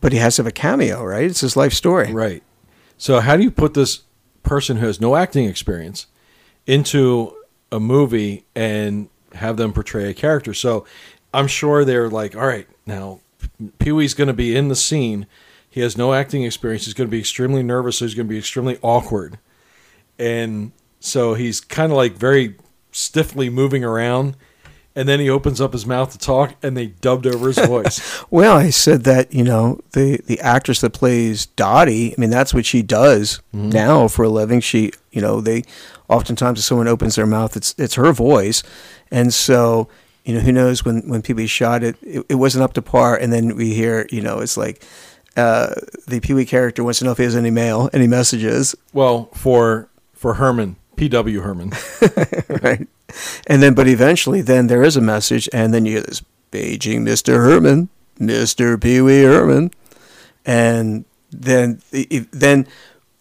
But 0.00 0.12
he 0.12 0.18
has 0.18 0.36
to 0.36 0.42
have 0.42 0.46
a 0.46 0.52
cameo, 0.52 1.02
right? 1.04 1.24
It's 1.24 1.40
his 1.40 1.56
life 1.56 1.72
story. 1.72 2.12
right? 2.12 2.42
So 2.98 3.20
how 3.20 3.36
do 3.36 3.42
you 3.42 3.50
put 3.50 3.74
this 3.74 4.02
person 4.42 4.76
who 4.78 4.86
has 4.86 5.00
no 5.00 5.16
acting 5.16 5.46
experience 5.48 6.06
into 6.66 7.34
a 7.70 7.80
movie 7.80 8.44
and 8.54 9.08
have 9.34 9.56
them 9.56 9.72
portray 9.72 10.08
a 10.10 10.14
character? 10.14 10.54
So 10.54 10.86
I'm 11.34 11.46
sure 11.48 11.84
they're 11.84 12.08
like, 12.10 12.36
all 12.36 12.46
right, 12.46 12.68
now 12.86 13.20
Pee 13.78 13.92
Wee's 13.92 14.14
going 14.14 14.28
to 14.28 14.32
be 14.34 14.54
in 14.56 14.68
the 14.68 14.76
scene. 14.76 15.26
He 15.68 15.80
has 15.80 15.96
no 15.96 16.12
acting 16.14 16.44
experience. 16.44 16.84
He's 16.84 16.94
going 16.94 17.08
to 17.08 17.10
be 17.10 17.18
extremely 17.20 17.62
nervous. 17.62 17.98
So 17.98 18.04
he's 18.04 18.14
going 18.14 18.26
to 18.26 18.32
be 18.32 18.38
extremely 18.38 18.78
awkward. 18.82 19.38
And 20.18 20.72
so 21.00 21.34
he's 21.34 21.60
kind 21.60 21.90
of 21.90 21.96
like 21.96 22.12
very 22.12 22.56
stiffly 22.92 23.48
moving 23.50 23.82
around. 23.82 24.36
And 24.94 25.08
then 25.08 25.20
he 25.20 25.30
opens 25.30 25.60
up 25.60 25.72
his 25.72 25.86
mouth 25.86 26.12
to 26.12 26.18
talk, 26.18 26.54
and 26.62 26.76
they 26.76 26.86
dubbed 26.86 27.26
over 27.26 27.48
his 27.48 27.58
voice. 27.58 28.22
Well, 28.30 28.56
I 28.56 28.70
said 28.70 29.04
that 29.04 29.32
you 29.32 29.44
know 29.44 29.80
the 29.92 30.20
the 30.26 30.40
actress 30.40 30.80
that 30.80 30.92
plays 30.92 31.46
Dottie. 31.46 32.12
I 32.12 32.20
mean, 32.20 32.30
that's 32.30 32.54
what 32.54 32.64
she 32.66 32.82
does 32.82 33.40
now 33.52 34.08
for 34.08 34.24
a 34.24 34.28
living. 34.28 34.60
She, 34.60 34.92
you 35.10 35.20
know, 35.20 35.40
they 35.40 35.64
oftentimes 36.08 36.58
if 36.58 36.64
someone 36.64 36.88
opens 36.88 37.16
their 37.16 37.26
mouth, 37.26 37.56
it's 37.56 37.74
it's 37.78 37.94
her 37.94 38.12
voice, 38.12 38.62
and 39.10 39.32
so 39.34 39.88
you 40.24 40.34
know 40.34 40.40
who 40.40 40.52
knows 40.52 40.84
when 40.84 41.08
when 41.08 41.20
Pee 41.22 41.32
Wee 41.34 41.46
shot 41.46 41.82
it, 41.82 41.96
it, 42.02 42.24
it 42.28 42.34
wasn't 42.36 42.64
up 42.64 42.72
to 42.74 42.82
par, 42.82 43.16
and 43.16 43.32
then 43.32 43.56
we 43.56 43.74
hear 43.74 44.06
you 44.10 44.20
know 44.22 44.40
it's 44.40 44.56
like. 44.56 44.84
Uh, 45.34 45.72
the 46.06 46.20
Pee 46.20 46.34
Wee 46.34 46.44
character 46.44 46.84
wants 46.84 46.98
to 46.98 47.06
know 47.06 47.12
if 47.12 47.16
he 47.16 47.24
has 47.24 47.34
any 47.34 47.50
mail, 47.50 47.88
any 47.94 48.06
messages, 48.06 48.74
well, 48.92 49.30
for 49.32 49.88
for 50.12 50.34
Herman, 50.34 50.76
P.W. 51.02 51.40
Herman. 51.40 51.72
right? 52.62 52.86
And 53.48 53.60
then, 53.60 53.74
but 53.74 53.88
eventually, 53.88 54.40
then 54.40 54.68
there 54.68 54.84
is 54.84 54.96
a 54.96 55.00
message, 55.00 55.48
and 55.52 55.74
then 55.74 55.84
you 55.84 55.94
hear 55.94 56.02
this 56.02 56.22
Beijing 56.52 57.00
Mr. 57.00 57.34
Herman, 57.38 57.88
Mr. 58.20 58.80
Pee 58.80 59.00
Wee 59.00 59.22
Herman, 59.22 59.72
and 60.46 61.04
then 61.32 61.80
the- 61.90 62.26
then 62.30 62.68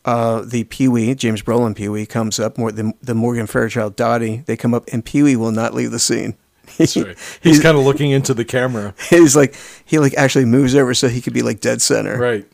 uh, 0.06 0.42
the 0.42 0.64
Pee 0.66 0.88
Wee, 0.88 1.16
James 1.16 1.42
Brolin 1.42 1.76
Pee 1.76 1.90
Wee, 1.90 2.06
comes 2.06 2.40
up. 2.40 2.56
More 2.58 2.72
the, 2.72 2.94
the 3.02 3.16
Morgan 3.16 3.48
Fairchild 3.48 3.96
Dottie, 3.96 4.44
they 4.46 4.56
come 4.56 4.76
up, 4.76 4.88
and 4.94 5.04
Pee 5.04 5.24
Wee 5.24 5.36
will 5.36 5.52
not 5.52 5.74
leave 5.74 5.90
the 5.92 6.00
scene. 6.00 6.36
That's 6.78 6.96
right. 6.96 7.18
He's 7.42 7.60
kind 7.60 7.76
of 7.78 7.84
looking 7.84 8.12
into 8.12 8.36
the 8.36 8.46
camera, 8.46 8.94
He's 9.10 9.36
like 9.36 9.56
he 9.86 9.98
like 9.98 10.14
actually 10.16 10.46
moves 10.46 10.76
over 10.76 10.94
so 10.94 11.08
he 11.08 11.20
could 11.20 11.34
be 11.34 11.42
like 11.42 11.62
dead 11.62 11.82
center. 11.82 12.18
right? 12.18 12.46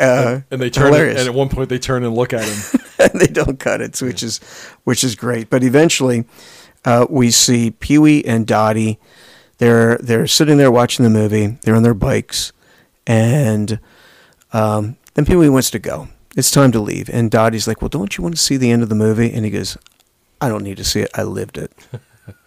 Uh, 0.00 0.40
And 0.50 0.60
they 0.60 0.70
turn, 0.70 0.86
hilarious. 0.86 1.18
and 1.20 1.28
at 1.28 1.34
one 1.34 1.48
point 1.48 1.68
they 1.68 1.78
turn 1.78 2.04
and 2.04 2.14
look 2.14 2.32
at 2.32 2.44
him. 2.44 2.80
and 2.98 3.20
they 3.20 3.26
don't 3.26 3.58
cut 3.58 3.80
it, 3.80 4.00
which 4.00 4.22
is 4.22 4.38
which 4.84 5.04
is 5.04 5.14
great. 5.14 5.50
But 5.50 5.62
eventually, 5.62 6.24
uh, 6.84 7.06
we 7.10 7.30
see 7.30 7.70
Pee 7.70 7.98
Wee 7.98 8.24
and 8.24 8.46
Dottie. 8.46 8.98
They're 9.58 9.98
they're 9.98 10.26
sitting 10.26 10.56
there 10.56 10.70
watching 10.70 11.04
the 11.04 11.10
movie. 11.10 11.58
They're 11.62 11.76
on 11.76 11.82
their 11.82 11.94
bikes, 11.94 12.52
and 13.06 13.78
um, 14.52 14.96
then 15.14 15.24
Pee 15.26 15.36
Wee 15.36 15.48
wants 15.48 15.70
to 15.70 15.78
go. 15.78 16.08
It's 16.36 16.50
time 16.50 16.72
to 16.72 16.80
leave, 16.80 17.10
and 17.12 17.30
Dottie's 17.30 17.66
like, 17.68 17.82
"Well, 17.82 17.88
don't 17.88 18.16
you 18.16 18.22
want 18.22 18.36
to 18.36 18.40
see 18.40 18.56
the 18.56 18.70
end 18.70 18.82
of 18.82 18.88
the 18.88 18.94
movie?" 18.94 19.32
And 19.32 19.44
he 19.44 19.50
goes, 19.50 19.76
"I 20.40 20.48
don't 20.48 20.62
need 20.64 20.76
to 20.78 20.84
see 20.84 21.00
it. 21.00 21.10
I 21.14 21.24
lived 21.24 21.58
it." 21.58 21.72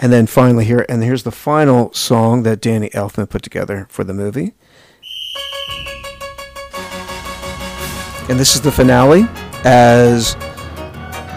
and 0.00 0.12
then 0.12 0.26
finally, 0.26 0.64
here 0.64 0.86
and 0.88 1.02
here's 1.02 1.22
the 1.22 1.30
final 1.30 1.92
song 1.92 2.42
that 2.44 2.60
Danny 2.60 2.88
Elfman 2.90 3.28
put 3.28 3.42
together 3.42 3.86
for 3.90 4.04
the 4.04 4.14
movie. 4.14 4.54
And 8.28 8.38
this 8.40 8.54
is 8.54 8.60
the 8.62 8.72
finale 8.72 9.26
as 9.64 10.34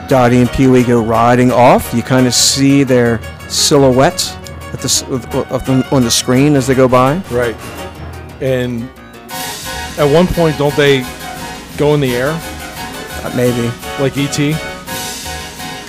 Dottie 0.08 0.38
and 0.42 0.50
Pee 0.52 0.68
Wee 0.68 0.84
go 0.84 1.04
riding 1.04 1.52
off. 1.52 1.94
You 1.94 2.02
kind 2.02 2.28
of 2.28 2.34
see 2.34 2.84
their 2.84 3.20
silhouettes 3.50 4.34
at 4.74 4.80
the, 4.80 5.08
of, 5.12 5.52
of 5.52 5.66
them 5.66 5.84
on 5.92 6.04
the 6.04 6.12
screen 6.12 6.56
as 6.56 6.68
they 6.68 6.76
go 6.76 6.88
by. 6.88 7.18
right. 7.32 7.56
And 8.42 8.84
at 9.98 10.06
one 10.14 10.28
point, 10.28 10.58
don't 10.58 10.76
they 10.76 11.02
go 11.78 11.94
in 11.96 12.00
the 12.00 12.16
air 12.16 12.30
Uh, 13.24 13.34
maybe. 13.36 13.70
like 14.00 14.16
E.T.? 14.18 14.54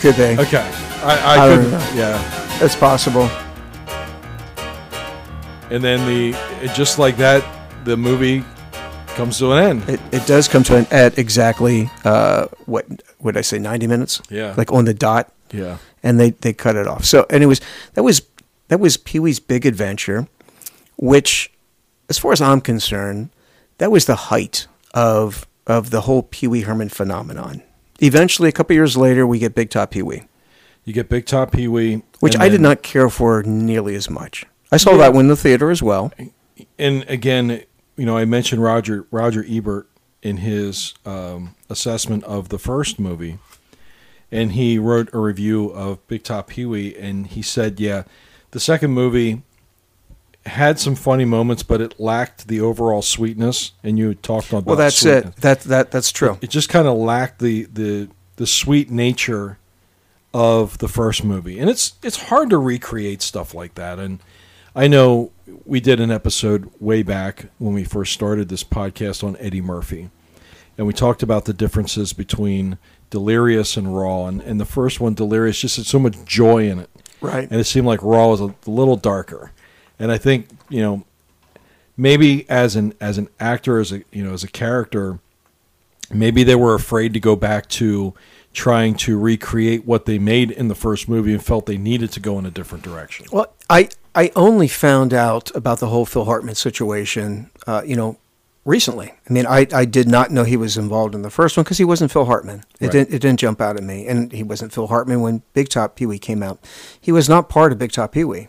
Could 0.01 0.15
they? 0.15 0.39
Okay. 0.39 0.67
I, 1.03 1.17
I 1.17 1.45
I, 1.45 1.57
couldn't. 1.57 1.71
Yeah. 1.97 2.65
It's 2.65 2.75
possible. 2.75 3.29
And 5.71 5.85
then 5.85 6.07
the 6.07 6.33
just 6.75 6.99
like 6.99 7.17
that, 7.19 7.45
the 7.85 7.97
movie 7.97 8.43
comes 9.19 9.39
to 9.39 9.53
an 9.53 9.63
end. 9.83 9.89
It, 9.89 10.01
it 10.13 10.27
does 10.27 10.49
come 10.49 10.63
to 10.65 10.77
an 10.77 10.87
at 10.91 11.19
exactly, 11.19 11.91
uh, 12.05 12.47
what 12.67 12.87
would 13.21 13.37
I 13.37 13.41
say, 13.43 13.59
90 13.59 13.87
minutes? 13.87 14.23
Yeah. 14.31 14.55
Like 14.57 14.73
on 14.73 14.85
the 14.87 14.95
dot. 14.95 15.33
Yeah. 15.53 15.79
and 16.03 16.21
they, 16.21 16.31
they 16.31 16.53
cut 16.53 16.77
it 16.77 16.87
off. 16.87 17.05
So, 17.05 17.25
anyways, 17.31 17.61
that 17.95 18.03
was 18.03 18.23
that 18.69 18.79
was 18.81 18.97
Pee 18.99 19.19
Wee's 19.19 19.41
big 19.41 19.65
adventure, 19.67 20.29
which, 20.97 21.51
as 22.11 22.19
far 22.19 22.33
as 22.33 22.41
I'm 22.43 22.61
concerned, 22.61 23.31
that 23.79 23.91
was 23.91 24.05
the 24.05 24.15
height 24.31 24.67
of 24.95 25.47
of 25.67 25.91
the 25.91 26.03
whole 26.03 26.23
Pee 26.23 26.47
Wee 26.49 26.61
Herman 26.63 26.91
phenomenon. 26.91 27.63
Eventually, 28.01 28.49
a 28.49 28.53
couple 28.53 28.75
years 28.75 28.97
later, 28.97 29.27
we 29.27 29.39
get 29.39 29.55
Big 29.55 29.71
Top 29.71 29.91
Pee 29.91 30.03
Wee, 30.03 30.23
You 30.85 30.93
get 30.93 31.09
Big 31.09 31.25
Top 31.27 31.51
Pee 31.53 31.67
Wee, 31.67 32.03
which 32.21 32.37
I 32.39 32.49
did 32.51 32.61
not 32.61 32.83
care 32.83 33.09
for 33.11 33.43
nearly 33.43 33.95
as 33.95 34.09
much. 34.11 34.45
I 34.71 34.77
saw 34.77 34.93
Yeah. 34.93 34.99
that 34.99 35.15
one 35.15 35.25
in 35.25 35.29
the 35.29 35.37
theater 35.37 35.71
as 35.71 35.83
well. 35.83 36.13
And 36.79 37.05
again, 37.09 37.63
you 37.99 38.07
know, 38.07 38.17
I 38.17 38.25
mentioned 38.25 38.63
Roger 38.63 39.07
Roger 39.11 39.45
Ebert 39.47 39.89
in 40.23 40.39
his 40.39 40.95
um, 41.05 41.55
assessment 41.69 42.25
of 42.25 42.49
the 42.49 42.59
first 42.59 42.99
movie, 42.99 43.39
and 44.33 44.53
he 44.53 44.79
wrote 44.79 45.11
a 45.13 45.19
review 45.19 45.69
of 45.71 46.07
Big 46.09 46.23
Top 46.23 46.49
Pee 46.49 46.65
Wee, 46.65 46.97
and 46.97 47.27
he 47.27 47.43
said, 47.43 47.79
yeah, 47.79 48.05
the 48.53 48.61
second 48.61 48.93
movie 48.93 49.43
had 50.47 50.79
some 50.81 50.95
funny 50.95 51.27
moments, 51.27 51.63
but 51.63 51.81
it 51.81 52.01
lacked 52.01 52.49
the 52.49 52.61
overall 52.61 53.03
sweetness. 53.03 53.73
And 53.85 53.99
you 53.99 54.15
talked 54.15 54.49
about 54.49 54.65
Well, 54.65 54.77
that's 54.77 54.97
sweetness. 54.97 55.37
it. 55.37 55.41
That 55.43 55.61
that 55.61 55.91
that's 55.91 56.11
true. 56.11 56.39
It 56.41 56.51
just 56.51 56.69
kind 56.71 56.89
of 56.89 56.97
lacked 56.97 57.41
the 57.41 57.65
the 57.65 58.09
the 58.37 58.47
sweet 58.47 58.91
nature 58.91 59.59
of 60.33 60.79
the 60.79 60.89
first 60.89 61.25
movie, 61.25 61.59
and 61.59 61.69
it's 61.69 61.95
it's 62.03 62.17
hard 62.25 62.51
to 62.51 62.59
recreate 62.59 63.21
stuff 63.23 63.55
like 63.55 63.75
that. 63.75 63.99
And 63.99 64.21
I 64.75 64.87
know 64.87 65.33
we 65.65 65.81
did 65.81 66.01
an 66.01 66.11
episode 66.11 66.71
way 66.81 67.03
back 67.03 67.47
when 67.59 67.75
we 67.75 67.85
first 67.85 68.13
started 68.13 68.49
this 68.49 68.65
podcast 68.65 69.23
on 69.25 69.37
Eddie 69.39 69.61
Murphy, 69.61 70.11
and 70.77 70.87
we 70.87 70.93
talked 70.93 71.23
about 71.23 71.45
the 71.45 71.53
differences 71.53 72.13
between 72.13 72.79
Delirious 73.11 73.77
and 73.77 73.97
Raw. 73.97 74.27
And, 74.27 74.41
and 74.43 74.61
the 74.61 74.65
first 74.65 75.01
one, 75.01 75.15
Delirious, 75.15 75.61
just 75.61 75.77
had 75.77 75.87
so 75.87 75.99
much 75.99 76.17
joy 76.25 76.69
in 76.69 76.79
it, 76.79 76.91
Right. 77.21 77.49
and 77.51 77.61
it 77.61 77.65
seemed 77.65 77.87
like 77.87 78.03
Raw 78.03 78.29
was 78.29 78.41
a, 78.41 78.55
little 78.67 78.97
darker. 78.97 79.53
And 79.99 80.13
I 80.13 80.19
think 80.19 80.49
you 80.69 80.81
know 80.83 81.05
maybe 81.97 82.49
as 82.49 82.77
an 82.77 82.95
as 83.01 83.19
an 83.19 83.29
actor, 83.41 83.79
as 83.81 83.93
a 83.93 84.03
you 84.13 84.23
know 84.25 84.33
as 84.33 84.45
a 84.45 84.49
character 84.49 85.19
maybe 86.11 86.43
they 86.43 86.55
were 86.55 86.73
afraid 86.75 87.13
to 87.13 87.21
go 87.21 87.37
back 87.37 87.69
to 87.69 88.15
trying 88.53 88.95
to 88.97 89.19
recreate 89.19 89.85
what 89.87 90.05
they 90.07 90.19
made 90.19 90.51
in 90.51 90.69
the 90.69 90.75
first 90.75 91.09
movie 91.09 91.33
and 91.33 91.45
felt 91.45 91.67
they 91.67 91.79
needed 91.79 92.11
to 92.13 92.21
go 92.21 92.39
in 92.39 92.47
a 92.47 92.51
different 92.51 92.83
direction. 92.85 93.27
Well, 93.33 93.53
I 93.71 93.89
I 94.15 94.33
only 94.35 94.69
found 94.69 95.15
out 95.15 95.55
about 95.55 95.79
the 95.81 95.89
whole 95.89 96.05
Phil 96.07 96.25
Hartman 96.25 96.55
situation, 96.57 97.51
uh, 97.67 97.83
you 97.85 97.95
know, 97.95 98.19
recently. 98.65 99.13
I 99.29 99.33
mean, 99.33 99.47
I, 99.47 99.67
I 99.73 99.85
did 99.85 100.09
not 100.09 100.31
know 100.33 100.43
he 100.45 100.57
was 100.57 100.77
involved 100.77 101.15
in 101.15 101.23
the 101.23 101.31
first 101.31 101.57
one 101.57 101.63
because 101.65 101.79
he 101.79 101.85
wasn't 101.85 102.11
Phil 102.11 102.25
Hartman. 102.25 102.65
It 102.81 102.87
Right. 102.87 102.93
didn't 102.93 103.15
it 103.15 103.19
didn't 103.21 103.41
jump 103.41 103.61
out 103.61 103.77
at 103.77 103.83
me, 103.85 104.07
and 104.09 104.33
he 104.33 104.43
wasn't 104.43 104.73
Phil 104.73 104.89
Hartman 104.89 105.21
when 105.21 105.43
Big 105.53 105.69
Top 105.69 105.95
Pee 105.95 106.07
Wee 106.07 106.19
came 106.19 106.43
out. 106.43 106.59
He 107.01 107.13
was 107.13 107.29
not 107.29 107.49
part 107.49 107.71
of 107.73 107.79
Big 107.79 107.93
Top 107.93 108.13
Pee 108.13 108.25
Wee, 108.25 108.49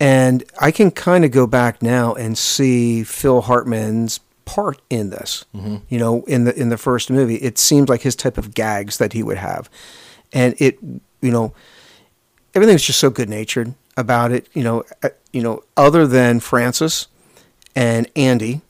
And 0.00 0.42
I 0.58 0.70
can 0.72 0.90
kind 0.90 1.24
of 1.24 1.30
go 1.30 1.46
back 1.46 1.82
now 1.82 2.14
and 2.14 2.36
see 2.36 3.04
Phil 3.04 3.42
Hartman's 3.42 4.18
part 4.54 4.80
in 4.90 5.10
this. 5.10 5.44
You 5.54 5.98
know, 5.98 6.22
in 6.24 6.44
the 6.44 6.54
in 6.58 6.68
the 6.70 6.78
first 6.78 7.10
movie, 7.10 7.36
it 7.36 7.58
seems 7.58 7.88
like 7.88 8.02
his 8.02 8.16
type 8.16 8.38
of 8.38 8.54
gags 8.54 8.98
that 8.98 9.12
he 9.12 9.22
would 9.22 9.36
have, 9.38 9.68
and 10.32 10.54
it, 10.58 10.78
you 11.20 11.30
know, 11.30 11.52
everything's 12.54 12.82
just 12.82 12.98
so 12.98 13.10
good 13.10 13.28
natured 13.28 13.74
about 13.96 14.32
it. 14.32 14.48
You 14.54 14.62
know, 14.64 14.84
uh, 15.02 15.10
you 15.32 15.42
know, 15.42 15.62
other 15.76 16.06
than 16.06 16.40
Francis 16.40 17.06
and 17.76 18.08
Andy, 18.16 18.60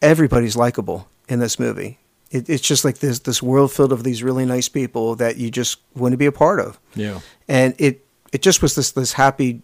everybody's 0.00 0.56
likable 0.56 1.08
in 1.28 1.38
this 1.38 1.58
movie. 1.58 1.98
It, 2.30 2.48
it's 2.48 2.62
just 2.66 2.84
like 2.84 2.98
this 2.98 3.18
this 3.20 3.42
world 3.42 3.72
filled 3.72 3.92
of 3.92 4.02
these 4.04 4.22
really 4.22 4.46
nice 4.46 4.68
people 4.68 5.14
that 5.16 5.36
you 5.36 5.50
just 5.50 5.78
want 5.94 6.12
to 6.12 6.16
be 6.18 6.26
a 6.26 6.32
part 6.32 6.60
of 6.60 6.78
Yeah. 6.94 7.20
and 7.48 7.74
it 7.78 8.04
it 8.32 8.40
just 8.42 8.62
was 8.62 8.74
this 8.74 8.92
this 8.92 9.12
happy, 9.14 9.60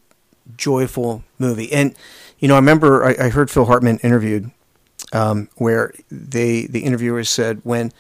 joyful 0.57 1.25
movie. 1.39 1.73
And 1.73 1.95
you 2.39 2.47
know, 2.49 2.55
I 2.55 2.59
remember 2.59 3.05
I, 3.05 3.27
I 3.27 3.29
heard 3.31 3.51
Phil 3.51 3.65
Hartman 3.65 3.99
interviewed, 4.03 4.51
um, 5.13 5.49
where 5.57 5.95
they 6.11 6.67
the 6.67 6.81
interviewer 6.81 7.25
said 7.25 7.61
when 7.65 7.93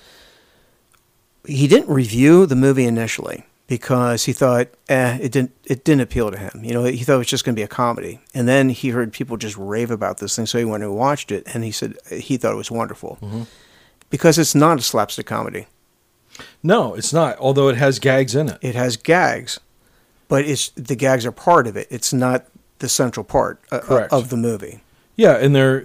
he 1.46 1.66
didn't 1.66 1.92
review 1.92 2.46
the 2.46 2.56
movie 2.56 2.84
initially 2.84 3.44
because 3.66 4.24
he 4.24 4.32
thought 4.32 4.68
eh, 4.88 5.18
it 5.20 5.32
didn't 5.32 5.52
it 5.64 5.84
didn't 5.84 6.00
appeal 6.02 6.30
to 6.30 6.38
him. 6.38 6.62
You 6.62 6.72
know, 6.72 6.84
he 6.84 7.04
thought 7.04 7.14
it 7.14 7.18
was 7.18 7.26
just 7.28 7.44
going 7.44 7.54
to 7.54 7.58
be 7.58 7.64
a 7.64 7.68
comedy. 7.68 8.20
And 8.34 8.48
then 8.48 8.70
he 8.70 8.90
heard 8.90 9.12
people 9.12 9.36
just 9.36 9.56
rave 9.56 9.90
about 9.90 10.18
this 10.18 10.34
thing, 10.36 10.46
so 10.46 10.58
he 10.58 10.64
went 10.64 10.82
and 10.82 10.94
watched 10.94 11.30
it, 11.30 11.46
and 11.54 11.64
he 11.64 11.70
said 11.70 11.96
he 12.10 12.36
thought 12.36 12.52
it 12.52 12.56
was 12.56 12.70
wonderful 12.70 13.18
because 14.10 14.38
it's 14.38 14.54
not 14.54 14.78
a 14.78 14.82
slapstick 14.82 15.26
comedy. 15.26 15.66
No, 16.62 16.94
it's 16.94 17.12
not. 17.12 17.36
Although 17.38 17.68
it 17.68 17.76
has 17.76 17.98
gags 17.98 18.34
in 18.34 18.48
it. 18.48 18.58
it 18.62 18.74
has 18.74 18.96
gags, 18.96 19.60
but 20.28 20.44
it's 20.44 20.70
the 20.70 20.96
gags 20.96 21.26
are 21.26 21.32
part 21.32 21.66
of 21.66 21.76
it. 21.76 21.86
It's 21.90 22.12
not 22.12 22.46
the 22.78 22.88
central 22.88 23.24
part 23.24 23.60
uh, 23.72 24.06
of 24.10 24.30
the 24.30 24.36
movie. 24.36 24.80
Yeah, 25.16 25.36
and 25.36 25.54
there, 25.54 25.84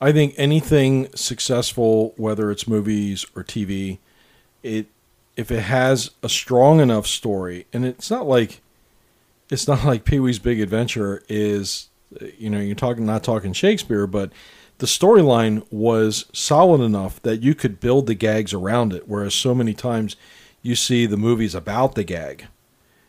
I 0.00 0.12
think 0.12 0.34
anything 0.36 1.08
successful, 1.14 2.14
whether 2.16 2.50
it's 2.50 2.68
movies 2.68 3.26
or 3.34 3.42
TV, 3.42 3.98
it 4.62 4.86
if 5.36 5.50
it 5.52 5.60
has 5.62 6.10
a 6.22 6.28
strong 6.28 6.80
enough 6.80 7.06
story, 7.06 7.66
and 7.72 7.84
it's 7.84 8.10
not 8.10 8.26
like 8.26 8.60
it's 9.50 9.66
not 9.66 9.84
like 9.84 10.04
Pee 10.04 10.20
Wee's 10.20 10.38
Big 10.38 10.60
Adventure 10.60 11.22
is, 11.28 11.88
you 12.36 12.50
know, 12.50 12.60
you're 12.60 12.74
talking 12.74 13.06
not 13.06 13.24
talking 13.24 13.52
Shakespeare, 13.52 14.06
but 14.06 14.32
the 14.78 14.86
storyline 14.86 15.66
was 15.72 16.26
solid 16.32 16.80
enough 16.80 17.20
that 17.22 17.42
you 17.42 17.54
could 17.54 17.80
build 17.80 18.06
the 18.06 18.14
gags 18.14 18.52
around 18.52 18.92
it. 18.92 19.08
Whereas 19.08 19.34
so 19.34 19.54
many 19.54 19.74
times 19.74 20.16
you 20.62 20.76
see 20.76 21.06
the 21.06 21.16
movies 21.16 21.54
about 21.54 21.94
the 21.94 22.04
gag, 22.04 22.46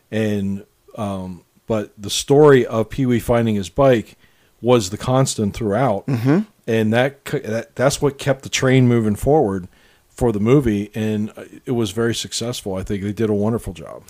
and 0.09 0.65
um, 0.95 1.43
but 1.67 1.91
the 1.97 2.09
story 2.09 2.65
of 2.65 2.89
Pee 2.89 3.05
Wee 3.05 3.19
finding 3.19 3.55
his 3.55 3.69
bike 3.69 4.17
was 4.61 4.89
the 4.89 4.97
constant 4.97 5.53
throughout, 5.53 6.05
mm-hmm. 6.07 6.39
and 6.67 6.93
that, 6.93 7.23
that 7.25 7.75
that's 7.75 8.01
what 8.01 8.17
kept 8.17 8.43
the 8.43 8.49
train 8.49 8.87
moving 8.87 9.15
forward 9.15 9.67
for 10.09 10.31
the 10.33 10.39
movie, 10.39 10.91
and 10.93 11.31
uh, 11.37 11.45
it 11.65 11.71
was 11.71 11.91
very 11.91 12.13
successful. 12.13 12.75
I 12.75 12.83
think 12.83 13.03
they 13.03 13.13
did 13.13 13.29
a 13.29 13.33
wonderful 13.33 13.73
job. 13.73 14.03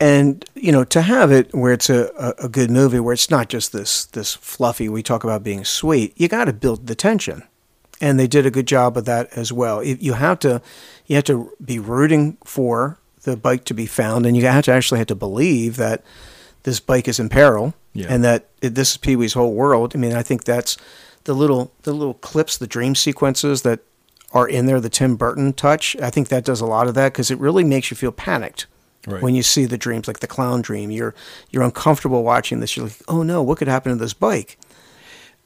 And 0.00 0.44
you 0.54 0.72
know, 0.72 0.82
to 0.84 1.00
have 1.00 1.30
it 1.30 1.54
where 1.54 1.72
it's 1.72 1.88
a, 1.88 2.10
a, 2.18 2.46
a 2.46 2.48
good 2.48 2.70
movie, 2.70 2.98
where 2.98 3.14
it's 3.14 3.30
not 3.30 3.48
just 3.48 3.72
this 3.72 4.06
this 4.06 4.34
fluffy. 4.34 4.88
We 4.88 5.02
talk 5.02 5.22
about 5.22 5.44
being 5.44 5.64
sweet. 5.64 6.12
You 6.16 6.26
got 6.28 6.46
to 6.46 6.52
build 6.52 6.88
the 6.88 6.96
tension, 6.96 7.44
and 8.00 8.18
they 8.18 8.26
did 8.26 8.44
a 8.44 8.50
good 8.50 8.66
job 8.66 8.96
of 8.96 9.04
that 9.04 9.28
as 9.36 9.52
well. 9.52 9.82
You 9.84 10.14
have 10.14 10.40
to 10.40 10.60
you 11.06 11.14
have 11.14 11.24
to 11.24 11.52
be 11.64 11.78
rooting 11.78 12.36
for 12.44 12.98
the 13.22 13.36
bike 13.36 13.64
to 13.66 13.74
be 13.74 13.86
found, 13.86 14.26
and 14.26 14.36
you 14.36 14.44
have 14.46 14.64
to 14.64 14.72
actually 14.72 14.98
have 14.98 15.06
to 15.06 15.14
believe 15.14 15.76
that 15.76 16.02
this 16.64 16.80
bike 16.80 17.06
is 17.06 17.20
in 17.20 17.28
peril, 17.28 17.74
Yeah. 17.94 18.06
and 18.10 18.22
that 18.24 18.48
it, 18.60 18.74
this 18.74 18.90
is 18.92 18.96
Pee 18.96 19.16
Wee's 19.16 19.32
whole 19.34 19.54
world. 19.54 19.92
I 19.94 19.98
mean, 19.98 20.12
I 20.12 20.22
think 20.22 20.44
that's 20.44 20.76
the 21.24 21.32
little 21.34 21.72
the 21.84 21.92
little 21.92 22.14
clips, 22.14 22.58
the 22.58 22.66
dream 22.66 22.94
sequences 22.94 23.62
that 23.62 23.80
are 24.32 24.48
in 24.48 24.66
there, 24.66 24.80
the 24.80 24.88
Tim 24.90 25.16
Burton 25.16 25.52
touch. 25.52 25.96
I 26.02 26.10
think 26.10 26.28
that 26.28 26.44
does 26.44 26.60
a 26.60 26.66
lot 26.66 26.88
of 26.88 26.94
that 26.94 27.12
because 27.12 27.30
it 27.30 27.38
really 27.38 27.62
makes 27.64 27.90
you 27.90 27.96
feel 27.96 28.12
panicked 28.12 28.66
Right. 29.06 29.22
when 29.22 29.34
you 29.34 29.42
see 29.42 29.66
the 29.66 29.76
dreams, 29.76 30.08
like 30.08 30.20
the 30.20 30.26
clown 30.26 30.60
dream. 30.62 30.90
You're 30.90 31.14
you're 31.50 31.62
uncomfortable 31.62 32.24
watching 32.24 32.60
this. 32.60 32.76
You're 32.76 32.86
like, 32.86 33.02
oh 33.06 33.22
no, 33.22 33.42
what 33.42 33.58
could 33.58 33.68
happen 33.68 33.92
to 33.92 33.96
this 33.98 34.14
bike? 34.14 34.58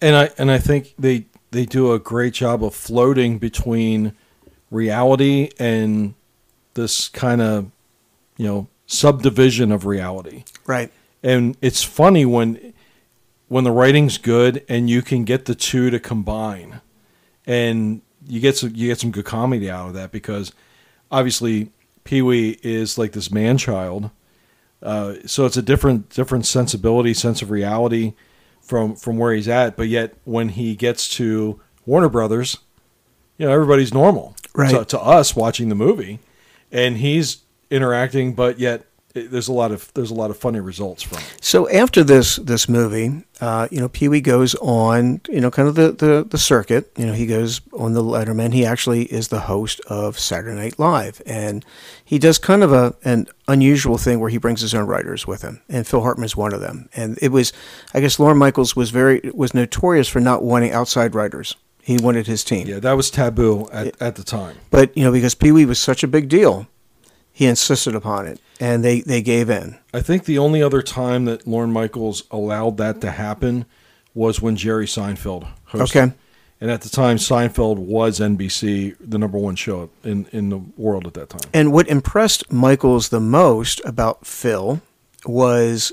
and 0.01 0.15
I 0.17 0.31
and 0.39 0.51
I 0.51 0.59
think 0.59 0.95
they 0.99 1.27
they 1.51 1.67
do 1.67 1.93
a 1.93 1.99
great 1.99 2.35
job 2.35 2.63
of 2.65 2.75
floating 2.75 3.39
between 3.39 4.13
reality 4.71 5.51
and 5.59 6.15
this 6.75 7.09
kind 7.09 7.41
of 7.41 7.71
you 8.37 8.47
know 8.47 8.69
subdivision 8.87 9.73
of 9.73 9.85
reality. 9.87 10.45
Right. 10.67 10.91
And 11.23 11.57
it's 11.61 11.83
funny 11.83 12.25
when 12.25 12.73
when 13.49 13.65
the 13.65 13.71
writing's 13.73 14.19
good 14.19 14.65
and 14.69 14.89
you 14.91 15.03
can 15.03 15.25
get 15.25 15.47
the 15.47 15.55
two 15.55 15.91
to 15.91 15.99
combine, 15.99 16.81
and 17.47 18.03
you 18.27 18.41
get 18.41 18.57
some 18.57 18.73
you 18.75 18.89
get 18.89 19.01
some 19.01 19.11
good 19.11 19.25
comedy 19.25 19.71
out 19.71 19.89
of 19.89 19.95
that 19.95 20.13
because 20.13 20.53
obviously 21.11 21.71
Pee 22.05 22.23
Wee 22.23 22.59
is 22.63 22.99
like 22.99 23.13
this 23.13 23.31
man 23.31 23.59
child, 23.59 24.11
uh, 24.83 25.15
so 25.27 25.45
it's 25.47 25.57
a 25.57 25.63
different 25.63 26.11
different 26.11 26.47
sensibility, 26.47 27.15
sense 27.15 27.43
of 27.43 27.51
reality 27.51 28.15
from 28.61 28.95
from 28.95 29.19
where 29.19 29.33
he's 29.33 29.49
at. 29.49 29.77
But 29.77 29.89
yet 29.89 30.15
when 30.25 30.51
he 30.51 30.77
gets 30.77 31.09
to 31.17 31.61
Warner 31.87 32.09
Brothers, 32.09 32.59
you 33.39 33.47
know 33.47 33.53
everybody's 33.53 33.93
normal 33.95 34.37
Right. 34.55 34.71
to, 34.71 34.85
to 34.85 35.01
us 35.01 35.35
watching 35.35 35.69
the 35.69 35.75
movie, 35.75 36.19
and 36.71 36.99
he's 36.99 37.39
interacting, 37.71 38.35
but 38.35 38.59
yet 38.59 38.85
it, 39.15 39.31
there's 39.31 39.49
a 39.49 39.53
lot 39.53 39.73
of 39.73 39.93
there's 39.95 40.11
a 40.11 40.15
lot 40.15 40.31
of 40.31 40.37
funny 40.37 40.61
results 40.61 41.03
from 41.03 41.19
it. 41.19 41.39
So 41.41 41.69
after 41.71 42.05
this 42.05 42.37
this 42.37 42.69
movie, 42.69 43.25
uh, 43.41 43.69
you 43.71 43.81
know, 43.81 43.89
Pee 43.89 44.09
Wee 44.09 44.21
goes 44.21 44.55
on, 44.57 45.21
you 45.29 45.41
know, 45.41 45.51
kind 45.51 45.69
of 45.69 45.75
the, 45.75 45.93
the 45.93 46.27
the 46.29 46.39
circuit. 46.39 46.93
You 46.97 47.07
know, 47.07 47.13
he 47.13 47.27
goes 47.27 47.61
on 47.73 47.95
the 47.95 48.03
Letterman. 48.03 48.53
He 48.53 48.65
actually 48.65 49.05
is 49.05 49.29
the 49.29 49.41
host 49.41 49.81
of 49.87 50.19
Saturday 50.19 50.57
Night 50.57 50.79
Live, 50.79 51.23
and 51.27 51.65
he 52.05 52.19
does 52.19 52.39
kind 52.39 52.63
of 52.63 52.73
a 52.73 52.95
an 53.05 53.27
unusual 53.47 53.99
thing 53.99 54.21
where 54.21 54.31
he 54.31 54.39
brings 54.39 54.61
his 54.61 54.75
own 54.75 54.87
writers 54.87 55.27
with 55.27 55.43
him, 55.43 55.63
and 55.69 55.87
Phil 55.87 56.03
Hartman 56.03 56.27
is 56.27 56.37
one 56.37 56.53
of 56.53 56.61
them. 56.61 56.89
And 56.95 57.19
it 57.23 57.33
was, 57.33 57.53
I 57.95 58.01
guess, 58.01 58.19
Lorne 58.19 58.39
Michaels 58.39 58.77
was 58.77 58.91
very 58.91 59.31
was 59.35 59.55
notorious 59.55 60.09
for 60.09 60.21
not 60.21 60.43
wanting 60.43 60.73
outside 60.73 61.15
writers. 61.15 61.57
He 61.83 61.97
wanted 61.97 62.27
his 62.27 62.45
team. 62.45 62.67
Yeah, 62.67 62.81
that 62.81 62.93
was 62.93 63.11
taboo 63.11 63.67
at, 63.73 64.01
at 64.03 64.17
the 64.17 64.23
time. 64.23 64.59
But 64.71 64.95
you 64.95 65.05
know, 65.05 65.13
because 65.13 65.35
Pee 65.35 65.53
Wee 65.53 65.65
was 65.65 65.79
such 65.79 66.03
a 66.03 66.07
big 66.07 66.29
deal, 66.29 66.67
he 67.39 67.47
insisted 67.47 67.95
upon 67.95 68.27
it, 68.27 68.41
and 68.59 68.83
they 68.83 69.01
they 69.01 69.23
gave 69.23 69.49
in. 69.49 69.79
I 69.95 70.01
think 70.01 70.25
the 70.25 70.39
only 70.39 70.61
other 70.61 70.83
time 70.83 71.25
that 71.27 71.47
Lorne 71.47 71.71
Michaels 71.73 72.25
allowed 72.33 72.79
that 72.79 73.01
to 73.03 73.13
happen 73.13 73.65
was 74.13 74.43
when 74.43 74.57
Jerry 74.57 74.87
Seinfeld 74.87 75.47
hosted. 75.69 75.83
Okay. 75.83 76.13
And 76.61 76.69
at 76.69 76.81
the 76.81 76.89
time, 76.89 77.17
Seinfeld 77.17 77.77
was 77.77 78.19
NBC, 78.19 78.97
the 78.99 79.19
number 79.19 79.39
one 79.39 79.55
show 79.55 79.89
in, 80.03 80.27
in 80.33 80.49
the 80.49 80.59
world 80.77 81.07
at 81.07 81.15
that 81.15 81.29
time. 81.29 81.49
And 81.55 81.73
what 81.73 81.87
impressed 81.87 82.51
Michaels 82.51 83.11
the 83.11 83.21
most 83.21 83.81
about 83.85 84.27
Phil 84.27 84.83
was 85.25 85.93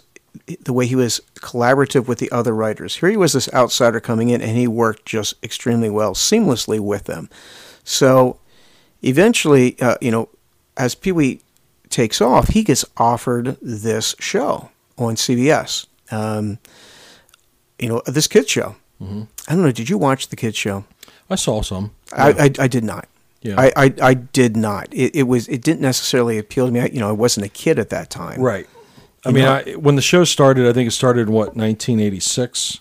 the 0.62 0.74
way 0.74 0.88
he 0.88 0.96
was 0.96 1.22
collaborative 1.36 2.08
with 2.08 2.18
the 2.18 2.32
other 2.32 2.56
writers. 2.56 2.96
Here 2.96 3.10
he 3.10 3.18
was 3.18 3.34
this 3.34 3.54
outsider 3.54 4.00
coming 4.00 4.30
in, 4.30 4.42
and 4.42 4.58
he 4.58 4.68
worked 4.68 5.06
just 5.06 5.36
extremely 5.44 5.92
well, 5.92 6.16
seamlessly 6.16 6.80
with 6.80 7.04
them. 7.04 7.30
So 7.84 8.40
eventually, 9.04 9.80
uh, 9.80 9.98
you 10.02 10.10
know, 10.10 10.30
as 10.78 10.96
Pee 10.96 11.12
Wee 11.12 11.42
takes 11.90 12.22
off, 12.22 12.50
he 12.50 12.64
gets 12.64 12.86
offered 12.98 13.58
this 13.62 14.16
show 14.20 14.70
on 14.98 15.16
CBS. 15.16 15.88
Um, 16.12 16.60
you 17.80 17.90
know, 17.90 18.02
this 18.06 18.28
kids 18.28 18.50
show. 18.50 18.76
Mm-hmm. 19.02 19.24
I 19.48 19.54
don't 19.54 19.64
know. 19.64 19.72
Did 19.72 19.90
you 19.90 19.98
watch 19.98 20.30
the 20.30 20.36
kids 20.36 20.58
show? 20.58 20.86
I 21.30 21.36
saw 21.36 21.62
some. 21.62 21.92
I, 22.14 22.32
I, 22.32 22.52
I 22.60 22.68
did 22.68 22.84
not. 22.84 23.08
Yeah. 23.42 23.60
I, 23.60 23.72
I, 23.76 23.94
I 24.02 24.14
did 24.14 24.58
not. 24.58 24.88
It, 24.92 25.16
it 25.16 25.24
was 25.24 25.48
it 25.48 25.62
didn't 25.62 25.82
necessarily 25.82 26.38
appeal 26.38 26.66
to 26.66 26.72
me. 26.72 26.80
I, 26.80 26.86
you 26.88 27.00
know, 27.00 27.10
I 27.10 27.14
wasn't 27.14 27.46
a 27.46 27.50
kid 27.50 27.78
at 27.78 27.90
that 27.90 28.10
time. 28.10 28.42
Right. 28.42 28.68
I 29.24 29.30
You 29.30 29.36
mean, 29.36 29.46
I, 29.46 29.74
when 29.74 29.96
the 29.96 30.02
show 30.02 30.24
started, 30.24 30.68
I 30.68 30.74
think 30.74 30.88
it 30.88 30.92
started 30.92 31.28
in 31.28 31.34
what 31.34 31.56
1986. 31.56 32.80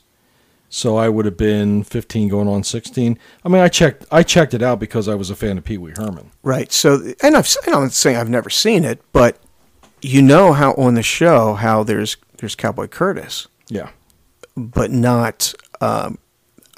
So 0.76 0.96
I 0.96 1.08
would 1.08 1.24
have 1.24 1.36
been 1.36 1.84
15, 1.84 2.26
going 2.28 2.48
on 2.48 2.64
16. 2.64 3.16
I 3.44 3.48
mean, 3.48 3.62
I 3.62 3.68
checked. 3.68 4.06
I 4.10 4.24
checked 4.24 4.54
it 4.54 4.60
out 4.60 4.80
because 4.80 5.06
I 5.06 5.14
was 5.14 5.30
a 5.30 5.36
fan 5.36 5.56
of 5.56 5.62
Pee 5.62 5.78
Wee 5.78 5.92
Herman. 5.96 6.32
Right. 6.42 6.72
So, 6.72 7.12
and 7.22 7.36
I've 7.36 7.48
I'm 7.68 7.72
not 7.84 7.92
saying 7.92 8.16
I've 8.16 8.28
never 8.28 8.50
seen 8.50 8.82
it, 8.82 9.00
but 9.12 9.38
you 10.02 10.20
know 10.20 10.52
how 10.52 10.72
on 10.72 10.94
the 10.94 11.02
show 11.04 11.54
how 11.54 11.84
there's 11.84 12.16
there's 12.38 12.56
Cowboy 12.56 12.88
Curtis, 12.88 13.46
Yeah. 13.68 13.90
but 14.56 14.90
not 14.90 15.54
um, 15.80 16.18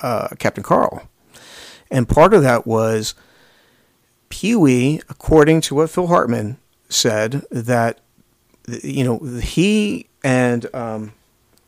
uh, 0.03 0.29
Captain 0.39 0.63
Carl, 0.63 1.09
and 1.91 2.07
part 2.07 2.35
of 2.35 2.43
that 2.43 2.67
was 2.67 3.15
Pee 4.29 4.57
Wee, 4.57 5.01
according 5.09 5.63
to 5.63 5.75
what 5.75 5.89
Phil 5.89 6.09
Hartman 6.09 6.59
said, 6.91 7.47
that 7.51 8.01
you 8.69 9.05
know 9.05 9.19
he 9.41 10.07
and 10.23 10.67
um, 10.75 11.15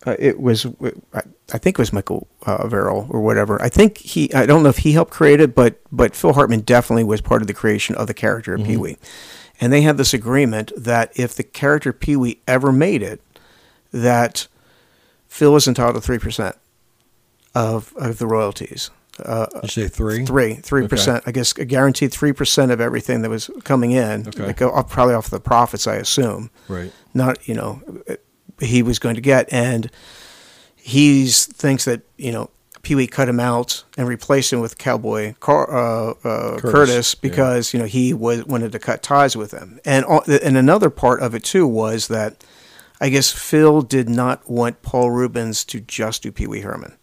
uh, 0.06 0.16
it 0.18 0.40
was 0.40 0.66
I, 1.12 1.58
think 1.58 1.78
it 1.78 1.78
was 1.78 1.92
Michael 1.92 2.28
uh, 2.46 2.66
Verrill 2.68 3.06
or 3.10 3.20
whatever. 3.20 3.60
I 3.60 3.68
think 3.68 3.98
he 3.98 4.32
I 4.32 4.46
don't 4.46 4.62
know 4.62 4.68
if 4.68 4.78
he 4.78 4.92
helped 4.92 5.10
create 5.10 5.40
it, 5.40 5.54
but 5.54 5.80
but 5.90 6.14
Phil 6.14 6.32
Hartman 6.32 6.60
definitely 6.60 7.04
was 7.04 7.20
part 7.20 7.42
of 7.42 7.48
the 7.48 7.54
creation 7.54 7.94
of 7.96 8.06
the 8.06 8.14
character 8.14 8.54
of 8.54 8.64
Pee 8.64 8.76
Wee, 8.76 8.96
and 9.60 9.72
they 9.72 9.82
had 9.82 9.96
this 9.96 10.14
agreement 10.14 10.72
that 10.76 11.12
if 11.18 11.34
the 11.34 11.42
character 11.42 11.92
Pee 11.92 12.16
Wee 12.16 12.40
ever 12.46 12.70
made 12.70 13.02
it, 13.02 13.20
that 13.92 14.46
Phil 15.26 15.52
was 15.52 15.66
entitled 15.66 15.96
to 15.96 16.00
three 16.00 16.18
percent 16.18 16.56
of 17.54 17.92
of 17.96 18.18
the 18.18 18.26
royalties. 18.26 18.90
Uh, 19.24 19.46
You 19.64 19.68
say 19.68 19.88
three? 19.88 20.24
Three, 20.24 20.54
three 20.54 20.86
percent. 20.86 21.24
I 21.26 21.32
guess 21.32 21.50
a 21.58 21.64
guaranteed 21.64 22.12
three 22.12 22.32
percent 22.32 22.70
of 22.70 22.80
everything 22.80 23.22
that 23.22 23.30
was 23.30 23.50
coming 23.64 23.90
in. 23.90 24.28
Okay. 24.28 24.46
Like, 24.46 24.62
uh, 24.62 24.82
probably 24.84 25.14
off 25.14 25.28
the 25.28 25.40
profits, 25.40 25.88
I 25.88 25.96
assume. 25.96 26.50
Right. 26.68 26.92
Not 27.14 27.48
you 27.48 27.54
know, 27.54 27.82
he 28.60 28.82
was 28.82 28.98
going 28.98 29.14
to 29.14 29.20
get, 29.20 29.52
and 29.52 29.90
he 30.76 31.26
thinks 31.28 31.84
that 31.84 32.02
you 32.16 32.32
know 32.32 32.50
Pee 32.82 32.94
Wee 32.94 33.06
cut 33.06 33.28
him 33.28 33.40
out 33.40 33.84
and 33.96 34.08
replaced 34.08 34.52
him 34.52 34.60
with 34.60 34.78
Cowboy 34.78 35.34
Car, 35.40 35.70
uh, 35.70 36.10
uh, 36.10 36.58
Curtis, 36.58 36.72
Curtis, 36.72 37.14
yeah. 37.14 37.18
because 37.22 37.74
you 37.74 37.80
know 37.80 37.86
he 37.86 38.14
was 38.14 38.44
wanted 38.46 38.72
to 38.72 38.78
cut 38.78 39.02
ties 39.02 39.36
with 39.36 39.52
him, 39.52 39.80
and 39.84 40.04
and 40.26 40.56
another 40.56 40.90
part 40.90 41.20
of 41.20 41.34
it 41.34 41.44
too 41.44 41.66
was 41.66 42.08
that 42.08 42.44
I 43.00 43.08
guess 43.10 43.30
Phil 43.30 43.82
did 43.82 44.08
not 44.08 44.48
want 44.50 44.82
Paul 44.82 45.10
Reubens 45.10 45.64
to 45.66 45.80
just 45.80 46.22
do 46.22 46.32
Pee 46.32 46.46
Wee 46.46 46.60
Herman, 46.60 46.96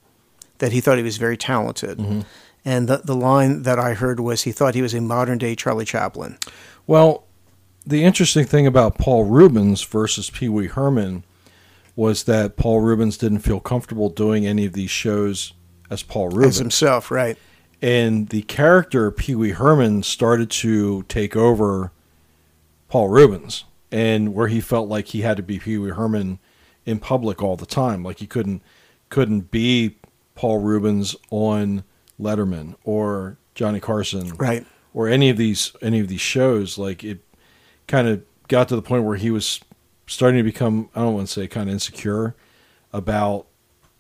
that 0.58 0.72
he 0.72 0.82
thought 0.82 0.98
he 0.98 1.04
was 1.04 1.18
very 1.18 1.38
talented. 1.38 2.00
Mm-hmm. 2.00 2.22
And 2.68 2.90
the, 2.90 2.98
the 2.98 3.16
line 3.16 3.62
that 3.62 3.78
I 3.78 3.94
heard 3.94 4.20
was 4.20 4.42
he 4.42 4.52
thought 4.52 4.74
he 4.74 4.82
was 4.82 4.96
a 4.96 5.02
modern 5.02 5.38
day 5.38 5.56
Charlie 5.56 5.86
Chaplin. 5.86 6.38
Well, 6.88 7.26
the 7.86 8.04
interesting 8.04 8.46
thing 8.46 8.66
about 8.66 8.98
Paul 8.98 9.26
Reubens 9.26 9.84
versus 9.84 10.32
Pee 10.32 10.50
Wee 10.50 10.66
Herman 10.66 11.24
was 11.96 12.24
that 12.26 12.58
Paul 12.58 12.82
Reubens 12.82 13.18
didn't 13.18 13.40
feel 13.40 13.60
comfortable 13.60 14.10
doing 14.10 14.46
any 14.46 14.66
of 14.66 14.74
these 14.74 14.90
shows 14.90 15.54
as 15.90 16.04
Paul 16.04 16.28
As 16.28 16.34
Reubens. 16.36 16.58
himself, 16.58 17.10
right? 17.12 17.38
and 17.82 18.30
the 18.30 18.42
character 18.44 19.12
Pee 19.12 19.36
Wee 19.36 19.52
Herman 19.52 20.02
started 20.04 20.50
to 20.50 21.04
take 21.04 21.36
over 21.36 21.92
Paul 22.90 23.10
Reubens, 23.10 23.66
and 23.92 24.34
where 24.34 24.48
he 24.48 24.62
felt 24.62 24.88
like 24.90 25.08
he 25.08 25.22
had 25.22 25.38
to 25.38 25.44
be 25.44 25.60
Pee 25.60 25.78
Wee 25.78 25.90
Herman 25.92 26.40
in 26.86 27.00
public 27.00 27.42
all 27.44 27.56
the 27.58 27.66
time, 27.66 28.04
like 28.04 28.20
he 28.20 28.28
couldn't 28.28 28.62
couldn't 29.10 29.52
be 29.52 29.98
Paul 30.36 30.60
Reubens 30.60 31.16
on 31.30 31.84
Letterman 32.20 32.76
or 32.84 33.38
Johnny 33.56 33.80
Carson, 33.80 34.30
Right. 34.36 34.66
or 34.94 35.08
any 35.08 35.30
of 35.30 35.38
these 35.38 35.72
any 35.82 36.00
of 36.00 36.08
these 36.08 36.22
shows. 36.22 36.78
Like 36.78 37.04
it 37.04 37.20
kind 37.88 38.08
of 38.08 38.24
got 38.48 38.68
to 38.70 38.76
the 38.76 38.82
point 38.82 39.04
where 39.04 39.18
he 39.18 39.30
was 39.32 39.60
starting 40.08 40.38
to 40.38 40.44
become 40.44 40.90
I 40.96 41.02
don't 41.02 41.16
want 41.16 41.28
to 41.28 41.34
say 41.34 41.48
kind 41.48 41.70
of 41.70 41.74
insecure 41.74 42.36
about, 42.94 43.48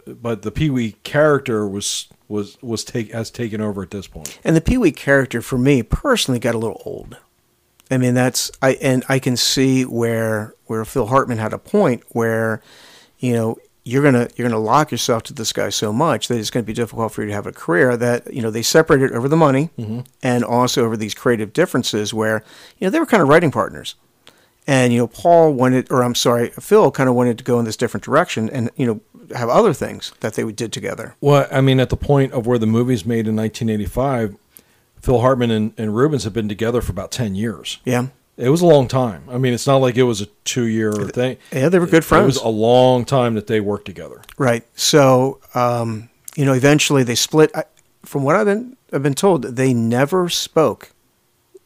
but 0.06 0.41
the 0.41 0.52
Pee 0.52 0.69
Wee 0.69 0.95
character 1.03 1.68
was 1.68 2.07
was 2.27 2.57
was 2.61 2.84
take 2.84 3.11
has 3.11 3.32
taken 3.32 3.61
over 3.61 3.84
at 3.84 3.91
this 3.91 4.07
point. 4.07 4.40
And 4.44 4.56
the 4.56 4.61
Pee 4.61 4.77
Wee 4.77 4.91
character, 4.91 5.41
for 5.41 5.57
me 5.57 5.84
personally, 5.84 6.40
got 6.40 6.56
a 6.56 6.60
little 6.60 6.82
old. 6.86 7.18
I 7.91 7.98
mean, 7.98 8.14
that's 8.14 8.52
I 8.61 8.73
and 8.82 9.03
I 9.10 9.19
can 9.19 9.38
see 9.38 9.84
where 9.84 10.53
where 10.65 10.84
Phil 10.86 11.07
Hartman 11.07 11.38
had 11.38 11.53
a 11.53 11.60
point 11.60 12.03
where, 12.10 12.61
you 13.19 13.34
know, 13.34 13.57
you're 13.84 14.02
gonna 14.02 14.27
you're 14.36 14.49
gonna 14.49 14.61
lock 14.61 14.91
yourself 14.91 15.23
to 15.23 15.34
this 15.34 15.53
guy 15.53 15.69
so 15.69 15.94
much 15.94 16.27
that 16.27 16.40
it's 16.40 16.49
going 16.49 16.64
to 16.64 16.68
be 16.68 16.73
difficult 16.73 17.11
for 17.11 17.22
you 17.22 17.27
to 17.27 17.34
have 17.34 17.45
a 17.45 17.52
career. 17.52 17.95
That 17.95 18.34
you 18.34 18.41
know 18.41 18.49
they 18.49 18.64
separated 18.64 19.11
over 19.11 19.27
the 19.27 19.38
money 19.38 19.69
mm-hmm. 19.77 20.02
and 20.23 20.44
also 20.44 20.84
over 20.84 20.98
these 20.98 21.14
creative 21.14 21.53
differences 21.53 22.14
where 22.14 22.44
you 22.80 22.86
know 22.86 22.90
they 22.90 22.99
were 22.99 23.06
kind 23.06 23.22
of 23.22 23.30
writing 23.30 23.52
partners. 23.52 23.95
And 24.68 24.92
you 24.94 25.00
know, 25.00 25.08
Paul 25.08 25.54
wanted, 25.54 25.92
or 25.92 26.04
I'm 26.04 26.16
sorry, 26.16 26.50
Phil 26.50 26.90
kind 26.92 27.08
of 27.08 27.16
wanted 27.16 27.38
to 27.38 27.44
go 27.44 27.60
in 27.60 27.66
this 27.66 27.78
different 27.78 28.04
direction, 28.04 28.50
and 28.50 28.72
you 28.76 28.86
know, 28.88 29.02
have 29.36 29.50
other 29.50 29.74
things 29.74 30.12
that 30.22 30.34
they 30.34 30.44
did 30.52 30.74
together. 30.74 31.16
Well, 31.22 31.48
I 31.52 31.62
mean, 31.62 31.80
at 31.80 31.90
the 31.90 31.98
point 31.98 32.32
of 32.34 32.48
where 32.48 32.58
the 32.58 32.66
movie's 32.66 33.06
made 33.06 33.28
in 33.28 33.36
1985, 33.36 34.36
Phil 35.02 35.22
Hartman 35.22 35.52
and, 35.52 35.74
and 35.78 35.96
Reubens 35.96 36.24
have 36.24 36.34
been 36.34 36.50
together 36.50 36.82
for 36.82 36.92
about 36.92 37.12
10 37.12 37.36
years. 37.36 37.80
Yeah, 37.86 38.08
It 38.38 38.50
was 38.50 38.62
a 38.62 38.66
long 38.66 38.88
time. 38.88 39.24
I 39.30 39.38
mean, 39.38 39.54
it's 39.54 39.68
not 39.68 39.78
like 39.78 39.98
it 39.98 40.04
was 40.04 40.20
a 40.22 40.26
two 40.46 40.66
year 40.66 40.92
thing. 40.94 41.38
yeah, 41.52 41.70
they 41.70 41.78
were 41.78 41.86
good 41.86 42.04
friends. 42.04 42.24
It 42.24 42.26
was 42.26 42.38
a 42.38 42.48
long 42.48 43.06
time 43.06 43.36
that 43.36 43.46
they 43.46 43.60
worked 43.60 43.86
together. 43.86 44.24
Right. 44.40 44.64
So, 44.76 45.40
um, 45.54 46.10
you 46.36 46.44
know, 46.44 46.54
eventually 46.54 47.04
they 47.04 47.14
split. 47.16 47.52
I, 47.56 47.66
from 48.04 48.24
what 48.24 48.36
I've 48.36 48.46
been 48.48 48.78
I've 48.92 49.04
been 49.04 49.14
told, 49.14 49.44
they 49.44 49.74
never 49.76 50.28
spoke 50.30 50.92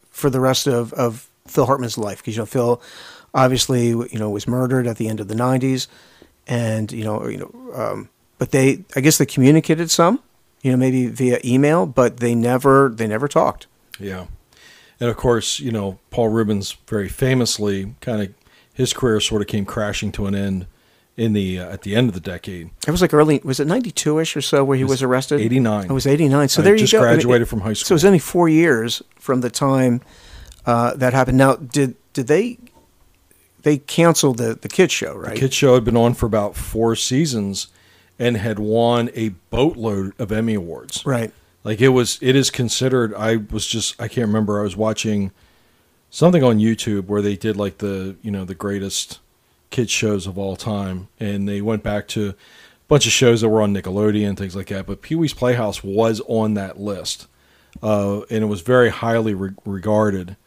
for 0.10 0.30
the 0.30 0.40
rest 0.42 0.68
of, 0.68 0.92
of 0.94 1.28
Phil 1.50 1.66
Hartman's 1.66 1.98
life 1.98 2.18
because 2.20 2.36
you 2.36 2.42
know 2.42 2.46
Phil 2.46 2.82
obviously 3.34 3.88
you 3.90 4.20
know 4.20 4.30
was 4.30 4.48
murdered 4.48 4.88
at 4.88 4.98
the 4.98 5.08
end 5.08 5.20
of 5.20 5.28
the 5.28 5.36
'90s, 5.36 5.88
and 6.48 6.92
you 6.92 7.04
know 7.04 7.28
you 7.28 7.38
know, 7.38 7.74
um, 7.74 8.10
but 8.38 8.52
they 8.52 8.84
I 8.96 9.02
guess 9.02 9.18
they 9.18 9.26
communicated 9.26 9.92
some, 9.92 10.22
you 10.62 10.72
know, 10.72 10.78
maybe 10.78 11.08
via 11.08 11.40
email, 11.44 11.86
but 11.86 12.18
they 12.18 12.36
never 12.36 12.92
they 12.94 13.08
never 13.08 13.28
talked. 13.28 13.68
Yeah. 14.00 14.26
And 15.00 15.10
of 15.10 15.16
course, 15.16 15.60
you 15.60 15.72
know, 15.72 15.98
Paul 16.12 16.28
Reubens 16.30 16.76
very 16.88 17.08
famously 17.08 17.96
kind 18.02 18.22
of 18.22 18.34
his 18.74 18.94
career 18.94 19.20
sort 19.22 19.42
of 19.42 19.48
came 19.48 19.66
crashing 19.66 20.12
to 20.14 20.26
an 20.26 20.36
end 20.36 20.68
in 21.16 21.34
the 21.34 21.60
uh, 21.60 21.70
at 21.70 21.82
the 21.82 21.96
end 21.96 22.08
of 22.10 22.14
the 22.14 22.20
decade. 22.22 22.70
It 22.88 22.92
was 22.92 23.02
like 23.02 23.14
early 23.14 23.42
was 23.44 23.60
it 23.60 23.68
'92 23.68 24.20
ish 24.20 24.36
or 24.38 24.42
so 24.42 24.64
where 24.64 24.78
he 24.78 24.84
was, 24.84 25.04
arrested? 25.04 25.42
89. 25.42 25.86
It 25.86 25.92
was 25.92 26.08
'89. 26.08 26.50
So 26.50 26.62
I 26.62 26.66
there 26.66 26.74
you 26.76 26.80
just 26.80 26.94
go. 26.94 27.00
I 27.00 27.02
mean, 27.02 27.14
graduated 27.16 27.42
it- 27.44 27.50
from 27.50 27.62
high 27.62 27.74
school. 27.74 27.88
So 27.88 27.94
it 27.94 27.96
was 27.98 28.06
only 28.06 28.20
four 28.20 28.48
years 28.50 29.02
from 29.18 29.42
the 29.42 29.50
time 29.50 30.02
uh, 30.65 30.95
that 30.95 31.14
happened. 31.14 31.38
Now, 31.38 31.56
did 31.56 31.95
did 32.14 32.27
they 32.27 32.57
they 33.64 33.77
canceled 33.77 34.38
the 34.38 34.56
the 34.56 34.69
kids 34.69 34.94
show, 34.94 35.15
right? 35.15 35.34
The 35.34 35.40
kid 35.40 35.53
Show 35.53 35.76
had 35.76 35.84
been 35.84 35.98
on 35.98 36.14
for 36.14 36.26
about 36.26 36.56
four 36.56 36.95
seasons 36.95 37.68
and 38.18 38.38
had 38.38 38.60
won 38.60 39.10
a 39.15 39.30
boatload 39.49 40.14
of 40.19 40.31
Emmy 40.31 40.53
awards. 40.53 41.06
right. 41.06 41.31
Like 41.64 41.81
it 41.81 41.90
was, 41.90 42.19
it 42.22 42.36
is 42.38 42.49
considered. 42.49 43.14
I 43.14 43.36
was 43.36 43.68
just, 43.68 44.02
I 44.02 44.07
can't 44.07 44.27
remember. 44.27 44.60
I 44.60 44.64
was 44.64 44.77
watching 44.77 45.31
something 46.10 46.41
on 46.41 46.60
YouTube 46.60 47.07
where 47.07 47.22
they 47.22 47.36
did 47.36 47.57
like 47.57 47.80
the, 47.80 48.15
you 48.22 48.31
know, 48.31 48.45
the 48.45 48.56
greatest 48.56 49.19
kids 49.69 49.91
shows 49.91 50.26
of 50.26 50.38
all 50.38 50.56
time, 50.56 51.10
and 51.19 51.48
they 51.48 51.61
went 51.61 51.84
back 51.84 52.07
to 52.10 52.30
a 52.30 52.36
bunch 52.88 53.06
of 53.06 53.11
shows 53.11 53.41
that 53.41 53.49
were 53.49 53.61
on 53.61 53.73
Nickelodeon 53.73 54.30
and 54.30 54.38
things 54.38 54.56
like 54.56 54.68
that. 54.68 54.86
But 54.86 55.02
Pee 55.02 55.15
Wee's 55.15 55.34
Playhouse 55.34 55.84
was 55.84 56.22
on 56.27 56.53
that 56.53 56.80
list, 56.80 57.27
uh, 57.84 58.22
and 58.30 58.41
it 58.44 58.48
was 58.48 58.61
very 58.61 58.90
highly 58.90 59.34
re- 59.34 59.52
regarded 59.65 60.38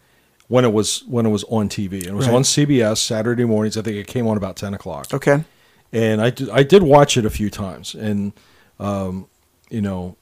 when 0.53 0.66
it 0.66 0.73
was 0.73 1.03
when 1.09 1.24
it 1.24 1.31
was 1.31 1.45
on 1.45 1.66
TV. 1.70 2.05
It 2.07 2.12
was 2.12 2.27
Right. 2.27 2.35
on 2.37 2.43
CBS 2.43 2.99
Saturday 2.99 3.47
mornings. 3.47 3.79
I 3.79 3.83
think 3.83 3.97
it 3.97 4.07
came 4.07 4.27
on 4.27 4.37
about 4.37 4.57
ten 4.57 4.74
o'clock 4.74 5.07
Okay. 5.15 5.45
and 5.93 6.20
I 6.20 6.29
did, 6.29 6.51
I 6.51 6.62
did 6.62 6.83
watch 6.83 7.16
it 7.16 7.24
a 7.24 7.31
few 7.31 7.49
times, 7.49 7.95
and 7.95 8.33
um, 8.79 9.27
you 9.70 9.81
know, 9.81 10.16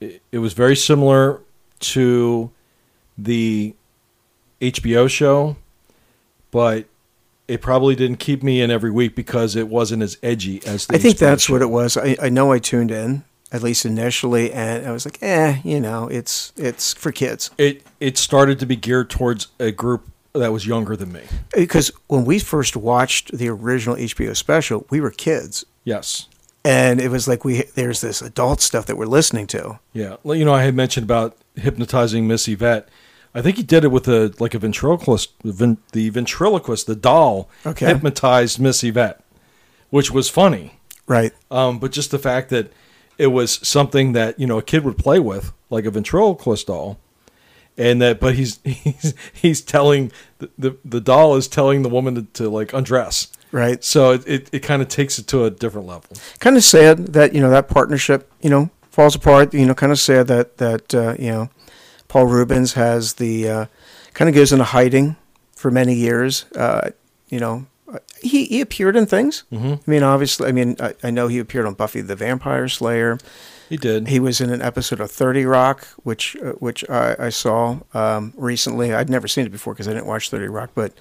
it, 0.00 0.22
it 0.32 0.38
was 0.38 0.54
very 0.54 0.74
similar 0.74 1.40
to 1.80 2.50
the 3.18 3.74
HBO 4.62 5.08
show, 5.10 5.56
but 6.50 6.86
it 7.46 7.60
probably 7.60 7.94
didn't 7.94 8.16
keep 8.20 8.42
me 8.42 8.62
in 8.62 8.70
every 8.70 8.90
week 8.90 9.14
because 9.14 9.54
it 9.54 9.68
wasn't 9.68 10.02
as 10.02 10.16
edgy 10.22 10.62
as. 10.66 10.86
The 10.86 10.94
I 10.94 10.98
think 10.98 11.16
HBO 11.16 11.20
that's 11.20 11.42
show. 11.44 11.52
what 11.52 11.60
it 11.62 11.68
was. 11.70 11.96
I, 11.98 12.16
I 12.22 12.28
know 12.30 12.52
I 12.52 12.58
tuned 12.58 12.90
in 12.90 13.22
at 13.54 13.62
least 13.62 13.86
initially, 13.86 14.52
and 14.52 14.86
I 14.86 14.90
was 14.90 15.04
like, 15.06 15.18
eh, 15.22 15.58
you 15.64 15.80
know, 15.80 16.08
it's 16.08 16.52
it's 16.56 16.92
for 16.92 17.12
kids. 17.12 17.50
It 17.56 17.82
it 18.00 18.18
started 18.18 18.58
to 18.58 18.66
be 18.66 18.76
geared 18.76 19.08
towards 19.10 19.46
a 19.60 19.70
group 19.70 20.02
that 20.32 20.52
was 20.52 20.66
younger 20.66 20.96
than 20.96 21.12
me. 21.12 21.22
Because 21.54 21.92
when 22.08 22.24
we 22.24 22.38
first 22.40 22.76
watched 22.76 23.30
the 23.38 23.48
original 23.48 23.96
HBO 23.96 24.34
special, 24.36 24.84
we 24.90 25.00
were 25.00 25.12
kids, 25.12 25.64
Yes. 25.84 26.26
and 26.64 27.00
it 27.00 27.08
was 27.10 27.28
like 27.28 27.44
we 27.44 27.62
there's 27.76 28.00
this 28.00 28.20
adult 28.20 28.60
stuff 28.60 28.86
that 28.86 28.96
we're 28.96 29.06
listening 29.18 29.46
to. 29.48 29.78
Yeah, 29.92 30.16
Well, 30.24 30.36
you 30.36 30.44
know, 30.44 30.54
I 30.54 30.64
had 30.64 30.74
mentioned 30.74 31.04
about 31.04 31.36
hypnotizing 31.54 32.26
Miss 32.26 32.48
Yvette. 32.48 32.88
I 33.36 33.42
think 33.42 33.56
he 33.56 33.62
did 33.62 33.84
it 33.84 33.92
with 33.92 34.08
a 34.08 34.34
like 34.40 34.54
a 34.54 34.58
ventriloquist. 34.58 35.30
Ven, 35.44 35.78
the 35.92 36.08
ventriloquist, 36.10 36.86
the 36.88 36.96
doll, 36.96 37.48
Okay. 37.64 37.86
hypnotized 37.86 38.58
Miss 38.58 38.82
Yvette, 38.82 39.20
which 39.90 40.10
was 40.10 40.28
funny. 40.28 40.78
Right. 41.06 41.32
Um, 41.50 41.78
but 41.78 41.92
just 41.92 42.10
the 42.10 42.18
fact 42.18 42.48
that 42.50 42.72
it 43.18 43.28
was 43.28 43.66
something 43.66 44.12
that 44.12 44.38
you 44.38 44.46
know 44.46 44.58
a 44.58 44.62
kid 44.62 44.84
would 44.84 44.98
play 44.98 45.20
with, 45.20 45.52
like 45.70 45.84
a 45.84 45.90
ventriloquist 45.90 46.66
doll, 46.66 46.98
and 47.76 48.00
that 48.02 48.20
but 48.20 48.34
he's 48.34 48.60
he's 48.64 49.14
he's 49.32 49.60
telling 49.60 50.12
the 50.38 50.50
the, 50.58 50.76
the 50.84 51.00
doll 51.00 51.36
is 51.36 51.48
telling 51.48 51.82
the 51.82 51.88
woman 51.88 52.14
to, 52.14 52.22
to 52.34 52.48
like 52.48 52.72
undress. 52.72 53.28
Right. 53.52 53.84
So 53.84 54.10
it, 54.10 54.26
it, 54.26 54.50
it 54.52 54.60
kind 54.60 54.82
of 54.82 54.88
takes 54.88 55.16
it 55.20 55.28
to 55.28 55.44
a 55.44 55.50
different 55.50 55.86
level. 55.86 56.16
kind 56.40 56.56
of 56.56 56.64
sad 56.64 57.12
that 57.12 57.34
you 57.34 57.40
know 57.40 57.50
that 57.50 57.68
partnership 57.68 58.30
you 58.40 58.50
know 58.50 58.70
falls 58.90 59.14
apart. 59.14 59.54
You 59.54 59.66
know, 59.66 59.74
kind 59.74 59.92
of 59.92 60.00
sad 60.00 60.26
that 60.28 60.56
that 60.58 60.94
uh, 60.94 61.14
you 61.18 61.30
know 61.30 61.50
Paul 62.08 62.26
Reubens 62.26 62.72
has 62.74 63.14
the 63.14 63.48
uh, 63.48 63.66
kind 64.12 64.28
of 64.28 64.34
goes 64.34 64.52
into 64.52 64.64
hiding 64.64 65.16
for 65.54 65.70
many 65.70 65.94
years. 65.94 66.46
Uh, 66.56 66.90
you 67.28 67.38
know, 67.40 67.66
he 68.24 68.44
he 68.46 68.60
appeared 68.60 68.96
in 68.96 69.06
things. 69.06 69.44
Mhm. 69.52 69.78
I 69.86 69.90
mean, 69.90 70.02
obviously, 70.02 70.48
I 70.48 70.52
mean, 70.52 70.76
I, 70.80 70.94
I 71.02 71.10
know 71.10 71.28
he 71.28 71.38
appeared 71.38 71.66
on 71.66 71.74
Buffy 71.74 72.00
the 72.00 72.16
Vampire 72.16 72.68
Slayer. 72.68 73.18
He 73.68 73.76
did. 73.78 74.08
He 74.08 74.20
was 74.20 74.40
in 74.40 74.50
an 74.50 74.60
episode 74.60 75.00
of 75.00 75.10
Thirty 75.10 75.44
Rock, 75.46 75.86
which 76.02 76.36
uh, 76.42 76.52
which 76.52 76.88
I, 76.90 77.16
I 77.18 77.28
saw 77.30 77.78
um, 77.94 78.32
recently. 78.36 78.92
I'd 78.92 79.08
never 79.08 79.26
seen 79.28 79.46
it 79.46 79.52
before 79.52 79.72
because 79.74 79.88
I 79.88 79.92
didn't 79.92 80.06
watch 80.06 80.28
Thirty 80.30 80.48
Rock, 80.48 80.70
but 80.74 80.92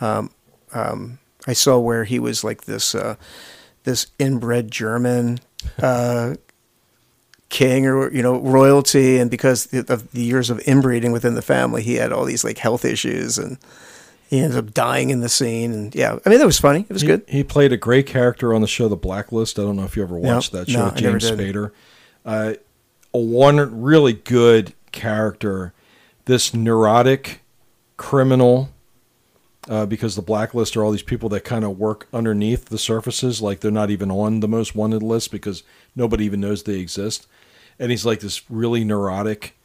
um, 0.00 0.30
um, 0.72 1.18
I 1.46 1.52
saw 1.52 1.78
where 1.78 2.04
he 2.04 2.18
was 2.18 2.42
like 2.42 2.64
this 2.64 2.94
uh, 2.94 3.14
this 3.84 4.08
inbred 4.18 4.70
German 4.70 5.38
uh, 5.80 6.34
king 7.48 7.86
or 7.86 8.12
you 8.12 8.22
know 8.22 8.40
royalty, 8.40 9.18
and 9.18 9.30
because 9.30 9.72
of 9.72 10.10
the 10.10 10.22
years 10.22 10.50
of 10.50 10.60
inbreeding 10.66 11.12
within 11.12 11.34
the 11.34 11.42
family, 11.42 11.82
he 11.82 11.94
had 11.94 12.12
all 12.12 12.24
these 12.24 12.44
like 12.44 12.58
health 12.58 12.84
issues 12.84 13.38
and 13.38 13.58
he 14.28 14.40
ends 14.40 14.56
up 14.56 14.72
dying 14.74 15.10
in 15.10 15.20
the 15.20 15.28
scene, 15.28 15.72
and 15.72 15.94
yeah, 15.94 16.18
I 16.24 16.28
mean 16.28 16.38
that 16.38 16.46
was 16.46 16.58
funny. 16.60 16.80
It 16.80 16.92
was 16.92 17.02
He, 17.02 17.08
good. 17.08 17.24
he 17.28 17.42
played 17.42 17.72
a 17.72 17.76
great 17.76 18.06
character 18.06 18.52
on 18.54 18.60
the 18.60 18.66
show 18.66 18.88
The 18.88 18.96
Blacklist. 18.96 19.58
I 19.58 19.62
don't 19.62 19.76
know 19.76 19.84
if 19.84 19.96
you 19.96 20.02
ever 20.02 20.18
No, 20.18 20.34
watched 20.34 20.52
that 20.52 20.68
show. 20.70 20.90
Never 20.90 21.18
James. 21.18 21.30
Spader. 21.30 21.70
Uh, 22.24 22.54
a 23.14 23.18
one 23.18 23.80
really 23.82 24.12
good 24.12 24.74
character. 24.92 25.72
This 26.26 26.52
neurotic 26.54 27.40
criminal. 27.96 28.70
Uh, 29.68 29.84
because 29.84 30.16
the 30.16 30.22
blacklist 30.22 30.78
are 30.78 30.84
all 30.84 30.90
these 30.90 31.02
people 31.02 31.28
that 31.28 31.42
kind 31.44 31.62
of 31.62 31.78
work 31.78 32.08
underneath 32.10 32.66
the 32.70 32.78
surfaces, 32.78 33.42
like 33.42 33.60
they're 33.60 33.70
not 33.70 33.90
even 33.90 34.10
on 34.10 34.40
the 34.40 34.48
most 34.48 34.74
wanted 34.74 35.02
list 35.02 35.30
because 35.30 35.62
nobody 35.94 36.24
even 36.24 36.40
knows 36.40 36.62
they 36.62 36.78
exist. 36.78 37.26
And 37.78 37.90
he's 37.90 38.06
like 38.06 38.20
this 38.20 38.50
really 38.50 38.82
neurotic 38.82 39.58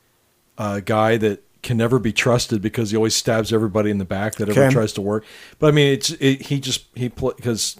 uh, 0.57 0.81
guy 0.81 1.15
that 1.17 1.41
can 1.63 1.77
never 1.77 1.97
be 1.97 2.11
trusted 2.13 2.61
because 2.61 2.91
he 2.91 2.97
always 2.97 3.15
stabs 3.15 3.51
everybody 3.53 3.89
in 3.89 3.97
the 3.97 4.05
back 4.05 4.35
that 4.35 4.49
ever 4.49 4.69
tries 4.69 4.93
to 4.93 5.01
work. 5.01 5.25
But 5.59 5.67
I 5.67 5.71
mean, 5.71 5.93
it's 5.93 6.11
it, 6.11 6.43
he 6.43 6.59
just 6.59 6.85
he 6.95 7.07
because 7.09 7.79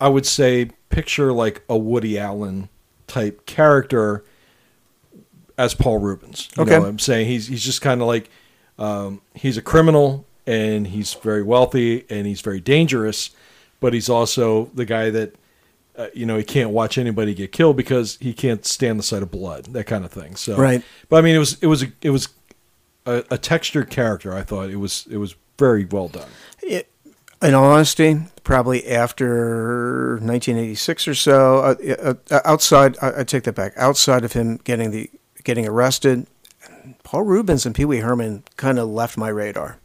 I 0.00 0.08
would 0.08 0.24
say 0.26 0.70
picture 0.88 1.32
like 1.32 1.62
a 1.68 1.76
Woody 1.76 2.18
Allen 2.18 2.68
type 3.06 3.44
character 3.46 4.24
as 5.56 5.74
Paul 5.74 5.98
Reubens. 5.98 6.48
You 6.56 6.62
Okay. 6.62 6.72
know 6.72 6.80
what 6.82 6.88
I'm 6.88 6.98
saying 6.98 7.26
he's 7.26 7.48
he's 7.48 7.64
just 7.64 7.80
kind 7.82 8.00
of 8.00 8.06
like 8.06 8.30
um, 8.78 9.20
he's 9.34 9.56
a 9.56 9.62
criminal 9.62 10.24
and 10.46 10.86
he's 10.86 11.14
very 11.14 11.42
wealthy 11.42 12.04
and 12.08 12.26
he's 12.26 12.40
very 12.40 12.60
dangerous, 12.60 13.30
but 13.80 13.92
he's 13.92 14.08
also 14.08 14.70
the 14.74 14.84
guy 14.84 15.10
that 15.10 15.34
uh, 15.96 16.06
you 16.14 16.24
know 16.24 16.36
he 16.36 16.44
can't 16.44 16.70
watch 16.70 16.96
anybody 16.96 17.34
get 17.34 17.50
killed 17.50 17.76
because 17.76 18.16
he 18.20 18.32
can't 18.32 18.64
stand 18.64 18.98
the 18.98 19.02
sight 19.02 19.22
of 19.22 19.30
blood, 19.32 19.64
that 19.72 19.84
kind 19.84 20.04
of 20.04 20.12
thing. 20.12 20.36
So 20.36 20.56
Right. 20.56 20.82
but 21.08 21.16
I 21.16 21.20
mean, 21.22 21.34
it 21.34 21.38
was 21.40 21.58
it 21.60 21.66
was 21.66 21.82
a, 21.82 21.88
it 22.02 22.10
was 22.10 22.28
a, 23.08 23.24
a 23.32 23.38
textured 23.38 23.90
character. 23.90 24.34
I 24.34 24.42
thought 24.42 24.70
it 24.70 24.76
was 24.76 25.06
it 25.10 25.16
was 25.18 25.34
very 25.58 25.84
well 25.84 26.08
done. 26.08 26.28
It, 26.62 26.88
in 27.40 27.54
all 27.54 27.64
honesty, 27.70 28.20
probably 28.42 28.86
after 28.88 30.14
1986 30.20 31.08
or 31.08 31.14
so, 31.14 31.58
uh, 31.58 31.74
uh, 32.02 32.14
uh, 32.30 32.40
outside, 32.44 32.96
I, 33.00 33.20
I 33.20 33.24
take 33.24 33.44
that 33.44 33.54
back. 33.54 33.72
Outside 33.76 34.24
of 34.24 34.32
him 34.32 34.56
getting 34.64 34.90
the 34.90 35.10
getting 35.44 35.66
arrested, 35.66 36.26
Paul 37.04 37.22
Reubens 37.22 37.64
and 37.64 37.74
Pee 37.74 37.84
Wee 37.84 37.98
Herman 37.98 38.42
kind 38.56 38.78
of 38.78 38.88
left 38.88 39.16
my 39.16 39.28
radar. 39.28 39.78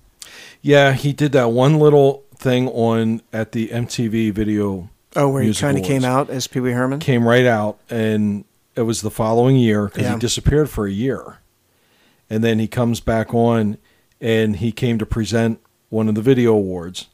Yeah, 0.61 0.93
he 0.93 1.13
did 1.13 1.31
that 1.33 1.51
one 1.51 1.77
little 1.79 2.23
thing 2.37 2.67
on 2.69 3.21
at 3.31 3.51
the 3.51 3.67
MTV 3.69 4.31
video. 4.31 4.89
Oh, 5.15 5.29
where 5.29 5.43
he 5.43 5.53
kind 5.53 5.77
of 5.77 5.83
came 5.83 6.03
out 6.03 6.29
as 6.31 6.47
Pee 6.47 6.59
Wee 6.59 6.71
Herman. 6.71 6.99
Came 6.99 7.27
right 7.27 7.45
out, 7.45 7.77
and 7.89 8.45
it 8.75 8.81
was 8.81 9.01
the 9.01 9.11
following 9.11 9.57
year 9.57 9.85
because 9.85 10.03
Yeah. 10.03 10.13
he 10.13 10.19
disappeared 10.19 10.69
for 10.71 10.87
a 10.87 10.91
year, 10.91 11.37
and 12.29 12.43
then 12.43 12.59
he 12.59 12.67
comes 12.67 12.99
back 12.99 13.33
on, 13.33 13.77
and 14.19 14.55
he 14.57 14.71
came 14.71 14.97
to 14.99 15.05
present 15.05 15.59
one 15.89 16.07
of 16.07 16.15
the 16.15 16.21
video 16.21 16.53
awards, 16.53 17.07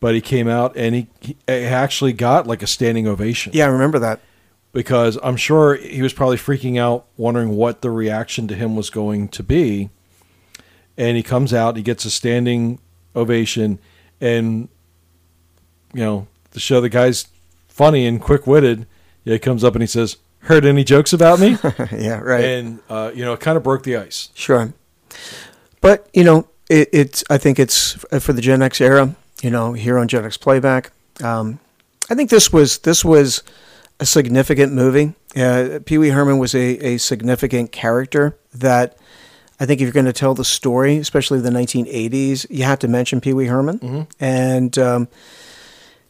but 0.00 0.14
he 0.14 0.20
came 0.20 0.48
out 0.48 0.76
and 0.76 0.94
he, 0.94 1.06
he 1.20 1.36
actually 1.48 2.12
got 2.12 2.46
like 2.46 2.62
a 2.62 2.66
standing 2.66 3.06
ovation. 3.06 3.52
Yeah, 3.54 3.64
I 3.66 3.68
remember 3.68 3.98
that. 3.98 4.20
because 4.76 5.18
I'm 5.22 5.38
sure 5.38 5.74
he 5.76 6.02
was 6.02 6.12
probably 6.12 6.36
freaking 6.36 6.78
out, 6.78 7.06
wondering 7.16 7.56
what 7.56 7.80
the 7.80 7.90
reaction 7.90 8.46
to 8.48 8.54
him 8.54 8.76
was 8.76 8.90
going 8.90 9.28
to 9.28 9.42
be. 9.42 9.88
And 10.98 11.16
he 11.16 11.22
comes 11.22 11.54
out, 11.54 11.78
he 11.78 11.82
gets 11.82 12.04
a 12.04 12.10
standing 12.10 12.78
ovation, 13.14 13.78
and 14.20 14.68
you 15.94 16.00
know, 16.02 16.26
to 16.50 16.60
show 16.60 16.82
the 16.82 16.90
guy's 16.90 17.26
funny 17.68 18.06
and 18.06 18.20
quick 18.20 18.46
witted, 18.46 18.86
yeah, 19.24 19.32
he 19.32 19.38
comes 19.38 19.64
up 19.64 19.74
and 19.74 19.82
he 19.82 19.86
says, 19.86 20.18
"Heard 20.46 20.64
any 20.64 20.84
jokes 20.84 21.12
about 21.12 21.38
me?" 21.40 21.56
yeah, 21.92 22.18
right. 22.20 22.44
And 22.44 22.80
uh, 22.88 23.12
you 23.14 23.24
know, 23.24 23.32
it 23.34 23.40
kind 23.40 23.56
of 23.56 23.62
broke 23.62 23.82
the 23.82 23.96
ice. 23.96 24.30
Sure. 24.34 24.72
But, 25.80 26.08
you 26.12 26.24
know, 26.24 26.48
it, 26.68 26.88
it's, 26.92 27.22
I 27.30 27.38
think 27.38 27.60
it's 27.60 27.92
for 28.20 28.32
the 28.32 28.40
Gen 28.40 28.60
X 28.60 28.80
era, 28.80 29.14
you 29.40 29.50
know, 29.50 29.72
here 29.72 29.98
on 29.98 30.08
Gen 30.08 30.24
X 30.24 30.36
Playback. 30.36 30.90
Um, 31.22 31.60
I 32.10 32.14
think 32.16 32.28
this 32.28 32.52
was, 32.52 32.78
this 32.78 33.04
was 33.04 33.44
a 34.00 34.06
significant 34.06 34.72
movie. 34.72 35.14
Uh, 35.36 35.78
Pee 35.84 35.98
Wee 35.98 36.08
Herman 36.08 36.38
was 36.38 36.54
a, 36.56 36.78
a 36.84 36.98
significant 36.98 37.70
character 37.70 38.36
that 38.52 38.98
I 39.60 39.66
think 39.66 39.80
if 39.80 39.84
you're 39.84 39.92
going 39.92 40.06
to 40.06 40.12
tell 40.12 40.34
the 40.34 40.44
story, 40.44 40.96
especially 40.96 41.40
the 41.40 41.50
1980s, 41.50 42.46
you 42.50 42.64
have 42.64 42.80
to 42.80 42.88
mention 42.88 43.20
Pee 43.20 43.32
Wee 43.32 43.46
Herman. 43.46 44.08
And, 44.18 44.76
um, 44.78 45.08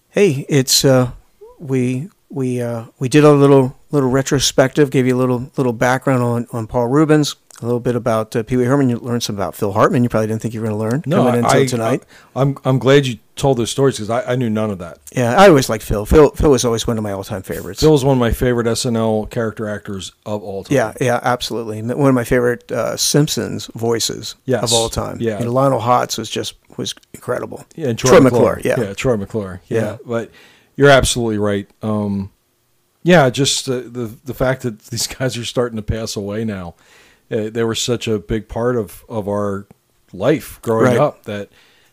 hey, 0.09 0.47
it's, 0.49 0.85
uh, 0.85 1.11
we, 1.59 2.09
we, 2.29 2.61
uh, 2.61 2.87
we 2.99 3.09
did 3.09 3.25
a 3.25 3.33
little, 3.33 3.77
little 3.91 4.11
retrospective, 4.11 4.91
gave 4.91 5.07
you 5.07 5.17
a 5.17 5.19
little, 5.19 5.51
little 5.57 5.73
background 5.73 6.23
on, 6.23 6.47
on 6.53 6.67
Paul 6.67 6.89
Reubens, 6.89 7.37
a 7.63 7.65
little 7.65 7.81
bit 7.81 7.97
about 7.97 8.35
uh, 8.37 8.43
Pee 8.43 8.57
Wee 8.57 8.65
Herman. 8.65 8.89
You 8.91 8.99
learned 8.99 9.23
some 9.23 9.37
about 9.37 9.55
Phil 9.55 9.73
Hartman. 9.73 10.03
You 10.03 10.09
probably 10.11 10.27
didn't 10.27 10.43
think 10.43 10.53
you 10.53 10.61
were 10.61 10.67
going 10.67 10.79
to 10.79 10.85
learn 10.91 11.03
No, 11.07 11.25
coming 11.25 11.41
into 11.45 11.57
I, 11.57 11.65
tonight. 11.67 12.03
I, 12.35 12.43
am 12.43 12.59
I'm 12.65 12.79
glad 12.79 13.07
you 13.07 13.19
told 13.37 13.57
those 13.59 13.71
stories 13.71 13.97
because 13.97 14.11
I, 14.11 14.33
I 14.33 14.37
knew 14.37 14.51
none 14.51 14.71
of 14.71 14.79
that. 14.79 14.99
yeah, 15.15 15.35
I 15.37 15.49
always 15.49 15.69
liked 15.71 15.85
Phil. 15.85 16.05
Phil. 16.05 16.31
Phil 16.33 16.51
was 16.51 16.65
always 16.65 16.87
one 16.87 16.99
of 16.99 17.05
my 17.05 17.13
all-time 17.13 17.43
favorites. 17.43 17.81
Phil 17.81 17.95
is 17.95 18.05
one 18.05 18.17
of 18.17 18.21
my 18.21 18.33
favorite 18.33 18.67
SNL 18.67 19.31
character 19.31 19.69
actors 19.69 20.13
of 20.27 20.43
all 20.43 20.65
time. 20.65 20.75
Yeah, 20.75 20.93
yeah, 21.01 21.21
absolutely. 21.23 21.81
One 21.83 22.09
of 22.09 22.15
my 22.15 22.25
favorite 22.25 22.71
uh, 22.73 22.97
Simpsons 22.97 23.71
voices 23.75 24.35
Yes. 24.47 24.63
of 24.65 24.73
all 24.73 24.89
time. 24.89 25.19
Yeah. 25.21 25.39
know, 25.39 25.51
Lionel 25.53 25.81
Hutz 25.81 26.19
was 26.19 26.29
just 26.29 26.55
was 26.77 26.95
incredible. 27.15 27.65
Yeah, 27.75 27.89
and 27.89 27.99
Troy 27.99 28.11
Troy, 28.11 28.21
McClure, 28.21 28.57
McClure. 28.57 28.77
yeah. 28.79 28.89
yeah, 28.89 28.95
Troy 28.95 29.17
McClure. 29.17 29.61
Yeah. 29.69 29.81
Yeah. 29.81 29.97
but 30.05 30.31
you're 30.77 30.91
absolutely 30.91 31.39
right. 31.39 31.69
Um, 31.83 32.31
yeah, 33.03 33.31
just 33.31 33.69
uh, 33.69 33.81
the 33.85 34.11
the 34.25 34.35
fact 34.35 34.63
that 34.63 34.79
these 34.91 35.07
guys 35.07 35.37
are 35.37 35.45
starting 35.45 35.77
to 35.77 35.83
pass 35.83 36.17
away 36.17 36.45
now. 36.45 36.75
Uh, 37.31 37.51
they 37.51 37.65
were 37.65 37.75
such 37.75 38.07
a 38.07 38.19
big 38.19 38.49
part 38.49 38.77
of 38.77 39.05
of 39.09 39.29
our 39.29 39.67
life 40.13 40.61
growing 40.63 40.85
Right. 40.87 40.97
up 40.99 41.25
that 41.25 41.49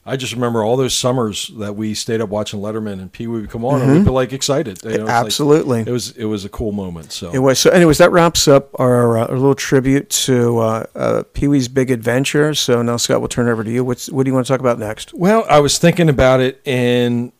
I 0.06 0.18
just 0.18 0.34
remember 0.34 0.64
all 0.64 0.76
those 0.78 0.94
summers 0.94 1.50
that 1.58 1.76
we 1.76 1.94
stayed 1.94 2.20
up 2.22 2.30
watching 2.30 2.60
Letterman 2.60 2.94
and 3.00 3.12
Pee 3.12 3.26
Wee 3.26 3.40
would 3.42 3.50
come 3.50 3.64
on 3.66 3.82
and 3.82 3.92
we'd 3.94 4.04
be 4.06 4.12
like 4.12 4.34
excited. 4.34 4.80
You 4.84 4.90
know, 4.90 4.94
it's 4.96 5.00
like- 5.00 5.08
Mm-hmm. 5.08 5.26
Absolutely. 5.26 5.80
it 5.82 5.90
was 5.90 6.12
it 6.18 6.26
was 6.26 6.44
a 6.46 6.50
cool 6.50 6.72
moment. 6.74 7.12
So 7.14 7.32
It 7.32 7.40
was 7.40 7.58
so. 7.58 7.70
Anyways, 7.72 7.98
that 8.00 8.12
wraps 8.12 8.48
up 8.48 8.70
our, 8.80 9.18
uh, 9.18 9.26
our 9.28 9.36
little 9.36 9.56
tribute 9.56 10.10
to 10.12 10.60
uh, 10.60 10.86
uh, 10.94 11.24
Pee 11.34 11.48
Wee's 11.48 11.68
Big 11.70 11.90
Adventure. 11.90 12.54
So 12.54 12.82
now, 12.82 12.98
Scott, 12.98 13.22
we'll 13.22 13.30
turn 13.30 13.48
it 13.48 13.52
over 13.52 13.64
to 13.64 13.72
you. 13.72 13.84
What's 13.84 14.12
what 14.12 14.26
do 14.26 14.30
you 14.30 14.34
want 14.36 14.46
to 14.46 14.52
talk 14.54 14.60
about 14.60 14.78
next? 14.78 15.14
Well, 15.14 15.46
I 15.50 15.60
was 15.60 15.78
thinking 15.80 16.10
about 16.10 16.42
it, 16.42 16.62
and 16.66 17.32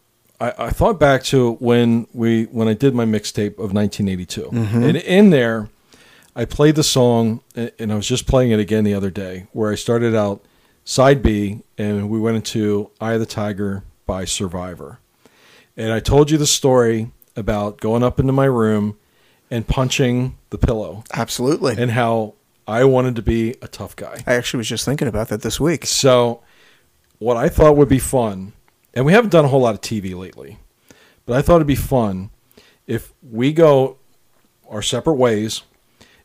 I, 0.44 0.66
I 0.66 0.70
thought 0.72 1.00
back 1.00 1.24
to 1.26 1.54
when 1.54 2.08
we 2.14 2.46
when 2.46 2.68
I 2.68 2.74
did 2.74 2.94
my 2.94 3.06
mixtape 3.06 3.54
of 3.54 3.72
1982, 3.74 4.42
mm-hmm. 4.42 4.84
and 4.84 4.98
in 4.98 5.30
there, 5.30 5.70
I 6.36 6.44
played 6.44 6.76
the 6.76 6.84
song, 6.84 7.42
and 7.56 7.72
and 7.80 7.94
I 7.94 7.96
was 7.96 8.08
just 8.08 8.28
playing 8.28 8.52
it 8.52 8.60
again 8.60 8.84
the 8.84 8.94
other 8.94 9.10
day, 9.10 9.48
where 9.54 9.72
I 9.72 9.76
started 9.76 10.14
out 10.14 10.44
side 10.84 11.24
B, 11.24 11.62
and 11.78 12.10
we 12.10 12.20
went 12.20 12.36
into 12.36 12.92
"Eye 13.00 13.14
of 13.14 13.22
the 13.22 13.26
Tiger" 13.26 13.84
by 14.06 14.26
Survivor, 14.26 15.00
and 15.78 15.94
I 15.94 16.02
told 16.02 16.30
you 16.30 16.38
the 16.38 16.48
story 16.48 17.12
about 17.38 17.80
going 17.80 18.04
up 18.04 18.20
into 18.20 18.34
my 18.34 18.46
room 18.46 18.98
and 19.50 19.66
punching 19.66 20.38
the 20.50 20.58
pillow, 20.58 21.06
Absolutely. 21.14 21.76
and 21.78 21.92
how 21.92 22.34
I 22.68 22.84
wanted 22.84 23.16
to 23.16 23.22
be 23.22 23.56
a 23.62 23.68
tough 23.70 23.96
guy. 23.96 24.24
I 24.28 24.34
actually 24.34 24.58
was 24.58 24.68
just 24.68 24.84
thinking 24.84 25.08
about 25.08 25.30
that 25.30 25.42
this 25.42 25.58
week. 25.58 25.86
So, 25.86 26.42
what 27.20 27.38
I 27.38 27.48
thought 27.48 27.78
would 27.78 27.88
be 27.88 28.00
fun, 28.00 28.52
and 28.94 29.06
we 29.06 29.14
haven't 29.14 29.32
done 29.32 29.46
a 29.46 29.48
whole 29.48 29.62
lot 29.62 29.76
of 29.76 29.82
TV 29.82 30.16
lately, 30.16 30.60
but 31.26 31.38
I 31.38 31.42
thought 31.42 31.56
it'd 31.56 31.68
be 31.68 31.76
fun 31.76 32.30
if 32.88 33.14
we 33.22 33.54
go 33.54 33.98
our 34.70 34.82
separate 34.82 35.16
ways 35.16 35.64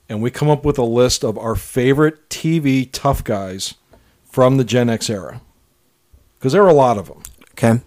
and 0.09 0.23
we 0.23 0.31
come 0.31 0.49
up 0.49 0.65
with 0.65 0.79
a 0.79 0.85
list 0.85 1.25
of 1.25 1.37
our 1.39 1.55
favorite 1.55 2.29
TV 2.29 2.89
tough 2.91 3.23
guys 3.23 3.75
from 4.25 4.57
the 4.57 4.65
Gen 4.65 4.89
X 4.89 5.11
era. 5.11 5.41
Because 6.39 6.53
there 6.53 6.63
are 6.63 6.69
a 6.69 6.75
lot 6.75 6.99
of 6.99 7.09
them. 7.09 7.23
Okay. 7.53 7.81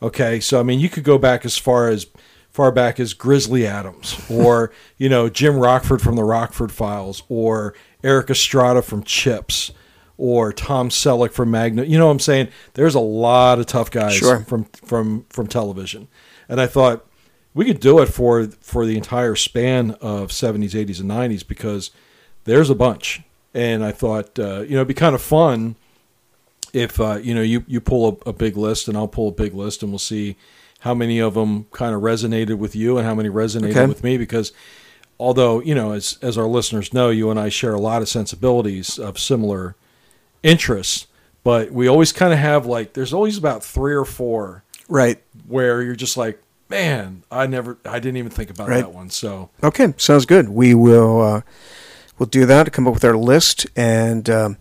Okay, 0.00 0.40
so 0.40 0.60
I 0.60 0.62
mean, 0.62 0.80
you 0.80 0.88
could 0.88 1.04
go 1.04 1.18
back 1.18 1.44
as 1.44 1.56
far 1.56 1.88
as 1.88 2.06
far 2.50 2.70
back 2.72 2.98
as 2.98 3.14
Grizzly 3.14 3.66
Adams, 3.66 4.18
or 4.30 4.72
you 4.98 5.08
know 5.08 5.28
Jim 5.28 5.56
Rockford 5.56 6.00
from 6.00 6.16
the 6.16 6.24
Rockford 6.24 6.72
Files, 6.72 7.22
or 7.28 7.74
Erik 8.02 8.30
Estrada 8.30 8.80
from 8.80 9.02
CHiPs, 9.02 9.72
or 10.18 10.52
Tom 10.52 10.90
Selleck 10.90 11.32
from 11.32 11.50
Magnum. 11.50 11.86
You 11.86 11.96
know 11.98 12.06
what 12.06 12.12
I'm 12.12 12.18
saying? 12.20 12.48
There's 12.74 12.94
a 12.94 13.00
lot 13.00 13.58
of 13.58 13.66
tough 13.66 13.90
guys 13.90 14.14
Sure. 14.16 14.40
from 14.40 14.64
from 14.84 15.24
from 15.30 15.46
television, 15.46 16.08
and 16.48 16.60
I 16.60 16.66
thought 16.66 17.06
we 17.54 17.64
could 17.64 17.80
do 17.80 18.00
it 18.00 18.06
for 18.06 18.44
for 18.60 18.84
the 18.84 18.96
entire 18.96 19.34
span 19.36 19.92
of 20.02 20.28
70s, 20.30 20.72
80s, 20.72 21.00
and 21.00 21.08
90s 21.10 21.46
because 21.46 21.90
there's 22.44 22.68
a 22.68 22.74
bunch, 22.74 23.22
and 23.54 23.82
I 23.84 23.92
thought 23.92 24.38
uh, 24.38 24.60
you 24.62 24.70
know 24.70 24.78
it'd 24.78 24.88
be 24.88 24.94
kind 24.94 25.14
of 25.14 25.22
fun 25.22 25.76
if 26.72 27.00
uh, 27.00 27.18
you 27.22 27.34
know 27.34 27.40
you 27.42 27.64
you 27.66 27.80
pull 27.80 28.20
a, 28.26 28.30
a 28.30 28.32
big 28.32 28.56
list 28.56 28.88
and 28.88 28.96
I'll 28.96 29.08
pull 29.08 29.28
a 29.28 29.32
big 29.32 29.54
list 29.54 29.82
and 29.82 29.90
we'll 29.90 29.98
see 29.98 30.36
how 30.80 30.94
many 30.94 31.18
of 31.18 31.34
them 31.34 31.64
kind 31.72 31.94
of 31.94 32.02
resonated 32.02 32.58
with 32.58 32.76
you 32.76 32.98
and 32.98 33.06
how 33.06 33.14
many 33.14 33.28
resonated 33.28 33.70
Okay. 33.70 33.86
with 33.86 34.04
me 34.04 34.16
because 34.18 34.52
although 35.18 35.60
you 35.60 35.74
know 35.74 35.92
as 35.92 36.18
as 36.22 36.36
our 36.38 36.46
listeners 36.46 36.92
know 36.92 37.08
you 37.10 37.30
and 37.30 37.40
I 37.40 37.48
share 37.48 37.72
a 37.74 37.80
lot 37.80 38.02
of 38.02 38.08
sensibilities 38.08 38.98
of 38.98 39.18
similar 39.18 39.74
interests 40.42 41.06
but 41.44 41.70
we 41.70 41.88
always 41.88 42.12
kind 42.12 42.32
of 42.32 42.38
have 42.38 42.66
like 42.66 42.92
there's 42.92 43.12
always 43.12 43.38
about 43.38 43.64
3 43.64 43.94
or 43.94 44.04
4 44.04 44.62
Right. 44.88 45.22
where 45.46 45.82
you're 45.82 45.94
just 45.96 46.16
like 46.16 46.42
man 46.68 47.22
I 47.30 47.46
never 47.46 47.78
I 47.84 47.98
didn't 47.98 48.16
even 48.18 48.30
think 48.30 48.50
about 48.50 48.68
Right. 48.68 48.78
that 48.80 48.92
one 48.92 49.10
so 49.10 49.50
Okay. 49.62 49.94
Sounds 49.96 50.26
good. 50.26 50.48
We 50.50 50.74
will. 50.74 51.20
Uh, 51.22 51.40
we'll 52.18 52.26
do 52.28 52.44
that. 52.46 52.72
Come 52.72 52.86
up 52.86 52.94
with 52.94 53.04
our 53.04 53.16
list 53.16 53.66
and. 53.76 54.28
Um, 54.28 54.56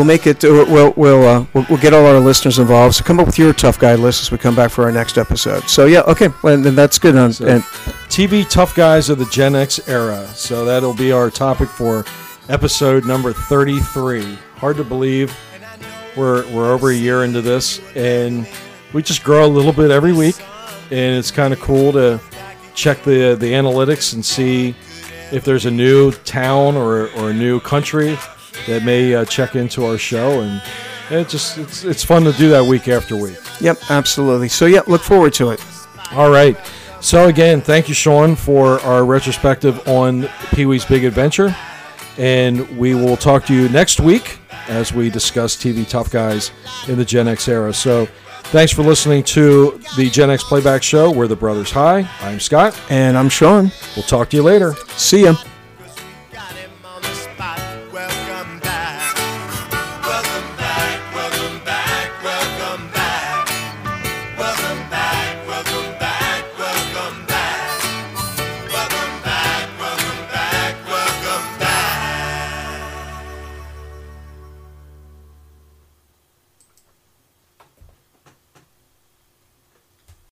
We'll 0.00 0.06
make 0.06 0.26
it. 0.26 0.42
We'll 0.42 0.94
we'll, 0.96 1.28
uh, 1.28 1.44
we'll 1.52 1.66
we'll 1.68 1.78
get 1.78 1.92
all 1.92 2.06
our 2.06 2.18
listeners 2.18 2.58
involved. 2.58 2.94
So 2.94 3.04
come 3.04 3.20
up 3.20 3.26
with 3.26 3.38
your 3.38 3.52
tough 3.52 3.78
guy 3.78 3.96
list 3.96 4.22
as 4.22 4.30
we 4.32 4.38
come 4.38 4.56
back 4.56 4.70
for 4.70 4.82
our 4.84 4.90
next 4.90 5.18
episode. 5.18 5.64
So 5.64 5.84
yeah, 5.84 6.00
okay, 6.06 6.28
well, 6.42 6.56
then 6.58 6.74
that's 6.74 6.98
good. 6.98 7.16
On, 7.16 7.34
So- 7.34 7.46
and 7.46 7.62
TV 8.08 8.48
tough 8.48 8.74
guys 8.74 9.10
of 9.10 9.18
the 9.18 9.26
Gen 9.26 9.54
X 9.54 9.78
era. 9.90 10.26
So 10.28 10.64
that'll 10.64 10.94
be 10.94 11.12
our 11.12 11.28
topic 11.30 11.68
for 11.68 12.06
episode 12.48 13.04
number 13.04 13.34
33. 13.34 14.38
Hard 14.56 14.78
to 14.78 14.84
believe 14.84 15.36
we're 16.16 16.50
we're 16.50 16.72
over 16.72 16.88
a 16.88 16.94
year 16.96 17.22
into 17.24 17.42
this 17.42 17.78
and 17.94 18.48
we 18.94 19.02
just 19.02 19.22
grow 19.22 19.44
a 19.44 19.46
little 19.48 19.74
bit 19.74 19.90
every 19.90 20.14
week 20.14 20.36
and 20.90 21.18
it's 21.18 21.30
kind 21.30 21.52
of 21.52 21.60
cool 21.60 21.92
to 21.92 22.18
check 22.74 23.02
the 23.02 23.36
the 23.38 23.52
analytics 23.52 24.14
and 24.14 24.24
see 24.24 24.74
if 25.30 25.44
there's 25.44 25.66
a 25.66 25.70
new 25.70 26.10
town 26.10 26.74
or, 26.74 27.08
or 27.18 27.28
a 27.32 27.34
new 27.34 27.60
country 27.60 28.16
that 28.66 28.82
may 28.84 29.14
uh, 29.14 29.24
check 29.24 29.56
into 29.56 29.84
our 29.84 29.98
show 29.98 30.40
and 30.40 30.62
it 31.10 31.28
just 31.28 31.58
it's, 31.58 31.84
it's 31.84 32.04
fun 32.04 32.22
to 32.24 32.32
do 32.32 32.48
that 32.50 32.64
week 32.64 32.86
after 32.88 33.16
week. 33.16 33.38
yep, 33.60 33.78
absolutely. 33.90 34.48
So 34.48 34.66
yeah, 34.66 34.82
look 34.86 35.02
forward 35.02 35.34
to 35.34 35.50
it. 35.50 35.64
All 36.12 36.30
right. 36.30 36.56
So 37.00 37.28
again, 37.28 37.60
thank 37.62 37.88
you, 37.88 37.94
Sean, 37.94 38.36
for 38.36 38.78
our 38.80 39.04
retrospective 39.04 39.88
on 39.88 40.28
Pee 40.52 40.66
Wee's 40.66 40.84
Big 40.84 41.04
Adventure, 41.04 41.54
and 42.18 42.68
we 42.78 42.94
will 42.94 43.16
talk 43.16 43.46
to 43.46 43.54
you 43.54 43.68
next 43.70 44.00
week 44.00 44.38
as 44.68 44.92
we 44.92 45.08
discuss 45.10 45.56
TV 45.56 45.88
Tough 45.88 46.10
Guys 46.10 46.52
in 46.88 46.98
the 46.98 47.04
Gen 47.04 47.26
X 47.26 47.48
era. 47.48 47.72
So, 47.72 48.06
thanks 48.44 48.72
for 48.72 48.82
listening 48.82 49.24
to 49.24 49.80
the 49.96 50.10
Gen 50.10 50.30
X 50.30 50.44
Playback 50.44 50.82
Show. 50.82 51.10
We're 51.10 51.26
the 51.26 51.36
Brothers 51.36 51.70
High. 51.70 52.08
I'm 52.20 52.38
Scott. 52.38 52.78
And 52.90 53.16
I'm 53.16 53.30
Sean. 53.30 53.72
We'll 53.96 54.04
talk 54.04 54.28
to 54.30 54.36
you 54.36 54.42
later. 54.42 54.74
See 54.96 55.24
ya. 55.24 55.34